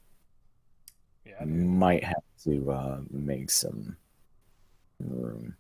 Yeah, 1.24 1.44
might 1.44 2.02
have 2.02 2.24
to 2.44 2.72
uh, 2.72 3.00
make 3.10 3.48
some 3.48 3.96
room. 4.98 5.54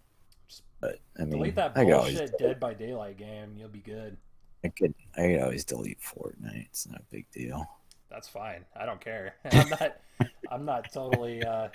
But 0.80 0.98
I 1.20 1.22
mean, 1.22 1.30
delete 1.30 1.54
that 1.54 1.76
I 1.76 1.84
could 1.84 1.92
always 1.92 2.18
bullshit 2.18 2.38
Dead 2.38 2.58
by 2.58 2.74
Daylight 2.74 3.16
game. 3.16 3.54
You'll 3.56 3.68
be 3.68 3.78
good. 3.78 4.16
I 4.64 4.68
could 4.68 4.92
I 5.16 5.28
could 5.28 5.42
always 5.42 5.64
delete 5.64 6.00
Fortnite. 6.00 6.66
It's 6.66 6.88
not 6.88 7.00
a 7.00 7.12
big 7.12 7.30
deal. 7.30 7.64
That's 8.10 8.26
fine. 8.26 8.64
I 8.74 8.86
don't 8.86 9.00
care. 9.00 9.36
I'm 9.52 9.68
not. 9.68 10.00
I'm 10.50 10.64
not 10.64 10.92
totally, 10.92 11.44
uh, 11.44 11.68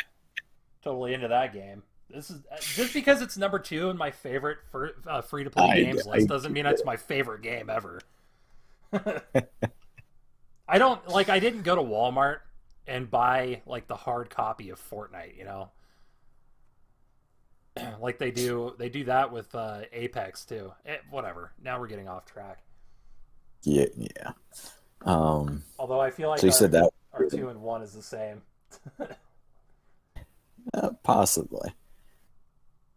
totally 0.84 1.14
into 1.14 1.30
that 1.30 1.54
game. 1.54 1.82
This 2.10 2.30
is 2.30 2.42
uh, 2.52 2.58
just 2.60 2.94
because 2.94 3.22
it's 3.22 3.38
number 3.38 3.60
two 3.60 3.90
in 3.90 3.98
my 3.98 4.12
favorite 4.12 4.60
uh, 5.08 5.22
free 5.22 5.44
to 5.44 5.50
play 5.50 5.84
games 5.84 6.06
I 6.08 6.12
list 6.12 6.28
doesn't 6.28 6.54
mean 6.54 6.66
it's 6.66 6.86
my 6.86 6.98
favorite 6.98 7.42
game 7.42 7.70
ever. 7.70 8.00
I 10.68 10.78
don't 10.78 11.08
like. 11.10 11.30
I 11.30 11.40
didn't 11.40 11.64
go 11.64 11.76
to 11.76 11.82
Walmart 11.82 12.40
and 12.88 13.10
buy 13.10 13.62
like 13.66 13.88
the 13.88 13.96
hard 13.96 14.30
copy 14.30 14.70
of 14.70 14.80
Fortnite. 14.90 15.38
You 15.38 15.46
know, 15.46 15.70
like 18.00 18.20
they 18.20 18.32
do. 18.32 18.74
They 18.78 18.90
do 18.90 19.04
that 19.06 19.32
with 19.32 19.54
uh, 19.56 19.82
Apex 19.92 20.46
too. 20.46 20.72
Eh, 20.86 20.98
whatever. 21.10 21.54
Now 21.64 21.80
we're 21.80 21.88
getting 21.88 22.08
off 22.08 22.26
track. 22.26 22.60
Yeah, 23.64 23.88
yeah. 23.98 24.32
Um, 25.02 25.64
Although 25.80 26.00
I 26.00 26.12
feel 26.12 26.30
like 26.30 26.40
so 26.40 26.48
you 26.48 26.52
our, 26.52 26.58
said 26.58 26.72
that 26.74 26.92
our 27.14 27.26
two 27.26 27.50
and 27.50 27.62
one 27.62 27.82
is 27.82 27.94
the 27.94 28.04
same. 28.04 28.42
uh, 30.74 30.90
possibly. 31.04 31.74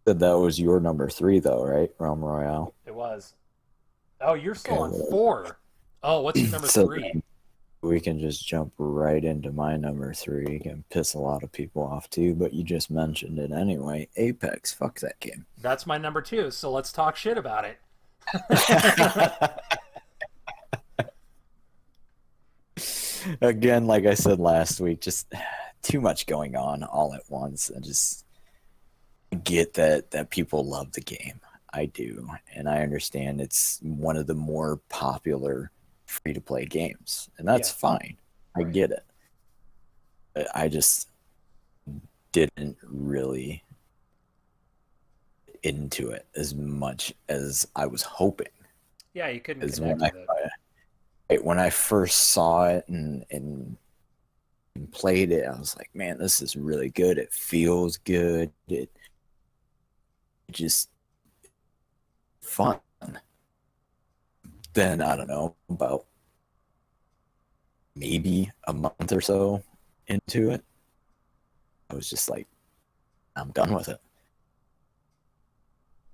Said 0.08 0.20
that 0.20 0.38
was 0.38 0.58
your 0.58 0.80
number 0.80 1.10
three, 1.10 1.38
though, 1.38 1.62
right? 1.62 1.90
Realm 1.98 2.24
Royale. 2.24 2.72
It 2.86 2.94
was. 2.94 3.34
Oh, 4.22 4.32
you're 4.32 4.54
still 4.54 4.82
Okay, 4.84 4.96
on 4.96 5.10
four. 5.10 5.58
Oh, 6.02 6.22
what's 6.22 6.40
your 6.40 6.50
number 6.50 6.66
So 6.66 6.86
three? 6.86 7.22
we 7.82 8.00
can 8.00 8.18
just 8.18 8.46
jump 8.46 8.72
right 8.78 9.22
into 9.22 9.52
my 9.52 9.76
number 9.76 10.14
three. 10.14 10.60
Can 10.60 10.82
piss 10.88 11.12
a 11.12 11.18
lot 11.18 11.42
of 11.42 11.52
people 11.52 11.82
off 11.82 12.08
too, 12.08 12.34
but 12.34 12.54
you 12.54 12.64
just 12.64 12.90
mentioned 12.90 13.38
it 13.38 13.52
anyway. 13.52 14.08
Apex, 14.16 14.72
fuck 14.72 14.98
that 15.00 15.20
game. 15.20 15.44
That's 15.60 15.86
my 15.86 15.98
number 15.98 16.22
two. 16.22 16.50
So 16.50 16.70
let's 16.70 16.90
talk 16.90 17.14
shit 17.14 17.36
about 17.36 17.66
it. 17.66 17.78
Again, 23.42 23.86
like 23.86 24.06
I 24.06 24.14
said 24.14 24.40
last 24.40 24.80
week, 24.80 25.02
just 25.02 25.30
too 25.82 26.00
much 26.00 26.24
going 26.26 26.56
on 26.56 26.82
all 26.82 27.12
at 27.12 27.24
once, 27.28 27.68
and 27.68 27.84
just 27.84 28.24
get 29.36 29.74
that 29.74 30.10
that 30.12 30.30
people 30.30 30.64
love 30.64 30.92
the 30.92 31.00
game. 31.00 31.40
I 31.72 31.86
do, 31.86 32.28
and 32.54 32.68
I 32.68 32.80
understand 32.82 33.40
it's 33.40 33.78
one 33.82 34.16
of 34.16 34.26
the 34.26 34.34
more 34.34 34.80
popular 34.88 35.70
free 36.06 36.32
to 36.32 36.40
play 36.40 36.64
games, 36.64 37.28
and 37.38 37.46
that's 37.46 37.68
Yeah. 37.68 37.74
fine. 37.74 38.16
I 38.56 38.62
Right. 38.62 38.72
get 38.72 38.90
it. 38.90 39.04
But 40.34 40.48
I 40.54 40.68
just 40.68 41.10
didn't 42.32 42.78
really 42.82 43.62
into 45.62 46.10
it 46.10 46.26
as 46.36 46.54
much 46.54 47.12
as 47.28 47.66
I 47.74 47.86
was 47.86 48.02
hoping 48.02 48.46
Yeah, 49.12 49.28
you 49.28 49.40
couldn't 49.40 49.78
when 49.80 50.02
I, 50.02 50.12
it. 51.30 51.44
when 51.44 51.58
I 51.58 51.70
first 51.70 52.28
saw 52.28 52.68
it 52.68 52.86
and, 52.88 53.24
and 53.30 53.76
and 54.76 54.92
played 54.92 55.32
it, 55.32 55.46
I 55.46 55.58
was 55.58 55.76
like, 55.76 55.90
man, 55.94 56.18
this 56.18 56.40
is 56.40 56.56
really 56.56 56.90
good. 56.90 57.18
It 57.18 57.32
feels 57.32 57.96
good. 57.98 58.52
It 58.68 58.90
just 60.50 60.90
fun. 62.40 62.80
Then 64.74 65.00
I 65.00 65.16
don't 65.16 65.28
know 65.28 65.56
about 65.68 66.06
maybe 67.96 68.50
a 68.66 68.72
month 68.72 69.12
or 69.12 69.20
so 69.20 69.62
into 70.06 70.50
it, 70.50 70.62
I 71.90 71.94
was 71.94 72.08
just 72.08 72.30
like, 72.30 72.46
I'm 73.36 73.50
done 73.50 73.74
with 73.74 73.88
it. 73.88 74.00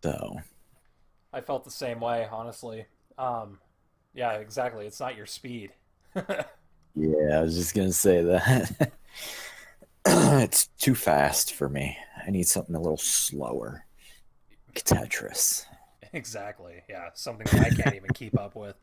So 0.02 0.38
I 1.32 1.40
felt 1.40 1.64
the 1.64 1.70
same 1.70 2.00
way, 2.00 2.28
honestly. 2.30 2.86
Um, 3.18 3.58
yeah, 4.14 4.32
exactly. 4.34 4.86
It's 4.86 5.00
not 5.00 5.16
your 5.16 5.26
speed. 5.26 5.72
Yeah, 6.96 7.38
I 7.38 7.40
was 7.40 7.56
just 7.56 7.74
gonna 7.74 7.92
say 7.92 8.22
that. 8.22 8.92
it's 10.06 10.66
too 10.78 10.94
fast 10.94 11.52
for 11.52 11.68
me. 11.68 11.98
I 12.24 12.30
need 12.30 12.46
something 12.46 12.76
a 12.76 12.80
little 12.80 12.96
slower. 12.96 13.83
Tetris. 14.74 15.66
exactly. 16.12 16.82
Yeah, 16.88 17.10
something 17.14 17.46
that 17.52 17.66
I 17.66 17.82
can't 17.82 17.96
even 17.96 18.10
keep 18.14 18.38
up 18.38 18.54
with. 18.54 18.76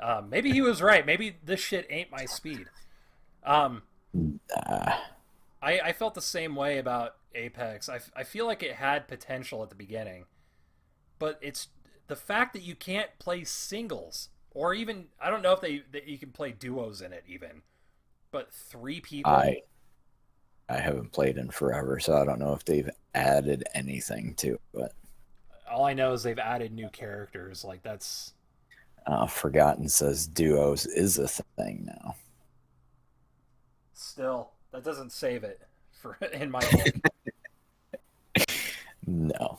Um, 0.00 0.28
maybe 0.28 0.52
he 0.52 0.60
was 0.60 0.82
right. 0.82 1.06
Maybe 1.06 1.36
this 1.44 1.60
shit 1.60 1.86
ain't 1.88 2.10
my 2.10 2.26
speed. 2.26 2.66
Um, 3.44 3.82
I, 5.62 5.80
I 5.80 5.92
felt 5.92 6.14
the 6.14 6.20
same 6.20 6.56
way 6.56 6.78
about 6.78 7.16
Apex. 7.34 7.88
I, 7.88 8.00
I 8.16 8.24
feel 8.24 8.46
like 8.46 8.62
it 8.62 8.74
had 8.74 9.08
potential 9.08 9.62
at 9.62 9.70
the 9.70 9.76
beginning, 9.76 10.24
but 11.18 11.38
it's 11.40 11.68
the 12.06 12.16
fact 12.16 12.52
that 12.52 12.62
you 12.62 12.74
can't 12.74 13.10
play 13.18 13.44
singles 13.44 14.28
or 14.54 14.72
even 14.72 15.06
I 15.20 15.30
don't 15.30 15.42
know 15.42 15.52
if 15.52 15.60
they 15.60 15.82
that 15.92 16.06
you 16.06 16.16
can 16.16 16.30
play 16.30 16.52
duos 16.52 17.02
in 17.02 17.12
it 17.12 17.24
even, 17.28 17.62
but 18.30 18.52
three 18.52 19.00
people. 19.00 19.32
I 19.32 19.62
I 20.68 20.78
haven't 20.78 21.12
played 21.12 21.36
in 21.36 21.50
forever, 21.50 22.00
so 22.00 22.16
I 22.16 22.24
don't 22.24 22.38
know 22.38 22.54
if 22.54 22.64
they've 22.64 22.88
added 23.14 23.64
anything 23.74 24.34
to 24.36 24.58
it. 24.74 24.92
All 25.74 25.84
I 25.84 25.92
know 25.94 26.12
is 26.12 26.22
they've 26.22 26.38
added 26.38 26.72
new 26.72 26.88
characters. 26.88 27.64
Like 27.64 27.82
that's 27.82 28.32
Uh, 29.06 29.26
Forgotten 29.26 29.88
says 29.88 30.26
duos 30.26 30.86
is 30.86 31.18
a 31.18 31.26
thing 31.28 31.84
now. 31.86 32.14
still 33.92 34.50
that 34.72 34.84
doesn't 34.84 35.10
save 35.12 35.44
it 35.44 35.60
for 36.00 36.16
in 36.32 36.50
my 36.50 36.60
book. 36.70 38.46
No. 39.06 39.58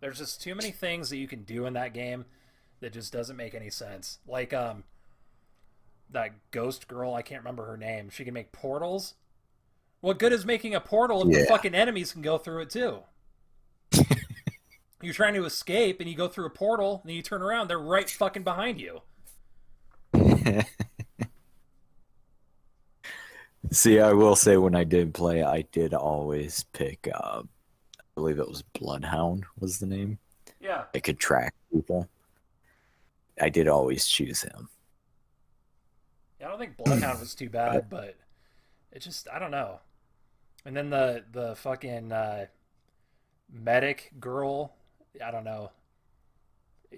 There's 0.00 0.18
just 0.18 0.40
too 0.42 0.54
many 0.54 0.70
things 0.70 1.10
that 1.10 1.18
you 1.18 1.28
can 1.28 1.42
do 1.44 1.66
in 1.66 1.74
that 1.74 1.92
game 1.94 2.24
that 2.80 2.92
just 2.92 3.12
doesn't 3.12 3.36
make 3.36 3.54
any 3.54 3.70
sense. 3.70 4.18
Like 4.26 4.52
um 4.52 4.84
that 6.10 6.32
ghost 6.50 6.88
girl, 6.88 7.14
I 7.14 7.22
can't 7.22 7.40
remember 7.42 7.64
her 7.66 7.76
name. 7.76 8.10
She 8.10 8.24
can 8.24 8.34
make 8.34 8.52
portals. 8.52 9.14
What 10.00 10.18
good 10.18 10.32
is 10.32 10.44
making 10.44 10.74
a 10.74 10.80
portal 10.80 11.22
if 11.28 11.32
the 11.40 11.46
fucking 11.46 11.74
enemies 11.74 12.12
can 12.12 12.22
go 12.22 12.36
through 12.38 12.62
it 12.62 12.70
too? 12.70 13.00
You're 15.02 15.14
trying 15.14 15.34
to 15.34 15.44
escape 15.44 16.00
and 16.00 16.08
you 16.08 16.16
go 16.16 16.28
through 16.28 16.46
a 16.46 16.50
portal 16.50 17.00
and 17.02 17.08
then 17.08 17.16
you 17.16 17.22
turn 17.22 17.42
around, 17.42 17.68
they're 17.68 17.78
right 17.78 18.08
fucking 18.08 18.44
behind 18.44 18.80
you. 18.80 19.02
See, 23.70 24.00
I 24.00 24.12
will 24.12 24.36
say 24.36 24.56
when 24.56 24.74
I 24.74 24.84
did 24.84 25.14
play, 25.14 25.42
I 25.42 25.62
did 25.72 25.94
always 25.94 26.64
pick. 26.72 27.08
Uh, 27.12 27.42
I 27.42 28.04
believe 28.14 28.38
it 28.38 28.48
was 28.48 28.62
Bloodhound 28.62 29.44
was 29.58 29.78
the 29.78 29.86
name. 29.86 30.18
Yeah. 30.60 30.84
It 30.92 31.02
could 31.04 31.18
track 31.18 31.54
people. 31.72 32.08
I 33.40 33.48
did 33.48 33.68
always 33.68 34.06
choose 34.06 34.42
him. 34.42 34.68
Yeah, 36.38 36.46
I 36.46 36.50
don't 36.50 36.58
think 36.58 36.76
Bloodhound 36.76 37.20
was 37.20 37.34
too 37.34 37.48
bad, 37.48 37.88
but 37.88 38.16
it 38.92 39.00
just 39.00 39.28
I 39.32 39.38
don't 39.38 39.50
know. 39.50 39.80
And 40.64 40.76
then 40.76 40.90
the 40.90 41.24
the 41.32 41.56
fucking 41.56 42.12
uh, 42.12 42.46
medic 43.52 44.12
girl, 44.20 44.74
I 45.20 45.30
don't 45.30 45.44
know. 45.44 45.70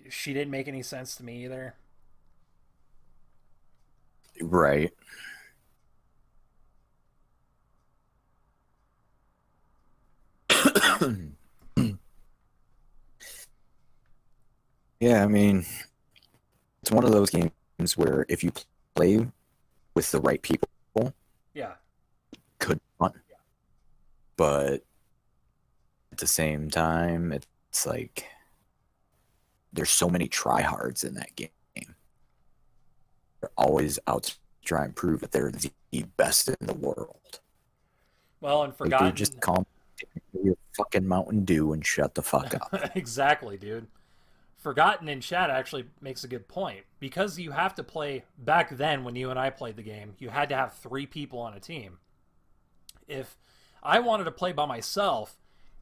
She 0.09 0.32
didn't 0.32 0.51
make 0.51 0.69
any 0.69 0.82
sense 0.82 1.16
to 1.16 1.24
me 1.24 1.45
either. 1.45 1.74
Right. 4.41 4.93
yeah, 15.01 15.23
I 15.23 15.27
mean, 15.27 15.65
it's 16.82 16.91
one 16.91 17.05
of 17.05 17.12
those 17.12 17.31
games 17.31 17.97
where 17.97 18.27
if 18.28 18.43
you 18.45 18.53
play 18.95 19.27
with 19.95 20.11
the 20.11 20.20
right 20.20 20.41
people, 20.43 20.69
Yeah. 21.55 21.74
could 22.59 22.81
fun. 22.99 23.12
But 24.36 24.82
at 26.12 26.19
the 26.19 26.27
same 26.27 26.70
time, 26.70 27.32
it's 27.32 27.47
like 27.86 28.26
there's 29.72 29.90
so 29.90 30.09
many 30.09 30.28
tryhards 30.28 31.05
in 31.05 31.14
that 31.14 31.34
game. 31.36 31.48
They're 33.40 33.51
always 33.59 33.98
out 34.06 34.22
to 34.24 34.34
try 34.64 34.84
and 34.84 34.96
prove 34.96 35.20
that 35.20 35.32
they're 35.32 35.51
the 35.51 36.05
best 36.16 36.48
in 36.48 36.66
the 36.66 36.74
world. 36.74 37.40
Well, 38.40 38.62
and 38.62 38.74
forgotten. 38.74 39.09
dude, 39.09 39.16
just 39.16 39.40
calm 39.40 39.66
your 40.42 40.55
fucking 40.76 41.06
Mountain 41.06 41.44
Dew 41.44 41.72
and 41.72 41.84
shut 41.84 42.14
the 42.14 42.22
fuck 42.22 42.55
up. 42.55 42.90
exactly, 42.94 43.56
dude. 43.56 43.86
Forgotten 44.56 45.09
in 45.09 45.20
chat 45.20 45.51
actually 45.51 45.84
makes 46.01 46.24
a 46.24 46.28
good 46.28 46.48
point 46.48 46.84
because 46.98 47.38
you 47.38 47.51
have 47.51 47.74
to 47.74 47.84
play 47.84 48.24
back 48.38 48.70
then 48.70 49.05
when 49.05 49.14
you 49.14 49.30
and 49.30 49.38
I 49.38 49.51
played 49.51 49.76
the 49.76 49.82
game. 49.82 50.14
You 50.18 50.30
had 50.30 50.48
to 50.51 50.56
have 50.56 50.72
three 50.74 51.06
people 51.06 51.38
on 51.38 51.55
a 51.55 51.60
team. 51.60 51.98
If 53.06 53.36
I 53.82 54.01
wanted 54.01 54.24
to 54.24 54.30
play 54.30 54.52
by 54.52 54.64
myself 54.64 55.36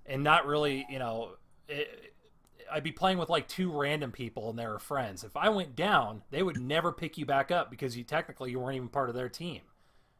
and 0.04 0.24
not 0.24 0.46
really, 0.46 0.84
you 0.90 0.98
know, 0.98 1.36
it, 1.72 2.14
I'd 2.70 2.82
be 2.84 2.92
playing 2.92 3.18
with 3.18 3.28
like 3.30 3.48
two 3.48 3.70
random 3.70 4.12
people 4.12 4.50
and 4.50 4.58
they 4.58 4.66
were 4.66 4.78
friends. 4.78 5.24
If 5.24 5.36
I 5.36 5.48
went 5.50 5.76
down, 5.76 6.22
they 6.30 6.42
would 6.42 6.58
never 6.58 6.92
pick 6.92 7.18
you 7.18 7.26
back 7.26 7.50
up 7.50 7.70
because 7.70 7.96
you 7.96 8.04
technically 8.04 8.50
you 8.50 8.60
weren't 8.60 8.76
even 8.76 8.88
part 8.88 9.08
of 9.08 9.14
their 9.14 9.28
team 9.28 9.62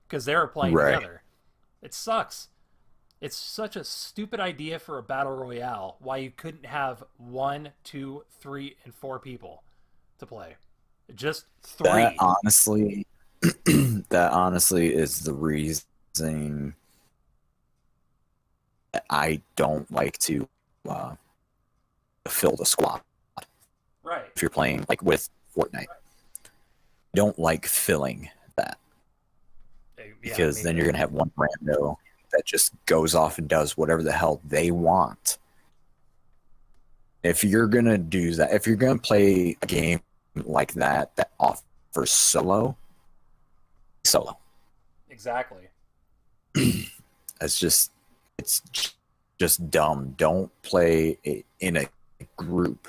because 0.08 0.24
they 0.24 0.36
were 0.36 0.46
playing 0.48 0.76
Right. 0.76 0.78
together. 0.78 1.22
It 1.82 1.94
sucks. 1.94 2.48
It's 3.20 3.36
such 3.36 3.76
a 3.76 3.84
stupid 3.84 4.40
idea 4.40 4.78
for 4.78 4.98
a 4.98 5.02
battle 5.02 5.34
royale. 5.36 5.96
Why 6.00 6.18
you 6.18 6.30
couldn't 6.30 6.66
have 6.66 7.04
one, 7.18 7.70
two, 7.84 8.24
three, 8.40 8.76
and 8.84 8.94
four 8.94 9.18
people 9.20 9.64
to 10.18 10.26
play? 10.26 10.56
Just 11.14 11.46
three. 11.62 11.82
That 11.82 12.14
honestly, 12.18 13.06
that 13.40 14.30
honestly 14.32 14.94
is 14.94 15.20
the 15.20 15.34
reason 15.34 16.74
I 19.10 19.40
don't 19.56 19.90
like 19.90 20.18
to 20.20 20.48
uh, 20.88 21.14
fill 22.28 22.56
the 22.56 22.66
squad. 22.66 23.00
right. 24.02 24.24
If 24.34 24.42
you're 24.42 24.50
playing 24.50 24.84
like 24.88 25.02
with 25.02 25.28
Fortnite, 25.56 25.86
don't 27.14 27.38
like 27.38 27.66
filling 27.66 28.30
that 28.56 28.78
Yeah, 29.98 30.04
because 30.22 30.62
then 30.62 30.76
you're 30.76 30.86
gonna 30.86 30.98
have 30.98 31.12
one 31.12 31.30
rando 31.36 31.96
that 32.32 32.44
just 32.46 32.72
goes 32.86 33.14
off 33.14 33.38
and 33.38 33.48
does 33.48 33.76
whatever 33.76 34.02
the 34.02 34.12
hell 34.12 34.40
they 34.44 34.70
want. 34.70 35.38
If 37.22 37.44
you're 37.44 37.66
gonna 37.66 37.98
do 37.98 38.34
that, 38.34 38.52
if 38.52 38.66
you're 38.66 38.76
gonna 38.76 38.98
play 38.98 39.56
a 39.60 39.66
game 39.66 40.00
like 40.36 40.72
that 40.74 41.14
that 41.16 41.30
offers 41.38 42.10
solo, 42.10 42.76
solo. 44.04 44.38
exactly. 45.10 45.68
It's 47.42 47.58
just 47.58 47.90
it's 48.38 48.62
just 49.38 49.68
dumb. 49.68 50.14
Don't 50.16 50.50
play 50.62 51.18
in 51.58 51.76
a 51.76 51.88
group. 52.36 52.88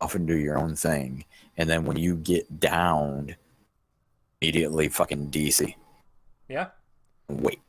Often 0.00 0.26
do 0.26 0.36
your 0.36 0.58
own 0.58 0.76
thing, 0.76 1.24
and 1.56 1.70
then 1.70 1.84
when 1.84 1.96
you 1.96 2.16
get 2.16 2.60
downed, 2.60 3.36
immediately 4.40 4.88
fucking 4.88 5.30
DC. 5.30 5.74
Yeah. 6.48 6.68
Wait, 7.28 7.60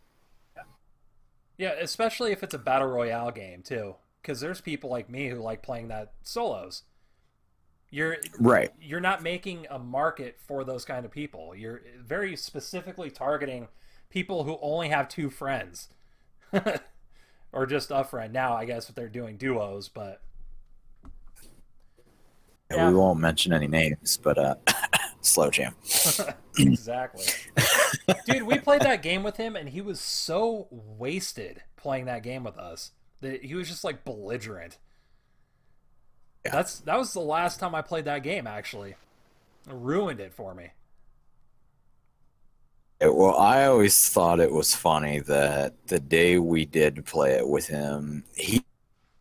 Yeah, 1.57 1.72
especially 1.80 2.31
if 2.31 2.44
it's 2.44 2.53
a 2.53 2.60
battle 2.60 2.88
royale 2.88 3.31
game 3.31 3.64
too, 3.64 3.95
because 4.22 4.39
there's 4.39 4.61
people 4.61 4.89
like 4.89 5.10
me 5.10 5.30
who 5.30 5.38
like 5.38 5.64
playing 5.64 5.88
that 5.88 6.14
solos. 6.22 6.84
You're 7.89 8.18
right? 8.38 8.72
you're 8.81 8.99
not 8.99 9.23
making 9.23 9.65
a 9.69 9.80
market 9.80 10.38
for 10.45 10.64
those 10.65 10.84
kind 10.84 11.06
of 11.06 11.11
people. 11.11 11.56
You're 11.56 11.81
very 11.99 12.35
specifically 12.35 13.10
targeting 13.10 13.69
people 14.10 14.44
who 14.44 14.60
only 14.61 14.89
have 14.89 15.07
two 15.07 15.30
friends, 15.30 15.88
or 17.52 17.65
just 17.65 17.89
a 17.89 18.03
friend. 18.03 18.34
Now, 18.34 18.56
I 18.56 18.65
guess 18.65 18.89
if 18.89 18.95
they're 18.95 19.07
doing 19.07 19.38
duos, 19.38 19.88
but 19.89 20.22
And 20.22 20.27
Yeah. 22.72 22.89
We 22.89 22.95
won't 22.95 23.19
mention 23.19 23.53
any 23.53 23.68
names, 23.68 24.18
but 24.22 24.38
uh, 24.38 24.56
slow 25.22 25.49
jam. 25.49 25.73
exactly. 26.57 27.26
Dude, 28.26 28.44
we 28.44 28.60
played 28.60 28.81
that 28.81 29.02
game 29.02 29.23
with 29.23 29.38
him, 29.38 29.56
and 29.56 29.69
he 29.69 29.81
was 29.81 29.99
so 29.99 30.68
wasted 30.69 31.64
playing 31.77 32.06
that 32.06 32.23
game 32.23 32.44
with 32.44 32.57
us 32.57 32.91
that 33.22 33.44
he 33.44 33.56
was 33.56 33.69
just 33.69 33.84
like 33.84 34.03
belligerent. 34.03 34.77
Yeah. 36.45 36.52
That's 36.52 36.80
that 36.81 36.98
was 36.98 37.14
the 37.14 37.22
last 37.22 37.60
time 37.60 37.73
I 37.73 37.81
played 37.81 38.06
that 38.06 38.23
game. 38.23 38.48
Actually, 38.48 38.91
it 39.68 39.73
ruined 39.73 40.19
it 40.19 40.34
for 40.34 40.53
me. 40.53 40.72
It- 42.99 43.15
well, 43.15 43.38
I 43.38 43.65
always 43.65 44.10
thought 44.10 44.39
it 44.39 44.52
was 44.52 44.76
funny 44.76 45.19
that 45.19 45.73
the 45.88 45.99
day 45.99 46.38
we 46.38 46.65
did 46.65 47.06
play 47.06 47.31
it 47.34 47.48
with 47.48 47.68
him, 47.68 48.26
he 48.35 48.65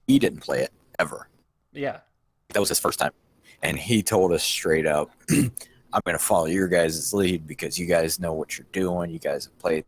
he 0.09 0.19
didn't 0.19 0.41
play 0.41 0.61
it 0.63 0.73
ever. 0.99 1.29
Yeah, 1.73 2.01
that 2.51 2.61
was 2.61 2.69
his 2.71 2.81
first 2.81 2.99
time 2.99 3.13
and 3.63 3.79
he 3.79 4.03
told 4.03 4.33
us 4.33 4.43
straight 4.43 4.87
up 4.87 5.11
i'm 5.31 5.51
going 6.05 6.17
to 6.17 6.19
follow 6.19 6.47
your 6.47 6.69
guys' 6.69 7.13
lead 7.15 7.47
because 7.47 7.79
you 7.79 7.87
guys 7.87 8.21
know 8.21 8.33
what 8.33 8.59
you're 8.59 8.67
doing. 8.73 9.11
You 9.11 9.19
guys 9.19 9.47
have 9.47 9.59
played 9.59 9.85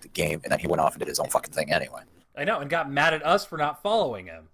the 0.00 0.08
game. 0.08 0.40
And 0.42 0.50
then 0.50 0.58
he 0.58 0.66
went 0.66 0.80
off 0.80 0.94
and 0.94 0.98
did 0.98 1.08
his 1.08 1.20
own 1.20 1.28
fucking 1.28 1.52
thing 1.52 1.72
anyway. 1.72 2.02
I 2.36 2.44
know, 2.44 2.58
and 2.60 2.68
got 2.68 2.90
mad 2.90 3.14
at 3.14 3.24
us 3.24 3.44
for 3.44 3.56
not 3.56 3.82
following 3.82 4.26
him. 4.26 4.48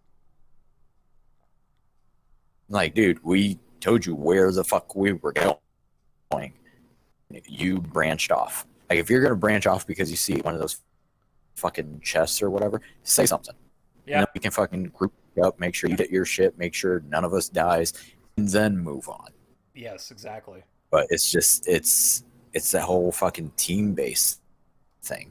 like 2.69 2.95
dude 2.95 3.23
we 3.25 3.59
told 3.81 4.07
you 4.07 4.15
where 4.15 4.51
the 4.53 4.65
fuck 4.65 4.95
we 4.95 5.13
were 5.13 5.33
going. 5.33 6.53
You 7.47 7.79
branched 7.81 8.31
off. 8.31 8.67
Like 8.91 8.99
if 8.99 9.09
you're 9.11 9.21
going 9.21 9.33
to 9.33 9.37
branch 9.37 9.67
off 9.67 9.87
because 9.87 10.11
you 10.11 10.17
see 10.17 10.35
one 10.41 10.55
of 10.55 10.61
those 10.61 10.81
fucking 11.57 12.01
chests 12.03 12.43
or 12.43 12.51
whatever 12.51 12.81
say 13.03 13.27
something. 13.27 13.55
Yeah. 14.07 14.19
and 14.19 14.23
then 14.23 14.29
we 14.35 14.41
can 14.41 14.51
fucking 14.51 14.85
group 14.87 15.13
up 15.43 15.59
make 15.61 15.75
sure 15.75 15.89
you 15.89 15.97
get 15.97 16.11
your 16.11 16.25
shit 16.27 16.59
make 16.59 16.75
sure 16.75 17.01
none 17.09 17.25
of 17.25 17.33
us 17.33 17.49
dies 17.49 17.93
and 18.37 18.49
then 18.49 18.79
move 18.79 19.09
on 19.09 19.29
Yes, 19.75 20.11
exactly. 20.11 20.63
but 20.91 21.07
it's 21.11 21.31
just 21.31 21.67
it's 21.69 22.25
it's 22.53 22.71
that 22.73 22.83
whole 22.83 23.11
fucking 23.13 23.53
team 23.57 23.95
based 23.95 24.41
thing. 25.03 25.31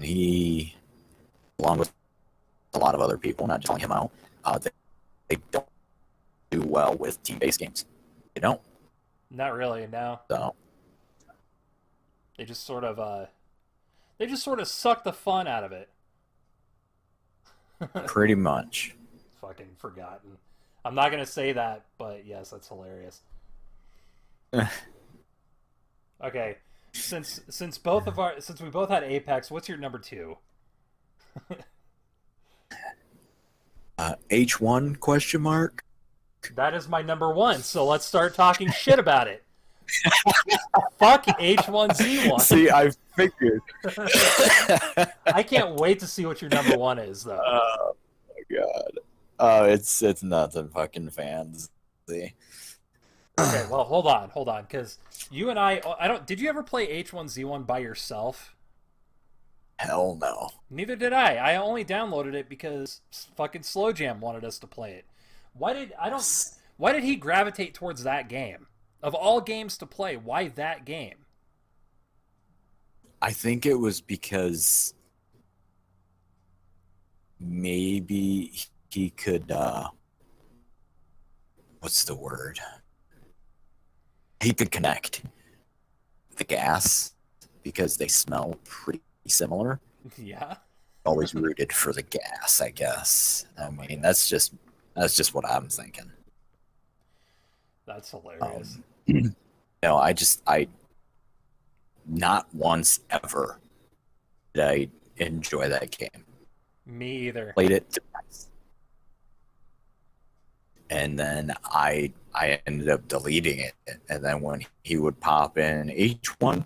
He, 0.00 0.74
along 1.60 1.78
with 1.78 1.92
a 2.74 2.78
lot 2.78 2.94
of 2.94 3.00
other 3.00 3.16
people, 3.18 3.46
not 3.46 3.60
just 3.60 3.80
him 3.80 3.92
out, 3.92 4.10
uh, 4.44 4.58
they, 4.58 4.70
they 5.28 5.36
don't 5.50 5.66
do 6.50 6.62
well 6.62 6.94
with 6.96 7.22
team 7.22 7.38
based 7.38 7.60
games. 7.60 7.84
They 8.34 8.40
don't. 8.40 8.60
Not 9.30 9.54
really. 9.54 9.86
No, 9.86 10.20
So 10.28 10.54
they 12.36 12.44
just 12.44 12.64
sort 12.64 12.84
of 12.84 12.98
uh, 12.98 13.26
they 14.18 14.26
just 14.26 14.42
sort 14.42 14.58
of 14.60 14.66
suck 14.68 15.04
the 15.04 15.12
fun 15.12 15.46
out 15.46 15.62
of 15.64 15.72
it. 15.72 15.88
pretty 18.06 18.34
much. 18.34 18.96
Fucking 19.40 19.76
forgotten. 19.78 20.38
I'm 20.84 20.94
not 20.94 21.10
gonna 21.10 21.26
say 21.26 21.52
that, 21.52 21.84
but 21.98 22.26
yes, 22.26 22.50
that's 22.50 22.68
hilarious. 22.68 23.20
okay, 26.24 26.56
since 26.92 27.40
since 27.48 27.78
both 27.78 28.06
of 28.06 28.18
our 28.18 28.40
since 28.40 28.60
we 28.60 28.70
both 28.70 28.88
had 28.88 29.02
Apex, 29.02 29.50
what's 29.50 29.68
your 29.68 29.78
number 29.78 29.98
two? 29.98 30.36
Uh, 33.98 34.14
H 34.30 34.60
one 34.60 34.94
question 34.94 35.42
mark. 35.42 35.84
That 36.54 36.72
is 36.72 36.88
my 36.88 37.02
number 37.02 37.32
one. 37.32 37.62
So 37.62 37.84
let's 37.84 38.06
start 38.06 38.34
talking 38.34 38.70
shit 38.70 38.98
about 38.98 39.26
it. 39.26 39.42
Fuck 40.98 41.26
H1Z1. 41.26 42.40
See, 42.40 42.70
I 42.70 42.90
figured. 43.16 43.60
I 45.26 45.42
can't 45.42 45.74
wait 45.80 45.98
to 46.00 46.06
see 46.06 46.26
what 46.26 46.40
your 46.40 46.50
number 46.50 46.76
one 46.78 46.98
is, 46.98 47.24
though. 47.24 47.42
oh 47.44 47.96
my 48.28 48.56
god. 48.56 48.98
Oh, 49.38 49.64
it's 49.64 50.02
it's 50.02 50.22
nothing 50.22 50.68
fucking 50.68 51.10
fancy. 51.10 51.68
Okay, 52.08 53.66
well, 53.70 53.84
hold 53.84 54.06
on, 54.06 54.30
hold 54.30 54.48
on, 54.48 54.62
because 54.62 54.98
you 55.30 55.50
and 55.50 55.58
I, 55.58 55.80
I 56.00 56.08
don't. 56.08 56.26
Did 56.26 56.40
you 56.40 56.48
ever 56.48 56.62
play 56.62 57.02
H1Z1 57.04 57.66
by 57.66 57.78
yourself? 57.78 58.56
Hell 59.78 60.18
no. 60.20 60.50
Neither 60.70 60.96
did 60.96 61.12
I. 61.12 61.36
I 61.36 61.56
only 61.56 61.84
downloaded 61.84 62.34
it 62.34 62.48
because 62.48 63.00
fucking 63.36 63.62
Slow 63.62 63.92
Jam 63.92 64.20
wanted 64.20 64.44
us 64.44 64.58
to 64.58 64.66
play 64.66 64.94
it. 64.94 65.04
Why 65.52 65.72
did 65.72 65.92
I 66.00 66.10
don't? 66.10 66.24
Why 66.76 66.92
did 66.92 67.04
he 67.04 67.14
gravitate 67.14 67.74
towards 67.74 68.02
that 68.02 68.28
game? 68.28 68.66
Of 69.02 69.14
all 69.14 69.40
games 69.40 69.78
to 69.78 69.86
play, 69.86 70.16
why 70.16 70.48
that 70.48 70.84
game? 70.84 71.14
I 73.22 73.30
think 73.32 73.66
it 73.66 73.74
was 73.74 74.00
because 74.00 74.94
maybe 77.38 78.52
he 78.90 79.10
could 79.10 79.50
uh 79.50 79.88
what's 81.80 82.04
the 82.04 82.14
word? 82.14 82.58
He 84.40 84.52
could 84.52 84.70
connect 84.70 85.22
the 86.36 86.44
gas 86.44 87.14
because 87.62 87.96
they 87.96 88.08
smell 88.08 88.58
pretty 88.64 89.02
similar. 89.26 89.80
Yeah. 90.16 90.56
Always 91.04 91.34
rooted 91.34 91.72
for 91.72 91.92
the 91.92 92.02
gas, 92.02 92.60
I 92.60 92.70
guess. 92.70 93.46
I 93.58 93.70
mean, 93.70 94.00
that's 94.00 94.28
just 94.28 94.54
that's 94.94 95.14
just 95.16 95.34
what 95.34 95.44
I'm 95.46 95.68
thinking. 95.68 96.10
That's 97.86 98.10
hilarious. 98.10 98.76
Um, 98.76 98.84
you 99.06 99.34
know, 99.82 99.96
I 99.96 100.12
just 100.12 100.42
I 100.46 100.68
not 102.06 102.52
once 102.54 103.00
ever 103.10 103.58
did 104.54 104.64
I 104.64 104.88
enjoy 105.16 105.68
that 105.68 105.90
game. 105.90 106.24
Me 106.86 107.28
either. 107.28 107.52
Played 107.54 107.72
it. 107.72 107.98
And 110.90 111.18
then 111.18 111.52
I 111.64 112.12
I 112.34 112.60
ended 112.66 112.88
up 112.88 113.06
deleting 113.08 113.58
it. 113.58 113.74
And 114.08 114.24
then 114.24 114.40
when 114.40 114.64
he 114.82 114.96
would 114.96 115.18
pop 115.20 115.58
in 115.58 115.88
H1, 115.88 116.64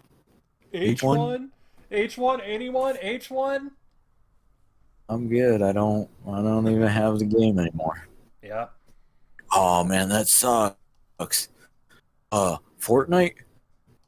H1, 0.73 1.51
H1, 1.91 2.41
anyone, 2.45 2.97
H1. 2.97 3.71
I'm 5.09 5.29
good. 5.29 5.63
I 5.63 5.73
don't 5.73 6.09
I 6.27 6.43
don't 6.43 6.69
even 6.69 6.87
have 6.87 7.19
the 7.19 7.25
game 7.25 7.59
anymore. 7.59 8.07
Yeah. 8.43 8.67
Oh 9.53 9.85
man, 9.85 10.09
that 10.09 10.29
sucks. 10.29 11.49
Uh, 12.31 12.57
Fortnite. 12.81 13.35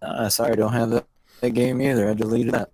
Uh, 0.01 0.29
sorry, 0.29 0.53
I 0.53 0.57
don't 0.57 0.73
have 0.73 0.91
that, 0.91 1.07
that 1.41 1.51
game 1.51 1.81
either. 1.83 2.09
I 2.09 2.15
deleted 2.15 2.55
that. 2.55 2.71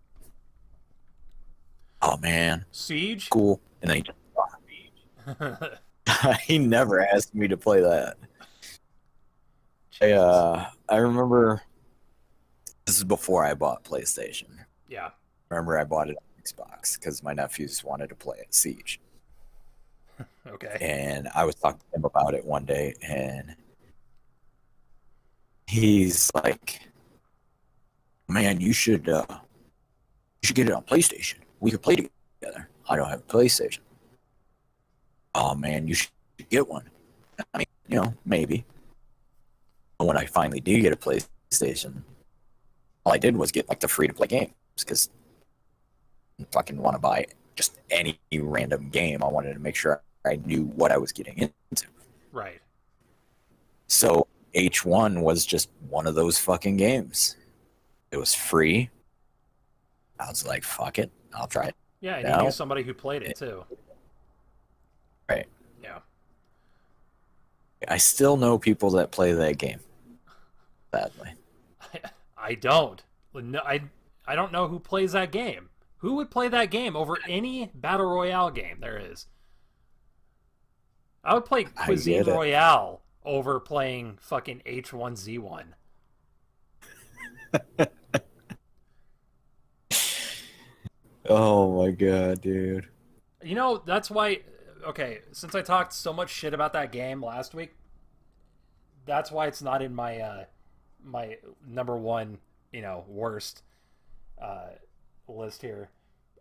Oh 2.02 2.16
man, 2.18 2.64
Siege. 2.70 3.28
cool. 3.30 3.60
And 3.82 3.90
then 3.90 4.04
he, 6.42 6.58
never 6.58 7.02
asked 7.02 7.34
me 7.34 7.48
to 7.48 7.56
play 7.56 7.80
that. 7.80 8.16
I, 10.00 10.12
uh, 10.12 10.66
I 10.88 10.96
remember 10.96 11.62
this 12.86 12.98
is 12.98 13.04
before 13.04 13.44
I 13.44 13.54
bought 13.54 13.84
PlayStation. 13.84 14.48
yeah. 14.88 15.10
Remember, 15.48 15.78
I 15.78 15.84
bought 15.84 16.08
it 16.08 16.16
on 16.16 16.42
Xbox 16.42 16.98
because 16.98 17.22
my 17.22 17.32
nephews 17.32 17.82
wanted 17.82 18.08
to 18.08 18.14
play 18.14 18.38
it 18.38 18.54
Siege. 18.54 19.00
Okay. 20.46 20.76
and 20.80 21.28
I 21.34 21.44
was 21.44 21.54
talking 21.54 21.80
to 21.90 21.98
him 21.98 22.04
about 22.04 22.34
it 22.34 22.44
one 22.44 22.64
day, 22.64 22.94
and 23.02 23.54
he's 25.66 26.30
like, 26.34 26.80
"Man, 28.28 28.60
you 28.60 28.72
should 28.72 29.08
uh, 29.08 29.24
you 29.28 30.46
should 30.46 30.56
get 30.56 30.68
it 30.68 30.72
on 30.72 30.82
PlayStation. 30.82 31.36
We 31.60 31.70
could 31.70 31.82
play 31.82 31.96
together. 32.40 32.68
I 32.88 32.96
don't 32.96 33.08
have 33.08 33.20
a 33.20 33.22
PlayStation. 33.22 33.80
Oh 35.34 35.54
man, 35.54 35.86
you 35.86 35.94
should 35.94 36.10
get 36.48 36.68
one. 36.68 36.88
I 37.54 37.58
mean, 37.58 37.66
you 37.88 37.96
know, 38.00 38.14
maybe. 38.24 38.64
But 39.98 40.06
when 40.06 40.16
I 40.16 40.26
finally 40.26 40.60
did 40.60 40.80
get 40.80 40.92
a 40.92 40.96
PlayStation, 40.96 42.02
all 43.04 43.12
I 43.12 43.18
did 43.18 43.36
was 43.36 43.50
get 43.52 43.68
like 43.68 43.80
the 43.80 43.88
free 43.88 44.08
to 44.08 44.14
play 44.14 44.26
games 44.26 44.52
because 44.78 45.08
I 45.10 46.42
didn't 46.42 46.52
fucking 46.52 46.76
want 46.78 46.96
to 46.96 47.00
buy 47.00 47.26
just 47.56 47.78
any 47.90 48.18
random 48.34 48.88
game. 48.88 49.22
I 49.22 49.28
wanted 49.28 49.54
to 49.54 49.60
make 49.60 49.74
sure 49.76 50.02
I 50.24 50.36
knew 50.44 50.64
what 50.64 50.92
I 50.92 50.96
was 50.98 51.12
getting 51.12 51.38
into. 51.38 51.86
Right. 52.32 52.60
So 53.86 54.26
H1 54.54 55.20
was 55.22 55.44
just 55.44 55.68
one 55.88 56.06
of 56.06 56.14
those 56.14 56.38
fucking 56.38 56.76
games. 56.76 57.36
It 58.10 58.16
was 58.16 58.34
free. 58.34 58.90
I 60.18 60.28
was 60.28 60.46
like, 60.46 60.64
fuck 60.64 60.98
it, 60.98 61.10
I'll 61.34 61.46
try 61.46 61.66
it. 61.66 61.74
Yeah, 62.00 62.16
and 62.16 62.28
Now- 62.28 62.38
you 62.38 62.44
knew 62.44 62.50
somebody 62.50 62.82
who 62.82 62.92
played 62.94 63.22
it 63.22 63.36
too. 63.36 63.64
Right. 65.30 65.46
Yeah. 65.82 65.98
I 67.88 67.96
still 67.98 68.36
know 68.36 68.58
people 68.58 68.90
that 68.90 69.10
play 69.10 69.32
that 69.32 69.58
game. 69.58 69.80
Badly. 70.90 71.30
I 71.92 72.00
I 72.38 72.54
don't. 72.54 73.02
No, 73.34 73.60
I 73.60 73.82
I 74.26 74.34
don't 74.34 74.52
know 74.52 74.68
who 74.68 74.78
plays 74.78 75.12
that 75.12 75.30
game. 75.30 75.68
Who 75.98 76.14
would 76.16 76.30
play 76.30 76.48
that 76.48 76.70
game 76.70 76.96
over 76.96 77.18
any 77.28 77.70
battle 77.74 78.06
royale 78.06 78.50
game 78.50 78.78
there 78.80 78.98
is? 78.98 79.26
I 81.22 81.34
would 81.34 81.44
play 81.44 81.64
Cuisine. 81.64 82.24
Royale 82.24 83.02
over 83.24 83.60
playing 83.60 84.16
fucking 84.20 84.62
H1Z1. 84.66 85.64
Oh 91.30 91.80
my 91.80 91.92
god, 91.92 92.40
dude. 92.40 92.88
You 93.40 93.54
know, 93.54 93.80
that's 93.86 94.10
why 94.10 94.40
okay, 94.84 95.20
since 95.32 95.54
I 95.54 95.62
talked 95.62 95.92
so 95.92 96.12
much 96.12 96.30
shit 96.30 96.54
about 96.54 96.72
that 96.72 96.92
game 96.92 97.22
last 97.22 97.54
week, 97.54 97.74
that's 99.06 99.30
why 99.30 99.46
it's 99.46 99.62
not 99.62 99.82
in 99.82 99.94
my 99.94 100.18
uh 100.18 100.44
my 101.02 101.38
number 101.66 101.96
1, 101.96 102.38
you 102.72 102.82
know, 102.82 103.04
worst 103.08 103.62
uh 104.40 104.70
list 105.28 105.62
here. 105.62 105.90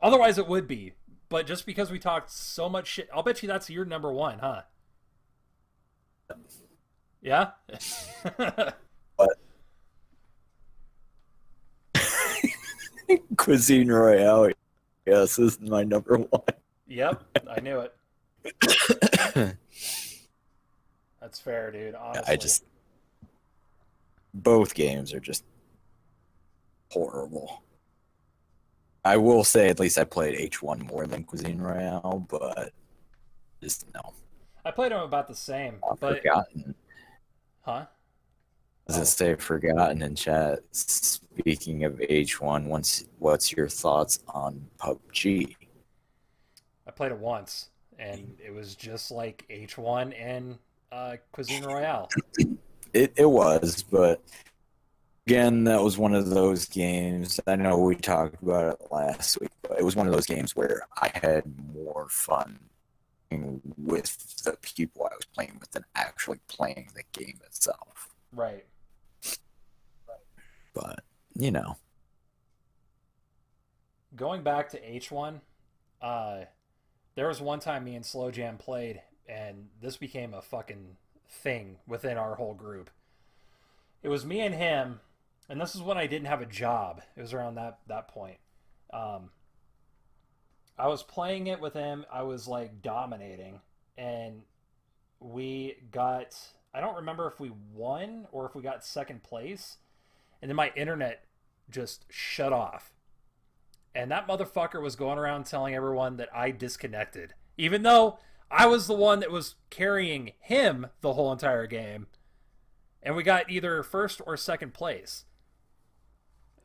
Otherwise 0.01 0.37
it 0.37 0.47
would 0.47 0.67
be. 0.67 0.93
But 1.29 1.45
just 1.45 1.65
because 1.65 1.91
we 1.91 1.99
talked 1.99 2.31
so 2.31 2.67
much 2.67 2.87
shit, 2.87 3.09
I'll 3.13 3.23
bet 3.23 3.43
you 3.43 3.47
that's 3.47 3.69
your 3.69 3.85
number 3.85 4.11
1, 4.11 4.39
huh? 4.39 4.63
Yeah? 7.21 7.51
Cuisine 13.37 13.91
Royale. 13.91 14.51
Yes, 15.05 15.35
this 15.35 15.53
is 15.53 15.59
my 15.61 15.83
number 15.83 16.17
one. 16.17 16.41
yep, 16.87 17.23
I 17.49 17.59
knew 17.59 17.79
it. 17.79 17.95
That's 21.21 21.39
fair, 21.39 21.71
dude. 21.71 21.95
Honestly. 21.95 22.33
I 22.33 22.35
just 22.37 22.63
both 24.33 24.73
games 24.73 25.13
are 25.13 25.19
just 25.19 25.43
horrible. 26.91 27.63
I 29.03 29.17
will 29.17 29.43
say 29.43 29.69
at 29.69 29.79
least 29.79 29.97
I 29.97 30.03
played 30.03 30.51
H1 30.51 30.89
more 30.89 31.07
than 31.07 31.23
Cuisine 31.23 31.59
Royale, 31.59 32.25
but 32.29 32.71
just 33.61 33.85
no. 33.93 34.01
I 34.65 34.71
played 34.71 34.91
them 34.91 35.01
about 35.01 35.27
the 35.27 35.35
same, 35.35 35.79
I've 35.89 35.99
but 35.99 36.17
forgotten. 36.17 36.75
huh? 37.61 37.85
Does 38.87 38.97
Oh. 38.97 39.01
it 39.01 39.05
say 39.05 39.35
forgotten 39.35 40.01
in 40.01 40.15
chat? 40.15 40.59
Speaking 40.71 41.83
of 41.85 41.93
H1, 41.99 42.67
what's 42.67 43.05
what's 43.19 43.51
your 43.51 43.67
thoughts 43.69 44.19
on 44.27 44.67
PUBG? 44.79 45.55
I 46.87 46.91
played 46.91 47.11
it 47.11 47.17
once, 47.19 47.69
and 47.99 48.37
it 48.43 48.53
was 48.53 48.75
just 48.75 49.11
like 49.11 49.45
H1 49.49 50.13
and 50.19 50.57
uh, 50.91 51.17
Cuisine 51.31 51.63
Royale. 51.63 52.09
It 52.93 53.13
it 53.15 53.29
was, 53.29 53.83
but 53.83 54.23
again, 55.27 55.65
that 55.65 55.83
was 55.83 55.97
one 55.97 56.15
of 56.15 56.29
those 56.29 56.65
games. 56.65 57.39
I 57.45 57.55
know 57.55 57.77
we 57.77 57.95
talked 57.95 58.41
about 58.41 58.73
it 58.73 58.87
last 58.91 59.39
week, 59.39 59.51
but 59.61 59.77
it 59.77 59.85
was 59.85 59.95
one 59.95 60.07
of 60.07 60.13
those 60.13 60.25
games 60.25 60.55
where 60.55 60.87
I 60.97 61.11
had 61.13 61.43
more 61.75 62.07
fun 62.09 62.57
with 63.77 64.43
the 64.43 64.57
people 64.61 65.07
I 65.11 65.15
was 65.15 65.25
playing 65.25 65.57
with 65.59 65.69
than 65.71 65.85
actually 65.93 66.39
playing 66.47 66.89
the 66.95 67.03
game 67.11 67.39
itself. 67.45 68.09
Right. 68.33 68.65
But 70.73 71.01
you 71.35 71.51
know, 71.51 71.77
Going 74.15 74.41
back 74.41 74.69
to 74.69 74.81
H1, 74.81 75.39
uh, 76.01 76.39
there 77.19 77.27
was 77.27 77.41
one 77.41 77.59
time 77.59 77.83
me 77.83 77.95
and 77.95 78.05
Slow 78.05 78.31
Jam 78.31 78.55
played, 78.55 79.01
and 79.27 79.67
this 79.81 79.97
became 79.97 80.33
a 80.33 80.41
fucking 80.41 80.95
thing 81.29 81.75
within 81.85 82.15
our 82.15 82.35
whole 82.35 82.53
group. 82.53 82.89
It 84.01 84.07
was 84.07 84.25
me 84.25 84.39
and 84.39 84.55
him, 84.55 85.01
and 85.49 85.59
this 85.59 85.75
is 85.75 85.81
when 85.81 85.97
I 85.97 86.07
didn't 86.07 86.27
have 86.27 86.41
a 86.41 86.45
job. 86.45 87.01
It 87.17 87.21
was 87.21 87.33
around 87.33 87.55
that 87.55 87.79
that 87.89 88.07
point. 88.07 88.37
Um, 88.93 89.31
I 90.77 90.87
was 90.87 91.03
playing 91.03 91.47
it 91.47 91.59
with 91.59 91.73
him. 91.73 92.05
I 92.09 92.23
was 92.23 92.47
like 92.47 92.81
dominating, 92.81 93.59
and 93.97 94.43
we 95.19 95.75
got. 95.91 96.37
I 96.73 96.79
don't 96.79 96.95
remember 96.95 97.27
if 97.27 97.37
we 97.41 97.51
won 97.75 98.29
or 98.31 98.45
if 98.45 98.55
we 98.55 98.61
got 98.61 98.85
second 98.85 99.23
place, 99.23 99.75
and 100.41 100.47
then 100.47 100.55
my 100.55 100.71
internet 100.73 101.25
just 101.69 102.05
shut 102.09 102.53
off. 102.53 102.93
And 103.99 104.11
that 104.11 104.29
motherfucker 104.29 104.81
was 104.81 104.95
going 104.95 105.17
around 105.17 105.45
telling 105.45 105.75
everyone 105.75 106.15
that 106.17 106.29
I 106.33 106.51
disconnected, 106.51 107.33
even 107.57 107.83
though 107.83 108.17
I 108.49 108.65
was 108.65 108.87
the 108.87 108.93
one 108.93 109.19
that 109.19 109.29
was 109.29 109.55
carrying 109.69 110.31
him 110.39 110.87
the 111.01 111.15
whole 111.15 111.33
entire 111.33 111.67
game. 111.67 112.07
And 113.03 113.13
we 113.13 113.23
got 113.23 113.51
either 113.51 113.83
first 113.83 114.21
or 114.25 114.37
second 114.37 114.73
place. 114.73 115.25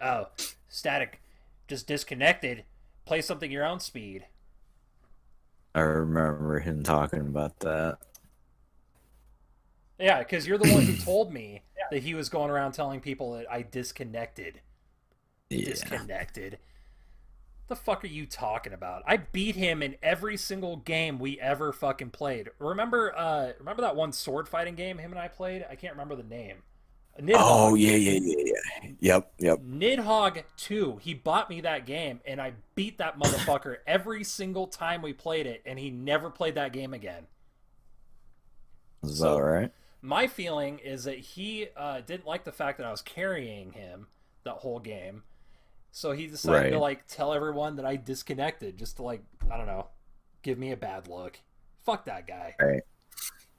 Oh, 0.01 0.29
static, 0.69 1.23
just 1.67 1.89
disconnected. 1.89 2.67
Play 3.05 3.21
something 3.21 3.51
your 3.51 3.67
own 3.67 3.81
speed. 3.81 4.27
I 5.75 5.81
remember 5.81 6.61
him 6.61 6.85
talking 6.85 7.23
about 7.23 7.59
that. 7.61 7.99
Yeah, 9.99 10.21
because 10.21 10.47
you're 10.47 10.59
the 10.59 10.73
one 10.73 10.85
who 10.85 10.97
told 11.05 11.33
me 11.33 11.63
that 11.91 12.05
he 12.05 12.15
was 12.15 12.29
going 12.29 12.53
around 12.53 12.73
telling 12.73 13.01
people 13.01 13.33
that 13.33 13.51
I 13.51 13.63
disconnected. 13.63 14.61
Yeah. 15.51 15.65
Disconnected. 15.65 16.59
The 17.67 17.77
fuck 17.77 18.05
are 18.05 18.09
you 18.09 18.27
talking 18.27 18.73
about? 18.75 19.03
I 19.07 19.17
beat 19.17 19.57
him 19.57 19.83
in 19.83 19.97
every 20.03 20.37
single 20.37 20.77
game 20.77 21.19
we 21.19 21.41
ever 21.41 21.73
fucking 21.73 22.11
played. 22.11 22.51
Remember, 22.59 23.17
uh, 23.17 23.53
remember 23.59 23.83
that 23.83 23.97
one 23.97 24.13
sword 24.13 24.49
fighting 24.49 24.75
game 24.75 24.99
him 24.99 25.13
and 25.13 25.19
I 25.21 25.29
played? 25.29 25.65
I 25.71 25.75
can't 25.75 25.95
remember 25.95 26.15
the 26.15 26.23
name. 26.25 26.59
Nidhogg. 27.19 27.35
Oh 27.39 27.75
yeah, 27.75 27.93
yeah, 27.97 28.19
yeah, 28.21 28.53
yeah. 28.83 28.91
Yep, 29.01 29.33
yep. 29.39 29.59
Nidhogg 29.61 30.43
2. 30.57 30.99
He 31.01 31.15
bought 31.15 31.49
me 31.49 31.61
that 31.63 31.87
game, 31.87 32.21
and 32.27 32.41
I 32.41 32.55
beat 32.75 32.99
that 32.99 33.19
motherfucker 33.19 33.77
every 33.87 34.25
single 34.25 34.67
time 34.67 35.01
we 35.01 35.13
played 35.13 35.47
it, 35.47 35.63
and 35.65 35.79
he 35.79 35.91
never 35.91 36.29
played 36.29 36.57
that 36.57 36.73
game 36.73 36.93
again. 36.93 37.27
Is 39.05 39.19
So- 39.19 39.37
that 39.37 39.43
right? 39.43 39.73
My 40.03 40.27
feeling 40.27 40.81
is 40.81 41.05
that 41.05 41.19
he 41.19 41.69
uh, 41.77 42.03
didn't 42.03 42.27
like 42.27 42.45
the 42.45 42.53
fact 42.53 42.77
that 42.77 42.87
I 42.87 42.91
was 42.91 43.01
carrying 43.01 43.73
him 43.73 44.09
that 44.43 44.57
whole 44.57 44.79
game, 44.79 45.23
so 45.97 46.11
he 46.11 46.27
decided 46.27 46.71
to 46.73 46.79
like 46.81 47.07
tell 47.07 47.33
everyone 47.33 47.77
that 47.77 47.87
I 47.87 47.95
disconnected, 47.95 48.77
just 48.77 48.97
to 48.97 49.05
like 49.05 49.23
I 49.51 49.57
don't 49.57 49.67
know, 49.67 49.87
give 50.43 50.59
me 50.59 50.73
a 50.73 50.77
bad 50.77 51.07
look. 51.09 51.39
Fuck 51.85 52.07
that 52.07 52.27
guy. 52.27 52.57
Right. 52.61 52.83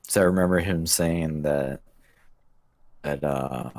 So 0.03 0.19
I 0.19 0.25
remember 0.25 0.59
him 0.59 0.85
saying 0.85 1.43
that 1.43 1.79
that 3.03 3.23
uh 3.23 3.69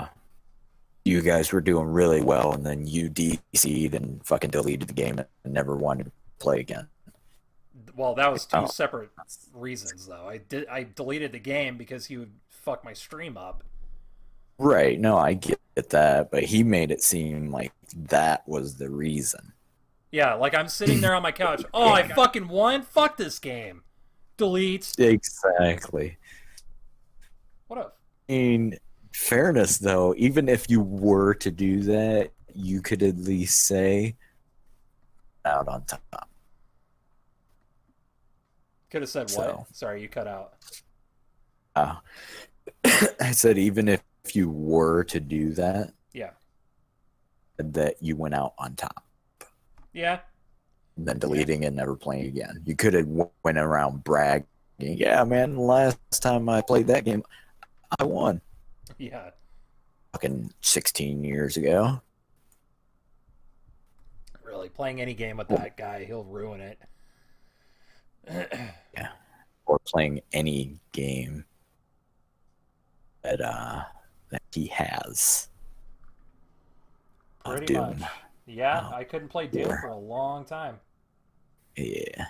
you 1.04 1.20
guys 1.20 1.52
were 1.52 1.60
doing 1.60 1.86
really 1.88 2.22
well 2.22 2.52
and 2.52 2.64
then 2.64 2.86
you 2.86 3.10
DC'd 3.10 3.94
and 3.94 4.24
fucking 4.26 4.50
deleted 4.50 4.88
the 4.88 4.94
game 4.94 5.18
and 5.18 5.52
never 5.52 5.76
wanted 5.76 6.04
to 6.04 6.12
play 6.38 6.58
again. 6.60 6.88
Well, 7.94 8.14
that 8.14 8.32
was 8.32 8.46
two 8.46 8.56
Oh. 8.56 8.66
separate 8.66 9.10
reasons, 9.54 10.06
though. 10.06 10.28
I 10.28 10.38
did 10.38 10.66
I 10.68 10.84
deleted 10.84 11.32
the 11.32 11.38
game 11.38 11.76
because 11.76 12.06
he 12.06 12.16
would 12.16 12.32
fuck 12.48 12.84
my 12.84 12.94
stream 12.94 13.36
up. 13.36 13.64
Right, 14.58 14.98
no, 14.98 15.18
I 15.18 15.34
get 15.34 15.60
that, 15.90 16.30
but 16.30 16.44
he 16.44 16.62
made 16.62 16.90
it 16.90 17.02
seem 17.02 17.50
like 17.50 17.72
that 17.94 18.46
was 18.48 18.76
the 18.76 18.88
reason. 18.88 19.52
Yeah, 20.10 20.34
like 20.34 20.54
I'm 20.54 20.68
sitting 20.68 21.00
there 21.00 21.14
on 21.14 21.22
my 21.22 21.32
couch. 21.32 21.62
Oh, 21.74 21.88
I 21.88 22.08
fucking 22.08 22.48
won. 22.48 22.82
Fuck 22.82 23.16
this 23.16 23.38
game. 23.38 23.82
Delete. 24.38 24.94
Exactly. 24.98 26.16
What 27.66 27.78
a 27.78 27.92
I 28.28 28.32
mean, 28.32 28.78
fairness 29.12 29.78
though, 29.78 30.14
even 30.16 30.48
if 30.48 30.70
you 30.70 30.80
were 30.80 31.34
to 31.34 31.50
do 31.50 31.82
that, 31.82 32.30
you 32.54 32.80
could 32.80 33.02
at 33.02 33.18
least 33.18 33.66
say 33.66 34.16
out 35.44 35.68
on 35.68 35.84
top. 35.84 36.28
could 38.90 39.02
have 39.02 39.10
said 39.10 39.22
what? 39.22 39.30
So. 39.30 39.66
Sorry, 39.72 40.00
you 40.00 40.08
cut 40.08 40.26
out. 40.26 40.54
Uh, 41.74 41.96
I 43.20 43.32
said 43.32 43.58
even 43.58 43.88
if 43.88 44.02
you 44.34 44.50
were 44.50 45.04
to 45.04 45.20
do 45.20 45.52
that, 45.52 45.92
Yeah. 46.12 46.30
that 47.58 48.02
you 48.02 48.16
went 48.16 48.34
out 48.34 48.54
on 48.58 48.74
top, 48.74 49.06
Yeah. 49.92 50.20
then 50.96 51.18
deleting 51.18 51.64
and 51.64 51.76
never 51.76 51.94
playing 51.94 52.26
again. 52.26 52.62
You 52.64 52.74
could 52.74 52.94
have 52.94 53.06
went 53.06 53.58
around 53.58 54.02
bragging, 54.02 54.46
"Yeah, 54.78 55.22
man, 55.24 55.56
last 55.56 55.98
time 56.22 56.48
I 56.48 56.62
played 56.62 56.86
that 56.88 57.04
game, 57.04 57.22
I 57.98 58.04
won." 58.04 58.40
Yeah. 58.98 59.30
Fucking 60.12 60.52
16 60.62 61.22
years 61.22 61.56
ago. 61.58 62.00
Really, 64.42 64.68
playing 64.70 65.00
any 65.00 65.12
game 65.12 65.36
with 65.36 65.48
that 65.48 65.76
guy, 65.76 66.04
he'll 66.04 66.24
ruin 66.24 66.60
it. 66.60 66.78
Yeah. 68.94 69.12
Or 69.66 69.78
playing 69.80 70.22
any 70.32 70.80
game 70.92 71.44
that 73.22 73.40
uh 73.42 73.84
he 74.56 74.66
has. 74.68 75.48
Pretty 77.44 77.66
Doom. 77.74 77.98
much. 78.00 78.10
Yeah, 78.46 78.88
Oh. 78.90 78.94
I 78.96 79.04
couldn't 79.04 79.28
play 79.28 79.46
Doom 79.48 79.68
Yeah. 79.68 79.80
for 79.82 79.88
a 79.88 79.96
long 79.96 80.44
time. 80.46 80.80
Yeah. 81.76 82.26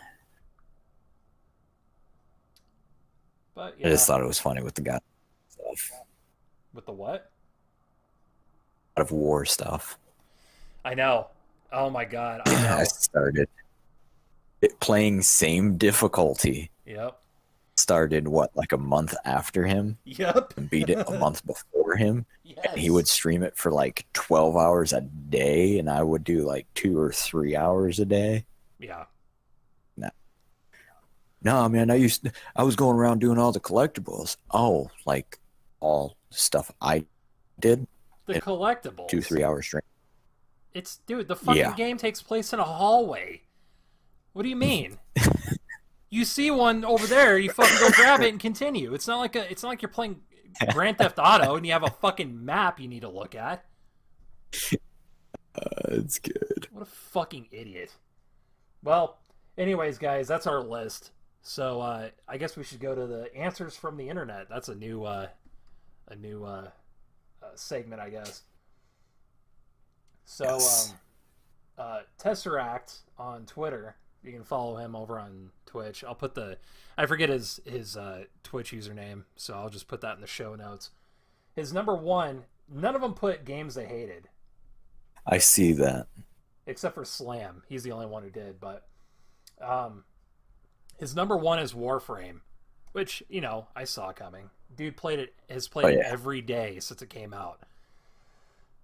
But 3.54 3.76
yeah. 3.78 3.86
I 3.86 3.90
just 3.90 4.06
thought 4.08 4.20
it 4.20 4.26
was 4.26 4.40
funny 4.40 4.60
with 4.62 4.74
the 4.74 4.82
guy 4.82 4.98
stuff. 5.48 5.90
with 6.74 6.84
the 6.86 6.92
what? 6.92 7.30
Out 8.96 9.02
of 9.02 9.12
war 9.12 9.44
stuff. 9.44 9.98
I 10.84 10.94
know. 10.94 11.28
Oh 11.72 11.88
my 11.90 12.04
god, 12.04 12.42
I 12.46 12.50
know. 12.62 12.76
I 12.76 12.84
started 12.84 13.48
it 14.62 14.78
playing 14.80 15.22
same 15.22 15.76
difficulty. 15.76 16.70
yep. 16.84 17.20
Started 17.78 18.26
what 18.26 18.56
like 18.56 18.72
a 18.72 18.78
month 18.78 19.14
after 19.26 19.64
him 19.66 19.98
Yep. 20.04 20.54
and 20.56 20.70
beat 20.70 20.88
it 20.88 21.06
a 21.06 21.18
month 21.18 21.44
before 21.46 21.94
him. 21.96 22.24
Yes. 22.42 22.64
And 22.70 22.80
he 22.80 22.88
would 22.88 23.06
stream 23.06 23.42
it 23.42 23.56
for 23.56 23.70
like 23.70 24.06
12 24.14 24.56
hours 24.56 24.92
a 24.94 25.02
day 25.02 25.78
and 25.78 25.90
I 25.90 26.02
would 26.02 26.24
do 26.24 26.38
like 26.46 26.66
2 26.74 26.98
or 26.98 27.12
3 27.12 27.54
hours 27.54 27.98
a 28.00 28.06
day. 28.06 28.46
Yeah. 28.78 29.04
No, 29.96 30.08
No, 31.42 31.68
man, 31.68 31.90
I 31.90 31.96
used 31.96 32.26
I 32.56 32.62
was 32.62 32.76
going 32.76 32.96
around 32.96 33.18
doing 33.20 33.36
all 33.38 33.52
the 33.52 33.60
collectibles. 33.60 34.36
Oh, 34.50 34.90
like 35.04 35.38
all 35.80 36.16
stuff 36.30 36.72
I 36.80 37.04
did 37.60 37.86
The 38.24 38.40
collectibles. 38.40 39.08
two 39.08 39.20
three 39.20 39.44
hours 39.44 39.66
straight. 39.66 39.84
It's 40.72 40.96
dude, 41.06 41.28
the 41.28 41.36
fucking 41.36 41.60
Yeah. 41.60 41.74
game 41.74 41.98
takes 41.98 42.22
place 42.22 42.54
in 42.54 42.58
a 42.58 42.64
hallway. 42.64 43.42
What 44.32 44.44
do 44.44 44.48
you 44.48 44.56
mean? 44.56 44.98
you 46.10 46.24
see 46.24 46.50
one 46.50 46.84
over 46.84 47.06
there, 47.06 47.36
you 47.38 47.50
fucking 47.50 47.78
go 47.80 47.90
grab 47.90 48.20
it 48.22 48.28
and 48.30 48.40
continue. 48.40 48.94
It's 48.94 49.06
not 49.08 49.18
like 49.18 49.36
a 49.36 49.50
it's 49.50 49.62
not 49.62 49.70
like 49.70 49.82
you're 49.82 49.88
playing 49.90 50.20
Grand 50.72 50.98
Theft 50.98 51.18
Auto 51.22 51.56
and 51.56 51.66
you 51.66 51.72
have 51.72 51.82
a 51.82 51.90
fucking 51.90 52.44
map 52.44 52.80
you 52.80 52.88
need 52.88 53.00
to 53.00 53.08
look 53.08 53.34
at. 53.34 53.64
Uh, 55.54 55.60
it's 55.88 56.18
good. 56.18 56.68
What 56.70 56.82
a 56.82 56.86
fucking 56.86 57.48
idiot. 57.50 57.94
Well, 58.82 59.18
anyways, 59.58 59.98
guys, 59.98 60.28
that's 60.28 60.46
our 60.46 60.60
list. 60.62 61.10
So 61.42 61.80
uh, 61.80 62.08
I 62.28 62.38
guess 62.38 62.56
we 62.56 62.64
should 62.64 62.80
go 62.80 62.94
to 62.94 63.06
the 63.06 63.34
answers 63.36 63.76
from 63.76 63.96
the 63.96 64.08
internet. 64.08 64.48
That's 64.48 64.68
a 64.68 64.74
new 64.74 65.04
uh, 65.04 65.28
a 66.08 66.14
new 66.16 66.44
uh, 66.44 66.68
uh, 67.42 67.46
segment, 67.54 68.00
I 68.00 68.10
guess. 68.10 68.42
So 70.24 70.44
Yes. 70.44 70.92
um, 71.78 71.84
uh, 71.86 71.98
Tesseract 72.18 72.98
on 73.18 73.46
Twitter. 73.46 73.96
You 74.22 74.32
can 74.32 74.44
follow 74.44 74.76
him 74.76 74.96
over 74.96 75.18
on 75.18 75.50
Twitch. 75.66 76.02
I'll 76.04 76.14
put 76.14 76.34
the 76.34 76.58
I 76.98 77.06
forget 77.06 77.28
his 77.28 77.60
his 77.64 77.96
uh, 77.96 78.24
Twitch 78.42 78.72
username, 78.72 79.24
so 79.36 79.54
I'll 79.54 79.68
just 79.70 79.86
put 79.88 80.00
that 80.00 80.14
in 80.16 80.20
the 80.20 80.26
show 80.26 80.54
notes. 80.54 80.90
His 81.54 81.72
number 81.72 81.94
one. 81.94 82.44
None 82.68 82.96
of 82.96 83.00
them 83.00 83.14
put 83.14 83.44
games 83.44 83.76
they 83.76 83.86
hated 83.86 84.28
I 85.24 85.38
see 85.38 85.72
that. 85.74 86.08
except 86.66 86.96
for 86.96 87.04
Slam. 87.04 87.62
He's 87.68 87.84
the 87.84 87.92
only 87.92 88.06
one 88.06 88.24
who 88.24 88.30
did. 88.30 88.58
But 88.58 88.86
um, 89.60 90.02
his 90.98 91.14
number 91.14 91.36
one 91.36 91.60
is 91.60 91.72
Warframe, 91.72 92.40
which 92.92 93.22
you 93.28 93.40
know 93.40 93.68
I 93.76 93.84
saw 93.84 94.12
coming. 94.12 94.50
Dude 94.76 94.96
played 94.96 95.20
it 95.20 95.34
has 95.48 95.68
played 95.68 95.84
Oh, 95.96 96.00
it 96.00 96.06
every 96.06 96.40
day 96.42 96.80
since 96.80 97.00
it 97.02 97.08
came 97.08 97.32
out. 97.32 97.60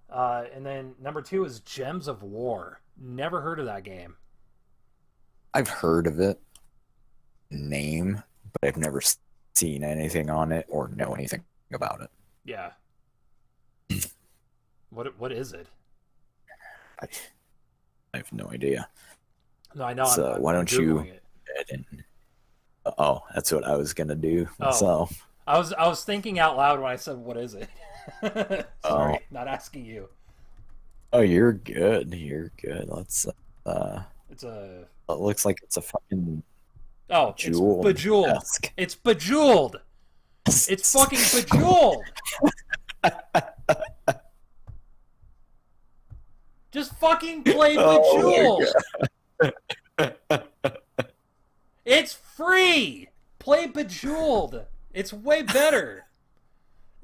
Uh, 0.08 0.44
and 0.54 0.64
then 0.64 0.94
number 1.00 1.22
two 1.22 1.44
is 1.44 1.58
Gems 1.60 2.06
of 2.06 2.22
War. 2.22 2.80
Never 3.00 3.40
heard 3.40 3.58
of 3.58 3.66
that 3.66 3.82
game. 3.82 4.14
I've 5.54 5.68
heard 5.68 6.06
of 6.06 6.18
it, 6.20 6.40
name, 7.50 8.22
but 8.52 8.68
I've 8.68 8.76
never 8.76 9.00
seen 9.54 9.84
anything 9.84 10.30
on 10.30 10.52
it 10.52 10.66
or 10.68 10.88
know 10.88 11.12
anything 11.14 11.42
about 11.72 12.00
it. 12.00 12.10
Yeah. 12.44 12.70
what 14.90 15.18
what 15.18 15.32
is 15.32 15.52
it? 15.52 15.66
I, 17.00 17.06
I 18.14 18.16
have 18.18 18.32
no 18.32 18.48
idea. 18.50 18.88
No, 19.74 19.84
I 19.84 19.94
know. 19.94 20.04
So 20.04 20.34
I'm, 20.34 20.42
why 20.42 20.52
I'm 20.52 20.58
don't 20.60 20.72
you- 20.72 20.94
Googling 20.96 21.18
didn't. 21.68 21.86
Oh, 22.98 23.22
that's 23.34 23.52
what 23.52 23.64
I 23.64 23.76
was 23.76 23.92
gonna 23.94 24.14
do 24.16 24.48
Oh. 24.60 24.66
myself. 24.66 25.28
I 25.46 25.58
was 25.58 25.72
I 25.72 25.86
was 25.86 26.04
thinking 26.04 26.38
out 26.38 26.56
loud 26.56 26.80
when 26.80 26.90
I 26.90 26.96
said 26.96 27.16
what 27.16 27.36
is 27.36 27.54
it. 27.54 27.68
Sorry, 28.22 28.66
Oh. 28.84 29.16
not 29.30 29.48
asking 29.48 29.84
you. 29.84 30.08
Oh, 31.12 31.20
you're 31.20 31.52
good. 31.52 32.14
You're 32.14 32.50
good. 32.60 32.88
Let's. 32.88 33.26
Uh, 33.66 34.02
It's 34.30 34.44
a 34.44 34.86
it 35.12 35.20
looks 35.20 35.44
like 35.44 35.58
it's 35.62 35.76
a 35.76 35.82
fucking 35.82 36.42
oh, 37.10 37.34
jewel. 37.36 37.80
it's 37.80 37.86
bejeweled. 37.86 38.26
desk. 38.26 38.72
It's 38.76 38.94
bejeweled. 38.94 39.80
It's 40.46 40.92
fucking 40.92 41.18
bejeweled. 41.32 42.02
Just 46.72 46.94
fucking 46.98 47.44
play 47.44 47.76
Oh 47.78 48.64
bejeweled. 49.88 50.12
it's 51.84 52.14
free. 52.14 53.08
Play 53.38 53.66
bejeweled. 53.66 54.64
It's 54.92 55.12
way 55.12 55.42
better. 55.42 56.06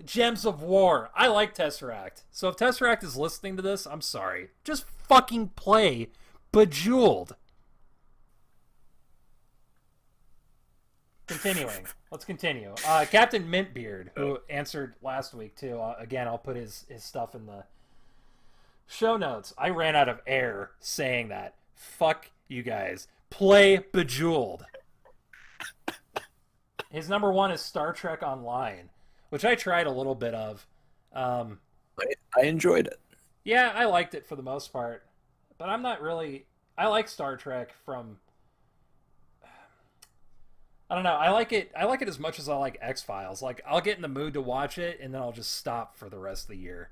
Gems 0.05 0.47
of 0.47 0.63
War. 0.63 1.11
I 1.15 1.27
like 1.27 1.55
Tesseract. 1.55 2.23
So 2.31 2.49
if 2.49 2.57
Tesseract 2.57 3.05
is 3.05 3.17
listening 3.17 3.57
to 3.57 3.63
this, 3.63 3.87
I'm 3.87 4.01
sorry. 4.01 4.51
Just 4.65 4.85
fucking 5.09 5.49
play 5.51 6.09
Bejeweled. 6.53 7.37
Continuing. 11.29 11.87
Let's 12.11 12.25
continue. 12.25 12.75
Uh, 12.87 13.05
Captain 13.11 13.45
Mintbeard, 13.45 14.09
who 14.17 14.39
answered 14.49 14.95
last 15.03 15.35
week 15.35 15.55
too. 15.57 15.79
Uh, 15.79 15.95
again, 15.99 16.27
I'll 16.27 16.39
put 16.39 16.57
his, 16.57 16.87
his 16.89 17.05
stuff 17.05 17.35
in 17.35 17.47
the 17.47 17.65
show 18.87 19.17
notes. 19.17 19.53
I 19.59 19.69
ran 19.69 19.95
out 19.95 20.09
of 20.09 20.21
air 20.27 20.71
saying 20.81 21.29
that. 21.29 21.55
Fuck 21.75 22.31
you 22.49 22.63
guys. 22.63 23.09
Play 23.31 23.85
Bejeweled. 23.93 24.65
His 26.91 27.09
number 27.09 27.31
one 27.31 27.51
is 27.51 27.61
Star 27.61 27.93
Trek 27.93 28.23
Online, 28.23 28.89
which 29.29 29.45
I 29.45 29.55
tried 29.55 29.87
a 29.87 29.93
little 29.93 30.15
bit 30.15 30.33
of. 30.35 30.67
Um, 31.13 31.59
I, 32.01 32.05
I 32.41 32.45
enjoyed 32.47 32.87
it. 32.87 32.99
yeah, 33.45 33.73
I 33.75 33.85
liked 33.85 34.15
it 34.15 34.27
for 34.27 34.37
the 34.37 34.43
most 34.43 34.73
part, 34.73 35.05
but 35.59 35.69
I'm 35.69 35.83
not 35.83 36.01
really. 36.01 36.47
I 36.79 36.87
like 36.87 37.09
Star 37.09 37.37
Trek 37.37 37.75
from. 37.85 38.17
I 40.91 40.95
don't 40.95 41.05
know. 41.05 41.15
I 41.15 41.31
like 41.31 41.53
it. 41.53 41.71
I 41.77 41.85
like 41.85 42.01
it 42.01 42.09
as 42.09 42.19
much 42.19 42.39
as 42.39 42.49
I 42.49 42.57
like 42.57 42.79
X 42.81 43.03
Files. 43.03 43.43
Like 43.43 43.61
I'll 43.67 43.81
get 43.81 43.97
in 43.97 44.03
the 44.03 44.09
mood 44.09 44.35
to 44.35 44.41
watch 44.41 44.79
it, 44.79 45.01
and 45.03 45.13
then 45.13 45.21
I'll 45.21 45.33
just 45.33 45.53
stop 45.57 45.97
for 45.97 46.09
the 46.09 46.19
rest 46.19 46.45
of 46.45 46.51
the 46.51 46.57
year. 46.57 46.91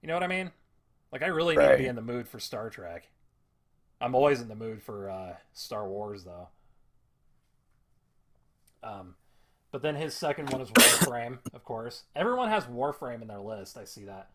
You 0.00 0.08
know 0.08 0.14
what 0.14 0.24
I 0.24 0.28
mean? 0.28 0.50
Like 1.12 1.22
I 1.22 1.26
really 1.26 1.56
need 1.56 1.68
to 1.68 1.78
be 1.78 1.86
in 1.86 1.94
the 1.96 2.02
mood 2.02 2.28
for 2.28 2.40
Star 2.40 2.70
Trek. 2.70 3.08
I'm 4.02 4.16
always 4.16 4.40
in 4.40 4.48
the 4.48 4.56
mood 4.56 4.82
for 4.82 5.08
uh, 5.08 5.34
Star 5.52 5.88
Wars, 5.88 6.24
though. 6.24 6.48
Um, 8.82 9.14
but 9.70 9.80
then 9.80 9.94
his 9.94 10.12
second 10.12 10.50
one 10.50 10.60
is 10.60 10.70
Warframe, 10.70 11.38
of 11.54 11.64
course. 11.64 12.02
Everyone 12.16 12.48
has 12.48 12.64
Warframe 12.64 13.22
in 13.22 13.28
their 13.28 13.40
list. 13.40 13.78
I 13.78 13.84
see 13.84 14.04
that. 14.06 14.30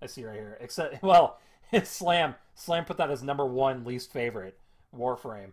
I 0.00 0.06
see 0.06 0.24
right 0.24 0.36
here. 0.36 0.56
Except, 0.60 1.02
well, 1.02 1.40
it's 1.72 1.90
Slam. 1.98 2.36
Slam 2.54 2.84
put 2.84 2.96
that 2.98 3.10
as 3.10 3.24
number 3.24 3.44
one 3.44 3.84
least 3.84 4.12
favorite. 4.12 4.56
Warframe. 4.96 5.50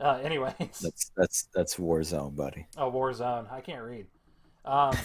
Uh, 0.00 0.18
anyways, 0.24 0.54
That's 0.80 1.12
that's 1.16 1.48
that's 1.54 1.76
Warzone, 1.76 2.34
buddy. 2.34 2.66
oh 2.78 2.90
Warzone. 2.90 3.52
I 3.52 3.60
can't 3.60 3.82
read. 3.82 4.06
Um, 4.64 4.96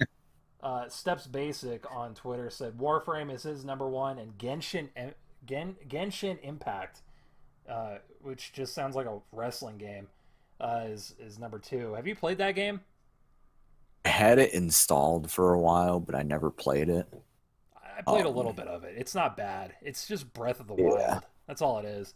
uh, 0.62 0.88
Steps 0.88 1.26
Basic 1.26 1.90
on 1.90 2.14
Twitter 2.14 2.50
said 2.50 2.76
Warframe 2.78 3.32
is 3.32 3.42
his 3.42 3.64
number 3.64 3.88
one, 3.88 4.18
and 4.18 4.36
Genshin 4.38 4.88
Gen, 5.46 5.76
Genshin 5.88 6.38
Impact, 6.42 7.00
uh, 7.68 7.96
which 8.22 8.52
just 8.52 8.74
sounds 8.74 8.96
like 8.96 9.06
a 9.06 9.18
wrestling 9.32 9.78
game, 9.78 10.08
uh, 10.60 10.82
is 10.88 11.14
is 11.18 11.38
number 11.38 11.58
two. 11.58 11.94
Have 11.94 12.06
you 12.06 12.14
played 12.14 12.38
that 12.38 12.52
game? 12.54 12.80
I 14.04 14.10
had 14.10 14.38
it 14.38 14.52
installed 14.52 15.30
for 15.30 15.54
a 15.54 15.58
while, 15.58 16.00
but 16.00 16.14
I 16.14 16.22
never 16.22 16.50
played 16.50 16.90
it. 16.90 17.06
I 17.96 18.02
played 18.02 18.26
a 18.26 18.28
Um, 18.28 18.36
little 18.36 18.52
bit 18.52 18.66
of 18.68 18.84
it. 18.84 18.94
It's 18.98 19.14
not 19.14 19.36
bad. 19.36 19.72
It's 19.80 20.06
just 20.06 20.32
Breath 20.34 20.60
of 20.60 20.66
the 20.66 20.74
Yeah. 20.76 20.84
Wild. 20.84 21.22
That's 21.46 21.62
all 21.62 21.78
it 21.78 21.86
is. 21.86 22.12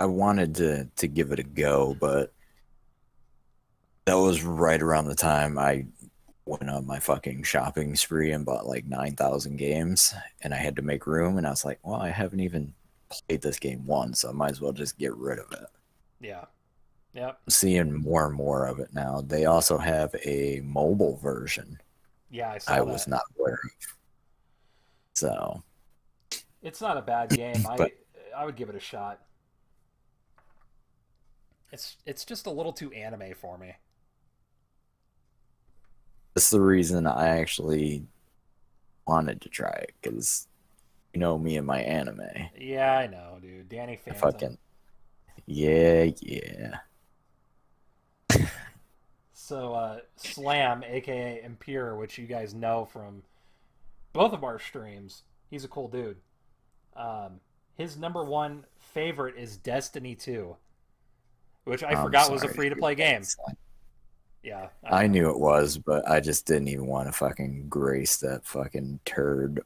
I 0.00 0.06
wanted 0.06 0.54
to 0.56 0.88
to 0.96 1.06
give 1.06 1.30
it 1.30 1.38
a 1.38 1.42
go, 1.44 1.94
but 2.00 2.32
that 4.06 4.14
was 4.14 4.42
right 4.42 4.80
around 4.80 5.04
the 5.04 5.14
time 5.14 5.58
I 5.58 5.84
went 6.46 6.68
on 6.70 6.86
my 6.86 6.98
fucking 6.98 7.42
shopping 7.44 7.94
spree 7.94 8.32
and 8.32 8.46
bought 8.46 8.66
like 8.66 8.86
nine 8.86 9.14
thousand 9.14 9.58
games, 9.58 10.14
and 10.42 10.54
I 10.54 10.56
had 10.56 10.74
to 10.76 10.82
make 10.82 11.06
room. 11.06 11.36
And 11.36 11.46
I 11.46 11.50
was 11.50 11.64
like, 11.66 11.78
well, 11.82 12.00
I 12.00 12.08
haven't 12.08 12.40
even 12.40 12.72
played 13.10 13.42
this 13.42 13.58
game 13.58 13.86
once, 13.86 14.20
so 14.20 14.30
I 14.30 14.32
might 14.32 14.52
as 14.52 14.60
well 14.60 14.72
just 14.72 14.98
get 14.98 15.14
rid 15.14 15.38
of 15.38 15.52
it. 15.52 15.66
Yeah. 16.20 16.46
Yep. 17.12 17.40
I'm 17.46 17.50
seeing 17.50 17.92
more 17.92 18.26
and 18.26 18.34
more 18.34 18.66
of 18.66 18.78
it 18.78 18.94
now. 18.94 19.20
They 19.20 19.44
also 19.44 19.76
have 19.78 20.14
a 20.24 20.60
mobile 20.64 21.16
version. 21.16 21.78
Yeah, 22.30 22.52
I 22.52 22.58
saw 22.58 22.72
I 22.72 22.76
that. 22.76 22.86
was 22.86 23.06
not 23.08 23.22
aware 23.38 23.54
of. 23.54 23.70
So 25.14 25.62
It's 26.62 26.80
not 26.80 26.96
a 26.96 27.02
bad 27.02 27.30
game. 27.30 27.66
I 27.68 27.76
But- 27.76 27.92
I 28.36 28.44
would 28.44 28.54
give 28.54 28.68
it 28.70 28.76
a 28.76 28.80
shot. 28.80 29.20
It's 31.72 31.96
it's 32.06 32.24
just 32.24 32.46
a 32.46 32.50
little 32.50 32.72
too 32.72 32.90
anime 32.92 33.34
for 33.34 33.56
me. 33.58 33.74
that's 36.34 36.50
the 36.50 36.60
reason 36.60 37.06
I 37.06 37.28
actually 37.38 38.06
wanted 39.06 39.40
to 39.42 39.48
try 39.48 39.70
it 39.70 39.92
because 40.00 40.46
you 41.12 41.20
know 41.20 41.36
me 41.38 41.56
and 41.56 41.66
my 41.66 41.80
anime. 41.80 42.20
Yeah, 42.58 42.92
I 42.98 43.06
know, 43.08 43.38
dude. 43.40 43.68
Danny 43.68 43.94
I 43.94 43.96
Phantom. 43.96 44.20
fucking 44.20 44.58
yeah, 45.46 46.10
yeah. 46.20 46.78
So 49.32 49.74
uh, 49.74 49.98
Slam, 50.16 50.84
aka 50.84 51.42
Impure, 51.42 51.96
which 51.96 52.18
you 52.18 52.26
guys 52.26 52.54
know 52.54 52.84
from 52.84 53.22
both 54.12 54.32
of 54.32 54.44
our 54.44 54.60
streams, 54.60 55.24
he's 55.48 55.64
a 55.64 55.68
cool 55.68 55.88
dude. 55.88 56.18
Um, 56.94 57.40
his 57.74 57.96
number 57.96 58.22
one 58.24 58.64
favorite 58.78 59.36
is 59.36 59.56
Destiny 59.56 60.14
2, 60.14 60.56
which 61.64 61.82
I 61.82 61.90
I'm 61.90 62.02
forgot 62.04 62.30
was 62.30 62.42
a 62.42 62.48
free 62.48 62.68
to 62.68 62.76
play 62.76 62.94
game. 62.94 63.22
Yeah, 64.42 64.68
I 64.84 65.06
know. 65.06 65.12
knew 65.12 65.30
it 65.30 65.38
was, 65.38 65.76
but 65.78 66.08
I 66.08 66.20
just 66.20 66.46
didn't 66.46 66.68
even 66.68 66.86
want 66.86 67.08
to 67.08 67.12
fucking 67.12 67.66
grace 67.68 68.16
that 68.18 68.46
fucking 68.46 69.00
turd 69.04 69.60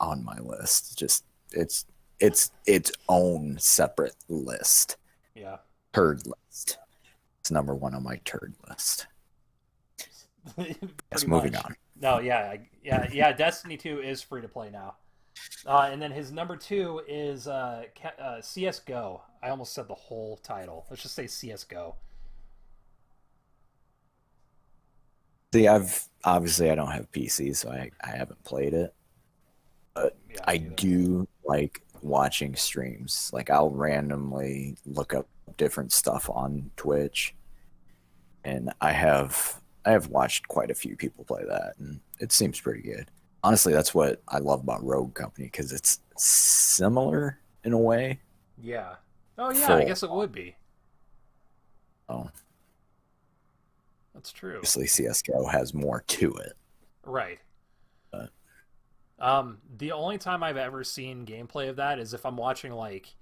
on 0.00 0.24
my 0.24 0.38
list. 0.38 0.98
Just 0.98 1.24
it's 1.52 1.86
it's 2.20 2.50
its 2.66 2.90
own 3.08 3.56
separate 3.58 4.16
list. 4.28 4.96
Yeah. 5.34 5.58
Turd 5.92 6.22
list. 6.26 6.78
It's 7.40 7.50
number 7.50 7.74
one 7.74 7.94
on 7.94 8.02
my 8.02 8.20
turd 8.24 8.54
list. 8.68 9.06
Yes, 10.58 11.26
moving 11.26 11.52
much. 11.52 11.64
on. 11.64 11.76
No, 12.00 12.18
yeah, 12.18 12.56
yeah, 12.82 13.08
yeah. 13.10 13.32
Destiny 13.32 13.78
Two 13.78 14.00
is 14.02 14.20
free 14.20 14.42
to 14.42 14.48
play 14.48 14.68
now, 14.70 14.96
uh, 15.66 15.88
and 15.90 16.00
then 16.00 16.10
his 16.10 16.32
number 16.32 16.56
two 16.56 17.02
is 17.08 17.48
uh, 17.48 17.84
uh, 18.20 18.40
CS:GO. 18.40 19.22
I 19.42 19.50
almost 19.50 19.72
said 19.72 19.88
the 19.88 19.94
whole 19.94 20.36
title. 20.38 20.86
Let's 20.90 21.02
just 21.02 21.14
say 21.14 21.26
CS:GO. 21.26 21.96
See, 25.54 25.68
I've 25.68 26.08
obviously 26.24 26.70
I 26.70 26.74
don't 26.74 26.90
have 26.90 27.10
PC, 27.12 27.54
so 27.56 27.70
I, 27.70 27.90
I 28.02 28.16
haven't 28.16 28.42
played 28.44 28.74
it. 28.74 28.94
Yeah, 30.30 30.40
I 30.46 30.58
me 30.58 30.70
neither. 30.70 30.74
do 30.76 31.28
like 31.44 31.82
watching 32.02 32.56
streams. 32.56 33.30
Like 33.32 33.50
I'll 33.50 33.70
randomly 33.70 34.76
look 34.86 35.14
up 35.14 35.28
different 35.56 35.92
stuff 35.92 36.28
on 36.30 36.70
Twitch, 36.76 37.34
and 38.44 38.72
I 38.80 38.92
have 38.92 39.60
I 39.84 39.92
have 39.92 40.08
watched 40.08 40.48
quite 40.48 40.70
a 40.70 40.74
few 40.74 40.96
people 40.96 41.24
play 41.24 41.44
that, 41.46 41.74
and 41.78 42.00
it 42.20 42.32
seems 42.32 42.60
pretty 42.60 42.82
good. 42.82 43.10
Honestly, 43.44 43.74
that's 43.74 43.94
what 43.94 44.22
I 44.26 44.38
love 44.38 44.60
about 44.60 44.82
Rogue 44.82 45.12
Company 45.12 45.48
because 45.48 45.70
it's 45.70 46.00
similar 46.16 47.38
in 47.62 47.74
a 47.74 47.78
way. 47.78 48.18
Yeah. 48.56 48.94
Oh 49.36 49.50
yeah, 49.50 49.74
I 49.74 49.84
guess 49.84 50.02
it 50.02 50.10
would 50.10 50.32
be. 50.32 50.56
Oh, 52.08 52.30
That's 54.14 54.32
true. 54.32 54.54
obviously 54.56 54.86
CS:GO 54.86 55.46
has 55.46 55.74
more 55.74 56.00
to 56.06 56.32
it. 56.36 56.54
Right. 57.04 57.38
But- 58.10 58.30
Um, 59.18 59.60
the 59.76 59.92
only 59.92 60.16
time 60.16 60.42
I've 60.42 60.56
ever 60.56 60.82
seen 60.82 61.26
gameplay 61.26 61.68
of 61.68 61.76
that 61.76 61.98
is 61.98 62.14
if 62.14 62.24
I'm 62.24 62.36
watching 62.38 62.72
like 62.72 63.14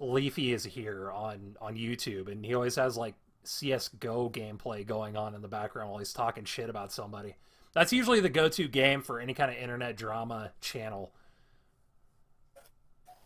LeafyIsHere 0.00 1.12
on 1.12 1.56
on 1.60 1.74
YouTube, 1.74 2.30
and 2.30 2.44
he 2.46 2.54
always 2.54 2.76
has 2.76 2.96
like 2.96 3.16
CS:GO 3.42 4.30
gameplay 4.30 4.86
going 4.86 5.16
on 5.16 5.34
in 5.34 5.42
the 5.42 5.48
background 5.48 5.90
while 5.90 5.98
he's 5.98 6.12
talking 6.12 6.44
shit 6.44 6.70
about 6.70 6.92
somebody. 6.92 7.34
That's 7.72 7.92
usually 7.92 8.20
the 8.20 8.28
go-to 8.28 8.66
game 8.68 9.02
for 9.02 9.20
any 9.20 9.32
kind 9.34 9.50
of 9.50 9.56
internet 9.56 9.96
drama 9.96 10.52
channel. 10.60 11.12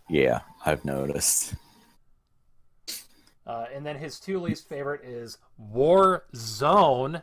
Yeah, 0.09 0.41
I've 0.67 0.85
noticed. 0.85 1.55
Uh, 3.47 3.67
and 3.75 3.85
then 3.85 3.97
his 3.97 4.21
two 4.21 4.39
least 4.41 4.69
favorite 4.69 5.03
is 5.05 5.39
Warzone 5.73 7.23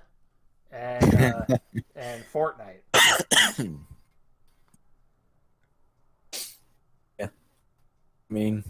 and 0.71 1.15
uh, 1.15 1.45
and 1.95 2.23
Fortnite. 2.33 2.81
Yeah, 7.19 7.27
I 7.27 8.33
mean, 8.33 8.63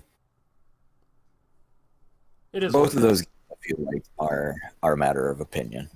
It 2.53 2.64
is 2.64 2.73
both 2.73 2.95
of 2.95 3.02
those 3.02 3.22
I 3.22 3.56
feel 3.61 3.78
like 3.86 4.03
are 4.19 4.56
are 4.84 4.94
a 4.94 4.98
matter 4.98 5.30
of 5.30 5.40
opinion. 5.40 5.90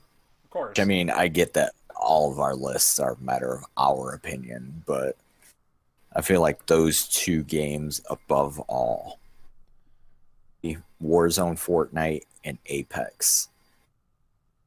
of 0.46 0.50
course. 0.50 0.80
I 0.80 0.86
mean, 0.86 1.10
I 1.10 1.28
get 1.28 1.54
that 1.54 1.74
all 1.96 2.32
of 2.32 2.40
our 2.40 2.56
lists 2.56 3.00
are 3.00 3.14
a 3.14 3.24
matter 3.24 3.54
of 3.54 3.66
our 3.78 4.14
opinion, 4.14 4.84
but 4.86 5.16
I 6.16 6.22
feel 6.22 6.42
like 6.42 6.66
those 6.66 7.08
two 7.08 7.44
games 7.44 8.02
above 8.10 8.60
all, 8.62 9.20
Warzone, 11.04 11.58
Fortnite, 11.58 12.24
and 12.44 12.58
Apex, 12.68 13.50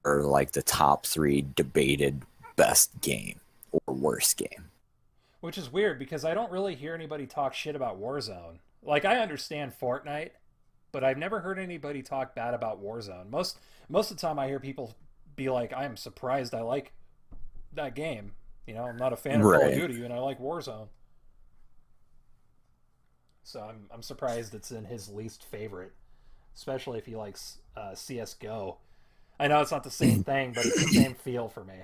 are 0.05 0.23
like 0.23 0.53
the 0.53 0.63
top 0.63 1.07
three 1.07 1.47
debated 1.57 2.23
best 2.57 3.01
game 3.01 3.41
or 3.73 3.95
worst 3.95 4.37
game. 4.37 4.71
Which 5.41 5.59
is 5.59 5.73
weird 5.73 5.99
because 5.99 6.25
I 6.25 6.35
don't 6.35 6.51
really 6.51 6.75
hear 6.75 6.95
anybody 6.95 7.27
talk 7.27 7.55
shit 7.55 7.77
about 7.77 8.01
Warzone. 8.01 8.59
Like 8.83 9.05
I 9.05 9.19
understand 9.19 9.73
Fortnite, 9.81 10.31
but 10.93 11.05
I've 11.05 11.19
never 11.19 11.41
heard 11.41 11.59
anybody 11.59 12.03
talk 12.03 12.35
bad 12.35 12.55
about 12.55 12.83
Warzone. 12.83 13.31
Most 13.31 13.59
most 13.89 14.11
of 14.11 14.17
the 14.17 14.21
time 14.21 14.39
I 14.39 14.49
hear 14.49 14.61
people 14.61 14.95
be 15.37 15.49
like, 15.49 15.73
"I 15.73 15.85
am 15.85 15.97
surprised 15.97 16.55
I 16.55 16.61
like 16.63 16.93
that 17.79 17.95
game." 17.95 18.33
You 18.67 18.75
know, 18.75 18.85
I'm 18.85 18.99
not 18.99 19.13
a 19.15 19.17
fan 19.17 19.41
of 19.41 19.51
Call 19.51 19.55
of 19.55 19.63
Right. 19.63 19.75
Duty 19.75 20.05
and 20.05 20.13
I 20.13 20.19
like 20.19 20.39
Warzone. 20.39 20.89
So 23.43 23.61
I'm 23.61 23.87
I'm 23.91 24.03
surprised 24.03 24.55
it's 24.55 24.71
in 24.71 24.85
his 24.85 25.09
least 25.09 25.43
favorite, 25.43 25.93
especially 26.55 26.99
if 26.99 27.07
he 27.07 27.17
likes 27.17 27.59
uh, 27.77 27.95
CS:GO. 27.95 28.77
I 29.41 29.49
know 29.49 29.61
it's 29.63 29.71
not 29.71 29.85
the 29.85 29.91
same 29.91 30.23
thing, 30.25 30.53
but 30.53 30.67
it's 30.67 30.77
the 30.81 30.89
same 30.89 31.15
feel 31.15 31.49
for 31.49 31.65
me. 31.65 31.81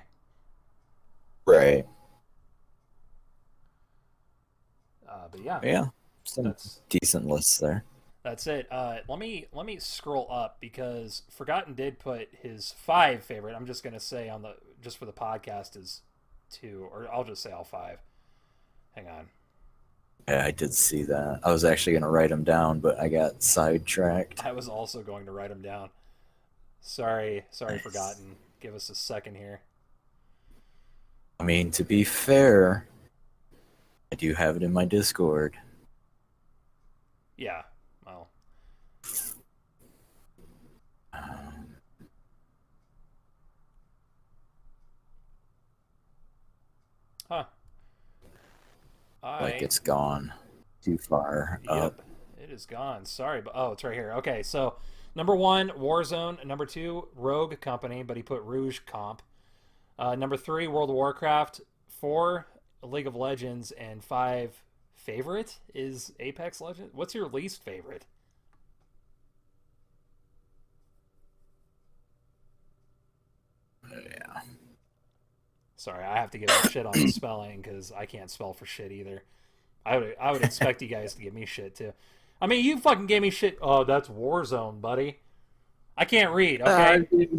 Right. 1.47 1.85
Uh, 5.07 5.27
but 5.31 5.41
yeah, 5.43 5.59
Yeah. 5.63 5.85
Some 6.23 6.45
that's 6.45 6.81
decent 6.89 7.27
lists 7.27 7.57
there. 7.59 7.83
That's 8.23 8.47
it. 8.47 8.67
Uh, 8.71 8.97
let 9.07 9.19
me 9.19 9.45
let 9.53 9.65
me 9.67 9.77
scroll 9.77 10.27
up 10.31 10.57
because 10.59 11.21
Forgotten 11.29 11.75
did 11.75 11.99
put 11.99 12.29
his 12.41 12.71
five 12.71 13.23
favorite. 13.23 13.55
I'm 13.55 13.67
just 13.67 13.83
gonna 13.83 13.99
say 13.99 14.29
on 14.29 14.41
the 14.41 14.55
just 14.85 14.99
for 14.99 15.05
the 15.05 15.11
podcast 15.11 15.75
is 15.75 16.01
two, 16.51 16.87
or 16.91 17.07
I'll 17.11 17.23
just 17.23 17.41
say 17.41 17.51
all 17.51 17.63
five. 17.63 17.97
Hang 18.91 19.07
on. 19.07 19.25
Yeah, 20.27 20.45
I 20.45 20.51
did 20.51 20.75
see 20.75 21.01
that. 21.03 21.39
I 21.43 21.51
was 21.51 21.65
actually 21.65 21.93
gonna 21.93 22.09
write 22.09 22.29
them 22.29 22.43
down, 22.43 22.79
but 22.81 22.99
I 22.99 23.09
got 23.09 23.41
sidetracked. 23.41 24.45
I 24.45 24.51
was 24.51 24.69
also 24.69 25.01
going 25.01 25.25
to 25.25 25.31
write 25.31 25.49
them 25.49 25.63
down. 25.63 25.89
Sorry, 26.81 27.45
sorry, 27.49 27.73
Nice. 27.73 27.81
forgotten. 27.81 28.35
Give 28.61 28.75
us 28.75 28.89
a 28.91 28.95
second 28.95 29.35
here. 29.37 29.61
I 31.39 31.43
mean, 31.43 31.71
to 31.71 31.83
be 31.83 32.03
fair, 32.03 32.87
I 34.11 34.15
do 34.15 34.35
have 34.35 34.55
it 34.55 34.61
in 34.61 34.71
my 34.71 34.85
Discord. 34.85 35.55
Yeah. 37.37 37.63
Well, 38.05 38.29
Um, 41.11 41.75
huh. 47.29 47.45
I 49.25 49.41
like 49.41 49.61
it's 49.63 49.79
gone 49.79 50.31
too 50.83 50.99
far 50.99 51.59
up. 51.67 51.97
Yep, 52.37 52.43
it 52.43 52.53
is 52.53 52.67
gone. 52.67 53.05
Sorry, 53.05 53.41
but 53.41 53.53
oh, 53.55 53.71
it's 53.71 53.83
right 53.83 53.93
here. 53.93 54.13
Okay, 54.17 54.43
so 54.43 54.75
number 55.15 55.35
one, 55.35 55.69
Warzone. 55.69 56.45
Number 56.45 56.67
two, 56.67 57.07
Rogue 57.15 57.59
Company, 57.59 58.03
but 58.03 58.17
he 58.17 58.23
put 58.23 58.43
Rouge 58.43 58.79
Comp. 58.85 59.23
Uh, 59.97 60.13
number 60.15 60.37
three, 60.37 60.67
World 60.67 60.91
of 60.91 60.95
Warcraft. 60.95 61.61
Four, 61.87 62.45
League 62.83 63.07
of 63.07 63.15
Legends, 63.15 63.71
and 63.71 64.03
five, 64.03 64.61
favorite 64.93 65.57
is 65.73 66.13
Apex 66.19 66.61
Legends. 66.61 66.93
What's 66.93 67.15
your 67.15 67.27
least 67.27 67.63
favorite? 67.63 68.05
Sorry, 75.85 76.03
I 76.03 76.17
have 76.17 76.31
to 76.31 76.39
give 76.39 76.49
a 76.49 76.69
shit 76.71 76.87
on 76.87 76.93
the 76.93 77.11
spelling 77.11 77.61
because 77.61 77.91
I 77.91 78.07
can't 78.07 78.31
spell 78.31 78.53
for 78.53 78.65
shit 78.65 78.91
either. 78.91 79.21
I 79.85 79.99
would 79.99 80.15
I 80.19 80.31
would 80.31 80.41
expect 80.41 80.81
you 80.81 80.87
guys 80.87 81.13
to 81.13 81.21
give 81.21 81.31
me 81.31 81.45
shit 81.45 81.75
too. 81.75 81.93
I 82.41 82.47
mean, 82.47 82.65
you 82.65 82.79
fucking 82.79 83.05
gave 83.05 83.21
me 83.21 83.29
shit. 83.29 83.59
Oh, 83.61 83.83
that's 83.83 84.09
Warzone, 84.09 84.81
buddy. 84.81 85.19
I 85.95 86.05
can't 86.05 86.33
read. 86.33 86.63
Uh, 86.63 87.01
okay. 87.13 87.29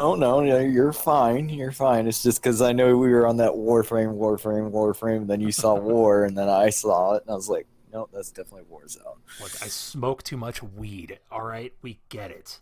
Oh 0.00 0.16
no, 0.16 0.40
no, 0.40 0.58
you're 0.58 0.92
fine. 0.92 1.48
You're 1.48 1.70
fine. 1.70 2.08
It's 2.08 2.24
just 2.24 2.42
because 2.42 2.60
I 2.60 2.72
know 2.72 2.96
we 2.98 3.12
were 3.12 3.24
on 3.24 3.36
that 3.36 3.52
Warframe, 3.52 4.16
Warframe, 4.18 4.72
Warframe. 4.72 5.28
Then 5.28 5.40
you 5.40 5.52
saw 5.52 5.74
War, 5.78 6.24
and 6.24 6.36
then 6.36 6.48
I 6.48 6.70
saw 6.70 7.12
it, 7.12 7.22
and 7.22 7.30
I 7.30 7.34
was 7.36 7.48
like, 7.48 7.68
no, 7.92 8.08
that's 8.12 8.32
definitely 8.32 8.64
Warzone. 8.64 9.18
Look, 9.40 9.62
I 9.62 9.68
smoke 9.68 10.24
too 10.24 10.36
much 10.36 10.60
weed. 10.60 11.20
All 11.30 11.44
right, 11.44 11.72
we 11.82 12.00
get 12.08 12.32
it. 12.32 12.58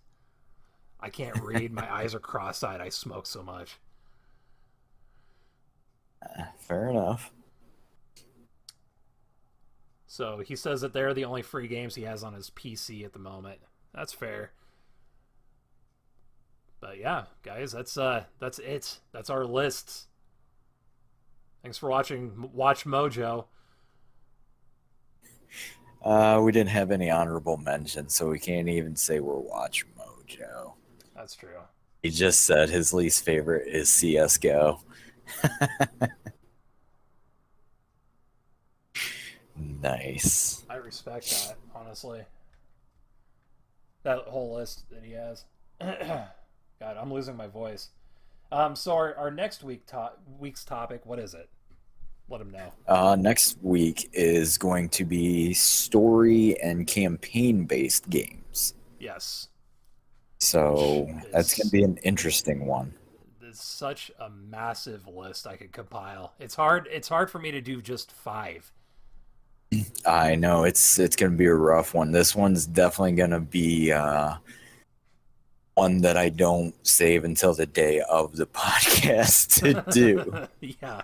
I 1.01 1.09
can't 1.09 1.41
read. 1.41 1.73
My 1.73 1.91
eyes 1.91 2.15
are 2.15 2.21
cross-eyed. 2.21 2.83
I 2.83 2.91
smoke 2.91 3.25
so 3.25 3.43
much. 3.43 3.79
Uh, 6.23 6.45
fair 6.59 6.89
enough. 6.89 7.33
So 10.07 10.43
he 10.47 10.57
says 10.57 10.83
that 10.83 10.93
they're 10.93 11.15
the 11.15 11.25
only 11.25 11.43
free 11.43 11.69
games 11.69 11.95
he 11.95 12.03
has 12.03 12.23
on 12.23 12.35
his 12.35 12.51
PC 12.51 13.05
at 13.05 13.13
the 13.13 13.19
moment. 13.19 13.61
That's 13.95 14.13
fair. 14.13 14.53
But 16.81 16.99
yeah, 16.99 17.25
guys, 17.43 17.73
that's 17.73 17.97
uh 17.97 18.25
that's 18.39 18.59
it. 18.59 18.99
That's 19.13 19.31
our 19.31 19.45
list. 19.45 20.09
Thanks 21.63 21.79
for 21.79 21.89
watching 21.89 22.51
WatchMojo. 22.55 23.47
Uh, 26.05 26.41
we 26.43 26.51
didn't 26.51 26.71
have 26.71 26.91
any 26.91 27.09
honorable 27.09 27.57
mentions, 27.57 28.15
so 28.15 28.29
we 28.29 28.39
can't 28.39 28.69
even 28.69 28.97
say 28.97 29.21
we're 29.21 29.39
Watch 29.39 29.87
Mojo. 29.97 30.73
That's 31.15 31.37
true. 31.37 31.61
He 32.03 32.11
just 32.11 32.43
said 32.43 32.69
his 32.69 32.93
least 32.93 33.25
favorite 33.25 33.69
is 33.69 33.89
CS:GO. 33.89 34.81
nice. 39.83 40.65
I 40.69 40.77
respect 40.77 41.31
that, 41.31 41.57
honestly. 41.75 42.23
That 44.03 44.19
whole 44.21 44.55
list 44.55 44.85
that 44.91 45.05
he 45.05 45.13
has. 45.13 45.45
God, 45.81 46.97
I'm 47.01 47.13
losing 47.13 47.37
my 47.37 47.47
voice. 47.47 47.91
Um, 48.51 48.75
so 48.77 48.93
our, 48.93 49.15
our 49.17 49.31
next 49.31 49.63
week 49.65 49.87
to- 49.87 50.13
week's 50.39 50.65
topic, 50.65 51.07
what 51.07 51.19
is 51.19 51.35
it? 51.35 51.49
Let 52.29 52.41
him 52.41 52.51
know. 52.51 52.73
Uh, 52.87 53.17
next 53.17 53.57
week 53.63 54.09
is 54.13 54.59
going 54.59 54.89
to 54.91 55.05
be 55.05 55.55
story 55.55 56.61
and 56.63 56.87
campaign 56.87 57.65
based 57.65 58.09
games. 58.11 58.75
Yes. 58.99 59.49
So 60.39 61.09
that's 61.33 61.55
going 61.57 61.69
to 61.69 61.73
be 61.73 61.83
an 61.83 61.99
interesting 61.99 62.67
one. 62.67 62.95
There's 63.53 63.61
such 63.61 64.11
a 64.19 64.31
massive 64.31 65.07
list 65.07 65.47
I 65.47 65.57
could 65.57 65.73
compile. 65.73 66.33
It's 66.41 66.55
hard 66.55 66.89
it's 66.91 67.07
hard 67.07 67.31
for 67.31 67.39
me 67.39 67.51
to 67.51 67.61
do 67.61 67.83
just 67.83 68.11
five. 68.11 68.73
I 70.07 70.37
know 70.37 70.65
it's 70.65 70.99
it's 70.99 71.17
going 71.17 71.33
to 71.33 71.37
be 71.37 71.45
a 71.45 71.55
rough 71.55 71.93
one. 71.93 72.13
This 72.13 72.35
one's 72.35 72.65
definitely 72.65 73.13
going 73.13 73.33
to 73.33 73.41
be 73.41 73.93
uh, 73.93 74.37
one 75.75 76.01
that 76.01 76.17
I 76.17 76.31
don't 76.31 76.75
save 76.87 77.25
until 77.25 77.53
the 77.53 77.67
day 77.67 78.01
of 78.01 78.37
the 78.37 78.47
podcast 78.55 79.61
to 79.61 79.85
do. 79.93 80.49
yeah. 80.81 81.03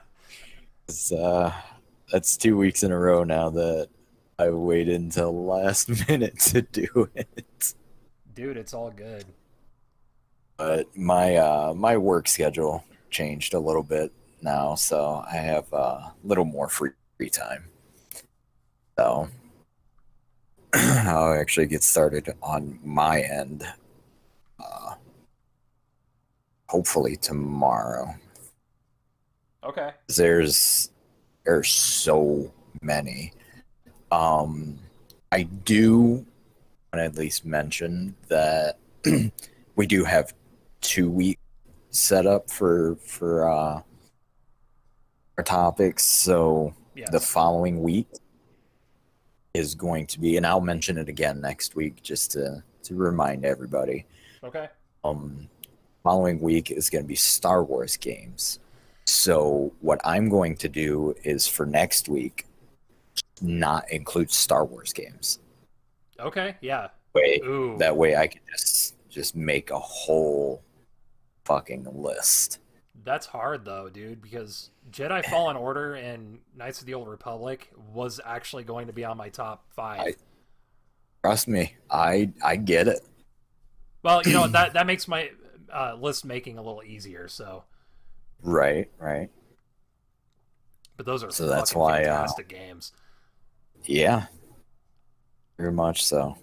It's, 0.88 1.12
uh, 1.12 1.52
that's 2.10 2.38
two 2.38 2.56
weeks 2.56 2.82
in 2.82 2.92
a 2.92 2.98
row 2.98 3.24
now 3.24 3.50
that 3.50 3.90
I 4.38 4.48
waited 4.48 4.98
until 4.98 5.44
last 5.44 5.90
minute 6.08 6.38
to 6.38 6.62
do 6.62 7.10
it. 7.14 7.74
Dude, 8.34 8.56
it's 8.56 8.72
all 8.72 8.90
good. 8.90 9.26
But 10.59 10.94
my 10.97 11.36
uh, 11.36 11.72
my 11.74 11.97
work 11.97 12.26
schedule 12.26 12.85
changed 13.10 13.55
a 13.55 13.60
little 13.60 13.85
bit 13.85 14.12
now, 14.43 14.74
so 14.74 15.24
I 15.30 15.36
have 15.36 15.72
uh, 15.72 15.76
a 15.76 16.14
little 16.24 16.44
more 16.44 16.68
free, 16.68 16.90
free 17.16 17.30
time. 17.30 17.64
So 18.98 19.28
I'll 20.74 21.32
actually 21.32 21.66
get 21.66 21.85
started 21.85 22.35
on 22.43 22.80
my 22.85 23.22
end. 23.22 23.64
Uh, 24.59 24.94
hopefully 26.68 27.16
tomorrow. 27.16 28.14
Okay. 29.64 29.90
there's 30.16 30.90
there's 31.44 31.68
so 31.68 32.52
many. 32.82 33.32
Um, 34.10 34.78
I 35.30 35.43
do 35.43 36.01
want 36.01 36.26
to 36.94 37.02
at 37.02 37.14
least 37.16 37.44
mention 37.44 38.14
that 38.28 38.78
we 39.76 39.86
do 39.86 40.05
have 40.05 40.32
two 40.80 41.10
week 41.10 41.38
set 41.90 42.26
up 42.26 42.50
for 42.50 42.96
for 42.96 43.48
uh, 43.48 43.82
our 45.36 45.44
topics. 45.44 46.05
So 46.06 46.74
Yes. 46.94 47.10
the 47.12 47.20
following 47.20 47.80
week 47.84 48.09
is 49.55 49.76
going 49.76 50.06
to 50.09 50.18
be, 50.18 50.36
and 50.36 50.44
I'll 50.44 50.60
mention 50.60 50.98
it 50.98 51.09
again 51.09 51.40
next 51.40 51.76
week 51.76 52.02
just 52.02 52.32
to 52.32 52.62
to 52.82 52.94
remind 52.96 53.44
everybody 53.44 54.06
okay. 54.42 54.68
um, 55.05 55.48
following 56.02 56.40
week 56.40 56.70
is 56.70 56.90
going 56.90 57.05
to 57.05 57.09
be 57.09 57.14
Star 57.14 57.62
Wars 57.62 57.96
games. 57.96 58.59
So 59.06 59.72
what 59.80 60.00
I'm 60.05 60.28
going 60.28 60.56
to 60.56 60.68
do 60.68 61.14
is 61.22 61.46
for 61.46 61.66
next 61.66 62.09
week, 62.09 62.46
not 63.40 63.90
include 63.92 64.30
Star 64.32 64.64
Wars 64.64 64.92
games. 64.92 65.38
Okay. 66.18 66.56
Yeah. 66.60 66.88
Way 67.14 67.40
Ooh. 67.44 67.76
that 67.78 67.96
way 67.96 68.16
I 68.16 68.26
can 68.26 68.40
just 68.50 68.96
just 69.09 69.36
make 69.36 69.70
a 69.70 69.78
whole 69.78 70.62
fucking 71.48 71.86
list. 71.92 72.60
That's 73.04 73.26
hard 73.26 73.64
though, 73.64 73.88
dude, 73.88 74.22
because 74.22 74.70
Jedi 74.90 75.24
Fallen 75.30 75.56
Order 75.56 75.94
and 75.94 76.38
Knights 76.56 76.80
of 76.80 76.86
the 76.86 76.94
Old 76.94 77.08
Republic 77.08 77.70
was 77.92 78.20
actually 78.24 78.64
going 78.64 78.86
to 78.88 78.92
be 78.92 79.04
on 79.04 79.16
my 79.16 79.28
top 79.30 79.64
five. 79.74 80.00
I- 80.00 80.14
Trust 81.24 81.48
me, 81.48 81.74
I 81.90 82.30
I 82.44 82.54
get 82.56 82.86
it. 82.86 83.00
well, 84.04 84.22
you 84.24 84.32
know 84.32 84.46
that 84.52 84.74
that 84.74 84.86
makes 84.86 85.08
my 85.08 85.30
uh, 85.72 85.96
list 86.00 86.24
making 86.24 86.58
a 86.58 86.62
little 86.62 86.82
easier. 86.84 87.26
So, 87.28 87.64
Right, 88.42 88.88
right. 88.98 89.28
but 90.96 91.04
those 91.06 91.24
are 91.24 91.30
So 91.32 91.46
that's 91.48 91.74
why, 91.74 92.04
uh, 92.04 92.18
fantastic 92.18 92.48
games. 92.48 92.92
Yeah. 93.84 94.26
Very 95.58 95.72
much 95.72 96.04
so. 96.04 96.36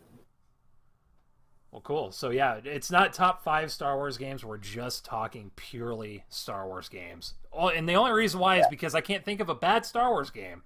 Well, 1.75 1.81
cool. 1.81 2.13
So 2.13 2.29
yeah, 2.29 2.61
it's 2.63 2.89
not 2.89 3.11
top 3.11 3.43
five 3.43 3.69
Star 3.69 3.97
Wars 3.97 4.17
games. 4.17 4.45
We're 4.45 4.57
just 4.57 5.03
talking 5.03 5.51
purely 5.57 6.23
Star 6.29 6.65
Wars 6.65 6.87
games. 6.87 7.33
Oh, 7.51 7.67
and 7.67 7.87
the 7.87 7.95
only 7.95 8.13
reason 8.13 8.39
why 8.39 8.59
is 8.61 8.65
because 8.69 8.95
I 8.95 9.01
can't 9.01 9.25
think 9.25 9.41
of 9.41 9.49
a 9.49 9.55
bad 9.55 9.85
Star 9.85 10.09
Wars 10.09 10.29
game. 10.29 10.63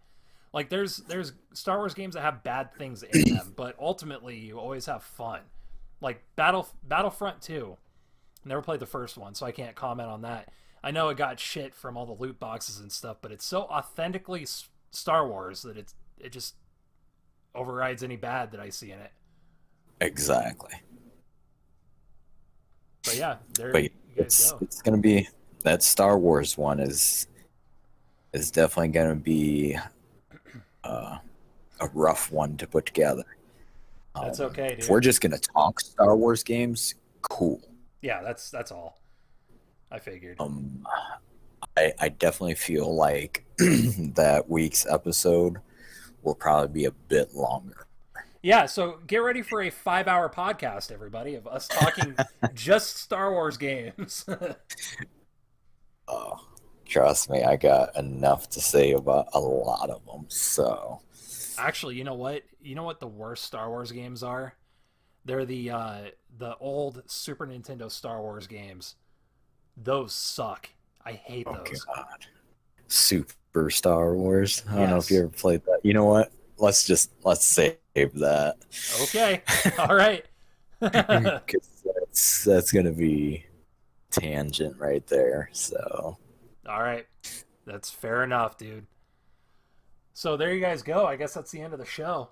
Like 0.54 0.70
there's 0.70 0.98
there's 0.98 1.34
Star 1.52 1.80
Wars 1.80 1.96
games 1.96 2.14
that 2.14 2.22
have 2.22 2.44
bad 2.44 2.76
things 2.76 3.02
in 3.02 3.34
them, 3.34 3.54
but 3.56 3.76
ultimately 3.80 4.38
you 4.38 4.60
always 4.60 4.86
have 4.86 5.02
fun. 5.02 5.40
Like 6.00 6.22
Battle 6.36 6.68
Battlefront 6.84 7.42
2. 7.42 7.76
Never 8.46 8.62
played 8.62 8.80
the 8.80 8.86
first 8.86 9.18
one, 9.18 9.34
so 9.34 9.48
I 9.48 9.52
can't 9.52 9.76
comment 9.76 10.10
on 10.10 10.22
that. 10.22 10.50
I 10.84 10.92
know 10.92 11.10
it 11.10 11.18
got 11.18 11.40
shit 11.40 11.74
from 11.74 11.98
all 11.98 12.06
the 12.06 12.24
loot 12.24 12.40
boxes 12.40 12.82
and 12.82 12.92
stuff, 12.92 13.18
but 13.24 13.32
it's 13.32 13.46
so 13.46 13.64
authentically 13.64 14.46
Star 14.92 15.28
Wars 15.28 15.64
that 15.64 15.76
it's 15.76 15.96
it 16.20 16.32
just 16.32 16.54
overrides 17.56 18.04
any 18.04 18.16
bad 18.16 18.52
that 18.52 18.60
I 18.60 18.70
see 18.70 18.92
in 18.92 19.00
it. 19.00 19.12
Exactly. 20.02 20.76
But 23.10 23.18
yeah, 23.18 23.36
there 23.56 23.72
But 23.72 23.84
you 23.84 23.90
guys 24.16 24.26
it's 24.26 24.52
go. 24.52 24.58
it's 24.62 24.82
gonna 24.82 24.98
be 24.98 25.28
that 25.64 25.84
Star 25.84 26.18
Wars 26.18 26.58
one 26.58 26.80
is 26.80 27.28
is 28.34 28.52
definitely 28.52 28.90
gonna 28.90 29.16
be 29.16 29.78
uh, 30.84 31.18
a 31.82 31.88
rough 31.94 32.32
one 32.32 32.58
to 32.58 32.68
put 32.68 32.86
together. 32.86 33.26
That's 34.16 34.40
Um, 34.40 34.48
okay, 34.48 34.76
If 34.80 34.90
we're 34.90 35.00
just 35.00 35.22
gonna 35.22 35.40
talk 35.40 35.80
Star 35.80 36.16
Wars 36.16 36.44
games, 36.44 36.96
cool. 37.22 37.62
Yeah, 38.02 38.22
that's 38.22 38.52
that's 38.52 38.72
all. 38.72 39.00
I 39.92 39.98
figured. 40.00 40.38
Um, 40.40 40.86
I 41.76 41.94
I 42.00 42.10
definitely 42.10 42.56
feel 42.56 42.96
like 42.96 43.46
that 43.58 44.46
week's 44.48 44.86
episode 44.86 45.58
will 46.22 46.36
probably 46.36 46.68
be 46.82 46.86
a 46.86 46.92
bit 46.92 47.34
longer. 47.34 47.88
Yeah, 48.42 48.68
so 48.68 49.00
get 49.06 49.18
ready 49.18 49.42
for 49.42 49.62
a 49.62 49.70
five-hour 49.70 50.30
podcast, 50.30 50.92
everybody, 50.92 51.36
of 51.36 51.46
us 51.46 51.68
talking 51.68 52.16
just 52.54 52.98
Star 52.98 53.32
Wars 53.32 53.58
games. 53.58 54.26
Oh, 56.12 56.40
trust 56.86 57.30
me, 57.30 57.44
I 57.44 57.56
got 57.56 57.96
enough 57.96 58.50
to 58.50 58.60
say 58.60 58.94
about 58.94 59.28
a 59.34 59.40
lot 59.40 59.92
of 59.92 60.04
them. 60.08 60.26
So 60.28 61.02
Actually, 61.60 61.96
you 61.96 62.04
know 62.04 62.16
what? 62.16 62.44
You 62.62 62.74
know 62.74 62.82
what 62.84 63.00
the 63.00 63.08
worst 63.08 63.44
Star 63.44 63.70
Wars 63.70 63.92
games 63.92 64.24
are? 64.24 64.56
They're 65.26 65.46
the 65.46 65.70
uh, 65.70 66.00
the 66.40 66.56
old 66.58 67.04
Super 67.06 67.46
Nintendo 67.46 67.92
Star 67.92 68.22
Wars 68.22 68.48
games. 68.48 68.96
Those 69.78 70.14
suck. 70.14 70.70
I 71.06 71.12
hate 71.12 71.46
oh 71.48 71.58
those. 71.64 71.84
god, 71.84 72.26
Super 72.88 73.70
Star 73.70 74.16
Wars. 74.16 74.64
I 74.68 74.78
don't 74.78 74.90
know 74.90 74.98
if 74.98 75.12
you 75.12 75.20
ever 75.20 75.28
played 75.28 75.64
that. 75.66 75.82
You 75.84 75.94
know 75.94 76.06
what? 76.06 76.32
Let's 76.60 76.86
just 76.86 77.12
let's 77.24 77.46
save 77.46 77.76
that. 77.86 78.58
Okay. 79.04 79.42
All 79.80 79.96
right. 79.96 80.26
that's 80.80 82.44
that's 82.44 82.72
gonna 82.72 82.92
be 82.92 83.46
tangent 84.12 84.78
right 84.78 85.06
there. 85.08 85.50
So 85.54 86.18
All 86.68 86.82
right. 86.82 87.06
That's 87.66 87.90
fair 87.90 88.24
enough, 88.24 88.58
dude. 88.58 88.88
So 90.14 90.36
there 90.38 90.54
you 90.54 90.60
guys 90.62 90.82
go. 90.82 91.06
I 91.06 91.16
guess 91.16 91.34
that's 91.34 91.52
the 91.52 91.62
end 91.62 91.74
of 91.74 91.80
the 91.80 91.86
show. 91.86 92.30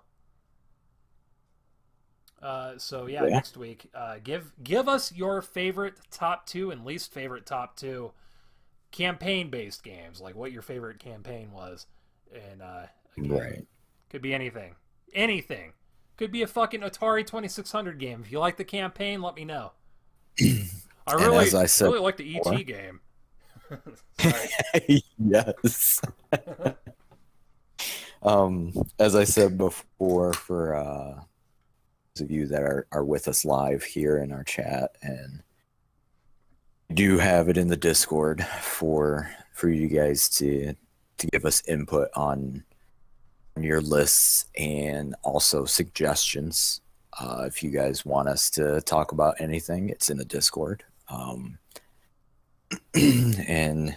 Uh, 2.42 2.78
so 2.78 3.08
yeah, 3.08 3.24
Yeah. 3.24 3.30
next 3.30 3.58
week, 3.58 3.90
uh, 3.96 4.18
give 4.24 4.52
give 4.64 4.88
us 4.88 5.12
your 5.12 5.42
favorite 5.42 5.96
top 6.12 6.46
two 6.46 6.70
and 6.72 6.86
least 6.86 7.12
favorite 7.12 7.46
top 7.46 7.76
two 7.76 8.12
campaign 8.92 9.50
based 9.50 9.84
games, 9.84 10.22
like 10.22 10.36
what 10.36 10.52
your 10.52 10.62
favorite 10.62 11.00
campaign 11.00 11.52
was, 11.52 11.88
and 12.34 12.62
uh, 12.62 12.84
again, 13.18 13.38
right. 13.38 13.68
Could 14.10 14.22
be 14.22 14.34
anything, 14.34 14.76
anything. 15.14 15.74
Could 16.18 16.32
be 16.32 16.42
a 16.42 16.48
fucking 16.48 16.82
Atari 16.82 17.26
Twenty 17.26 17.48
Six 17.48 17.72
Hundred 17.72 18.00
game. 18.00 18.22
If 18.26 18.32
you 18.32 18.40
like 18.40 18.58
the 18.58 18.64
campaign, 18.64 19.22
let 19.22 19.36
me 19.36 19.46
know. 19.46 19.74
I 21.08 21.14
really, 21.14 21.46
as 21.46 21.54
I 21.54 21.68
said 21.68 21.86
really 21.86 22.00
like 22.00 22.18
the 22.18 22.40
ET 22.40 22.66
game. 22.66 23.00
Yes. 25.20 26.02
um, 28.24 28.74
as 29.00 29.16
I 29.16 29.24
said 29.24 29.58
before, 29.58 30.34
for 30.34 30.76
uh, 30.76 31.22
those 32.16 32.22
of 32.22 32.32
you 32.32 32.48
that 32.48 32.62
are, 32.62 32.88
are 32.92 33.04
with 33.04 33.28
us 33.28 33.44
live 33.46 33.84
here 33.84 34.18
in 34.18 34.32
our 34.32 34.44
chat, 34.44 34.92
and 35.02 35.44
do 36.94 37.18
have 37.18 37.50
it 37.50 37.58
in 37.58 37.68
the 37.68 37.78
Discord 37.78 38.46
for 38.62 39.30
for 39.54 39.70
you 39.70 39.88
guys 39.88 40.30
to 40.30 40.74
to 41.18 41.28
give 41.28 41.46
us 41.46 41.64
input 41.68 42.10
on 42.16 42.64
your 43.64 43.82
lists 43.82 44.46
and 44.58 45.16
also 45.24 45.66
suggestions. 45.66 46.82
Uh, 47.20 47.46
if 47.48 47.64
you 47.64 47.70
guys 47.70 48.06
want 48.06 48.28
us 48.28 48.50
to 48.52 48.82
talk 48.82 49.12
about 49.12 49.40
anything, 49.40 49.90
it's 49.90 50.10
in 50.10 50.18
the 50.18 50.26
Discord. 50.26 50.84
Um, 51.10 51.58
and 52.94 53.96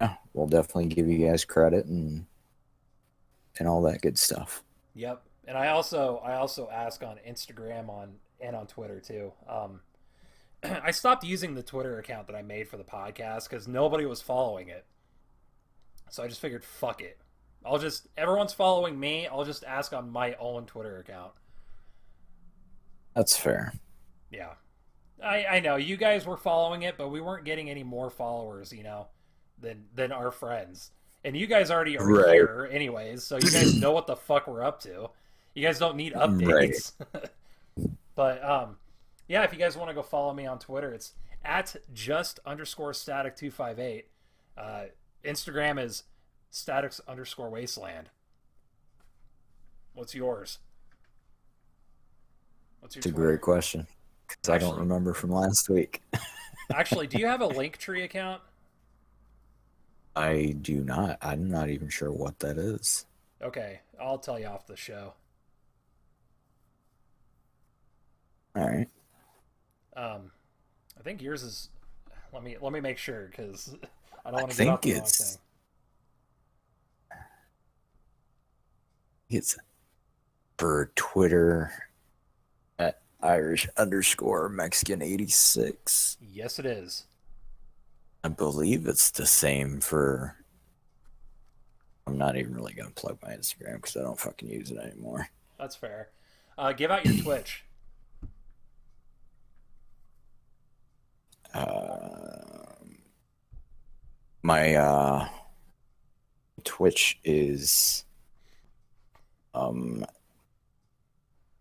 yeah, 0.00 0.14
we'll 0.34 0.46
definitely 0.46 0.86
give 0.86 1.08
you 1.08 1.28
guys 1.28 1.44
credit 1.44 1.86
and 1.86 2.26
and 3.58 3.68
all 3.68 3.82
that 3.82 4.02
good 4.02 4.18
stuff. 4.18 4.62
Yep. 4.94 5.22
And 5.46 5.56
I 5.56 5.68
also 5.68 6.20
I 6.24 6.34
also 6.34 6.68
ask 6.70 7.02
on 7.02 7.18
Instagram 7.28 7.88
on 7.88 8.14
and 8.40 8.56
on 8.56 8.66
Twitter 8.66 9.00
too. 9.00 9.32
Um, 9.48 9.80
I 10.62 10.90
stopped 10.90 11.24
using 11.24 11.54
the 11.54 11.62
Twitter 11.62 11.98
account 11.98 12.26
that 12.26 12.36
I 12.36 12.42
made 12.42 12.68
for 12.68 12.76
the 12.76 12.84
podcast 12.84 13.48
because 13.48 13.66
nobody 13.66 14.06
was 14.06 14.20
following 14.20 14.68
it. 14.68 14.84
So 16.10 16.24
I 16.24 16.28
just 16.28 16.40
figured, 16.40 16.64
fuck 16.64 17.00
it. 17.00 17.19
I'll 17.64 17.78
just 17.78 18.06
everyone's 18.16 18.52
following 18.52 18.98
me. 18.98 19.26
I'll 19.26 19.44
just 19.44 19.64
ask 19.64 19.92
on 19.92 20.10
my 20.10 20.34
own 20.34 20.66
Twitter 20.66 20.98
account. 20.98 21.32
That's 23.14 23.36
fair. 23.36 23.72
Yeah. 24.30 24.52
I, 25.22 25.44
I 25.46 25.60
know 25.60 25.76
you 25.76 25.96
guys 25.96 26.26
were 26.26 26.36
following 26.38 26.82
it, 26.82 26.96
but 26.96 27.08
we 27.08 27.20
weren't 27.20 27.44
getting 27.44 27.68
any 27.68 27.82
more 27.82 28.08
followers, 28.08 28.72
you 28.72 28.82
know, 28.82 29.08
than 29.60 29.84
than 29.94 30.12
our 30.12 30.30
friends. 30.30 30.92
And 31.24 31.36
you 31.36 31.46
guys 31.46 31.70
already 31.70 31.98
are 31.98 32.06
Right. 32.06 32.32
here 32.32 32.68
anyways, 32.72 33.22
so 33.22 33.36
you 33.36 33.50
guys 33.50 33.74
know 33.80 33.92
what 33.92 34.06
the 34.06 34.16
fuck 34.16 34.46
we're 34.46 34.62
up 34.62 34.80
to. 34.82 35.10
You 35.54 35.62
guys 35.66 35.78
don't 35.78 35.96
need 35.96 36.14
updates. 36.14 36.92
but 38.14 38.42
um 38.42 38.76
yeah, 39.28 39.42
if 39.44 39.52
you 39.52 39.58
guys 39.58 39.76
want 39.76 39.90
to 39.90 39.94
go 39.94 40.02
follow 40.02 40.32
me 40.32 40.46
on 40.46 40.58
Twitter, 40.58 40.92
it's 40.94 41.12
at 41.44 41.76
just 41.92 42.40
underscore 42.46 42.94
static 42.94 43.36
two 43.36 43.50
five 43.50 43.78
eight. 43.78 44.08
Uh 44.56 44.84
Instagram 45.24 45.82
is 45.82 46.04
statics 46.50 47.00
underscore 47.08 47.50
wasteland. 47.50 48.10
What's 49.94 50.14
yours? 50.14 50.58
What's 52.80 52.96
your 52.96 53.00
It's 53.00 53.06
a 53.06 53.10
great 53.10 53.40
question 53.40 53.86
because 54.26 54.48
I 54.48 54.58
don't 54.58 54.78
remember 54.78 55.14
from 55.14 55.30
last 55.30 55.68
week. 55.68 56.02
Actually, 56.74 57.06
do 57.06 57.18
you 57.18 57.26
have 57.26 57.40
a 57.40 57.48
Linktree 57.48 58.04
account? 58.04 58.40
I 60.14 60.56
do 60.60 60.82
not. 60.82 61.18
I'm 61.22 61.50
not 61.50 61.70
even 61.70 61.88
sure 61.88 62.12
what 62.12 62.38
that 62.40 62.58
is. 62.58 63.06
Okay, 63.42 63.80
I'll 64.00 64.18
tell 64.18 64.38
you 64.38 64.46
off 64.46 64.66
the 64.66 64.76
show. 64.76 65.14
All 68.56 68.68
right. 68.68 68.88
Um, 69.96 70.30
I 70.98 71.02
think 71.02 71.22
yours 71.22 71.42
is. 71.42 71.68
Let 72.32 72.42
me 72.44 72.56
let 72.60 72.72
me 72.72 72.80
make 72.80 72.98
sure 72.98 73.26
because 73.30 73.74
I 74.24 74.30
don't 74.30 74.40
want 74.42 74.52
to 74.52 74.56
get 74.56 74.68
off 74.68 74.82
think 74.82 74.96
it's- 74.96 75.38
It's 79.30 79.56
for 80.58 80.90
Twitter 80.96 81.70
at 82.80 83.00
Irish 83.22 83.68
underscore 83.76 84.48
Mexican 84.48 85.00
eighty 85.00 85.28
six. 85.28 86.16
Yes, 86.20 86.58
it 86.58 86.66
is. 86.66 87.06
I 88.24 88.28
believe 88.28 88.86
it's 88.86 89.10
the 89.12 89.26
same 89.26 89.80
for. 89.80 90.36
I'm 92.06 92.18
not 92.18 92.36
even 92.36 92.54
really 92.54 92.72
gonna 92.72 92.90
plug 92.90 93.18
my 93.22 93.30
Instagram 93.30 93.76
because 93.76 93.96
I 93.96 94.00
don't 94.02 94.18
fucking 94.18 94.48
use 94.48 94.72
it 94.72 94.78
anymore. 94.78 95.28
That's 95.58 95.76
fair. 95.76 96.08
Uh, 96.58 96.72
give 96.72 96.90
out 96.90 97.06
your 97.06 97.22
Twitch. 97.22 97.64
Um, 101.54 102.98
my 104.42 104.74
uh, 104.74 105.28
Twitch 106.64 107.18
is 107.22 108.04
um. 109.54 110.04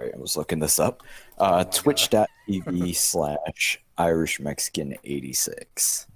I 0.01 0.11
was 0.17 0.37
looking 0.37 0.59
this 0.59 0.79
up. 0.79 1.03
Uh, 1.37 1.65
Oh. 1.67 1.69
Twitch.tv 1.69 2.95
slash 2.95 3.81
Irish 3.97 4.39
Mexican 4.39 4.95
eighty 5.03 5.33
six. 5.33 6.07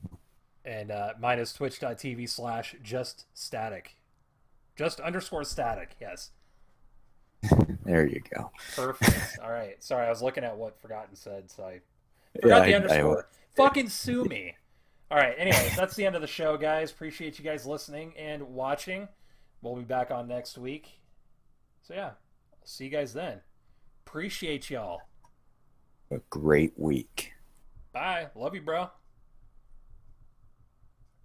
And 0.64 0.90
uh, 0.92 1.14
mine 1.20 1.40
is 1.40 1.52
twitch.tv 1.52 2.30
slash 2.30 2.76
just 2.82 3.26
static. 3.34 3.98
Just 4.78 5.02
underscore 5.02 5.44
static, 5.44 5.96
yes. 6.00 6.32
There 7.84 8.08
you 8.08 8.22
go. 8.34 8.50
Perfect. 8.78 9.40
All 9.44 9.52
right. 9.52 9.84
Sorry, 9.84 10.06
I 10.08 10.10
was 10.10 10.22
looking 10.22 10.46
at 10.46 10.56
what 10.56 10.80
Forgotten 10.82 11.18
said, 11.18 11.52
so 11.52 11.66
I 11.66 11.82
forgot 12.42 12.64
the 12.66 12.70
I- 12.70 12.72
I- 12.72 12.74
underscore. 12.76 13.28
Fucking 13.58 13.90
sue 13.90 14.24
me. 14.24 14.56
All 15.12 15.18
right. 15.18 15.36
Anyways, 15.38 15.76
that's 15.76 15.96
the 15.98 16.06
end 16.06 16.16
of 16.16 16.22
the 16.22 16.28
show, 16.28 16.56
guys. 16.56 16.90
Appreciate 16.92 17.38
you 17.38 17.44
guys 17.44 17.66
listening 17.66 18.14
and 18.18 18.42
watching. 18.56 19.10
We'll 19.62 19.76
be 19.76 19.84
back 19.84 20.10
on 20.10 20.30
next 20.30 20.58
week. 20.58 20.88
So 21.84 21.94
yeah, 21.94 22.06
I'll 22.06 22.66
see 22.66 22.86
you 22.86 22.90
guys 22.90 23.14
then. 23.14 23.42
Appreciate 24.06 24.70
y'all. 24.70 25.02
a 26.12 26.20
great 26.30 26.74
week. 26.78 27.34
Bye. 27.92 28.28
Love 28.36 28.56
you, 28.56 28.62
bro. 28.62 28.90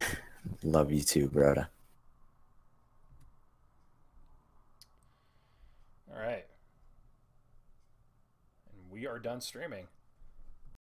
Love 0.65 0.91
you 0.91 1.03
too, 1.03 1.29
Broda. 1.29 1.69
All 6.13 6.21
right. 6.21 6.45
And 8.73 8.91
we 8.91 9.07
are 9.07 9.21
done 9.21 9.41
streaming. 9.41 9.87